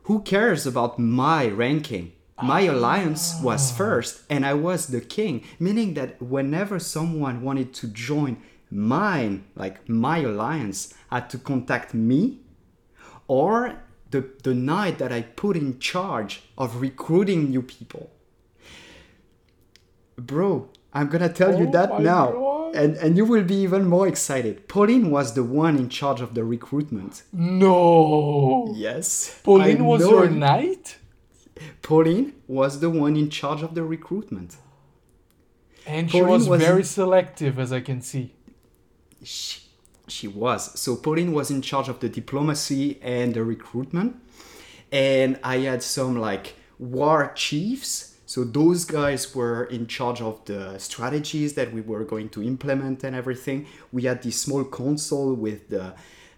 Who 0.05 0.21
cares 0.21 0.67
about 0.67 0.99
my 0.99 1.47
ranking? 1.49 2.13
My 2.43 2.69
oh. 2.69 2.75
alliance 2.75 3.41
was 3.43 3.73
first, 3.73 4.23
and 4.29 4.45
I 4.45 4.55
was 4.55 4.89
the 4.89 5.01
king, 5.01 5.45
meaning 5.59 5.95
that 5.95 6.21
whenever 6.21 6.79
someone 6.79 7.43
wanted 7.43 7.73
to 7.75 7.87
join 7.89 8.43
mine, 8.71 9.45
like 9.55 9.89
my 9.89 10.19
alliance, 10.19 10.93
had 11.11 11.31
to 11.31 11.39
contact 11.39 11.95
me, 11.95 12.41
or 13.27 13.83
the, 14.11 14.29
the 14.43 14.55
knight 14.55 14.99
that 14.99 15.13
I 15.13 15.23
put 15.23 15.57
in 15.57 15.79
charge 15.79 16.43
of 16.59 16.81
recruiting 16.81 17.51
new 17.51 17.63
people. 17.63 18.11
Bro, 20.17 20.69
I'm 20.93 21.09
gonna 21.09 21.29
tell 21.29 21.59
you 21.59 21.67
Oh 21.67 21.73
that 21.73 22.01
now. 22.01 22.33
God. 22.33 22.75
And, 22.75 22.97
and 22.97 23.17
you 23.17 23.25
will 23.25 23.45
be 23.45 23.57
even 23.57 23.87
more 23.87 24.07
excited. 24.09 24.69
Pauline 24.69 25.11
was 25.11 25.35
the 25.35 25.45
one 25.45 25.77
in 25.77 25.89
charge 25.89 26.21
of 26.21 26.35
the 26.35 26.45
recruitment. 26.45 27.23
No. 27.33 28.75
Yes. 28.77 29.41
Pauline 29.43 29.81
I 29.81 29.85
was 29.85 30.01
know 30.03 30.11
your 30.11 30.31
knight? 30.31 30.97
Pauline 31.83 32.35
was 32.47 32.81
the 32.81 32.91
one 32.91 33.17
in 33.17 33.31
charge 33.31 33.63
of 33.63 33.75
the 33.75 33.83
recruitment. 33.83 34.57
And 35.87 36.11
she 36.11 36.21
was 36.23 36.49
was- 36.49 36.61
very 36.61 36.85
selective, 36.85 37.59
as 37.59 37.73
I 37.73 37.81
can 37.81 38.01
see. 38.01 38.35
She, 39.23 39.61
she 40.09 40.29
was. 40.29 40.79
So 40.79 40.97
Pauline 40.97 41.33
was 41.33 41.51
in 41.51 41.63
charge 41.63 41.89
of 41.89 42.01
the 42.01 42.09
diplomacy 42.09 43.01
and 43.03 43.35
the 43.35 43.45
recruitment. 43.45 44.17
And 44.93 45.39
I 45.43 45.59
had 45.59 45.83
some 45.83 46.19
like 46.19 46.55
war 46.79 47.33
chiefs. 47.35 48.17
So 48.27 48.43
those 48.45 48.85
guys 48.85 49.35
were 49.35 49.65
in 49.65 49.87
charge 49.87 50.21
of 50.21 50.45
the 50.47 50.79
strategies 50.79 51.55
that 51.55 51.73
we 51.73 51.81
were 51.81 52.05
going 52.05 52.29
to 52.31 52.43
implement 52.43 53.05
and 53.05 53.15
everything. 53.15 53.67
We 53.93 54.03
had 54.03 54.23
this 54.23 54.41
small 54.41 54.65
console 54.65 55.35
with 55.35 55.69
the 55.69 55.95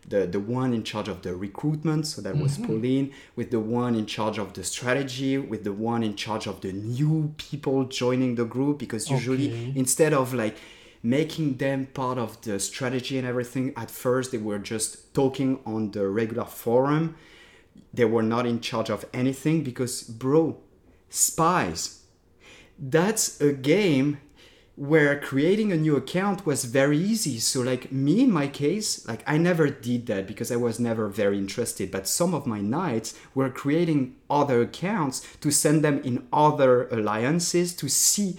the, 0.09 0.27
the 0.27 0.41
one 0.41 0.73
in 0.73 0.83
charge 0.85 1.09
of 1.09 1.23
the 1.23 1.35
recruitment, 1.37 2.07
so 2.07 2.23
that 2.23 2.37
was 2.37 2.53
mm-hmm. 2.57 2.67
Pauline, 2.67 3.13
with 3.37 3.51
the 3.51 3.61
one 3.61 3.95
in 3.95 4.07
charge 4.07 4.39
of 4.39 4.55
the 4.55 4.65
strategy, 4.65 5.37
with 5.39 5.65
the 5.65 5.73
one 5.73 6.03
in 6.03 6.15
charge 6.17 6.47
of 6.47 6.61
the 6.61 6.73
new 6.73 7.35
people 7.37 7.85
joining 7.85 8.35
the 8.37 8.45
group, 8.45 8.79
because 8.79 9.11
usually 9.11 9.49
Okay. 9.49 9.73
instead 9.77 10.13
of 10.13 10.35
like 10.35 10.57
making 11.03 11.57
them 11.59 11.87
part 11.87 12.19
of 12.19 12.41
the 12.43 12.59
strategy 12.59 13.19
and 13.19 13.27
everything 13.27 13.73
at 13.77 13.91
first 13.91 14.33
they 14.33 14.39
were 14.39 14.59
just 14.59 15.15
talking 15.15 15.61
on 15.65 15.91
the 15.93 16.09
regular 16.09 16.45
forum 16.45 17.15
they 17.95 18.05
were 18.05 18.23
not 18.23 18.45
in 18.47 18.61
charge 18.61 18.91
of 18.91 19.05
anything 19.15 19.63
because 19.63 20.03
bro 20.03 20.57
spies 21.09 22.03
that's 22.79 23.41
a 23.41 23.53
game 23.53 24.19
where 24.79 25.19
creating 25.19 25.73
a 25.73 25.77
new 25.77 25.97
account 25.97 26.47
was 26.47 26.65
very 26.65 26.97
easy 26.97 27.39
so 27.41 27.61
like 27.61 27.91
me 27.91 28.23
in 28.23 28.31
my 28.31 28.47
case 28.47 29.07
like 29.09 29.23
i 29.27 29.37
never 29.37 29.69
did 29.69 30.07
that 30.07 30.25
because 30.25 30.53
i 30.53 30.57
was 30.57 30.79
never 30.79 31.09
very 31.09 31.37
interested 31.37 31.91
but 31.91 32.07
some 32.07 32.33
of 32.33 32.47
my 32.47 32.61
knights 32.61 33.15
were 33.35 33.51
creating 33.51 34.15
other 34.31 34.63
accounts 34.63 35.27
to 35.41 35.51
send 35.51 35.83
them 35.83 36.01
in 36.05 36.27
other 36.33 36.87
alliances 36.89 37.75
to 37.75 37.89
see 37.89 38.39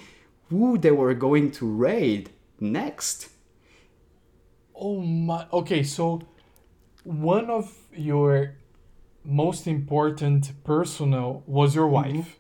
who 0.49 0.78
they 0.78 0.91
were 0.91 1.14
going 1.14 1.52
to 1.52 1.70
raid 1.70 2.30
next 2.60 3.30
Oh 4.82 5.02
my. 5.02 5.45
Okay, 5.52 5.84
so 5.84 6.22
one 7.03 7.49
of 7.49 7.76
your 7.94 8.56
most 9.26 9.68
important 9.68 10.53
personnel 10.64 11.44
was 11.45 11.76
your 11.76 11.86
mm-hmm. 11.86 12.18
wife. 12.18 12.40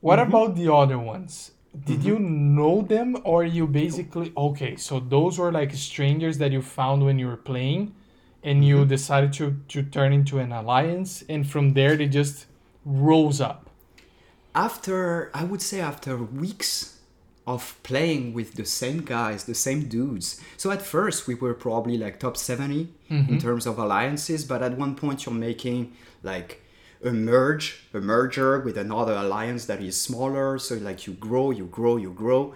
What 0.00 0.18
mm-hmm. 0.18 0.28
about 0.28 0.56
the 0.56 0.72
other 0.72 0.98
ones? 0.98 1.52
Did 1.84 2.02
you 2.02 2.18
know 2.18 2.82
them 2.82 3.18
or 3.24 3.44
you 3.44 3.66
basically 3.66 4.32
okay, 4.36 4.76
so 4.76 5.00
those 5.00 5.38
were 5.38 5.52
like 5.52 5.72
strangers 5.74 6.38
that 6.38 6.50
you 6.50 6.62
found 6.62 7.04
when 7.04 7.18
you 7.18 7.26
were 7.26 7.36
playing 7.36 7.94
and 8.42 8.64
you 8.64 8.78
mm-hmm. 8.78 8.88
decided 8.88 9.32
to 9.34 9.56
to 9.68 9.82
turn 9.82 10.12
into 10.12 10.38
an 10.38 10.52
alliance 10.52 11.24
and 11.28 11.48
from 11.48 11.74
there 11.74 11.96
they 11.96 12.08
just 12.08 12.46
rose 12.84 13.40
up. 13.40 13.64
after 14.54 15.30
i 15.40 15.44
would 15.44 15.62
say 15.70 15.78
after 15.80 16.16
weeks 16.44 16.98
of 17.46 17.62
playing 17.82 18.34
with 18.38 18.54
the 18.54 18.64
same 18.64 19.00
guys 19.02 19.44
the 19.44 19.54
same 19.54 19.88
dudes. 19.88 20.40
So 20.56 20.70
at 20.70 20.82
first 20.82 21.26
we 21.26 21.34
were 21.34 21.54
probably 21.54 21.96
like 21.96 22.20
top 22.20 22.36
70 22.36 22.88
in 23.08 23.16
mm-hmm. 23.16 23.38
terms 23.38 23.66
of 23.66 23.78
alliances 23.78 24.44
but 24.44 24.62
at 24.62 24.76
one 24.76 24.94
point 24.94 25.24
you're 25.24 25.34
making 25.34 25.80
like 26.22 26.50
a 27.04 27.10
merge 27.12 27.84
a 27.94 28.00
merger 28.00 28.58
with 28.60 28.76
another 28.76 29.12
alliance 29.14 29.66
that 29.66 29.80
is 29.80 30.00
smaller. 30.00 30.58
So 30.58 30.74
like 30.76 31.06
you 31.06 31.12
grow 31.14 31.50
you 31.50 31.66
grow 31.66 31.96
you 31.96 32.10
grow. 32.12 32.54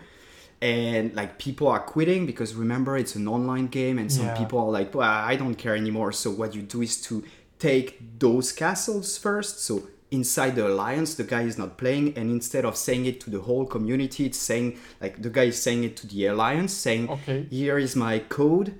And 0.60 1.12
like 1.14 1.38
people 1.38 1.66
are 1.68 1.80
quitting 1.80 2.24
because 2.26 2.54
remember 2.54 2.96
it's 2.96 3.16
an 3.16 3.26
online 3.26 3.66
game 3.66 3.98
and 3.98 4.10
some 4.12 4.26
Yeah. 4.26 4.36
people 4.36 4.58
are 4.60 4.70
like 4.70 4.94
well 4.94 5.08
i 5.32 5.36
don't 5.36 5.54
care 5.56 5.76
anymore. 5.76 6.12
So 6.12 6.30
what 6.30 6.54
you 6.54 6.62
do 6.62 6.82
is 6.82 7.00
to 7.02 7.24
take 7.58 8.18
those 8.18 8.52
castles 8.52 9.16
first. 9.18 9.60
So 9.64 9.82
inside 10.10 10.56
the 10.56 10.66
alliance 10.66 11.14
the 11.14 11.24
guy 11.24 11.42
is 11.42 11.56
not 11.58 11.78
playing. 11.78 12.16
And 12.18 12.30
instead 12.30 12.64
of 12.64 12.76
saying 12.76 13.06
it 13.06 13.20
to 13.22 13.30
the 13.30 13.40
whole 13.40 13.64
community 13.66 14.26
it's 14.26 14.38
saying 14.38 14.78
like 15.00 15.22
the 15.22 15.30
guy 15.30 15.44
is 15.44 15.60
saying 15.60 15.84
it 15.84 15.96
to 15.98 16.06
the 16.06 16.26
alliance 16.26 16.72
saying 16.72 17.08
Okay. 17.10 17.46
here 17.50 17.78
is 17.78 17.94
my 17.96 18.18
code 18.18 18.74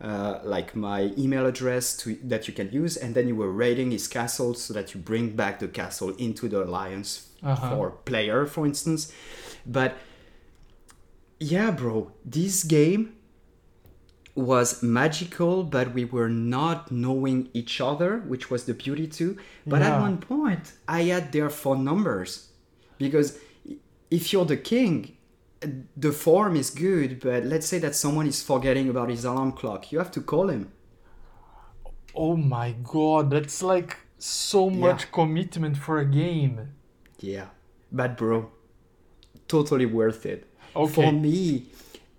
uh, 0.00 0.40
like 0.44 0.76
my 0.76 1.12
email 1.16 1.46
address 1.46 1.96
to 1.96 2.16
that 2.24 2.46
you 2.48 2.54
can 2.54 2.70
use 2.70 2.96
and 2.96 3.14
then 3.14 3.26
you 3.28 3.34
were 3.36 3.50
raiding 3.50 3.90
his 3.90 4.06
castle 4.08 4.54
so 4.54 4.74
that 4.74 4.94
you 4.94 5.00
bring 5.00 5.34
back 5.34 5.58
the 5.58 5.68
castle 5.68 6.10
into 6.18 6.48
the 6.48 6.62
alliance 6.62 7.28
Uh-huh. 7.42 7.70
for 7.70 7.90
player 8.04 8.46
for 8.46 8.66
instance. 8.66 9.12
But 9.64 9.96
yeah 11.38 11.70
bro 11.70 12.10
this 12.24 12.64
game 12.64 13.12
was 14.34 14.82
magical 14.82 15.62
but 15.64 15.94
we 15.94 16.04
were 16.04 16.28
not 16.28 16.90
knowing 16.90 17.48
each 17.54 17.80
other 17.80 18.18
which 18.26 18.50
was 18.50 18.64
the 18.64 18.74
beauty 18.74 19.06
too. 19.06 19.36
But 19.66 19.80
at 19.82 20.00
one 20.00 20.18
point 20.18 20.72
i 20.88 21.02
had 21.04 21.32
their 21.32 21.50
phone 21.50 21.84
numbers. 21.84 22.48
Because 22.98 23.38
if 24.10 24.32
you're 24.32 24.44
the 24.46 24.56
king 24.56 25.15
the 25.96 26.12
form 26.12 26.56
is 26.56 26.70
good 26.70 27.20
but 27.20 27.44
let's 27.44 27.66
say 27.66 27.78
that 27.78 27.94
someone 27.94 28.26
is 28.26 28.42
forgetting 28.42 28.88
about 28.88 29.08
his 29.10 29.24
alarm 29.24 29.52
clock. 29.52 29.90
You 29.90 29.98
have 29.98 30.10
to 30.12 30.20
call 30.20 30.48
him. 30.48 30.72
Oh 32.14 32.36
my 32.36 32.74
god, 32.82 33.30
that's 33.30 33.62
like 33.62 33.98
so 34.18 34.70
much 34.70 35.12
commitment 35.12 35.76
for 35.76 35.98
a 35.98 36.04
game. 36.04 36.68
yeah. 37.18 37.46
But 37.92 38.16
bro 38.16 38.50
totally 39.48 39.86
worth 39.86 40.26
it. 40.26 40.44
Okay. 40.74 40.92
for 40.92 41.12
me 41.12 41.66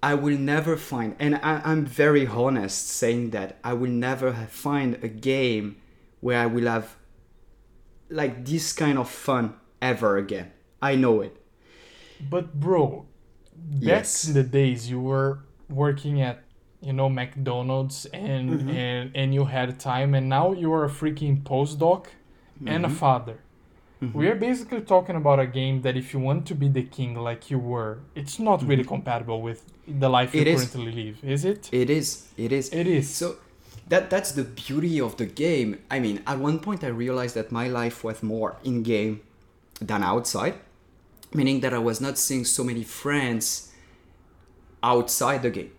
i 0.02 0.14
will 0.16 0.38
never 0.38 0.76
find 0.78 1.16
and 1.20 1.36
I, 1.36 1.62
i'm 1.64 1.86
very 1.86 2.26
honest 2.26 2.88
saying 2.88 3.32
that 3.32 3.60
i 3.64 3.74
will 3.74 3.92
never 3.92 4.32
have, 4.32 4.50
find 4.50 4.98
a 5.04 5.08
game 5.08 5.76
where 6.22 6.40
i 6.40 6.48
will 6.48 6.66
have 6.66 6.96
like 8.10 8.46
this 8.46 8.74
kind 8.74 8.98
of 8.98 9.10
fun 9.10 9.54
ever 9.82 10.18
again. 10.18 10.52
I 10.82 10.96
know 10.96 11.22
it. 11.22 11.36
But 12.20 12.60
bro, 12.60 13.06
back 13.58 13.82
Yes. 13.82 14.28
in 14.28 14.34
the 14.34 14.44
days 14.44 14.90
you 14.90 15.00
were 15.02 15.40
working 15.70 16.22
at 16.22 16.44
you 16.82 16.94
know 16.94 17.10
McDonald's 17.10 18.06
and 18.14 18.50
Mm-hmm. 18.50 18.70
and 18.70 19.12
and 19.16 19.34
you 19.34 19.46
had 19.46 19.80
time 19.80 20.14
and 20.18 20.30
now 20.30 20.52
you 20.54 20.72
are 20.74 20.86
a 20.86 20.90
freaking 20.90 21.42
postdoc 21.44 22.06
and 22.66 22.84
Mm-hmm. 22.86 22.86
a 22.86 22.90
father. 22.90 23.38
We 24.14 24.28
are 24.28 24.36
basically 24.36 24.82
talking 24.82 25.16
about 25.16 25.40
a 25.40 25.48
game 25.48 25.82
that 25.82 25.98
if 25.98 26.14
you 26.14 26.20
want 26.20 26.46
to 26.50 26.54
be 26.56 26.68
the 26.70 26.84
king 26.84 27.16
like 27.16 27.50
you 27.50 27.58
were, 27.58 27.98
it's 28.14 28.38
not 28.38 28.62
really 28.70 28.84
compatible 28.84 29.42
with 29.42 29.60
the 29.88 30.08
life 30.08 30.36
you 30.36 30.42
Mm-hmm. 30.42 30.48
It 30.50 30.54
is. 30.54 30.70
currently 30.70 30.92
live, 31.04 31.18
is 31.24 31.44
it? 31.46 31.62
it 31.72 31.90
is 31.90 32.08
it 32.38 32.52
is 32.52 32.70
It 32.72 32.86
is. 32.86 33.10
So 33.10 33.28
that 33.90 34.04
that's 34.12 34.32
the 34.34 34.44
beauty 34.44 35.02
of 35.02 35.18
the 35.18 35.26
game. 35.26 35.70
I 35.90 35.98
mean, 36.00 36.22
at 36.28 36.38
one 36.38 36.60
point 36.60 36.84
I 36.84 36.92
realized 37.06 37.34
that 37.40 37.52
my 37.52 37.68
life 37.82 38.04
was 38.04 38.22
more 38.22 38.52
in 38.64 38.84
game 38.84 39.22
than 39.90 40.04
outside, 40.04 40.56
meaning 41.34 41.60
that 41.62 41.74
I 41.74 41.80
was 41.80 42.00
not 42.02 42.18
seeing 42.18 42.46
so 42.46 42.64
many 42.64 42.84
friends 42.84 43.72
outside 44.84 45.44
the 45.44 45.50
game. 45.50 45.72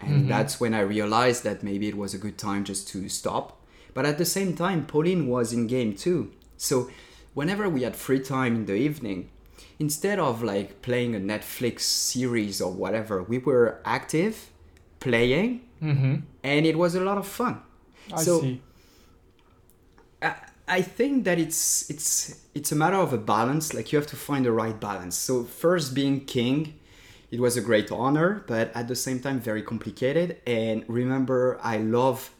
And 0.00 0.28
that's 0.28 0.60
when 0.60 0.74
I 0.74 0.80
realized 0.80 1.44
that 1.44 1.62
maybe 1.62 1.88
it 1.88 1.96
was 1.96 2.12
a 2.12 2.18
good 2.18 2.36
time 2.36 2.64
just 2.64 2.88
to 2.88 3.08
stop. 3.08 3.58
But 3.94 4.04
at 4.04 4.18
the 4.18 4.24
same 4.24 4.54
time, 4.54 4.86
Pauline 4.86 5.28
was 5.28 5.52
in 5.52 5.66
game 5.66 5.94
too. 5.94 6.32
So 6.56 6.90
whenever 7.32 7.68
we 7.68 7.82
had 7.82 7.96
free 7.96 8.20
time 8.20 8.54
in 8.54 8.66
the 8.66 8.74
evening, 8.74 9.30
instead 9.78 10.18
of 10.18 10.42
like 10.42 10.82
playing 10.82 11.14
a 11.14 11.18
Netflix 11.18 11.80
series 11.80 12.60
or 12.60 12.72
whatever, 12.72 13.22
we 13.22 13.38
were 13.38 13.80
active, 13.84 14.50
playing, 15.00 15.62
mm-hmm. 15.82 16.16
and 16.42 16.66
it 16.66 16.76
was 16.76 16.94
a 16.94 17.00
lot 17.00 17.18
of 17.18 17.26
fun. 17.26 17.62
I 18.12 18.22
so 18.22 18.40
see. 18.40 18.60
I, 20.68 20.82
think 20.82 21.24
that 21.24 21.38
it's 21.38 21.88
it's 21.90 22.40
it's 22.54 22.72
a 22.72 22.76
matter 22.76 22.96
of 22.96 23.12
a 23.12 23.18
balance. 23.18 23.74
Like 23.74 23.92
you 23.92 23.98
have 23.98 24.08
to 24.08 24.16
find 24.16 24.44
the 24.44 24.52
right 24.52 24.78
balance. 24.78 25.16
So 25.16 25.44
first, 25.44 25.94
being 25.94 26.24
king, 26.24 26.78
it 27.30 27.40
was 27.40 27.56
a 27.56 27.60
great 27.60 27.90
honor, 27.90 28.44
but 28.46 28.74
at 28.74 28.88
the 28.88 28.96
same 28.96 29.20
time 29.20 29.40
very 29.40 29.62
complicated. 29.62 30.40
And 30.46 30.84
remember, 30.88 31.58
I 31.62 31.78
love. 31.78 32.30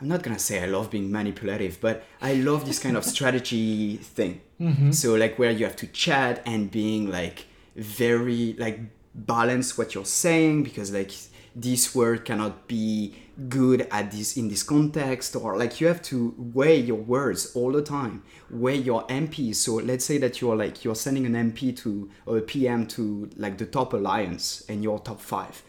I'm 0.00 0.08
not 0.08 0.22
gonna 0.22 0.38
say 0.38 0.62
I 0.62 0.66
love 0.66 0.90
being 0.90 1.12
manipulative, 1.12 1.78
but 1.80 2.04
I 2.22 2.34
love 2.34 2.64
this 2.64 2.78
kind 2.78 2.96
of 2.96 3.04
strategy 3.14 3.98
thing. 3.98 4.40
Mm-hmm. 4.60 4.92
So 4.92 5.14
like 5.14 5.38
where 5.38 5.50
you 5.50 5.66
have 5.66 5.76
to 5.76 5.86
chat 5.88 6.42
and 6.46 6.70
being 6.70 7.10
like 7.10 7.46
very 7.76 8.54
like 8.58 8.80
balance 9.14 9.76
what 9.76 9.94
you're 9.94 10.04
saying 10.04 10.62
because 10.62 10.92
like 10.92 11.10
this 11.54 11.94
word 11.94 12.24
cannot 12.24 12.68
be 12.68 13.14
good 13.48 13.86
at 13.90 14.10
this 14.10 14.36
in 14.36 14.48
this 14.48 14.62
context 14.62 15.34
or 15.34 15.56
like 15.56 15.80
you 15.80 15.86
have 15.86 16.02
to 16.02 16.34
weigh 16.36 16.78
your 16.78 16.96
words 16.96 17.52
all 17.54 17.72
the 17.72 17.82
time 17.82 18.22
weigh 18.50 18.76
your 18.76 19.06
mp 19.06 19.54
so 19.54 19.74
let's 19.76 20.04
say 20.04 20.18
that 20.18 20.40
you're 20.40 20.56
like 20.56 20.84
you're 20.84 20.94
sending 20.94 21.24
an 21.26 21.52
mp 21.52 21.76
to 21.76 22.10
or 22.26 22.38
a 22.38 22.42
pm 22.42 22.86
to 22.86 23.30
like 23.36 23.56
the 23.58 23.66
top 23.66 23.92
alliance 23.92 24.64
and 24.68 24.82
you're 24.82 24.98
top 24.98 25.20
five. 25.20 25.62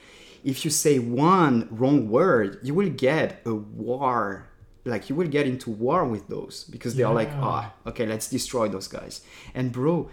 If 0.44 0.66
you 0.66 0.72
say 0.72 0.98
one 0.98 1.68
wrong 1.72 2.10
word 2.10 2.60
you 2.64 2.74
will 2.74 2.90
get 2.90 3.42
a 3.46 3.54
war 3.54 4.48
like 4.84 5.10
you 5.10 5.16
will 5.16 5.28
get 5.28 5.46
into 5.46 5.70
war 5.70 6.04
with 6.06 6.28
those 6.28 6.64
because 6.66 6.96
they 6.96 7.04
are 7.04 7.14
like 7.14 7.30
ah 7.36 7.74
okay 7.86 8.06
let's 8.06 8.28
destroy 8.28 8.68
those 8.68 8.88
guys. 8.88 9.22
And 9.54 9.72
bro 9.72 10.10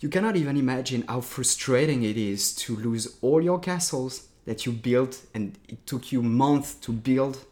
you 0.00 0.08
cannot 0.08 0.36
even 0.36 0.56
imagine 0.56 1.04
how 1.08 1.20
frustrating 1.20 2.02
it 2.02 2.16
is 2.16 2.54
to 2.56 2.74
lose 2.74 3.18
all 3.20 3.42
your 3.42 3.58
castles 3.58 4.28
that 4.46 4.66
you 4.66 4.72
built 4.72 5.22
and 5.34 5.58
it 5.68 5.86
took 5.86 6.12
you 6.12 6.22
months 6.22 6.74
to 6.74 6.92
build 6.92 7.44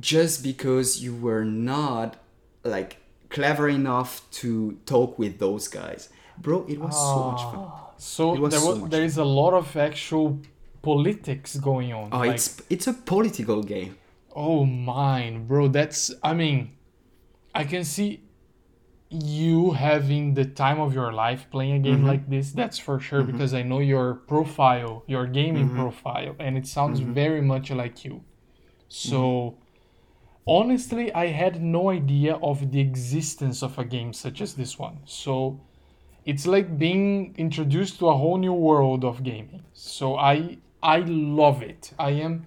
just 0.00 0.42
because 0.42 1.02
you 1.02 1.14
were 1.14 1.44
not 1.44 2.16
like 2.64 2.96
clever 3.28 3.68
enough 3.68 4.22
to 4.30 4.78
talk 4.86 5.18
with 5.18 5.38
those 5.38 5.68
guys 5.68 6.08
bro 6.38 6.64
it 6.68 6.78
was 6.78 6.94
so 6.94 7.30
much 7.30 7.40
ah, 7.42 7.50
fun 7.52 7.70
So 7.98 8.34
was 8.34 8.50
there, 8.52 8.60
so 8.60 8.70
was, 8.70 8.78
much 8.80 8.90
there 8.90 9.04
is 9.04 9.16
a 9.16 9.24
lot 9.24 9.54
of 9.54 9.76
actual 9.76 10.38
politics 10.82 11.56
going 11.56 11.92
on. 11.92 12.08
oh 12.12 12.18
like, 12.18 12.34
it's 12.34 12.62
it's 12.68 12.86
a 12.86 12.92
political 12.92 13.62
game 13.62 13.96
oh 14.34 14.64
mine, 14.64 15.46
bro. 15.46 15.68
That's 15.68 16.12
I 16.22 16.34
mean, 16.34 16.72
I 17.54 17.64
can 17.64 17.84
see 17.84 18.20
you 19.12 19.72
having 19.72 20.34
the 20.34 20.44
time 20.44 20.80
of 20.80 20.94
your 20.94 21.12
life 21.12 21.48
playing 21.50 21.74
a 21.74 21.78
game 21.80 22.02
Mm-hmm. 22.02 22.06
like 22.06 22.28
this. 22.30 22.52
That's 22.52 22.78
for 22.78 22.98
sure 23.00 23.22
because 23.24 23.54
I 23.54 23.62
know 23.62 23.80
your 23.80 24.14
profile, 24.14 25.04
your 25.06 25.26
gaming 25.26 25.68
Mm-hmm. 25.68 25.74
profile, 25.74 26.36
and 26.38 26.56
it 26.56 26.66
sounds 26.66 27.00
very 27.00 27.42
much 27.42 27.70
like 27.70 28.04
you. 28.04 28.24
So. 28.88 29.58
Honestly, 30.46 31.12
I 31.14 31.26
had 31.28 31.62
no 31.62 31.90
idea 31.90 32.34
of 32.36 32.72
the 32.72 32.80
existence 32.80 33.62
of 33.62 33.78
a 33.78 33.84
game 33.84 34.12
such 34.12 34.40
as 34.40 34.54
this 34.54 34.78
one. 34.78 35.00
So, 35.04 35.62
it's 36.24 36.46
like 36.46 36.78
being 36.78 37.34
introduced 37.38 37.98
to 38.00 38.08
a 38.08 38.16
whole 38.16 38.38
new 38.38 38.52
world 38.54 39.04
of 39.04 39.22
gaming. 39.24 39.64
So 39.72 40.16
I 40.16 40.58
I 40.82 40.98
love 41.00 41.62
it. 41.62 41.92
I 41.98 42.10
am 42.12 42.46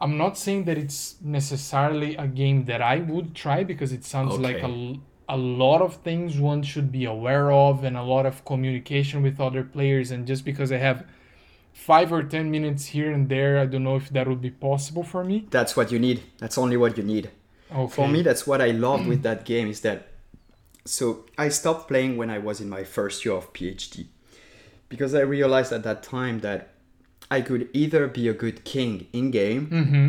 I'm 0.00 0.18
not 0.18 0.36
saying 0.38 0.64
that 0.64 0.78
it's 0.78 1.20
necessarily 1.22 2.16
a 2.16 2.26
game 2.28 2.64
that 2.66 2.82
I 2.82 2.98
would 2.98 3.34
try 3.34 3.64
because 3.64 3.92
it 3.92 4.04
sounds 4.04 4.38
like 4.38 4.62
a, 4.62 4.66
Okay. 4.66 5.00
A 5.36 5.36
lot 5.62 5.80
of 5.86 5.92
things 6.08 6.30
one 6.52 6.62
should 6.70 6.88
be 6.98 7.04
aware 7.16 7.48
of 7.66 7.74
and 7.86 7.96
a 7.96 8.02
lot 8.14 8.24
of 8.30 8.44
communication 8.50 9.22
with 9.26 9.36
other 9.48 9.62
players 9.76 10.06
and 10.12 10.26
just 10.32 10.42
because 10.50 10.70
I 10.76 10.80
have 10.88 10.98
5 11.72 12.12
or 12.16 12.22
10 12.22 12.50
minutes 12.56 12.82
here 12.94 13.10
and 13.16 13.28
there 13.34 13.54
I 13.62 13.66
don't 13.66 13.84
know 13.88 13.96
if 14.02 14.08
that 14.16 14.26
would 14.28 14.42
be 14.48 14.50
possible 14.68 15.04
for 15.12 15.22
me. 15.30 15.36
that's 15.58 15.74
what 15.76 15.90
you 15.92 15.98
need 15.98 16.18
that's 16.42 16.58
only 16.64 16.76
what 16.76 16.92
you 16.98 17.04
need 17.14 17.26
Okay. 17.82 17.94
for 17.96 18.06
me 18.14 18.20
that's 18.28 18.44
what 18.50 18.60
i 18.68 18.70
love 18.86 19.02
with 19.12 19.22
that 19.28 19.40
game 19.52 19.68
is 19.74 19.80
that 19.80 19.98
so 20.96 21.04
i 21.44 21.48
stopped 21.60 21.84
playing 21.88 22.12
when 22.20 22.28
i 22.36 22.38
was 22.48 22.60
in 22.64 22.68
my 22.76 22.84
first 22.96 23.24
year 23.24 23.34
of 23.40 23.46
phd 23.54 23.94
because 24.92 25.14
i 25.14 25.22
realized 25.36 25.72
at 25.72 25.82
that 25.88 26.02
time 26.02 26.36
that 26.40 26.60
i 27.30 27.40
could 27.48 27.62
either 27.72 28.02
be 28.18 28.24
a 28.28 28.34
good 28.44 28.58
king 28.74 29.06
in 29.18 29.30
game 29.30 29.62
Mhm. 29.80 30.06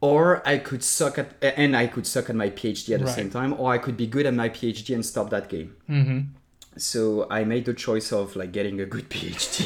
Or 0.00 0.46
i 0.46 0.58
could 0.58 0.82
suck 0.84 1.18
at 1.18 1.32
and 1.42 1.76
i 1.76 1.86
could 1.86 2.06
suck 2.06 2.28
at 2.30 2.36
my 2.36 2.50
phd 2.50 2.92
at 2.94 3.00
the 3.00 3.06
Right. 3.06 3.14
same 3.14 3.30
time 3.30 3.54
or 3.58 3.72
i 3.72 3.78
could 3.78 3.96
be 3.96 4.06
good 4.06 4.26
at 4.26 4.34
my 4.34 4.48
phd 4.48 4.94
and 4.94 5.04
stop 5.04 5.30
that 5.30 5.48
game 5.48 5.74
Mhm. 5.88 6.26
so 6.76 7.26
i 7.30 7.44
made 7.44 7.64
the 7.64 7.72
choice 7.74 8.12
of 8.12 8.36
like 8.36 8.52
getting 8.52 8.80
a 8.80 8.86
good 8.86 9.08
phd 9.08 9.64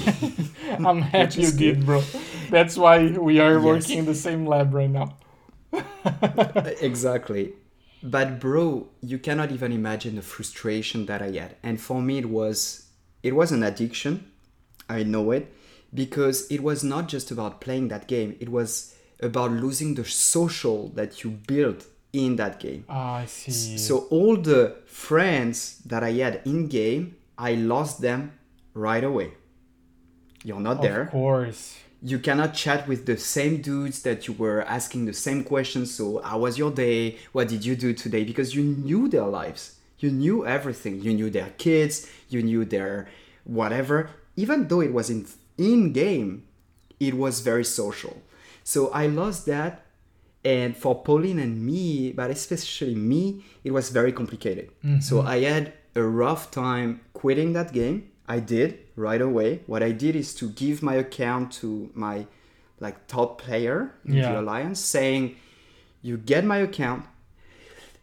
I'm 0.86 1.02
happy 1.16 1.42
you 1.42 1.50
did, 1.52 1.84
bro. 1.84 2.00
That's 2.50 2.76
why 2.76 3.08
we 3.18 3.40
are 3.40 3.54
Yes. 3.54 3.64
working 3.64 3.98
in 3.98 4.04
the 4.06 4.14
same 4.14 4.46
lab 4.46 4.72
right 4.72 4.90
now. 4.90 5.16
exactly 6.80 7.52
but 8.02 8.40
bro 8.40 8.88
you 9.02 9.18
cannot 9.18 9.52
even 9.52 9.72
imagine 9.72 10.16
the 10.16 10.22
frustration 10.22 11.06
that 11.06 11.20
i 11.22 11.30
had 11.30 11.56
and 11.62 11.80
for 11.80 12.00
me 12.00 12.18
it 12.18 12.28
was 12.30 12.86
it 13.22 13.34
was 13.34 13.52
an 13.52 13.62
addiction 13.62 14.30
i 14.88 15.02
know 15.02 15.30
it 15.30 15.52
because 15.92 16.46
it 16.50 16.62
was 16.62 16.82
not 16.82 17.08
just 17.08 17.30
about 17.30 17.60
playing 17.60 17.88
that 17.88 18.06
game 18.06 18.36
it 18.40 18.48
was 18.48 18.94
about 19.22 19.50
losing 19.52 19.94
the 19.94 20.04
social 20.04 20.88
that 20.94 21.22
you 21.24 21.30
built 21.30 21.84
in 22.12 22.36
that 22.36 22.58
game 22.60 22.84
Ah, 22.88 23.16
I 23.16 23.26
see. 23.26 23.78
so 23.78 24.06
all 24.10 24.36
the 24.36 24.76
friends 24.86 25.80
that 25.86 26.02
i 26.02 26.12
had 26.12 26.40
in 26.44 26.66
game 26.66 27.16
i 27.38 27.54
lost 27.54 28.00
them 28.00 28.32
right 28.74 29.04
away 29.04 29.30
you're 30.44 30.60
not 30.60 30.80
there 30.82 31.02
Of 31.02 31.10
course. 31.10 31.76
you 32.02 32.18
cannot 32.18 32.54
chat 32.54 32.88
with 32.88 33.04
the 33.06 33.16
same 33.18 33.60
dudes 33.60 34.02
that 34.02 34.26
you 34.26 34.32
were 34.34 34.62
asking 34.62 35.04
the 35.04 35.12
same 35.12 35.44
questions. 35.44 35.92
So, 35.94 36.22
how 36.22 36.38
was 36.38 36.56
your 36.56 36.70
day? 36.70 37.18
What 37.32 37.48
did 37.48 37.62
you 37.66 37.76
do 37.76 37.92
today? 37.92 38.24
Because 38.24 38.54
you 38.56 38.62
knew 38.62 39.06
their 39.06 39.26
lives, 39.40 39.62
you 39.98 40.10
knew 40.10 40.46
everything. 40.46 41.02
You 41.02 41.12
knew 41.12 41.28
their 41.28 41.50
kids, 41.58 42.08
you 42.30 42.40
knew 42.42 42.64
their 42.64 43.08
whatever. 43.44 43.96
Even 44.34 44.66
though 44.68 44.80
it 44.80 44.92
was 44.94 45.10
in 45.10 45.26
in 45.58 45.92
game, 45.92 46.30
it 46.98 47.12
was 47.22 47.40
very 47.50 47.64
social. 47.82 48.14
So 48.64 48.88
I 48.90 49.06
lost 49.06 49.46
that, 49.46 49.84
and 50.44 50.76
for 50.76 51.02
Pauline 51.02 51.38
and 51.38 51.64
me, 51.64 52.12
but 52.12 52.30
especially 52.30 52.94
me, 52.94 53.44
it 53.64 53.72
was 53.72 53.90
very 53.90 54.12
complicated. 54.12 54.70
Mm-hmm. 54.84 55.00
So 55.00 55.22
I 55.22 55.40
had 55.42 55.72
a 55.94 56.02
rough 56.02 56.50
time 56.50 57.00
quitting 57.12 57.52
that 57.54 57.72
game. 57.72 58.08
I 58.28 58.38
did 58.40 58.78
right 58.96 59.20
away. 59.20 59.62
What 59.66 59.82
I 59.82 59.90
did 59.92 60.14
is 60.14 60.34
to 60.36 60.48
give 60.50 60.82
my 60.82 60.94
account 60.94 61.52
to 61.60 61.90
my 61.94 62.26
like 62.78 63.06
top 63.08 63.42
player 63.42 63.92
in 64.06 64.14
Yeah. 64.14 64.32
the 64.32 64.40
alliance, 64.40 64.80
saying, 64.80 65.36
"You 66.00 66.16
get 66.16 66.44
my 66.44 66.58
account. 66.58 67.04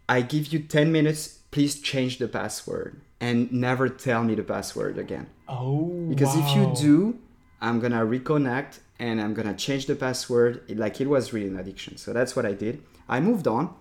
I 0.10 0.22
give 0.22 0.48
you 0.54 0.60
ten 0.60 0.92
minutes. 0.92 1.40
Please 1.50 1.80
change 1.80 2.18
the 2.20 2.28
password 2.28 3.00
and 3.20 3.52
never 3.52 3.90
tell 3.90 4.24
me 4.24 4.36
the 4.36 4.44
password 4.44 4.98
again." 4.98 5.28
Oh, 5.48 6.06
Because 6.10 6.36
if 6.36 6.48
you 6.56 6.74
do, 6.80 7.18
I'm 7.62 7.80
gonna 7.80 8.06
reconnect 8.06 8.80
and 9.00 9.22
I'm 9.22 9.34
gonna 9.34 9.54
change 9.56 9.86
the 9.86 9.96
password. 9.96 10.62
It- 10.68 10.78
like 10.78 11.00
it 11.02 11.08
was 11.08 11.34
really 11.34 11.48
an 11.48 11.58
addiction. 11.60 11.98
So 11.98 12.14
that's 12.14 12.36
what 12.36 12.46
I 12.46 12.54
did. 12.54 12.82
I 13.08 13.20
moved 13.20 13.48
on 13.48 13.74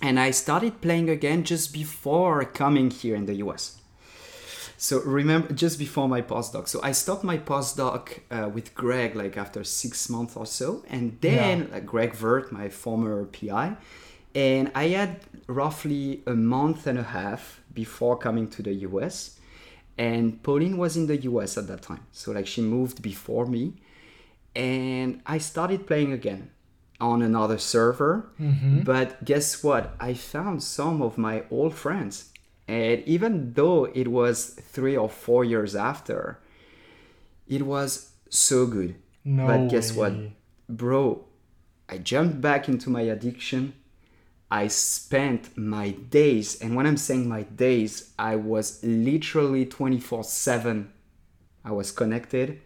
and 0.00 0.18
I 0.18 0.30
started 0.30 0.80
playing 0.80 1.08
again 1.10 1.44
just 1.44 1.72
before 1.72 2.44
coming 2.44 2.90
here 2.90 3.14
in 3.16 3.26
the 3.26 3.34
US. 3.46 3.76
So 4.80 5.00
remember, 5.02 5.52
just 5.52 5.76
before 5.78 6.08
my 6.08 6.22
postdoc. 6.22 6.68
So 6.68 6.80
I 6.82 6.92
stopped 6.92 7.24
my 7.24 7.36
postdoc 7.38 8.20
uh, 8.30 8.48
with 8.48 8.74
Greg 8.76 9.16
like 9.16 9.36
after 9.36 9.64
six 9.64 10.08
months 10.08 10.36
or 10.36 10.46
so, 10.46 10.84
and 10.88 11.18
then 11.20 11.68
uh, 11.74 11.80
Greg 11.80 12.14
Vert, 12.14 12.52
my 12.52 12.68
former 12.68 13.24
PI, 13.24 13.76
and 14.36 14.70
I 14.76 14.88
had 14.88 15.18
roughly 15.48 16.22
a 16.28 16.34
month 16.34 16.86
and 16.86 16.96
a 16.96 17.02
half 17.02 17.60
before 17.74 18.16
coming 18.16 18.46
to 18.50 18.62
the 18.62 18.72
US, 18.88 19.40
and 19.96 20.40
Pauline 20.44 20.76
was 20.78 20.96
in 20.96 21.08
the 21.08 21.16
US 21.22 21.58
at 21.58 21.66
that 21.66 21.82
time. 21.82 22.04
So 22.12 22.30
like 22.30 22.46
she 22.46 22.60
moved 22.62 23.02
before 23.02 23.46
me, 23.46 23.72
and 24.54 25.20
I 25.26 25.38
started 25.38 25.86
playing 25.86 26.12
again 26.12 26.50
on 27.00 27.22
another 27.22 27.58
server. 27.58 28.30
Mm-hmm. 28.40 28.80
But 28.80 29.24
guess 29.24 29.62
what? 29.62 29.94
I 30.00 30.14
found 30.14 30.62
some 30.62 31.02
of 31.02 31.18
my 31.18 31.44
old 31.50 31.74
friends. 31.74 32.32
And 32.66 33.02
even 33.04 33.54
though 33.54 33.84
it 33.86 34.08
was 34.08 34.50
three 34.50 34.96
or 34.96 35.08
four 35.08 35.44
years 35.44 35.74
after, 35.74 36.38
it 37.46 37.62
was 37.62 38.12
so 38.28 38.66
good. 38.66 38.96
No 39.24 39.46
but 39.46 39.68
guess 39.68 39.92
what? 39.92 40.12
Bro, 40.68 41.24
I 41.88 41.98
jumped 41.98 42.40
back 42.40 42.68
into 42.68 42.90
my 42.90 43.02
addiction. 43.02 43.72
I 44.50 44.68
spent 44.68 45.56
my 45.58 45.90
days, 45.90 46.58
and 46.60 46.74
when 46.74 46.86
I'm 46.86 46.96
saying 46.96 47.28
my 47.28 47.42
days, 47.42 48.14
I 48.18 48.36
was 48.36 48.82
literally 48.82 49.66
24 49.66 50.24
7. 50.24 50.90
I 51.64 51.72
was 51.72 51.92
connected. 51.92 52.60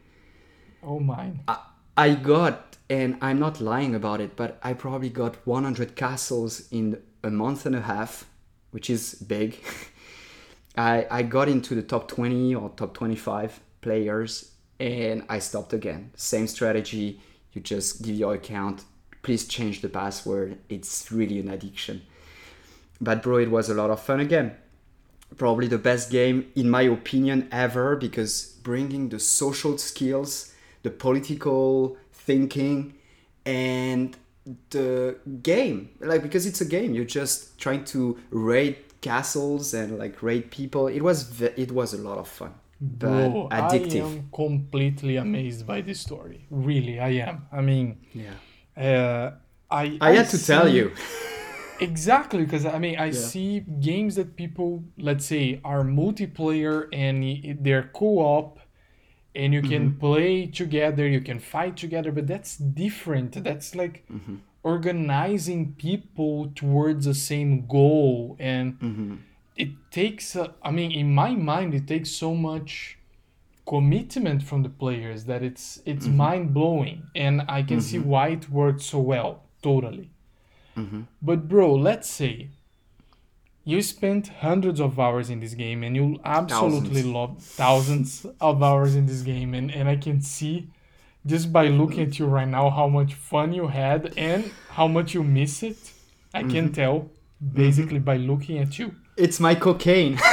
Oh 0.82 1.00
mine. 1.00 1.40
I, 1.48 1.58
I 1.96 2.14
got, 2.14 2.76
and 2.88 3.18
I'm 3.20 3.38
not 3.38 3.60
lying 3.60 3.94
about 3.94 4.20
it, 4.20 4.36
but 4.36 4.58
I 4.62 4.72
probably 4.72 5.10
got 5.10 5.46
100 5.46 5.94
castles 5.94 6.68
in 6.70 7.02
a 7.22 7.30
month 7.30 7.66
and 7.66 7.76
a 7.76 7.82
half, 7.82 8.26
which 8.70 8.88
is 8.88 9.14
big. 9.14 9.58
I, 10.76 11.06
I 11.10 11.22
got 11.22 11.48
into 11.48 11.74
the 11.74 11.82
top 11.82 12.08
20 12.08 12.54
or 12.54 12.70
top 12.70 12.94
25 12.94 13.60
players 13.82 14.52
and 14.80 15.24
I 15.28 15.38
stopped 15.38 15.74
again. 15.74 16.12
Same 16.16 16.46
strategy. 16.46 17.20
You 17.52 17.60
just 17.60 18.02
give 18.02 18.16
your 18.16 18.34
account, 18.34 18.84
please 19.22 19.46
change 19.46 19.82
the 19.82 19.90
password. 19.90 20.58
It's 20.70 21.12
really 21.12 21.38
an 21.40 21.50
addiction. 21.50 22.02
But, 23.00 23.22
bro, 23.22 23.36
it 23.36 23.50
was 23.50 23.68
a 23.68 23.74
lot 23.74 23.90
of 23.90 24.00
fun 24.00 24.20
again 24.20 24.56
probably 25.36 25.66
the 25.66 25.78
best 25.78 26.10
game 26.10 26.50
in 26.54 26.68
my 26.68 26.82
opinion 26.82 27.48
ever 27.50 27.96
because 27.96 28.58
bringing 28.62 29.08
the 29.08 29.18
social 29.18 29.78
skills 29.78 30.51
the 30.82 30.90
political 30.90 31.96
thinking 32.12 32.94
and 33.44 34.16
the 34.70 35.16
game 35.42 35.90
like 36.00 36.22
because 36.22 36.46
it's 36.46 36.60
a 36.60 36.64
game 36.64 36.94
you're 36.94 37.04
just 37.04 37.58
trying 37.58 37.84
to 37.84 38.18
raid 38.30 38.76
castles 39.00 39.74
and 39.74 39.98
like 39.98 40.22
raid 40.22 40.50
people 40.50 40.88
it 40.88 41.00
was 41.00 41.40
it 41.42 41.70
was 41.72 41.92
a 41.94 41.98
lot 41.98 42.18
of 42.18 42.26
fun 42.28 42.52
but 42.80 42.98
Bro, 43.08 43.48
addictive. 43.52 44.02
I 44.02 44.06
am 44.16 44.28
completely 44.34 45.14
amazed 45.16 45.64
by 45.68 45.82
this 45.82 46.00
story. 46.00 46.46
Really, 46.50 46.98
I 46.98 47.10
am. 47.28 47.46
I 47.52 47.60
mean, 47.60 47.98
Yeah. 48.12 48.34
uh, 48.76 49.30
I 49.70 49.98
I 50.00 50.10
had 50.18 50.28
to 50.30 50.44
tell 50.44 50.68
you. 50.68 50.90
Exactly, 51.80 52.44
because 52.44 52.64
I 52.66 52.78
mean, 52.78 52.96
I 52.98 53.06
Yeah. 53.06 53.12
see 53.12 53.60
games 53.60 54.14
that 54.14 54.36
people, 54.36 54.84
let's 54.98 55.24
say, 55.24 55.60
are 55.64 55.82
multiplayer 55.82 56.86
and 56.92 57.58
they're 57.64 57.90
co-op, 57.92 58.58
and 59.34 59.52
you 59.54 59.62
can 59.62 59.90
Mm-hmm. 59.90 59.98
play 60.00 60.46
together, 60.46 61.06
you 61.08 61.20
can 61.20 61.38
fight 61.38 61.76
together, 61.76 62.12
but 62.12 62.26
that's 62.26 62.56
different. 62.56 63.42
That's 63.44 63.74
like 63.74 64.04
Mm-hmm. 64.12 64.36
organizing 64.62 65.74
people 65.74 66.50
towards 66.54 67.04
the 67.06 67.14
same 67.14 67.66
goal, 67.66 68.36
and 68.38 68.78
Mm-hmm. 68.80 69.14
it 69.56 69.70
takes. 69.90 70.36
A, 70.36 70.54
I 70.62 70.70
mean, 70.70 70.90
in 70.92 71.14
my 71.14 71.30
mind, 71.34 71.74
it 71.74 71.86
takes 71.86 72.10
so 72.10 72.34
much 72.34 72.98
commitment 73.66 74.42
from 74.42 74.62
the 74.62 74.68
players 74.68 75.24
that 75.24 75.42
it's 75.42 75.80
it's 75.86 76.06
Mm-hmm. 76.06 76.16
mind 76.16 76.54
blowing, 76.54 77.02
and 77.14 77.42
I 77.48 77.62
can 77.62 77.80
see 77.80 77.98
why 77.98 78.28
it 78.36 78.50
worked 78.50 78.82
so 78.82 78.98
well. 79.00 79.32
Totally. 79.62 80.08
But 81.20 81.48
bro, 81.48 81.74
let's 81.74 82.08
say 82.10 82.48
you 83.64 83.80
spent 83.82 84.28
hundreds 84.28 84.80
of 84.80 84.98
hours 84.98 85.30
in 85.30 85.38
this 85.40 85.54
game 85.54 85.82
and 85.84 85.94
you 85.96 86.18
absolutely 86.24 87.02
Thousands. 87.02 87.06
love 87.06 87.42
thousands 87.42 88.26
of 88.40 88.62
hours 88.62 88.96
in 88.96 89.06
this 89.06 89.22
game 89.22 89.54
and, 89.54 89.70
and 89.70 89.88
I 89.88 89.96
can 89.96 90.20
see 90.20 90.68
just 91.24 91.52
by 91.52 91.68
looking 91.68 92.00
at 92.02 92.18
you 92.18 92.26
right 92.26 92.48
now 92.48 92.70
how 92.70 92.88
much 92.88 93.14
fun 93.14 93.52
you 93.52 93.68
had 93.68 94.12
and 94.16 94.50
how 94.70 94.88
much 94.88 95.14
you 95.14 95.22
miss 95.22 95.62
it. 95.62 95.92
I 96.34 96.42
can 96.42 96.72
tell 96.72 97.10
basically 97.54 98.00
by 98.00 98.16
looking 98.16 98.58
at 98.58 98.78
you. 98.78 98.94
It's 99.16 99.38
my 99.38 99.54
cocaine. 99.54 100.18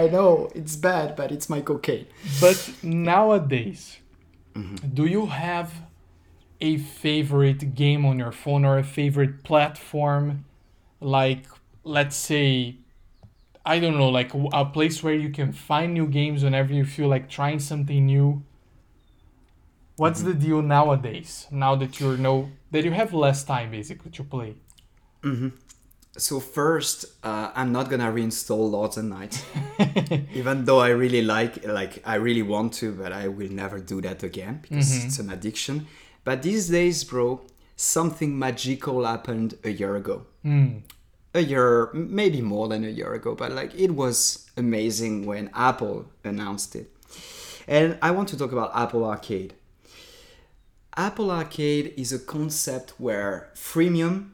I 0.00 0.08
know 0.10 0.48
it's 0.54 0.76
bad, 0.76 1.16
but 1.16 1.32
it's 1.32 1.48
my 1.50 1.60
cocaine. 1.60 2.06
But 2.40 2.70
nowadays, 2.82 3.98
Mm-hmm. 4.54 4.88
do 4.94 5.04
you 5.06 5.26
have 5.26 5.72
a 6.60 6.76
favorite 6.78 7.74
game 7.74 8.04
on 8.04 8.18
your 8.18 8.32
phone 8.32 8.64
or 8.64 8.78
a 8.78 8.84
favorite 8.84 9.44
platform? 9.44 10.44
Like, 11.00 11.46
let's 11.84 12.16
say, 12.16 12.78
I 13.64 13.80
don't 13.80 13.98
know, 13.98 14.08
like 14.10 14.32
a 14.34 14.64
place 14.66 15.02
where 15.02 15.14
you 15.14 15.30
can 15.30 15.52
find 15.52 15.94
new 15.94 16.06
games 16.08 16.44
whenever 16.44 16.72
you 16.72 16.84
feel 16.84 17.08
like 17.08 17.28
trying 17.30 17.60
something 17.60 18.06
new. 18.06 18.44
What's 19.96 20.22
Mm-hmm. 20.22 20.24
the 20.24 20.32
deal 20.32 20.62
nowadays? 20.62 21.46
Now 21.50 21.74
that 21.76 22.00
you 22.00 22.16
know 22.16 22.52
that 22.70 22.84
you 22.84 22.92
have 22.92 23.12
less 23.12 23.44
time 23.44 23.70
basically 23.70 24.10
to 24.12 24.24
play. 24.24 24.56
So 26.16 26.40
first, 26.40 27.04
uh, 27.22 27.52
I'm 27.54 27.70
not 27.70 27.88
gonna 27.90 28.10
reinstall 28.10 28.70
Lords 28.70 28.96
and 28.96 29.10
Knights, 29.10 29.44
even 30.34 30.64
though 30.64 30.80
I 30.80 30.88
really 30.88 31.22
like, 31.22 31.64
like 31.66 32.02
I 32.04 32.16
really 32.16 32.42
want 32.42 32.72
to, 32.74 32.92
but 32.92 33.12
I 33.12 33.28
will 33.28 33.50
never 33.50 33.78
do 33.78 34.00
that 34.00 34.22
again 34.24 34.58
because 34.62 35.04
it's 35.04 35.18
an 35.20 35.30
addiction. 35.30 35.86
But 36.28 36.42
these 36.42 36.68
days, 36.68 37.04
bro, 37.04 37.40
something 37.74 38.38
magical 38.38 39.06
happened 39.06 39.50
a 39.64 39.70
year 39.70 39.96
ago. 39.96 40.26
A 41.40 41.40
year, 41.40 41.90
maybe 41.94 42.40
more 42.42 42.68
than 42.68 42.84
a 42.84 42.92
year 43.00 43.14
ago, 43.14 43.34
but 43.34 43.50
like 43.52 43.72
it 43.74 43.92
was 44.02 44.44
amazing 44.54 45.24
when 45.24 45.48
Apple 45.54 46.04
announced 46.24 46.76
it. 46.76 46.86
And 47.66 47.96
I 48.02 48.10
want 48.10 48.28
to 48.28 48.36
talk 48.36 48.52
about 48.52 48.72
Apple 48.74 49.06
Arcade. 49.06 49.54
Apple 50.98 51.30
Arcade 51.30 51.94
is 51.96 52.12
a 52.12 52.18
concept 52.18 52.88
where 52.98 53.48
freemium 53.54 54.32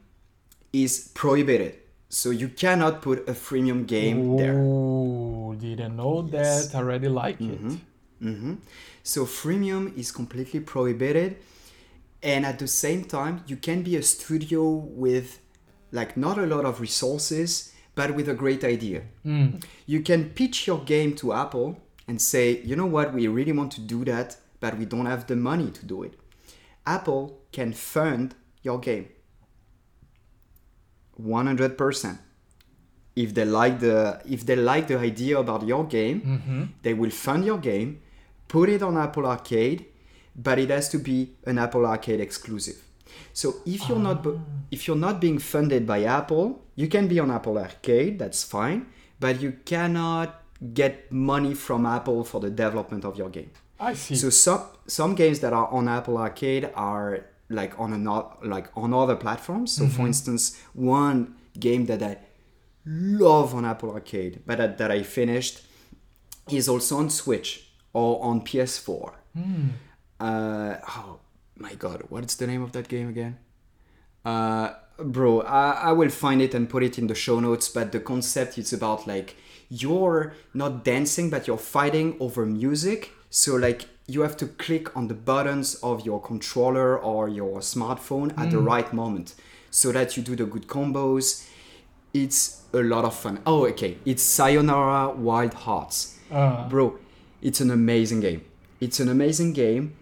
is 0.73 1.11
prohibited. 1.13 1.75
So 2.09 2.29
you 2.29 2.49
cannot 2.49 3.01
put 3.01 3.19
a 3.29 3.33
freemium 3.33 3.87
game 3.87 4.35
there. 4.35 4.57
Ooh, 4.57 5.55
didn't 5.57 5.95
know 5.95 6.23
that. 6.23 6.75
I 6.75 6.79
already 6.79 7.07
like 7.07 7.39
it. 7.39 7.61
hmm 8.19 8.55
So 9.03 9.25
freemium 9.25 9.83
is 9.97 10.11
completely 10.11 10.59
prohibited, 10.59 11.37
and 12.25 12.43
at 12.43 12.57
the 12.57 12.67
same 12.67 13.05
time, 13.05 13.43
you 13.45 13.55
can 13.55 13.83
be 13.83 13.95
a 13.95 14.01
studio 14.01 14.67
with 14.67 15.39
like 15.91 16.17
not 16.17 16.39
a 16.39 16.47
lot 16.47 16.65
of 16.65 16.81
resources, 16.81 17.71
but 17.93 18.15
with 18.15 18.27
a 18.27 18.33
great 18.33 18.63
idea. 18.63 19.03
Hmm. 19.21 19.57
You 19.85 20.01
can 20.01 20.31
pitch 20.31 20.65
your 20.65 20.79
game 20.79 21.15
to 21.17 21.33
Apple 21.33 21.79
and 22.07 22.19
say, 22.19 22.61
you 22.63 22.75
know 22.75 22.87
what, 22.87 23.13
we 23.13 23.27
really 23.27 23.51
want 23.51 23.71
to 23.73 23.81
do 23.81 24.03
that, 24.05 24.37
but 24.59 24.75
we 24.77 24.85
don't 24.85 25.05
have 25.05 25.27
the 25.27 25.35
money 25.35 25.69
to 25.69 25.85
do 25.85 26.01
it. 26.01 26.19
Apple 26.87 27.41
can 27.51 27.73
fund 27.73 28.33
your 28.63 28.79
game. 28.79 29.07
100% 31.21 32.17
if 33.15 33.33
they 33.33 33.45
like 33.45 33.79
the 33.79 34.19
if 34.25 34.45
they 34.45 34.57
like 34.57 34.87
the 34.87 34.97
idea 34.97 35.39
about 35.39 35.65
your 35.65 35.85
game 35.85 36.19
mm-hmm. 36.19 36.63
they 36.81 36.93
will 36.93 37.09
fund 37.09 37.45
your 37.45 37.57
game 37.57 38.01
put 38.49 38.67
it 38.67 38.83
on 38.83 38.97
apple 38.97 39.25
arcade 39.25 39.85
but 40.35 40.59
it 40.59 40.69
has 40.69 40.89
to 40.89 40.97
be 40.97 41.35
an 41.45 41.57
apple 41.57 41.85
arcade 41.85 42.19
exclusive 42.19 42.81
so 43.33 43.55
if 43.65 43.87
you're 43.87 43.99
not 43.99 44.25
ah. 44.25 44.33
if 44.71 44.87
you're 44.87 45.03
not 45.07 45.19
being 45.19 45.39
funded 45.39 45.85
by 45.87 46.03
apple 46.03 46.61
you 46.75 46.87
can 46.87 47.07
be 47.07 47.19
on 47.19 47.31
apple 47.31 47.57
arcade 47.57 48.19
that's 48.19 48.43
fine 48.43 48.85
but 49.19 49.41
you 49.41 49.53
cannot 49.65 50.41
get 50.73 51.11
money 51.11 51.53
from 51.53 51.85
apple 51.85 52.23
for 52.23 52.39
the 52.39 52.49
development 52.49 53.05
of 53.05 53.17
your 53.17 53.29
game 53.29 53.51
I 53.79 53.93
see. 53.93 54.15
so 54.15 54.29
some 54.29 54.63
some 54.87 55.15
games 55.15 55.39
that 55.41 55.53
are 55.53 55.67
on 55.67 55.87
Apple 55.87 56.17
Arcade 56.17 56.69
are 56.75 57.25
like 57.49 57.79
on 57.79 57.93
another 57.93 58.27
like 58.43 58.69
on 58.75 58.93
other 58.93 59.15
platforms. 59.15 59.73
So 59.73 59.87
for 59.87 59.97
mm-hmm. 59.99 60.07
instance, 60.07 60.61
one 60.73 61.35
game 61.59 61.85
that 61.87 62.01
I 62.01 62.17
love 62.85 63.53
on 63.53 63.65
Apple 63.65 63.91
Arcade, 63.91 64.41
but 64.45 64.57
that, 64.57 64.77
that 64.77 64.91
I 64.91 65.03
finished, 65.03 65.63
is 66.49 66.69
also 66.69 66.97
on 66.97 67.09
Switch 67.09 67.69
or 67.93 68.23
on 68.23 68.41
PS4. 68.41 69.13
Uh, 70.19 70.75
oh 70.87 71.19
my 71.57 71.73
god, 71.75 72.03
what's 72.09 72.35
the 72.35 72.47
name 72.47 72.61
of 72.61 72.71
that 72.73 72.87
game 72.87 73.09
again? 73.09 73.37
Uh, 74.23 74.73
bro, 74.97 75.41
I, 75.41 75.71
I 75.71 75.91
will 75.91 76.09
find 76.09 76.41
it 76.41 76.53
and 76.53 76.69
put 76.69 76.83
it 76.83 76.97
in 76.97 77.07
the 77.07 77.15
show 77.15 77.39
notes. 77.39 77.69
But 77.69 77.91
the 77.91 77.99
concept 77.99 78.57
is 78.57 78.73
about 78.73 79.07
like 79.07 79.35
you're 79.69 80.33
not 80.53 80.83
dancing, 80.83 81.29
but 81.29 81.47
you're 81.47 81.57
fighting 81.57 82.15
over 82.19 82.45
music. 82.45 83.11
So 83.29 83.55
like 83.55 83.85
you 84.07 84.21
have 84.21 84.37
to 84.37 84.47
click 84.47 84.95
on 84.95 85.07
the 85.07 85.13
buttons 85.13 85.75
of 85.75 86.05
your 86.05 86.21
controller 86.21 86.97
or 86.97 87.27
your 87.27 87.59
smartphone 87.59 88.37
at 88.37 88.51
the 88.51 88.59
right 88.59 88.93
moment, 88.93 89.35
so 89.71 89.91
that 89.91 90.15
you 90.15 90.23
do 90.23 90.35
the 90.35 90.45
good 90.45 90.67
combos. 90.67 91.47
It's 92.13 92.61
a 92.73 92.77
lot 92.81 93.03
of 93.03 93.13
fun. 93.13 93.41
Oh, 93.45 93.65
okay. 93.67 93.97
It's 94.05 94.23
Sayonara 94.23 95.11
Wild 95.11 95.53
Hearts 95.53 96.17
Uh, 96.31 96.67
bro 96.69 96.97
it's 97.41 97.61
an 97.61 97.69
amazing 97.69 98.19
game 98.21 98.41
it's 98.79 98.99
an 98.99 99.07
amazing 99.09 99.53
game 99.53 99.93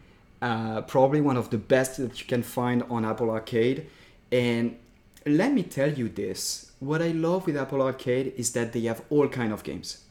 uh, 0.43 0.81
probably 0.81 1.21
one 1.21 1.37
of 1.37 1.49
the 1.51 1.57
best 1.57 1.97
that 1.97 2.19
you 2.19 2.27
can 2.27 2.43
find 2.43 2.83
on 2.89 3.05
apple 3.05 3.31
arcade. 3.31 3.87
And 4.29 4.77
let 5.25 5.53
me 5.53 5.63
tell 5.63 5.89
you 5.89 6.09
this 6.09 6.71
what 6.79 7.01
i 7.01 7.11
love 7.27 7.45
with 7.45 7.55
apple 7.55 7.81
arcade 7.81 8.33
is 8.35 8.51
that 8.51 8.73
they 8.73 8.81
have 8.81 9.01
all 9.09 9.27
kind 9.29 9.53
of 9.53 9.63
games. 9.63 10.03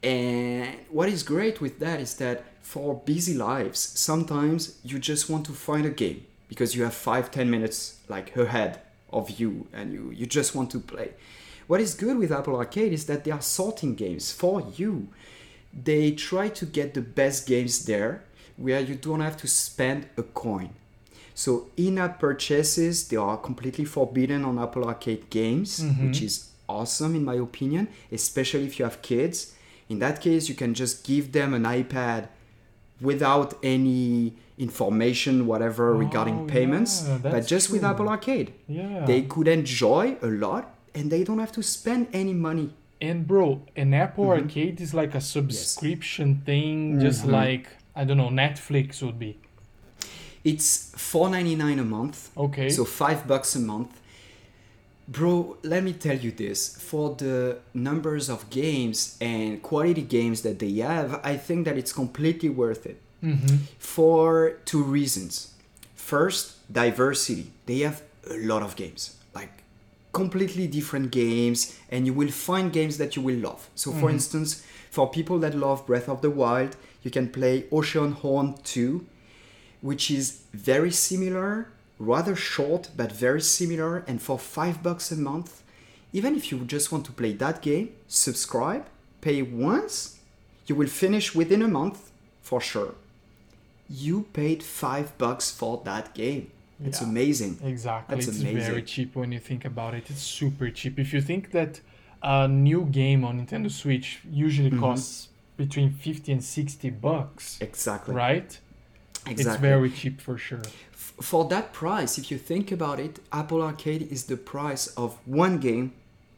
And 0.00 0.76
what 0.90 1.08
is 1.08 1.22
great 1.24 1.60
with 1.60 1.80
that 1.80 1.98
is 2.00 2.14
that 2.14 2.44
for 2.60 2.94
busy 3.04 3.34
lives 3.34 3.80
sometimes 3.80 4.78
you 4.84 5.00
just 5.00 5.28
want 5.28 5.44
to 5.46 5.52
find 5.52 5.84
a 5.86 5.90
game 5.90 6.24
because 6.48 6.76
you 6.76 6.84
have 6.84 6.94
five 6.94 7.32
ten 7.32 7.50
minutes 7.50 7.98
like 8.08 8.36
ahead 8.36 8.80
of 9.12 9.40
you 9.40 9.66
and 9.72 9.92
you 9.92 10.12
you 10.14 10.24
just 10.24 10.54
want 10.54 10.70
to 10.70 10.78
play. 10.78 11.14
What 11.66 11.80
is 11.80 11.94
good 11.94 12.16
with 12.16 12.30
apple 12.30 12.54
arcade 12.54 12.92
is 12.92 13.06
that 13.06 13.24
they 13.24 13.32
are 13.32 13.42
sorting 13.42 13.96
games 13.96 14.30
for 14.30 14.62
you. 14.76 15.08
They 15.72 16.12
try 16.12 16.48
to 16.50 16.64
get 16.64 16.94
the 16.94 17.00
best 17.00 17.48
games 17.48 17.86
there 17.86 18.22
where 18.56 18.80
you 18.80 18.94
don't 18.94 19.20
have 19.20 19.36
to 19.38 19.46
spend 19.48 20.06
a 20.16 20.22
coin. 20.22 20.70
So 21.34 21.68
in-app 21.76 22.18
purchases 22.20 23.08
they 23.08 23.16
are 23.16 23.36
completely 23.38 23.84
forbidden 23.86 24.44
on 24.44 24.58
apple 24.58 24.84
arcade 24.84 25.30
games 25.30 25.82
which 26.00 26.20
is 26.22 26.50
awesome 26.68 27.14
in 27.14 27.24
my 27.24 27.34
opinion 27.36 27.88
especially 28.10 28.64
if 28.66 28.78
you 28.78 28.84
have 28.84 29.00
kids. 29.02 29.54
In 29.88 29.98
that 30.00 30.20
case 30.20 30.48
you 30.48 30.54
can 30.54 30.74
just 30.74 31.04
give 31.04 31.32
them 31.32 31.54
an 31.54 31.64
ipad 31.64 32.28
without 33.00 33.54
any 33.62 34.34
information 34.58 35.46
whatever 35.46 35.94
regarding 35.94 36.40
Oh, 36.42 36.46
payments 36.46 37.04
yeah, 37.06 37.18
but 37.18 37.46
just 37.46 37.70
with 37.70 37.82
apple 37.82 38.08
arcade. 38.08 38.52
Yeah. 38.68 39.04
they 39.06 39.22
could 39.22 39.48
enjoy 39.48 40.16
a 40.22 40.26
lot 40.28 40.74
and 40.94 41.10
they 41.10 41.24
don't 41.24 41.38
have 41.38 41.52
to 41.52 41.62
spend 41.62 42.08
any 42.12 42.34
money. 42.34 42.74
And 43.00 43.26
bro, 43.26 43.62
an 43.74 43.94
Apple 43.94 44.26
Mm-hmm. 44.26 44.42
Arcade 44.44 44.80
is 44.80 44.94
like 44.94 45.14
a 45.16 45.20
subscription 45.20 46.42
thing, 46.46 47.00
just 47.00 47.26
like 47.26 47.66
I 47.94 48.04
don't 48.04 48.16
know, 48.16 48.28
Netflix 48.30 49.02
would 49.02 49.18
be. 49.18 49.38
it's 50.44 50.90
4.99 50.96 51.80
a 51.80 51.84
month 51.84 52.30
Okay. 52.36 52.68
so 52.68 52.84
five 52.84 53.26
bucks 53.28 53.54
a 53.54 53.60
month 53.60 53.92
bro 55.08 55.56
let 55.62 55.82
me 55.84 55.92
tell 55.92 56.16
you 56.16 56.30
this 56.32 56.76
for 56.88 57.14
the 57.16 57.58
numbers 57.74 58.28
of 58.28 58.48
games 58.50 59.16
and 59.20 59.62
quality 59.62 60.02
games 60.02 60.42
that 60.42 60.58
they 60.58 60.72
have 60.78 61.20
i 61.24 61.36
think 61.36 61.64
that 61.66 61.76
it's 61.76 61.92
completely 61.92 62.48
worth 62.48 62.86
it 62.86 62.98
mm-hmm. 63.22 63.56
for 63.78 64.58
two 64.64 64.82
reasons 64.82 65.54
first 65.94 66.42
diversity 66.72 67.46
they 67.66 67.80
have 67.80 68.02
a 68.30 68.38
lot 68.52 68.62
of 68.62 68.74
games 68.76 69.16
like 69.34 69.52
completely 70.12 70.66
different 70.66 71.10
games 71.10 71.78
and 71.90 72.06
you 72.06 72.12
will 72.12 72.30
find 72.30 72.72
games 72.72 72.98
that 72.98 73.16
you 73.16 73.22
will 73.22 73.38
love. 73.38 73.62
So 73.74 73.92
for 73.92 74.10
instance, 74.10 74.62
for 74.90 75.08
people 75.08 75.38
that 75.38 75.54
love 75.54 75.86
Breath 75.86 76.06
of 76.06 76.20
the 76.20 76.28
Wild, 76.30 76.76
you 77.02 77.10
can 77.10 77.28
play 77.28 77.62
Oceanhorn 77.72 78.62
2, 78.64 79.04
which 79.80 80.10
is 80.10 80.42
very 80.52 80.90
similar, 80.90 81.68
rather 81.98 82.34
short 82.36 82.90
but 82.96 83.10
very 83.12 83.40
similar 83.40 83.98
and 84.06 84.20
for 84.20 84.38
5 84.38 84.82
bucks 84.82 85.10
a 85.12 85.16
month, 85.16 85.62
even 86.12 86.34
if 86.36 86.50
you 86.52 86.58
just 86.64 86.92
want 86.92 87.04
to 87.06 87.12
play 87.12 87.32
that 87.34 87.62
game, 87.62 87.90
subscribe, 88.08 88.84
pay 89.20 89.42
once, 89.42 90.18
you 90.66 90.74
will 90.74 90.88
finish 90.88 91.34
within 91.34 91.62
a 91.62 91.68
month 91.68 92.10
for 92.42 92.60
sure. 92.60 92.94
You 93.88 94.26
paid 94.32 94.62
5 94.62 95.16
bucks 95.18 95.50
for 95.50 95.82
that 95.84 96.14
game. 96.14 96.50
It's 96.84 97.00
Yeah. 97.00 97.08
amazing. 97.08 97.58
Exactly. 97.62 98.14
That's 98.16 98.28
it's 98.28 98.40
amazing. 98.40 98.70
very 98.70 98.82
cheap 98.82 99.14
when 99.14 99.30
you 99.32 99.38
think 99.38 99.64
about 99.64 99.94
it. 99.94 100.10
It's 100.10 100.22
super 100.22 100.70
cheap. 100.70 100.98
If 100.98 101.12
you 101.12 101.20
think 101.20 101.50
that 101.52 101.80
a 102.22 102.46
new 102.48 102.84
game 102.86 103.24
on 103.24 103.38
Nintendo 103.40 103.70
Switch 103.70 104.20
usually 104.30 104.70
Mm-hmm. 104.70 104.80
costs 104.80 105.28
between 105.64 105.90
50 105.92 106.32
and 106.32 106.42
60 106.42 106.90
bucks, 106.90 107.58
Exactly. 107.60 108.14
right? 108.14 108.50
Exactly. 109.26 109.52
It's 109.52 109.60
very 109.60 109.90
cheap 109.90 110.20
for 110.20 110.36
sure. 110.46 110.62
F- 110.92 111.14
for 111.30 111.42
that 111.54 111.66
price, 111.72 112.12
if 112.20 112.30
you 112.30 112.38
think 112.38 112.72
about 112.72 112.98
it, 113.06 113.14
Apple 113.32 113.62
Arcade 113.62 114.04
is 114.10 114.24
the 114.32 114.36
price 114.36 114.84
of 114.96 115.10
one 115.44 115.58
game 115.58 115.92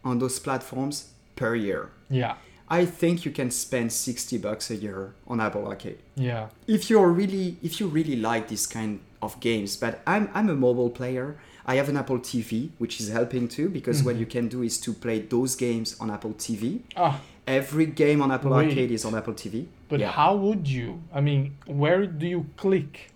on 0.04 0.18
those 0.18 0.38
platforms 0.38 0.96
per 1.36 1.54
year. 1.54 1.82
Yeah. 2.10 2.34
I 2.80 2.84
think 3.00 3.24
you 3.26 3.30
can 3.30 3.50
spend 3.50 3.92
60 3.92 4.38
bucks 4.38 4.70
a 4.70 4.76
year 4.76 5.14
on 5.26 5.40
Apple 5.40 5.66
Arcade. 5.66 5.98
Yeah. 6.16 6.48
If 6.66 6.90
you're 6.90 7.12
really 7.22 7.56
if 7.62 7.72
you 7.80 7.86
really 7.98 8.16
like 8.16 8.44
this 8.48 8.66
kind 8.66 9.00
of 9.20 9.38
games, 9.40 9.76
but 9.82 9.92
I'm 10.06 10.28
I'm 10.34 10.48
a 10.50 10.54
mobile 10.66 10.90
player. 10.90 11.36
I 11.66 11.76
have 11.80 11.88
an 11.88 11.96
Apple 11.96 12.18
TV, 12.18 12.70
which 12.82 13.00
is 13.00 13.08
helping 13.18 13.48
too, 13.48 13.68
because 13.70 14.02
what 14.06 14.16
you 14.16 14.26
can 14.26 14.48
do 14.48 14.62
is 14.62 14.78
to 14.80 14.92
play 14.92 15.18
those 15.34 15.56
games 15.56 15.88
on 16.00 16.10
Apple 16.10 16.34
TV. 16.34 16.80
Ah, 16.96 17.14
Every 17.46 17.86
game 17.86 18.22
on 18.22 18.32
Apple 18.32 18.50
Wait. 18.52 18.68
Arcade 18.68 18.90
is 18.90 19.04
on 19.04 19.14
Apple 19.14 19.34
TV. 19.34 19.66
but 19.88 20.00
Yeah. 20.00 20.10
how 20.12 20.34
would 20.34 20.66
you? 20.66 21.02
I 21.12 21.20
mean, 21.20 21.56
where 21.66 22.06
do 22.06 22.26
you 22.26 22.46
click? 22.56 23.10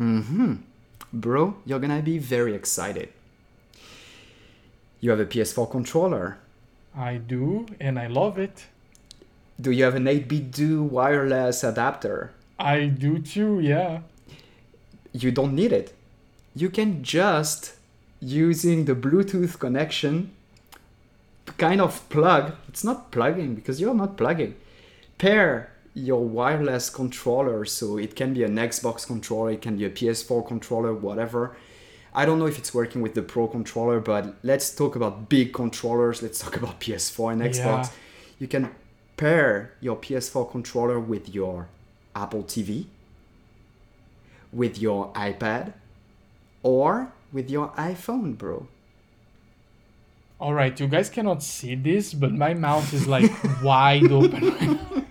Mm-hmm. 0.00 0.54
Bro, 1.12 1.56
you're 1.64 1.78
gonna 1.80 2.02
be 2.02 2.18
very 2.18 2.54
excited. 2.54 3.08
You 5.00 5.10
have 5.10 5.20
a 5.20 5.26
PS4 5.26 5.70
controller. 5.70 6.38
I 6.96 7.16
do, 7.16 7.66
and 7.80 7.98
I 7.98 8.06
love 8.06 8.38
it. 8.38 8.66
Do 9.60 9.70
you 9.70 9.84
have 9.84 9.94
an 9.94 10.04
8BitDo 10.06 10.82
wireless 10.90 11.64
adapter? 11.64 12.32
I 12.58 12.86
do 12.86 13.18
too, 13.18 13.60
yeah. 13.60 14.00
You 15.12 15.30
don't 15.30 15.54
need 15.54 15.72
it. 15.72 15.94
You 16.54 16.68
can 16.70 17.02
just 17.02 17.74
using 18.20 18.84
the 18.84 18.94
Bluetooth 18.94 19.58
connection 19.58 20.30
kind 21.58 21.80
of 21.80 22.08
plug. 22.08 22.54
It's 22.68 22.84
not 22.84 23.10
plugging 23.10 23.54
because 23.54 23.80
you're 23.80 23.94
not 23.94 24.16
plugging. 24.16 24.56
Pair 25.18 25.72
your 25.94 26.24
wireless 26.24 26.88
controller 26.88 27.64
so 27.64 27.98
it 27.98 28.16
can 28.16 28.34
be 28.34 28.44
an 28.44 28.56
Xbox 28.56 29.06
controller, 29.06 29.52
it 29.52 29.62
can 29.62 29.76
be 29.76 29.84
a 29.84 29.90
PS4 29.90 30.46
controller, 30.46 30.94
whatever. 30.94 31.56
I 32.14 32.26
don't 32.26 32.38
know 32.38 32.46
if 32.46 32.58
it's 32.58 32.74
working 32.74 33.00
with 33.00 33.14
the 33.14 33.22
Pro 33.22 33.46
controller, 33.46 34.00
but 34.00 34.34
let's 34.42 34.74
talk 34.74 34.96
about 34.96 35.28
big 35.28 35.52
controllers. 35.52 36.22
Let's 36.22 36.38
talk 36.38 36.56
about 36.56 36.80
PS4 36.80 37.32
and 37.32 37.42
Xbox. 37.42 37.84
Yeah. 37.84 37.88
You 38.38 38.48
can 38.48 38.70
pair 39.16 39.72
your 39.80 39.96
PS4 39.96 40.50
controller 40.50 41.00
with 41.00 41.34
your 41.34 41.68
Apple 42.14 42.42
TV, 42.42 42.86
with 44.52 44.78
your 44.78 45.12
iPad, 45.14 45.72
or 46.62 47.12
with 47.32 47.50
your 47.50 47.68
iPhone, 47.70 48.36
bro. 48.36 48.66
All 50.42 50.52
right, 50.54 50.78
you 50.80 50.88
guys 50.88 51.08
cannot 51.08 51.40
see 51.40 51.76
this, 51.76 52.12
but 52.12 52.32
my 52.32 52.52
mouth 52.52 52.92
is 52.92 53.06
like 53.06 53.30
wide 53.62 54.10
open. 54.10 54.80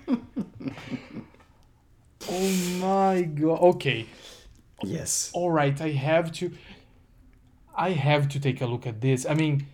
Oh 2.29 2.49
my 2.79 3.21
god. 3.23 3.59
Okay. 3.75 4.05
Yes. 4.83 5.31
All 5.33 5.51
right, 5.51 5.79
I 5.81 5.89
have 5.89 6.31
to 6.33 6.51
I 7.75 7.91
have 7.91 8.27
to 8.29 8.39
take 8.39 8.61
a 8.61 8.65
look 8.65 8.85
at 8.85 9.01
this. 9.01 9.25
I 9.25 9.33
mean, 9.33 9.65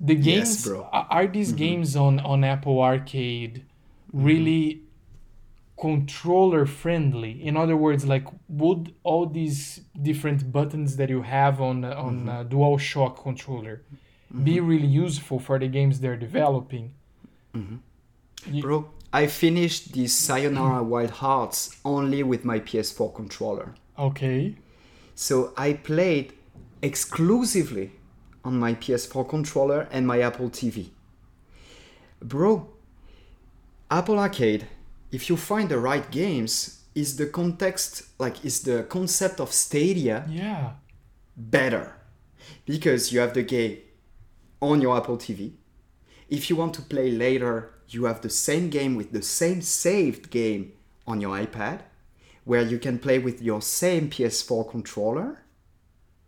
the 0.00 0.14
Yes, 0.14 0.24
games 0.24 0.66
bro. 0.66 0.88
are 0.92 1.06
are 1.10 1.26
these 1.26 1.52
games 1.52 1.96
on 1.96 2.20
on 2.20 2.44
Apple 2.44 2.80
Arcade 2.82 3.64
really 4.12 4.82
controller 5.80 6.66
friendly? 6.66 7.32
In 7.48 7.56
other 7.56 7.76
words, 7.76 8.04
like 8.04 8.26
would 8.48 8.94
all 9.02 9.26
these 9.26 9.80
different 10.02 10.52
buttons 10.52 10.96
that 10.96 11.08
you 11.08 11.22
have 11.22 11.60
on 11.60 11.84
uh, 11.84 11.94
on 12.06 12.28
uh, 12.28 12.44
DualShock 12.44 13.22
controller 13.22 13.82
be 14.42 14.56
mm-hmm. 14.56 14.66
really 14.66 14.86
useful 14.86 15.38
for 15.38 15.58
the 15.58 15.68
games 15.68 16.00
they're 16.00 16.16
developing? 16.16 16.94
Mm-hmm. 17.54 18.60
Bro, 18.60 18.90
I 19.12 19.26
finished 19.26 19.92
the 19.92 20.06
Sayonara 20.06 20.82
Wild 20.92 21.10
Hearts 21.10 21.76
only 21.84 22.22
with 22.22 22.44
my 22.44 22.58
PS4 22.58 23.14
controller. 23.14 23.74
Okay. 23.98 24.56
So 25.14 25.52
I 25.56 25.74
played 25.74 26.32
exclusively 26.82 27.92
on 28.44 28.58
my 28.58 28.74
PS4 28.74 29.28
controller 29.28 29.88
and 29.90 30.06
my 30.06 30.20
Apple 30.20 30.50
TV. 30.50 30.90
Bro, 32.20 32.68
Apple 33.90 34.18
Arcade, 34.18 34.66
if 35.12 35.28
you 35.28 35.36
find 35.36 35.68
the 35.68 35.78
right 35.78 36.10
games, 36.10 36.80
is 36.94 37.16
the 37.16 37.26
context, 37.26 38.04
like, 38.18 38.44
is 38.44 38.62
the 38.62 38.84
concept 38.84 39.40
of 39.40 39.52
Stadia 39.52 40.24
Yeah. 40.28 40.72
better 41.36 41.96
because 42.64 43.12
you 43.12 43.20
have 43.20 43.34
the 43.34 43.42
game 43.42 43.78
on 44.70 44.80
your 44.80 44.96
Apple 44.96 45.16
TV. 45.16 45.52
If 46.28 46.50
you 46.50 46.56
want 46.56 46.74
to 46.74 46.82
play 46.82 47.10
later, 47.10 47.74
you 47.88 48.04
have 48.04 48.20
the 48.20 48.30
same 48.30 48.70
game 48.70 48.94
with 48.96 49.12
the 49.12 49.22
same 49.22 49.62
saved 49.62 50.30
game 50.30 50.72
on 51.06 51.20
your 51.20 51.36
iPad, 51.36 51.80
where 52.44 52.62
you 52.62 52.78
can 52.78 52.98
play 52.98 53.18
with 53.18 53.42
your 53.42 53.60
same 53.62 54.10
PS4 54.10 54.70
controller 54.70 55.40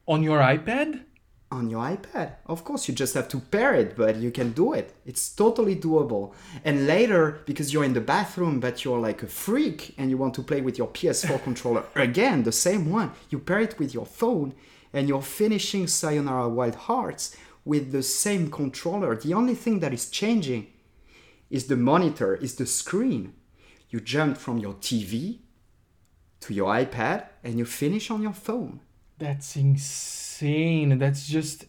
On 0.07 0.23
your 0.23 0.41
iPad? 0.41 1.03
on 1.51 1.71
your 1.71 1.83
iPad. 1.83 2.33
Of 2.47 2.65
course, 2.65 2.89
you 2.89 2.95
just 2.95 3.15
have 3.15 3.29
to 3.29 3.39
pair 3.39 3.73
it, 3.75 3.97
but 3.97 4.17
you 4.17 4.31
can 4.33 4.51
do 4.53 4.73
it. 4.73 4.95
It's 5.07 5.29
totally 5.29 5.77
doable. 5.77 6.33
And 6.65 6.87
later, 6.89 7.41
because 7.47 7.73
you're 7.73 7.85
in 7.85 7.95
the 7.95 8.01
bathroom, 8.01 8.59
but 8.59 8.85
you're 8.85 8.99
like 8.99 9.23
a 9.23 9.29
freak 9.29 9.95
and 9.97 10.11
you 10.11 10.17
want 10.17 10.35
to 10.35 10.43
play 10.43 10.61
with 10.61 10.77
your 10.77 10.89
PS4 10.89 11.43
controller 11.49 11.85
again, 11.95 12.43
the 12.43 12.53
same 12.53 12.91
one, 12.91 13.13
you 13.31 13.39
pair 13.39 13.61
it 13.61 13.79
with 13.79 13.95
your 13.95 14.07
phone 14.07 14.55
and 14.93 15.09
you're 15.09 15.23
finishing 15.23 15.87
Sayonara 15.87 16.49
Wild 16.49 16.75
Hearts 16.75 17.37
with 17.67 17.93
the 17.93 18.03
same 18.03 18.51
controller. 18.51 19.15
The 19.17 19.35
only 19.35 19.55
thing 19.55 19.81
that 19.81 19.93
is 19.93 20.09
changing 20.09 20.69
is 21.51 21.67
the 21.67 21.77
monitor, 21.77 22.37
is 22.37 22.55
the 22.55 22.65
screen. 22.65 23.35
You 23.91 24.01
jump 24.01 24.39
from 24.39 24.59
your 24.59 24.75
TV 24.75 25.41
to 26.41 26.55
your 26.55 26.73
iPad 26.73 27.27
and 27.45 27.59
you 27.59 27.65
finish 27.65 28.11
on 28.11 28.23
your 28.23 28.33
phone. 28.33 28.81
That's 29.19 29.57
insane. 29.57 30.99
That's 30.99 31.27
just 31.27 31.65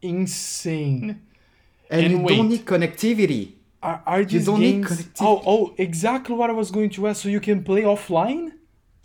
insane. 0.00 1.22
And, 1.90 2.02
And 2.04 2.12
you 2.12 2.18
wait. 2.20 2.36
don't 2.36 2.48
need 2.48 2.64
connectivity. 2.64 3.54
Are, 3.82 4.02
are 4.06 4.24
these 4.24 4.46
don't 4.46 4.60
need 4.60 4.84
connectivity. 4.84 5.20
Oh, 5.20 5.42
oh, 5.44 5.74
exactly 5.76 6.34
what 6.34 6.50
I 6.50 6.52
was 6.52 6.70
going 6.70 6.90
to 6.90 7.08
ask. 7.08 7.22
So 7.22 7.28
you 7.28 7.40
can 7.40 7.64
play 7.64 7.82
offline? 7.82 8.52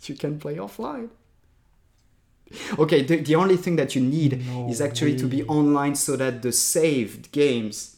you 0.04 0.16
can 0.16 0.38
play 0.38 0.56
offline. 0.56 1.10
Okay, 2.78 3.02
the, 3.02 3.16
the 3.16 3.34
only 3.34 3.56
thing 3.56 3.76
that 3.76 3.94
you 3.94 4.02
need 4.02 4.44
No 4.46 4.68
is 4.68 4.80
actually 4.80 5.16
to 5.16 5.26
be 5.26 5.42
online 5.44 5.94
so 5.94 6.16
that 6.16 6.42
the 6.42 6.52
saved 6.52 7.32
games 7.32 7.96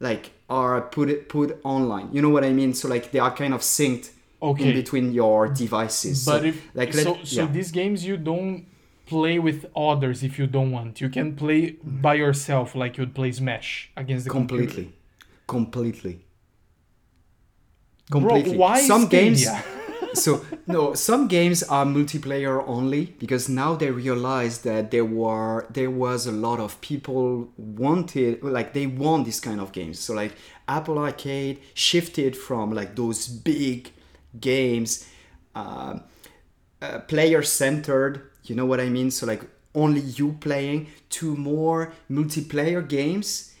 like 0.00 0.30
are 0.48 0.80
put 0.80 1.08
it 1.08 1.28
put 1.28 1.58
online. 1.64 2.08
You 2.12 2.22
know 2.22 2.28
what 2.30 2.44
I 2.44 2.52
mean? 2.52 2.74
So 2.74 2.88
like 2.88 3.10
they 3.12 3.18
are 3.18 3.34
kind 3.34 3.54
of 3.54 3.60
synced 3.60 4.10
Okay. 4.42 4.68
in 4.70 4.74
between 4.74 5.12
your 5.12 5.46
devices. 5.48 6.24
But 6.24 6.40
so, 6.40 6.46
if 6.46 6.56
like 6.74 6.92
so, 6.92 7.12
let- 7.12 7.26
so 7.26 7.40
yeah. 7.42 7.46
these 7.52 7.70
games 7.70 8.04
you 8.04 8.16
don't 8.16 8.66
play 9.06 9.38
with 9.38 9.66
others 9.76 10.22
if 10.22 10.38
you 10.38 10.46
don't 10.46 10.70
want. 10.72 11.00
You 11.00 11.08
can 11.08 11.36
play 11.36 11.76
by 11.82 12.14
yourself, 12.14 12.74
like 12.74 12.96
you'd 12.98 13.14
play 13.14 13.30
Smash 13.32 13.90
against 13.96 14.24
the 14.24 14.30
computer. 14.30 14.64
completely, 14.66 14.92
completely, 15.46 16.14
Bro, 18.10 18.20
completely. 18.20 18.56
why 18.58 18.80
Some 18.80 19.06
games. 19.08 19.46
So 20.14 20.44
no 20.66 20.94
some 20.94 21.28
games 21.28 21.62
are 21.62 21.84
multiplayer 21.84 22.62
only 22.66 23.06
because 23.18 23.48
now 23.48 23.74
they 23.74 23.90
realize 23.90 24.58
that 24.60 24.90
there 24.90 25.04
were 25.04 25.66
there 25.70 25.90
was 25.90 26.26
a 26.26 26.32
lot 26.32 26.60
of 26.60 26.80
people 26.80 27.48
wanted 27.56 28.42
like 28.42 28.72
they 28.72 28.86
want 28.86 29.24
this 29.26 29.40
kind 29.40 29.60
of 29.60 29.72
games. 29.72 29.98
So 29.98 30.14
like 30.14 30.34
apple 30.68 30.98
arcade 30.98 31.60
shifted 31.74 32.36
from 32.36 32.72
like 32.72 32.94
those 32.96 33.26
big 33.28 33.90
games 34.40 35.08
uh, 35.54 35.98
uh, 36.80 36.98
player 37.00 37.42
centered 37.42 38.30
you 38.44 38.54
know 38.56 38.66
what 38.66 38.80
i 38.80 38.88
mean? 38.88 39.10
So 39.10 39.26
like 39.26 39.42
only 39.74 40.00
you 40.00 40.32
playing 40.40 40.88
to 41.10 41.36
more 41.36 41.92
multiplayer 42.10 42.86
games 42.86 43.54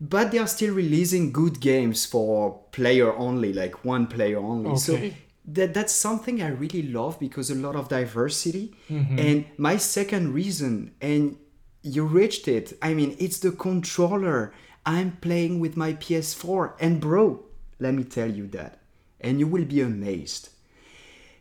but 0.00 0.30
they 0.30 0.38
are 0.38 0.46
still 0.46 0.74
releasing 0.74 1.30
good 1.30 1.60
games 1.60 2.06
for 2.06 2.58
player 2.72 3.12
only 3.14 3.52
like 3.52 3.84
one 3.84 4.06
player 4.06 4.38
only. 4.38 4.76
So 4.76 4.94
Okay. 4.94 5.14
That 5.54 5.74
that's 5.74 5.92
something 5.92 6.42
I 6.42 6.48
really 6.48 6.82
love 6.82 7.18
because 7.18 7.50
a 7.50 7.54
lot 7.54 7.76
of 7.76 7.88
diversity. 7.88 8.74
Mm-hmm. 8.88 9.18
And 9.18 9.44
my 9.56 9.76
second 9.76 10.32
reason, 10.34 10.92
and 11.00 11.36
You 11.82 12.04
reached 12.04 12.46
it. 12.46 12.76
I 12.82 12.94
mean, 12.94 13.16
it's 13.18 13.38
the 13.38 13.52
controller. 13.52 14.52
I'm 14.84 15.16
playing 15.20 15.60
with 15.60 15.76
my 15.76 15.94
PS4. 15.94 16.74
And 16.78 17.00
bro, 17.00 17.44
let 17.78 17.94
me 17.94 18.04
tell 18.04 18.30
you 18.30 18.46
that. 18.48 18.80
And 19.20 19.38
you 19.38 19.46
will 19.46 19.64
be 19.64 19.80
amazed. 19.80 20.50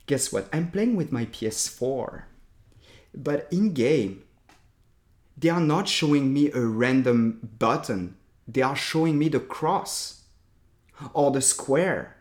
Guess 0.05 0.31
what? 0.31 0.47
I'm 0.53 0.71
playing 0.71 0.95
with 0.95 1.11
my 1.11 1.25
PS4. 1.25 2.23
But 3.13 3.47
in 3.51 3.73
game, 3.73 4.23
they 5.37 5.49
are 5.49 5.61
not 5.61 5.87
showing 5.87 6.33
me 6.33 6.51
a 6.51 6.61
random 6.61 7.49
button. 7.59 8.15
They 8.47 8.61
are 8.61 8.75
showing 8.75 9.17
me 9.17 9.29
the 9.29 9.39
cross 9.39 10.23
or 11.13 11.31
the 11.31 11.41
square. 11.41 12.15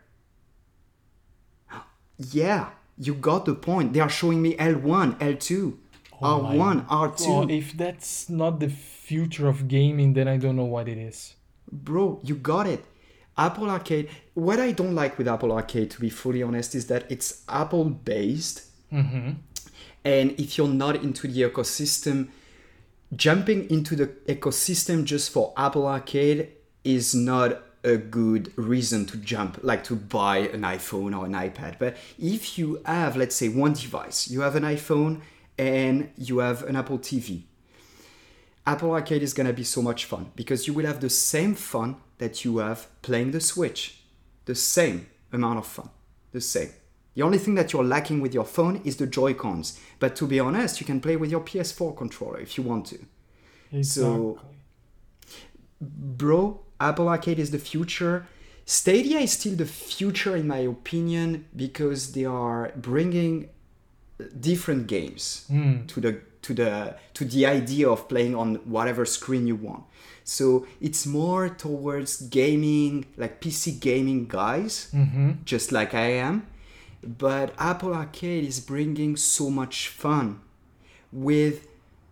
Yeah, 2.19 2.69
you 2.97 3.15
got 3.15 3.45
the 3.45 3.55
point. 3.55 3.93
They 3.93 4.01
are 4.01 4.09
showing 4.09 4.41
me 4.41 4.55
L1, 4.57 5.17
L2, 5.19 5.77
Oh 6.21 6.49
R1, 6.51 6.85
R2. 6.87 7.25
God, 7.25 7.51
if 7.51 7.73
that's 7.77 8.29
not 8.29 8.59
the 8.59 8.69
future 8.69 9.47
of 9.47 9.67
gaming, 9.67 10.13
then 10.13 10.27
I 10.27 10.37
don't 10.37 10.57
know 10.57 10.65
what 10.65 10.89
it 10.89 10.97
is. 10.97 11.35
Bro, 11.71 12.19
you 12.23 12.35
got 12.35 12.67
it. 12.67 12.83
Apple 13.37 13.69
Arcade. 13.69 14.09
What 14.33 14.59
I 14.59 14.71
don't 14.71 14.95
like 14.95 15.17
with 15.17 15.29
Apple 15.29 15.53
Arcade, 15.53 15.91
to 15.91 16.01
be 16.01 16.09
fully 16.09 16.43
honest, 16.43 16.75
is 16.75 16.87
that 16.87 17.09
it's 17.09 17.43
Apple 17.47 17.85
based. 17.85 18.63
Mm-hmm. 18.91 19.31
And 20.03 20.31
if 20.39 20.57
you're 20.57 20.67
not 20.67 20.97
into 20.97 21.27
the 21.27 21.43
ecosystem, 21.43 22.29
jumping 23.15 23.69
into 23.69 23.95
the 23.95 24.07
ecosystem 24.27 25.05
just 25.05 25.31
for 25.31 25.53
Apple 25.55 25.87
Arcade 25.87 26.49
is 26.83 27.15
not 27.15 27.63
a 27.83 27.97
good 27.97 28.51
reason 28.57 29.05
to 29.07 29.17
jump, 29.17 29.59
like 29.63 29.83
to 29.85 29.95
buy 29.95 30.39
an 30.39 30.61
iPhone 30.61 31.17
or 31.17 31.25
an 31.25 31.33
iPad. 31.33 31.79
But 31.79 31.97
if 32.17 32.57
you 32.57 32.81
have, 32.85 33.15
let's 33.15 33.35
say, 33.35 33.49
one 33.49 33.73
device, 33.73 34.29
you 34.29 34.41
have 34.41 34.55
an 34.55 34.63
iPhone 34.63 35.21
and 35.57 36.11
you 36.17 36.39
have 36.39 36.63
an 36.63 36.75
Apple 36.75 36.99
TV, 36.99 37.43
Apple 38.65 38.91
Arcade 38.91 39.23
is 39.23 39.33
gonna 39.33 39.53
be 39.53 39.63
so 39.63 39.81
much 39.81 40.05
fun 40.05 40.31
because 40.35 40.67
you 40.67 40.73
will 40.73 40.85
have 40.85 40.99
the 40.99 41.09
same 41.09 41.55
fun 41.55 41.95
that 42.17 42.45
you 42.45 42.57
have 42.57 42.87
playing 43.01 43.31
the 43.31 43.41
Switch. 43.41 44.01
The 44.45 44.55
same 44.55 45.07
amount 45.31 45.59
of 45.59 45.65
fun. 45.65 45.89
The 46.31 46.41
same. 46.41 46.69
The 47.15 47.23
only 47.23 47.37
thing 47.37 47.55
that 47.55 47.73
you're 47.73 47.83
lacking 47.83 48.21
with 48.21 48.33
your 48.33 48.45
phone 48.45 48.81
is 48.85 48.97
the 48.97 49.07
Joy-Cons. 49.07 49.79
But 49.99 50.15
to 50.17 50.27
be 50.27 50.39
honest, 50.39 50.79
you 50.79 50.85
can 50.85 51.01
play 51.01 51.15
with 51.15 51.31
your 51.31 51.41
PS4 51.41 51.97
controller 51.97 52.39
if 52.39 52.57
you 52.57 52.63
want 52.63 52.85
to. 52.87 52.99
Exactly. 53.71 54.35
Bro, 55.81 56.61
Apple 56.79 57.09
Arcade 57.09 57.39
is 57.39 57.51
the 57.51 57.59
future. 57.59 58.27
Stadia 58.65 59.19
is 59.19 59.33
still 59.33 59.55
the 59.55 59.65
future 59.65 60.35
in 60.35 60.47
my 60.47 60.59
opinion 60.59 61.45
because 61.55 62.13
they 62.13 62.25
are 62.25 62.71
bringing 62.75 63.49
different 64.39 64.87
games 64.87 65.45
hmm. 65.47 65.85
to 65.87 65.99
the 65.99 66.21
to 66.41 66.53
the 66.53 66.95
to 67.13 67.25
the 67.25 67.45
idea 67.45 67.89
of 67.89 68.07
playing 68.07 68.35
on 68.35 68.55
whatever 68.65 69.05
screen 69.05 69.47
you 69.47 69.55
want. 69.55 69.83
So 70.23 70.67
it's 70.79 71.05
more 71.07 71.49
towards 71.49 72.21
gaming, 72.21 73.05
like 73.17 73.41
PC 73.41 73.79
gaming 73.79 74.27
guys, 74.27 74.89
mm-hmm. 74.93 75.31
just 75.43 75.71
like 75.71 75.93
I 75.95 76.11
am. 76.21 76.45
But 77.03 77.53
Apple 77.57 77.93
Arcade 77.95 78.43
is 78.43 78.59
bringing 78.59 79.15
so 79.17 79.49
much 79.49 79.87
fun 79.87 80.41
with 81.11 81.67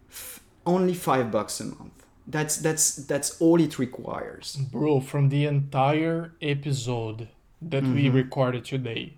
f- 0.10 0.40
only 0.66 0.96
five 0.96 1.32
bucks 1.32 1.60
a 1.60 1.66
month. 1.66 1.97
That's 2.28 2.58
that's 2.58 2.96
that's 2.96 3.40
all 3.42 3.60
it 3.62 3.80
requires. 3.80 4.58
Bro, 4.58 5.02
from 5.02 5.30
the 5.30 5.46
entire 5.46 6.34
episode 6.42 7.30
that 7.62 7.84
we 7.84 8.06
mm-hmm. 8.06 8.18
recorded 8.18 8.66
today, 8.66 9.14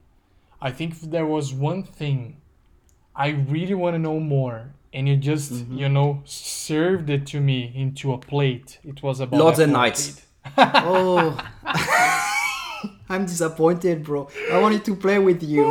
I 0.62 0.72
think 0.72 0.94
if 0.94 1.02
there 1.02 1.26
was 1.26 1.54
one 1.54 1.84
thing 1.84 2.38
I 3.16 3.30
really 3.30 3.74
want 3.74 3.96
to 3.96 4.00
know 4.00 4.20
more, 4.20 4.70
and 4.94 5.08
you 5.08 5.18
just, 5.18 5.52
mm-hmm. 5.52 5.78
you 5.78 5.90
know, 5.90 6.22
served 6.26 7.10
it 7.10 7.26
to 7.28 7.42
me 7.42 7.72
into 7.76 8.14
a 8.14 8.18
plate, 8.18 8.80
it 8.84 9.02
was 9.02 9.20
about 9.20 9.40
Lords 9.40 9.60
and 9.60 9.74
Knights. 9.74 10.26
Oh, 10.58 11.38
I'm 13.10 13.26
disappointed, 13.26 14.04
bro. 14.04 14.30
I 14.52 14.60
wanted 14.60 14.86
to 14.86 14.96
play 14.96 15.20
with 15.20 15.44
you. 15.44 15.64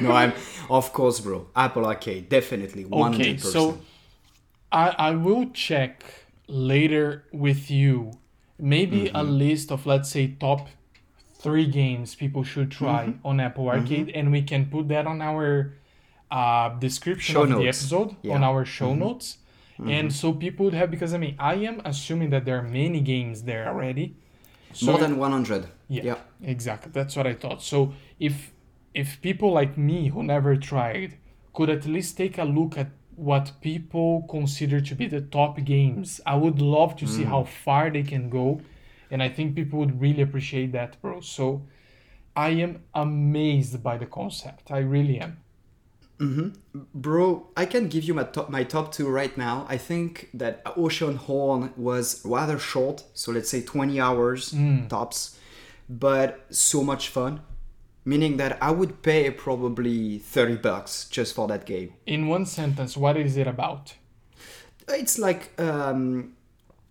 no, 0.00 0.12
I'm 0.12 0.32
of 0.70 0.92
course, 0.92 1.20
bro. 1.20 1.48
Apple 1.54 1.84
Arcade, 1.84 2.28
definitely, 2.28 2.84
one 2.84 3.14
Okay, 3.14 3.24
hundred 3.24 3.40
so 3.40 3.72
percent. 3.72 3.86
I 4.72 4.88
I 4.98 5.10
will 5.12 5.50
check 5.50 6.02
later 6.46 7.24
with 7.32 7.70
you 7.70 8.12
maybe 8.58 9.08
a 9.08 9.12
Mm-hmm. 9.22 9.30
list 9.38 9.70
of 9.72 9.86
let's 9.86 10.10
say 10.10 10.28
top 10.38 10.68
three 11.42 11.66
games 11.66 12.14
people 12.14 12.44
should 12.44 12.70
try 12.70 13.06
Mm-hmm. 13.06 13.26
on 13.26 13.40
Apple 13.40 13.68
Arcade, 13.68 14.10
and 14.14 14.30
we 14.32 14.42
can 14.42 14.66
put 14.66 14.88
that 14.88 15.06
on 15.06 15.22
our 15.22 15.74
uh, 16.30 16.68
description 16.78 17.34
Show 17.34 17.42
of 17.42 17.48
the 17.48 17.54
notes. 17.56 17.78
episode 17.82 18.08
on 18.10 18.16
Yeah. 18.22 18.34
Mm-hmm. 18.34 18.44
our 18.44 18.64
show 18.64 18.94
notes. 18.94 19.38
And 19.82 20.12
so 20.12 20.34
people 20.34 20.66
would 20.66 20.74
have 20.74 20.90
because 20.90 21.14
I 21.14 21.18
mean 21.18 21.36
I 21.38 21.54
am 21.70 21.80
assuming 21.86 22.28
that 22.30 22.44
there 22.44 22.58
are 22.58 22.68
many 22.82 23.00
games 23.00 23.44
there 23.44 23.66
already. 23.66 24.14
So 24.74 24.86
More 24.92 24.98
than 25.00 25.16
one 25.16 25.32
hundred. 25.32 25.62
yeah, 25.88 26.04
yeah. 26.04 26.18
exactly. 26.54 26.92
That's 26.92 27.16
what 27.16 27.26
I 27.26 27.32
thought. 27.34 27.62
So 27.62 27.94
if 28.18 28.52
if 28.92 29.20
people 29.22 29.50
like 29.60 29.78
me 29.78 30.08
who 30.12 30.22
never 30.22 30.54
tried 30.56 31.16
could 31.54 31.70
at 31.70 31.86
least 31.86 32.16
take 32.18 32.36
a 32.36 32.44
look 32.44 32.76
at 32.76 32.88
what 33.20 33.52
people 33.60 34.26
consider 34.30 34.80
to 34.80 34.94
be 34.94 35.06
the 35.06 35.20
top 35.20 35.62
games, 35.64 36.20
I 36.24 36.36
would 36.36 36.60
love 36.60 36.96
to 36.96 37.06
see 37.06 37.24
mm. 37.24 37.26
how 37.26 37.44
far 37.44 37.90
they 37.90 38.02
can 38.02 38.30
go, 38.30 38.62
and 39.10 39.22
I 39.22 39.28
think 39.28 39.54
people 39.54 39.78
would 39.80 40.00
really 40.00 40.22
appreciate 40.22 40.72
that, 40.72 41.00
bro. 41.02 41.20
So 41.20 41.62
I 42.34 42.50
am 42.50 42.82
amazed 42.94 43.82
by 43.82 43.98
the 43.98 44.06
concept. 44.06 44.70
I 44.70 44.78
really 44.78 45.20
am. 45.20 45.36
Mm-hmm. 46.18 46.80
Bro, 46.94 47.48
I 47.56 47.66
can 47.66 47.88
give 47.88 48.04
you 48.04 48.14
my 48.14 48.24
top, 48.24 48.48
my 48.48 48.64
top 48.64 48.92
two 48.92 49.08
right 49.08 49.36
now. 49.36 49.66
I 49.68 49.76
think 49.76 50.30
that 50.34 50.64
Oceanhorn 50.64 51.76
was 51.76 52.22
rather 52.24 52.58
short, 52.58 53.04
so 53.12 53.32
let's 53.32 53.50
say 53.50 53.60
20 53.60 54.00
hours 54.00 54.52
mm. 54.52 54.88
tops, 54.88 55.38
but 55.88 56.46
so 56.50 56.82
much 56.82 57.08
fun. 57.08 57.40
Meaning 58.10 58.38
that 58.38 58.58
I 58.60 58.70
would 58.72 59.02
pay 59.02 59.30
probably 59.30 60.18
30 60.18 60.56
bucks 60.56 61.08
just 61.16 61.32
for 61.36 61.46
that 61.46 61.64
game. 61.64 61.92
In 62.06 62.26
one 62.26 62.44
sentence, 62.44 62.96
what 62.96 63.16
is 63.16 63.36
it 63.36 63.46
about? 63.46 63.94
It's 64.88 65.16
like 65.16 65.42
um, 65.60 66.32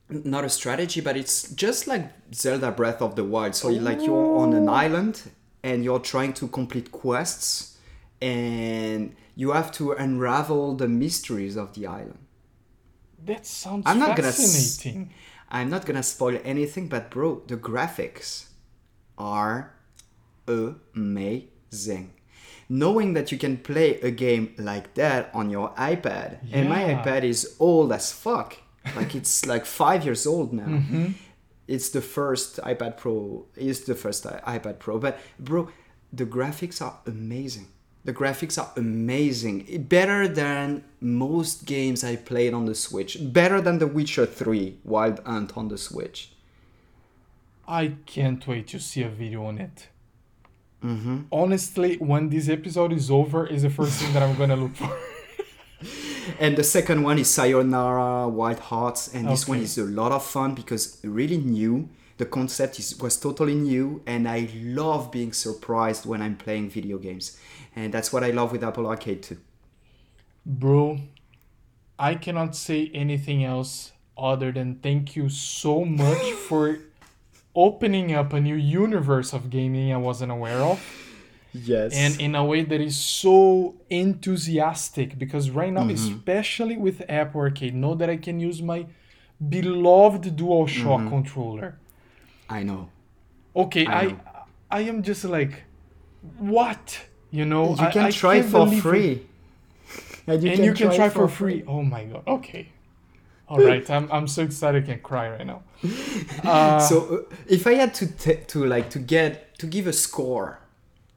not 0.10 0.46
a 0.46 0.50
strategy, 0.50 1.02
but 1.02 1.18
it's 1.18 1.52
just 1.52 1.88
like 1.88 2.06
Zelda 2.34 2.72
Breath 2.72 3.02
of 3.02 3.18
the 3.18 3.26
Wild. 3.26 3.54
So 3.54 3.68
you 3.70 3.82
like 3.82 4.02
you're 4.02 4.38
on 4.38 4.54
an 4.54 4.70
island 4.70 5.16
and 5.62 5.84
you're 5.84 6.00
trying 6.00 6.32
to 6.36 6.48
complete 6.48 6.90
quests, 6.94 7.78
and 8.22 9.14
you 9.36 9.52
have 9.52 9.74
to 9.74 9.91
unravel 9.91 10.76
the 10.76 10.88
mysteries 10.88 11.58
of 11.58 11.74
the 11.74 11.86
island. 11.86 12.20
That 13.26 13.46
sounds 13.46 13.84
I'm 13.86 14.00
not 14.00 14.16
gonna 14.16 14.30
s- 14.30 14.38
fascinating. 14.38 15.12
I'm 15.52 15.70
not 15.70 15.86
gonna 15.86 16.04
spoil 16.16 16.40
anything, 16.46 16.88
but 16.88 17.12
bro, 17.12 17.41
the 17.48 17.58
graphics 17.58 18.46
are 19.18 19.74
amazing. 20.95 22.13
Knowing 22.67 23.13
that 23.13 23.31
you 23.31 23.38
can 23.38 23.57
play 23.57 23.99
a 24.01 24.11
game 24.11 24.53
like 24.57 24.93
that 24.93 25.31
on 25.34 25.49
your 25.49 25.69
iPad, 25.71 26.38
and 26.51 26.69
my 26.69 26.81
iPad 26.93 27.23
is 27.23 27.55
old 27.59 27.91
as 27.91 28.11
fuck. 28.11 28.57
Like 28.95 29.15
it's 29.15 29.45
like 29.53 29.65
five 29.65 30.05
years 30.05 30.27
old 30.27 30.53
now. 30.53 30.65
Mm-hmm. 30.65 31.07
It's 31.67 31.89
the 31.89 32.01
first 32.01 32.57
iPad 32.57 32.97
Pro. 32.97 33.45
Is 33.55 33.85
the 33.85 33.95
first 33.95 34.23
iPad 34.26 34.80
Pro, 34.80 34.99
but 34.99 35.19
bro, 35.39 35.69
the 36.13 36.26
graphics 36.26 36.81
are 36.81 36.99
amazing. 37.05 37.67
The 38.05 38.13
graphics 38.13 38.57
are 38.57 38.71
amazing. 38.77 39.85
Better 39.89 40.27
than 40.27 40.84
most 41.01 41.65
games 41.65 42.03
I 42.03 42.15
played 42.15 42.53
on 42.53 42.65
the 42.65 42.76
Switch. 42.76 43.17
Better 43.34 43.59
than 43.61 43.77
The 43.77 43.88
Witcher 43.88 44.26
3 44.26 44.80
Wild 44.85 45.19
Hunt 45.26 45.57
on 45.57 45.67
the 45.67 45.77
Switch. 45.77 46.31
I 47.67 47.93
can't 48.05 48.45
wait 48.47 48.67
to 48.69 48.80
see 48.80 49.03
a 49.03 49.09
video 49.09 49.45
on 49.45 49.59
it. 49.59 49.89
Mm-hmm. 50.84 51.22
Honestly, 51.31 51.97
when 51.97 52.30
this 52.30 52.47
episode 52.47 52.93
is 52.93 53.11
over, 53.11 53.45
is 53.47 53.64
the 53.64 53.69
first 53.69 54.01
thing 54.01 54.14
that 54.14 54.23
I'm 54.23 54.35
gonna 54.38 54.56
look 54.56 54.76
for. 54.76 54.89
And 56.39 56.57
the 56.57 56.64
second 56.64 57.03
one 57.03 57.18
is 57.18 57.30
Sayonara 57.30 58.27
Wild 58.27 58.60
Hearts, 58.60 59.14
and 59.14 59.27
this 59.27 59.47
one 59.47 59.60
is 59.60 59.77
a 59.77 59.85
lot 59.85 60.11
of 60.11 60.23
fun 60.23 60.53
because 60.53 60.99
really 61.03 61.38
new. 61.38 61.89
The 62.18 62.26
concept 62.26 62.80
is 62.80 62.99
was 62.99 63.18
totally 63.18 63.56
new, 63.56 64.01
and 64.06 64.27
I 64.27 64.49
love 64.53 65.10
being 65.11 65.31
surprised 65.31 66.06
when 66.06 66.22
I'm 66.22 66.35
playing 66.35 66.69
video 66.69 66.97
games, 66.97 67.39
and 67.76 67.93
that's 67.93 68.11
what 68.11 68.23
I 68.23 68.31
love 68.31 68.51
with 68.51 68.64
Apple 68.64 68.88
Arcade 68.88 69.23
too. 69.23 69.38
Bro, 70.45 70.99
I 71.97 72.15
cannot 72.15 72.56
say 72.56 72.91
anything 72.93 73.43
else 73.43 73.93
other 74.18 74.51
than 74.51 74.76
thank 74.76 75.15
you 75.15 75.30
so 75.30 75.85
much 75.85 76.31
for 76.47 76.80
opening 77.55 78.13
up 78.13 78.34
a 78.34 78.39
new 78.39 78.55
universe 78.55 79.34
of 79.34 79.49
gaming 79.49 79.91
I 79.93 79.97
wasn't 79.97 80.31
aware 80.31 80.59
of. 80.59 80.80
Yes. 81.51 81.93
and 81.95 82.21
in 82.21 82.35
a 82.35 82.45
way 82.45 82.61
that 82.61 82.80
is 82.80 82.95
so 82.95 83.73
enthusiastic 83.89 85.17
because 85.17 85.49
right 85.49 85.73
now 85.73 85.81
mm-hmm. 85.81 86.13
especially 86.13 86.77
with 86.77 87.01
apple 87.09 87.41
arcade 87.41 87.73
know 87.73 87.95
that 87.95 88.07
i 88.07 88.17
can 88.17 88.39
use 88.39 88.61
my 88.61 88.85
beloved 89.49 90.26
DualShock 90.38 90.99
mm-hmm. 90.99 91.09
controller 91.09 91.80
I 92.47 92.61
know. 92.63 92.89
okay 93.55 93.85
I 93.88 93.99
I, 93.99 94.05
know. 94.05 94.19
I 94.71 94.81
am 94.81 95.01
just 95.03 95.23
like 95.26 95.63
what 96.38 96.99
you 97.31 97.45
know 97.45 97.71
You 97.71 97.88
can 97.89 98.05
I 98.05 98.11
try 98.11 98.41
can't 98.41 98.51
for 98.51 98.67
it. 98.67 98.81
free. 98.81 99.27
and 100.27 100.43
you 100.43 100.49
and 100.49 100.57
can 100.57 100.65
you 100.65 100.73
can 100.73 100.88
try, 100.88 100.95
try, 100.95 101.09
for 101.09 101.27
free. 101.27 101.63
Oh 101.67 101.81
my 101.84 102.05
god. 102.05 102.23
Okay. 102.27 102.69
All 103.49 103.59
right. 103.59 103.89
I'm, 103.89 104.09
I'm 104.11 104.27
so 104.27 104.43
excited 104.43 104.84
I 104.84 104.85
can 104.85 104.99
cry 104.99 105.30
right 105.30 105.45
now. 105.45 105.63
Uh, 106.43 106.80
so 106.80 107.26
uh, 107.31 107.35
if 107.47 107.65
I 107.67 107.73
had 107.73 107.93
to 107.95 108.05
t- 108.07 108.35
to 108.47 108.65
like 108.65 108.89
to 108.91 108.99
get 108.99 109.57
to 109.59 109.65
give 109.67 109.88
a 109.88 109.93
score, 109.93 110.59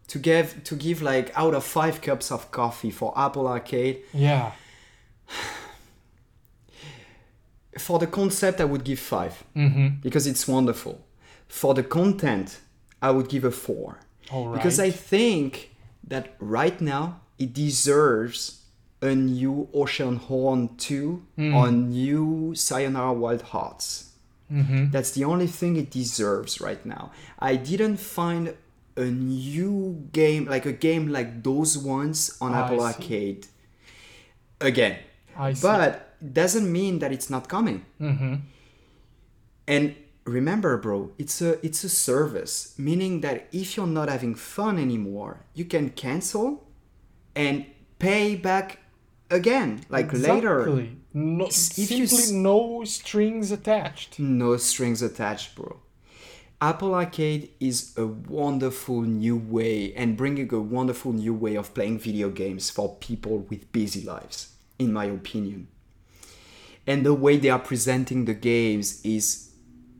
to 0.09 0.19
give 0.19 0.65
to 0.65 0.75
give 0.77 1.03
like 1.03 1.31
out 1.37 1.55
of 1.55 1.63
five 1.65 2.01
cups 2.01 2.31
of 2.33 2.51
coffee 2.51 2.91
for 2.91 3.13
Apple 3.17 3.47
Arcade, 3.47 4.03
yeah. 4.15 4.53
for 7.79 7.99
the 7.99 8.07
concept 8.07 8.61
I 8.61 8.65
would 8.65 8.85
give 8.85 8.99
five 8.99 9.45
Mm-hmm. 9.57 10.01
because 10.03 10.27
it's 10.27 10.47
wonderful. 10.49 11.05
For 11.49 11.75
the 11.75 11.83
content, 11.83 12.61
I 13.01 13.11
would 13.11 13.29
give 13.29 13.45
a 13.45 13.51
four 13.51 13.99
All 14.31 14.49
right. 14.49 14.57
because 14.57 14.79
I 14.81 14.91
think 14.91 15.71
that 16.09 16.35
right 16.39 16.81
now 16.81 17.21
it 17.39 17.53
deserves 17.53 18.62
a 19.03 19.15
new 19.15 19.69
Oceanhorn 19.75 20.77
2 20.79 21.23
Hmm. 21.37 21.55
or 21.55 21.71
new 21.73 22.55
Sayonara 22.55 23.13
Wild 23.13 23.43
Hearts. 23.43 24.11
Mm-hmm. 24.51 24.91
That's 24.91 25.11
the 25.13 25.25
only 25.25 25.47
thing 25.49 25.77
it 25.77 25.91
deserves 25.91 26.61
right 26.61 26.85
now. 26.87 27.11
I 27.39 27.57
didn't 27.57 27.97
find 27.99 28.55
a 28.97 29.05
new 29.07 30.07
game 30.13 30.45
like 30.45 30.67
a 30.67 30.73
game 30.73 31.09
like 31.09 31.43
those 31.43 31.77
ones 31.79 32.37
on 32.41 32.53
I 32.55 32.61
Apple 32.61 32.79
see. 32.81 32.85
Arcade 32.85 33.47
again. 34.61 34.99
I. 35.37 35.55
But 35.55 36.15
it 36.21 36.35
doesn't 36.35 36.71
mean 36.71 36.99
that 37.01 37.11
it's 37.13 37.31
not 37.31 37.49
coming. 37.49 37.85
Mm-hmm. 38.01 38.35
And 39.67 39.95
remember, 40.25 40.77
bro, 40.77 41.11
it's 41.19 41.41
a 41.41 41.65
it's 41.65 41.83
a 41.85 41.89
service, 41.89 42.75
meaning 42.79 43.23
that 43.23 43.49
if 43.53 43.77
you're 43.77 43.87
not 43.87 44.09
having 44.11 44.35
fun 44.35 44.79
anymore, 44.79 45.41
you 45.55 45.65
can 45.65 45.91
cancel 45.91 46.67
and 47.35 47.65
pay 47.99 48.37
back 48.37 48.79
again, 49.33 49.81
like 49.89 50.13
later. 50.13 50.65
No, 51.15 51.47
If 51.47 51.91
you 51.91 52.07
simply 52.07 52.25
s- 52.25 52.31
no 52.31 52.85
strings 52.85 53.51
attached. 53.51 54.19
No 54.19 54.57
strings 54.57 55.03
attached, 55.03 55.55
bro. 55.57 55.77
Apple 56.61 56.95
Arcade 56.95 57.51
is 57.59 57.93
a 57.97 58.07
wonderful 58.07 59.03
new 59.03 59.37
way 59.37 59.93
and 59.95 60.17
bringing 60.17 60.53
a 60.55 60.61
wonderful 60.61 61.13
new 61.13 61.35
way 61.35 61.57
of 61.57 61.75
playing 61.75 61.99
video 61.99 62.31
games 62.31 62.71
for 62.71 62.97
people 62.97 63.39
with 63.51 63.71
busy 63.73 64.03
lives, 64.03 64.53
in 64.79 64.93
my 64.93 65.07
opinion. 65.07 65.67
And 66.87 67.05
the 67.05 67.15
way 67.15 67.37
they 67.37 67.51
are 67.51 67.59
presenting 67.59 68.25
the 68.25 68.35
games 68.35 69.01
is 69.05 69.51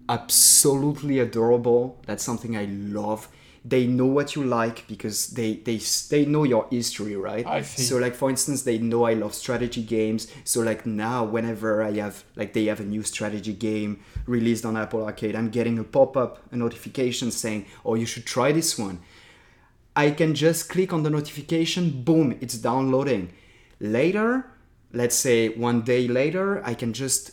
absolutely 0.09 1.19
adorable. 1.19 2.01
That's 2.07 2.25
something 2.25 2.57
I 2.57 2.65
love. 2.67 3.29
They 3.65 3.87
know 3.87 4.07
what 4.07 4.35
you 4.35 4.43
like 4.43 4.89
because 4.89 5.29
they 5.29 5.55
they 5.55 5.79
they 6.11 6.25
know 6.27 6.43
your 6.43 6.67
history, 6.71 7.17
right? 7.17 7.47
I 7.47 7.63
see. 7.63 7.83
So 7.83 7.99
like 7.99 8.15
for 8.15 8.29
instance, 8.29 8.63
they 8.63 8.79
know 8.79 9.05
I 9.05 9.15
love 9.15 9.35
strategy 9.35 9.83
games. 9.83 10.27
So 10.45 10.63
like 10.63 10.85
now 10.85 11.25
whenever 11.25 11.83
I 11.83 11.93
have 11.93 12.25
like 12.35 12.55
they 12.55 12.65
have 12.65 12.81
a 12.81 12.85
new 12.85 13.05
strategy 13.05 13.53
game 13.53 14.01
released 14.27 14.65
on 14.65 14.77
Apple 14.77 15.05
Arcade, 15.05 15.37
I'm 15.37 15.51
getting 15.51 15.79
a 15.79 15.85
pop-up, 15.85 16.43
a 16.51 16.57
notification 16.57 17.31
saying, 17.31 17.67
"Oh, 17.85 17.95
you 17.95 18.07
should 18.07 18.27
try 18.27 18.51
this 18.51 18.77
one." 18.77 18.99
I 19.95 20.11
can 20.11 20.35
just 20.35 20.69
click 20.69 20.93
on 20.93 21.03
the 21.03 21.11
notification, 21.11 22.03
boom, 22.03 22.39
it's 22.41 22.57
downloading. 22.57 23.33
Later, 23.79 24.47
let's 24.93 25.15
say 25.15 25.51
one 25.51 25.83
day 25.83 26.09
later, 26.09 26.65
I 26.65 26.75
can 26.75 26.93
just 26.93 27.33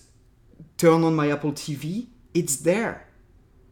turn 0.77 1.03
on 1.03 1.15
my 1.15 1.31
Apple 1.31 1.53
TV, 1.53 2.07
it's 2.34 2.57
there. 2.57 3.06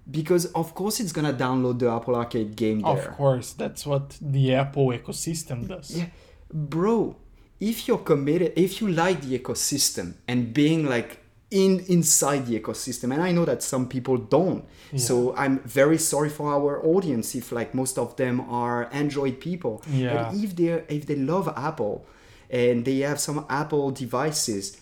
Because 0.09 0.45
of 0.53 0.73
course 0.73 0.99
it's 0.99 1.11
gonna 1.11 1.33
download 1.33 1.79
the 1.79 1.89
Apple 1.91 2.15
Arcade 2.15 2.55
game 2.55 2.81
there. 2.81 2.97
Of 2.97 3.17
course, 3.17 3.53
that's 3.53 3.85
what 3.85 4.17
the 4.21 4.53
Apple 4.53 4.87
ecosystem 4.87 5.67
does. 5.67 5.97
Yeah, 5.97 6.05
bro. 6.53 7.17
If 7.59 7.87
you're 7.87 7.97
committed, 7.97 8.53
if 8.55 8.81
you 8.81 8.87
like 8.87 9.21
the 9.21 9.37
ecosystem 9.39 10.13
and 10.27 10.53
being 10.53 10.85
like 10.85 11.19
in 11.49 11.79
inside 11.87 12.45
the 12.45 12.59
ecosystem, 12.59 13.13
and 13.13 13.21
I 13.21 13.31
know 13.31 13.45
that 13.45 13.63
some 13.63 13.87
people 13.87 14.17
don't. 14.17 14.65
So 14.95 15.35
I'm 15.35 15.59
very 15.59 15.97
sorry 15.97 16.29
for 16.29 16.53
our 16.53 16.85
audience 16.85 17.35
if 17.35 17.51
like 17.51 17.73
most 17.73 17.97
of 17.97 18.15
them 18.15 18.41
are 18.41 18.89
Android 18.93 19.39
people. 19.39 19.81
Yeah. 19.89 20.13
But 20.31 20.35
if 20.35 20.55
they 20.55 20.83
if 20.87 21.05
they 21.05 21.15
love 21.15 21.47
Apple 21.57 22.05
and 22.49 22.85
they 22.85 22.99
have 22.99 23.19
some 23.19 23.45
Apple 23.49 23.91
devices, 23.91 24.79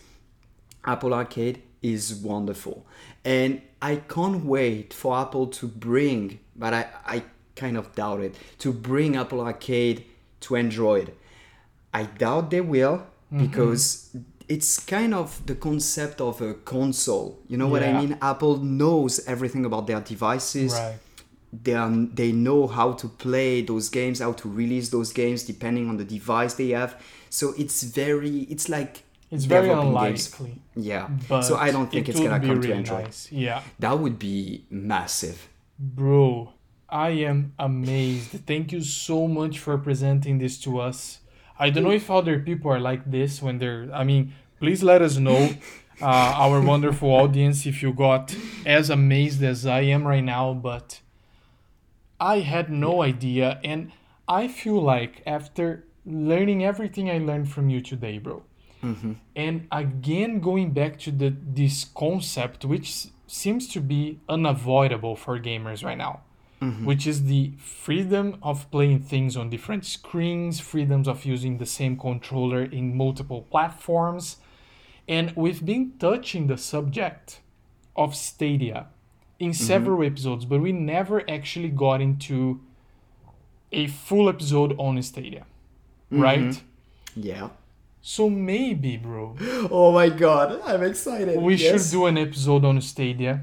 Apple 0.84 1.14
Arcade 1.14 1.64
is 1.82 2.14
wonderful. 2.14 2.86
And 3.26 3.62
I 3.82 3.98
can't 3.98 4.46
wait 4.46 4.94
for 4.94 5.18
Apple 5.18 5.48
to 5.48 5.68
bring, 5.68 6.40
but 6.56 6.74
I, 6.74 6.88
I 7.06 7.24
kind 7.56 7.76
of 7.76 7.94
doubt 7.96 8.22
it, 8.22 8.36
to 8.60 8.72
bring 8.72 9.16
Apple 9.18 9.42
Arcade 9.42 10.06
to 10.42 10.56
Android. 10.56 11.12
I 11.94 12.04
doubt 12.04 12.52
they 12.52 12.62
will 12.62 12.98
mm-hmm. 12.98 13.46
because 13.46 14.16
it's 14.48 14.80
kind 14.80 15.14
of 15.14 15.44
the 15.48 15.56
concept 15.56 16.22
of 16.22 16.40
a 16.42 16.54
console. 16.54 17.40
You 17.48 17.58
know 17.58 17.68
what 17.68 17.84
I 17.84 17.94
mean? 17.94 18.18
Apple 18.22 18.58
knows 18.58 19.26
everything 19.28 19.66
about 19.66 19.88
their 19.88 20.02
devices 20.02 20.74
Right. 20.74 21.00
they 21.64 21.74
are, 21.74 21.90
they 21.90 22.32
know 22.32 22.68
how 22.68 22.92
to 22.94 23.08
play 23.08 23.62
those 23.62 23.88
games 23.88 24.20
how 24.20 24.34
to 24.34 24.50
release 24.50 24.90
those 24.90 25.14
games 25.14 25.44
depending 25.44 25.88
on 25.88 25.96
the 25.96 26.04
device 26.04 26.56
they 26.56 26.70
have 26.70 27.02
so 27.30 27.54
it's 27.58 27.84
very 27.84 28.40
it's 28.50 28.68
like 28.68 29.05
It's 29.32 29.46
very 29.46 29.68
developing 29.68 29.94
games. 29.94 30.28
unlikely. 30.40 30.62
yeah 30.76 31.10
But 31.28 31.42
so 31.42 31.58
i 31.58 31.72
don't 31.72 31.90
think 31.92 32.08
it 32.08 32.12
it's 32.12 32.20
gonna 32.20 32.40
come 32.40 32.62
to 32.62 32.68
really 32.68 32.74
android 32.74 33.04
nice. 33.06 33.32
Yeah. 33.32 33.62
that 33.80 34.00
would 34.00 34.18
be 34.20 34.66
massive 34.70 35.50
Bro, 35.78 36.54
I 36.88 37.10
am 37.10 37.54
amazed. 37.60 38.32
Thank 38.48 38.72
you 38.72 38.80
so 38.82 39.28
much 39.28 39.60
for 39.60 39.78
presenting 39.78 40.38
this 40.38 40.58
to 40.62 40.80
us. 40.80 41.20
I 41.60 41.70
don't 41.70 41.84
know 41.84 41.92
if 41.92 42.10
other 42.10 42.40
people 42.40 42.72
are 42.72 42.80
like 42.80 43.04
this 43.12 43.42
when 43.42 43.58
they're. 43.60 43.90
I 43.94 44.06
mean, 44.06 44.34
please 44.60 44.84
let 44.84 45.02
us 45.02 45.18
know, 45.18 45.50
uh, 46.02 46.06
our 46.06 46.62
wonderful 46.62 47.10
audience, 47.10 47.66
if 47.66 47.84
you 47.84 47.92
got 47.92 48.34
as 48.66 48.90
amazed 48.90 49.44
as 49.44 49.66
I 49.66 49.82
am 49.82 50.08
right 50.08 50.24
now. 50.24 50.54
But 50.54 51.02
I 52.22 52.40
had 52.40 52.70
no 52.72 53.02
idea, 53.02 53.60
and 53.62 53.92
I 54.30 54.48
feel 54.48 54.82
like 54.82 55.22
after 55.28 55.84
learning 56.06 56.64
everything 56.64 57.10
I 57.10 57.18
learned 57.18 57.50
from 57.52 57.70
you 57.70 57.82
today, 57.82 58.18
bro, 58.20 58.44
Mm-hmm. 58.86 59.14
and 59.36 59.68
again 59.72 60.40
going 60.42 60.70
back 60.70 61.00
to 61.00 61.10
the 61.10 61.34
this 61.60 61.86
concept 61.86 62.66
which 62.66 63.08
seems 63.26 63.68
to 63.70 63.80
be 63.80 64.20
unavoidable 64.30 65.16
for 65.16 65.40
gamers 65.40 65.84
right 65.84 65.98
now 65.98 66.20
mm-hmm. 66.62 66.86
which 66.86 67.08
is 67.08 67.24
the 67.24 67.54
freedom 67.58 68.38
of 68.44 68.70
playing 68.70 69.00
things 69.00 69.36
on 69.36 69.50
different 69.50 69.86
screens 69.86 70.60
freedoms 70.60 71.08
of 71.08 71.26
using 71.26 71.58
the 71.58 71.66
same 71.66 71.98
controller 71.98 72.62
in 72.62 72.96
multiple 72.96 73.48
platforms 73.50 74.38
and 75.08 75.34
we've 75.36 75.66
been 75.66 75.94
touching 75.98 76.46
the 76.46 76.58
subject 76.58 77.40
of 77.96 78.16
stadia 78.16 78.86
in 79.40 79.50
mm-hmm. 79.50 79.66
several 79.66 80.06
episodes 80.06 80.46
but 80.46 80.62
we 80.62 80.72
never 80.72 81.28
actually 81.28 81.70
got 81.70 82.02
into 82.02 82.62
a 83.72 83.88
full 83.88 84.30
episode 84.30 84.76
on 84.78 85.02
stadia 85.02 85.44
right? 86.12 86.62
Yeah 87.16 87.50
so 88.14 88.30
maybe 88.30 88.92
bro 88.98 89.36
oh 89.72 89.90
my 90.00 90.10
god 90.10 90.48
i'm 90.70 90.84
excited 90.92 91.34
we 91.42 91.56
Yes. 91.56 91.64
should 91.66 91.86
do 91.98 92.02
an 92.06 92.18
episode 92.18 92.64
on 92.72 92.78
Stadia 92.82 93.34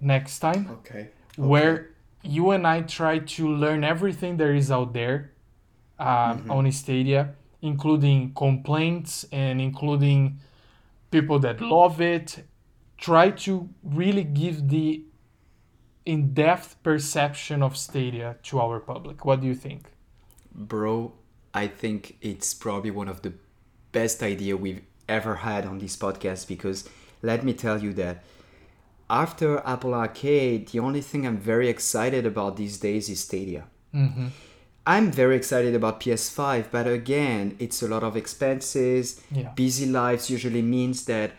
next 0.00 0.38
time 0.46 0.62
okay 0.78 1.04
where 1.36 1.90
you 2.22 2.44
and 2.56 2.64
I 2.66 2.78
try 2.98 3.18
to 3.36 3.42
learn 3.64 3.82
everything 3.84 4.32
there 4.42 4.54
is 4.54 4.70
out 4.70 4.90
there 5.00 5.16
uh, 5.98 6.34
Mm-hmm. 6.34 6.50
on 6.56 6.72
Stadia, 6.72 7.22
including 7.60 8.32
complaints 8.34 9.26
and 9.30 9.60
including 9.60 10.38
people 11.10 11.38
that 11.40 11.60
love 11.60 12.00
it. 12.00 12.28
Try 12.96 13.26
to 13.46 13.68
really 14.00 14.24
give 14.24 14.56
the 14.74 15.04
in 16.06 16.32
depth 16.34 16.68
perception 16.82 17.62
of 17.62 17.76
Stadia 17.76 18.36
to 18.44 18.60
our 18.64 18.78
public. 18.80 19.24
What 19.26 19.40
do 19.42 19.46
you 19.46 19.54
think? 19.66 19.82
bro 20.54 21.12
i 21.52 21.66
think 21.66 22.16
it's 22.20 22.54
probably 22.54 22.90
one 23.02 23.08
of 23.08 23.18
the 23.22 23.32
best 24.00 24.18
idea 24.32 24.52
we've 24.64 24.82
ever 25.18 25.34
had 25.48 25.62
on 25.70 25.76
this 25.78 25.96
podcast 26.04 26.42
because 26.54 26.78
let 27.30 27.40
me 27.46 27.52
tell 27.64 27.78
you 27.86 27.92
that 28.02 28.16
after 29.22 29.48
apple 29.74 29.94
arcade 30.04 30.60
the 30.72 30.80
only 30.86 31.02
thing 31.10 31.20
i'm 31.26 31.36
very 31.54 31.68
excited 31.76 32.24
about 32.32 32.52
these 32.62 32.76
days 32.88 33.04
is 33.14 33.20
stadia 33.28 33.64
Mm-hmm. 33.94 34.26
i'm 34.94 35.06
very 35.22 35.36
excited 35.40 35.72
about 35.80 36.00
ps5 36.02 36.64
but 36.76 36.86
again 37.00 37.44
it's 37.64 37.78
a 37.86 37.88
lot 37.94 38.02
of 38.08 38.12
expenses 38.22 39.04
Yeah. 39.30 39.50
busy 39.64 39.86
lives 40.02 40.24
usually 40.36 40.62
means 40.78 40.98
that 41.12 41.30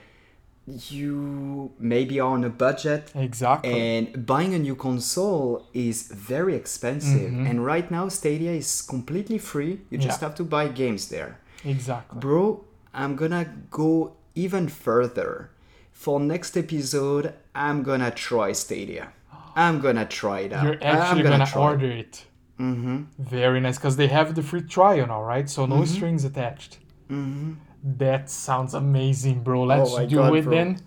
you 0.89 1.71
maybe 1.79 2.19
are 2.19 2.31
on 2.37 2.43
a 2.43 2.49
budget 2.49 3.11
Exactly. 3.15 3.71
and 3.71 4.25
buying 4.25 4.53
a 4.53 4.59
new 4.67 4.75
console 4.75 5.67
is 5.73 5.97
very 6.31 6.55
expensive. 6.55 7.31
Mhm. 7.31 7.47
And 7.49 7.55
right 7.73 7.87
now, 7.91 8.05
Stadia 8.09 8.51
is 8.51 8.81
completely 8.81 9.37
free. 9.37 9.73
You 9.91 9.97
just 9.99 10.19
Yeah. 10.21 10.27
have 10.27 10.35
to 10.41 10.43
buy 10.55 10.65
games 10.83 11.03
there. 11.09 11.31
Exactly. 11.65 12.19
Bro, 12.19 12.65
I'm 12.93 13.15
gonna 13.15 13.45
go 13.71 14.15
even 14.35 14.67
further. 14.67 15.51
For 15.91 16.19
next 16.19 16.55
episode, 16.57 17.33
I'm 17.53 17.83
gonna 17.83 18.11
try 18.11 18.51
Stadia. 18.51 19.11
I'm 19.55 19.79
gonna 19.79 20.05
try 20.05 20.41
it 20.41 20.53
out. 20.53 20.63
You're 20.63 20.77
actually 20.83 21.23
I'm 21.23 21.29
gonna, 21.31 21.45
try 21.45 21.61
order 21.61 21.89
it. 21.91 22.25
Mm-hmm. 22.59 23.03
Very 23.19 23.59
nice, 23.61 23.77
because 23.77 23.95
they 23.95 24.07
have 24.07 24.35
the 24.35 24.41
free 24.43 24.61
trial 24.61 25.07
now, 25.07 25.23
right? 25.23 25.49
So 25.49 25.65
no 25.65 25.85
strings 25.85 26.25
attached. 26.25 26.79
Mm-hmm. 27.09 27.53
That 27.97 28.29
sounds 28.29 28.73
amazing, 28.73 29.43
bro. 29.43 29.63
Let's 29.63 29.93
my 29.93 30.05
do 30.05 30.15
God, 30.17 30.35
it 30.35 30.43
bro. 30.43 30.53
then. 30.53 30.79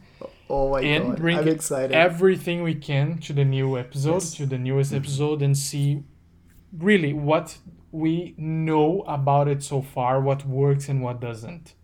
Oh 0.50 0.70
my 0.72 0.80
and 0.80 1.09
god, 1.09 1.16
bring 1.18 1.38
I'm 1.38 1.48
excited. 1.48 1.92
everything 1.92 2.62
we 2.62 2.74
can 2.74 3.18
to 3.18 3.32
the 3.32 3.44
new 3.44 3.78
episode, 3.78 4.14
Yes. 4.14 4.34
Mm-hmm. 4.34 4.42
to 4.44 4.48
the 4.50 4.59
newest 4.59 4.92
episode, 4.94 5.42
and 5.42 5.56
see 5.56 6.02
really 6.76 7.12
what 7.12 7.59
we 8.05 8.35
know 8.39 9.03
about 9.19 9.47
it 9.49 9.62
so 9.62 9.79
far, 9.95 10.20
what 10.29 10.41
works 10.47 10.89
and 10.89 11.03
what 11.03 11.20
doesn't. 11.20 11.75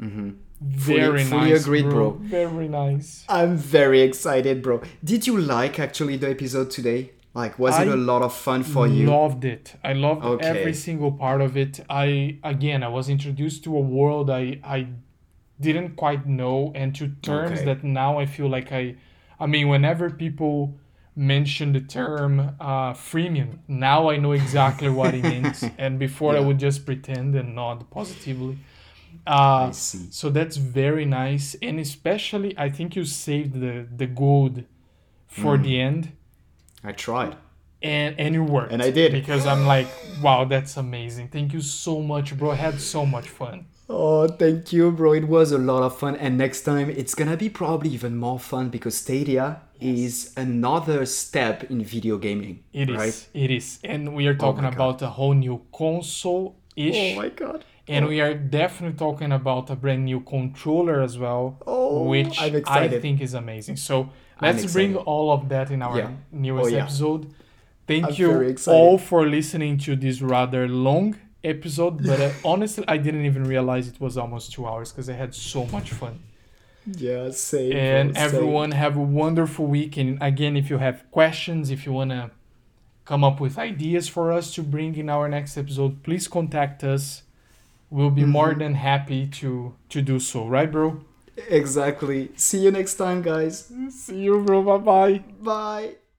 Mm-hmm. 0.00 0.30
Very 0.62 1.24
fully 1.24 1.50
nice, 1.52 1.62
agreed, 1.62 1.88
bro. 1.88 2.10
Very 2.20 2.68
nice. 2.68 3.24
I'm 3.28 3.56
very 3.56 4.00
excited, 4.02 4.62
bro. 4.62 4.82
Did 5.02 5.26
you 5.26 5.38
like 5.38 5.78
actually 5.86 6.16
the 6.18 6.30
episode 6.30 6.70
today? 6.70 7.12
Like, 7.32 7.58
was 7.58 7.78
it 7.78 7.88
a 7.88 7.96
lot 7.96 8.22
of 8.22 8.34
fun 8.34 8.62
for 8.64 8.86
you? 8.86 9.08
I 9.10 9.16
loved 9.16 9.44
it. 9.44 9.76
I 9.84 9.92
loved 9.94 10.24
Okay. 10.24 10.46
every 10.46 10.74
single 10.74 11.12
part 11.12 11.40
of 11.40 11.56
it. 11.56 11.80
I 11.88 12.38
again, 12.42 12.82
I 12.82 12.88
was 12.88 13.08
introduced 13.08 13.64
to 13.64 13.76
a 13.76 13.80
world 13.80 14.28
I 14.30 14.58
I 14.64 14.88
didn't 15.60 15.92
quite 15.96 16.26
know, 16.26 16.72
and 16.74 16.94
to 16.98 17.04
terms 17.22 17.58
Okay. 17.60 17.64
that 17.66 17.84
now 17.84 18.18
I 18.18 18.26
feel 18.26 18.48
like 18.56 18.72
I. 18.72 18.96
I 19.38 19.46
mean, 19.46 19.68
whenever 19.68 20.10
people 20.10 20.74
mention 21.16 21.72
the 21.72 21.80
term 21.80 22.40
uh, 22.60 22.92
freemium, 22.94 23.58
now 23.68 24.10
I 24.10 24.16
know 24.16 24.32
exactly 24.32 24.88
what 24.88 25.14
it 25.14 25.22
means, 25.24 25.64
and 25.78 25.98
before 25.98 26.36
I 26.36 26.40
would 26.40 26.58
just 26.58 26.86
pretend 26.86 27.34
and 27.34 27.54
nod 27.54 27.90
positively. 27.90 28.58
Uh, 29.26 29.68
I 29.68 29.70
see. 29.72 30.06
so 30.10 30.30
that's 30.30 30.56
very 30.56 31.04
nice, 31.04 31.54
and 31.60 31.78
especially 31.80 32.54
I 32.56 32.70
think 32.70 32.96
you 32.96 33.04
saved 33.04 33.60
the 33.60 33.86
the 33.96 34.06
gold 34.06 34.64
for 35.26 35.56
Mm. 35.58 35.62
the 35.62 35.80
end 35.80 36.12
I 36.84 36.92
tried. 36.92 37.36
and 37.82 38.18
and 38.18 38.34
it 38.36 38.40
worked 38.40 38.72
And 38.72 38.82
I 38.82 38.90
did. 38.90 39.12
because 39.12 39.46
i'm 39.46 39.64
like 39.66 39.88
wow 40.22 40.44
that's 40.44 40.76
amazing 40.76 41.28
thank 41.28 41.52
you 41.54 41.60
so 41.62 42.02
much 42.02 42.36
bro 42.38 42.50
i 42.50 42.54
had 42.56 42.80
so 42.80 43.06
much 43.06 43.28
fun 43.28 43.66
Oh, 43.92 44.28
thank 44.28 44.72
you, 44.72 44.92
bro. 44.92 45.14
It 45.14 45.26
was 45.26 45.50
a 45.50 45.58
lot 45.58 45.82
of 45.82 45.98
fun. 45.98 46.14
And 46.14 46.38
next 46.38 46.60
time, 46.62 46.88
it's 46.90 47.12
gonna 47.18 47.36
be 47.36 47.48
probably 47.50 47.90
even 47.90 48.16
more 48.16 48.38
fun 48.38 48.68
because 48.70 48.96
Stadia 48.96 49.62
is 49.80 50.32
another 50.36 51.06
step 51.06 51.64
in 51.70 51.82
video 51.84 52.18
gaming. 52.18 52.62
It 52.72 52.90
is, 52.90 52.96
right? 52.96 53.28
it 53.34 53.50
is 53.50 53.78
and 53.84 54.14
we 54.14 54.26
are 54.26 54.34
talking 54.34 54.62
my 54.64 54.70
God. 54.70 54.76
about 54.76 55.02
a 55.02 55.08
whole 55.08 55.34
new 55.34 55.60
console 55.72 56.56
ish 56.76 56.96
Oh 56.96 57.16
my 57.22 57.28
god. 57.30 57.64
and 57.88 58.06
we 58.06 58.20
are 58.20 58.34
definitely 58.34 58.96
talking 58.98 59.32
about 59.32 59.70
a 59.70 59.76
brand 59.76 60.04
new 60.04 60.20
controller 60.20 61.00
as 61.02 61.18
well 61.18 61.58
Oh, 61.66 62.04
which 62.04 62.40
i 62.40 62.88
think 63.04 63.20
is 63.20 63.34
amazing 63.34 63.76
so 63.76 64.10
let's 64.40 64.72
bring 64.72 64.96
all 64.96 65.32
of 65.32 65.48
that 65.48 65.70
in 65.70 65.82
our 65.82 65.98
Yeah. 65.98 66.10
newest 66.30 66.66
Oh, 66.66 66.76
yeah. 66.76 66.82
episode 66.84 67.22
thank 67.86 68.06
I'm 68.06 68.14
you 68.14 68.56
all 68.68 68.98
for 68.98 69.26
listening 69.28 69.78
to 69.86 69.96
this 69.96 70.22
rather 70.22 70.68
long 70.68 71.16
episode 71.42 71.94
but 72.06 72.20
uh, 72.20 72.30
honestly 72.52 72.84
i 72.86 72.96
didn't 72.96 73.24
even 73.24 73.44
realize 73.44 73.88
it 73.88 73.98
was 74.00 74.16
almost 74.16 74.52
two 74.52 74.64
hours 74.66 74.92
because 74.92 75.08
i 75.08 75.14
had 75.14 75.34
so 75.34 75.60
much 75.66 75.90
fun 75.90 76.14
Yeah, 76.96 77.30
same. 77.30 77.72
and 77.72 78.14
same. 78.16 78.24
everyone 78.26 78.70
have 78.72 78.96
a 78.96 79.00
wonderful 79.22 79.66
week 79.66 79.96
and 79.96 80.18
again 80.22 80.56
if 80.56 80.70
you 80.70 80.78
have 80.78 81.04
questions 81.10 81.70
if 81.70 81.84
you 81.86 81.92
want 81.92 82.10
to 82.10 82.30
come 83.04 83.22
up 83.24 83.40
with 83.40 83.58
ideas 83.58 84.08
for 84.08 84.30
us 84.32 84.52
to 84.54 84.62
bring 84.62 84.94
in 84.96 85.08
our 85.08 85.28
next 85.28 85.56
episode 85.56 86.02
please 86.02 86.28
contact 86.28 86.82
us 86.84 87.22
we'll 87.90 88.10
be 88.10 88.24
more 88.24 88.52
Mhm. 88.54 88.58
than 88.58 88.74
happy 88.74 89.26
to 89.40 89.74
to 89.88 90.02
do 90.02 90.18
so 90.18 90.46
right 90.46 90.70
bro 90.70 91.00
Exactly. 91.48 92.28
See 92.36 92.58
you 92.64 92.70
next 92.70 92.96
time, 92.96 93.22
guys. 93.22 93.72
see 93.90 94.18
you 94.24 94.42
bro 94.44 94.62
bye 94.62 94.78
bye 94.78 95.18
Bye. 95.42 96.09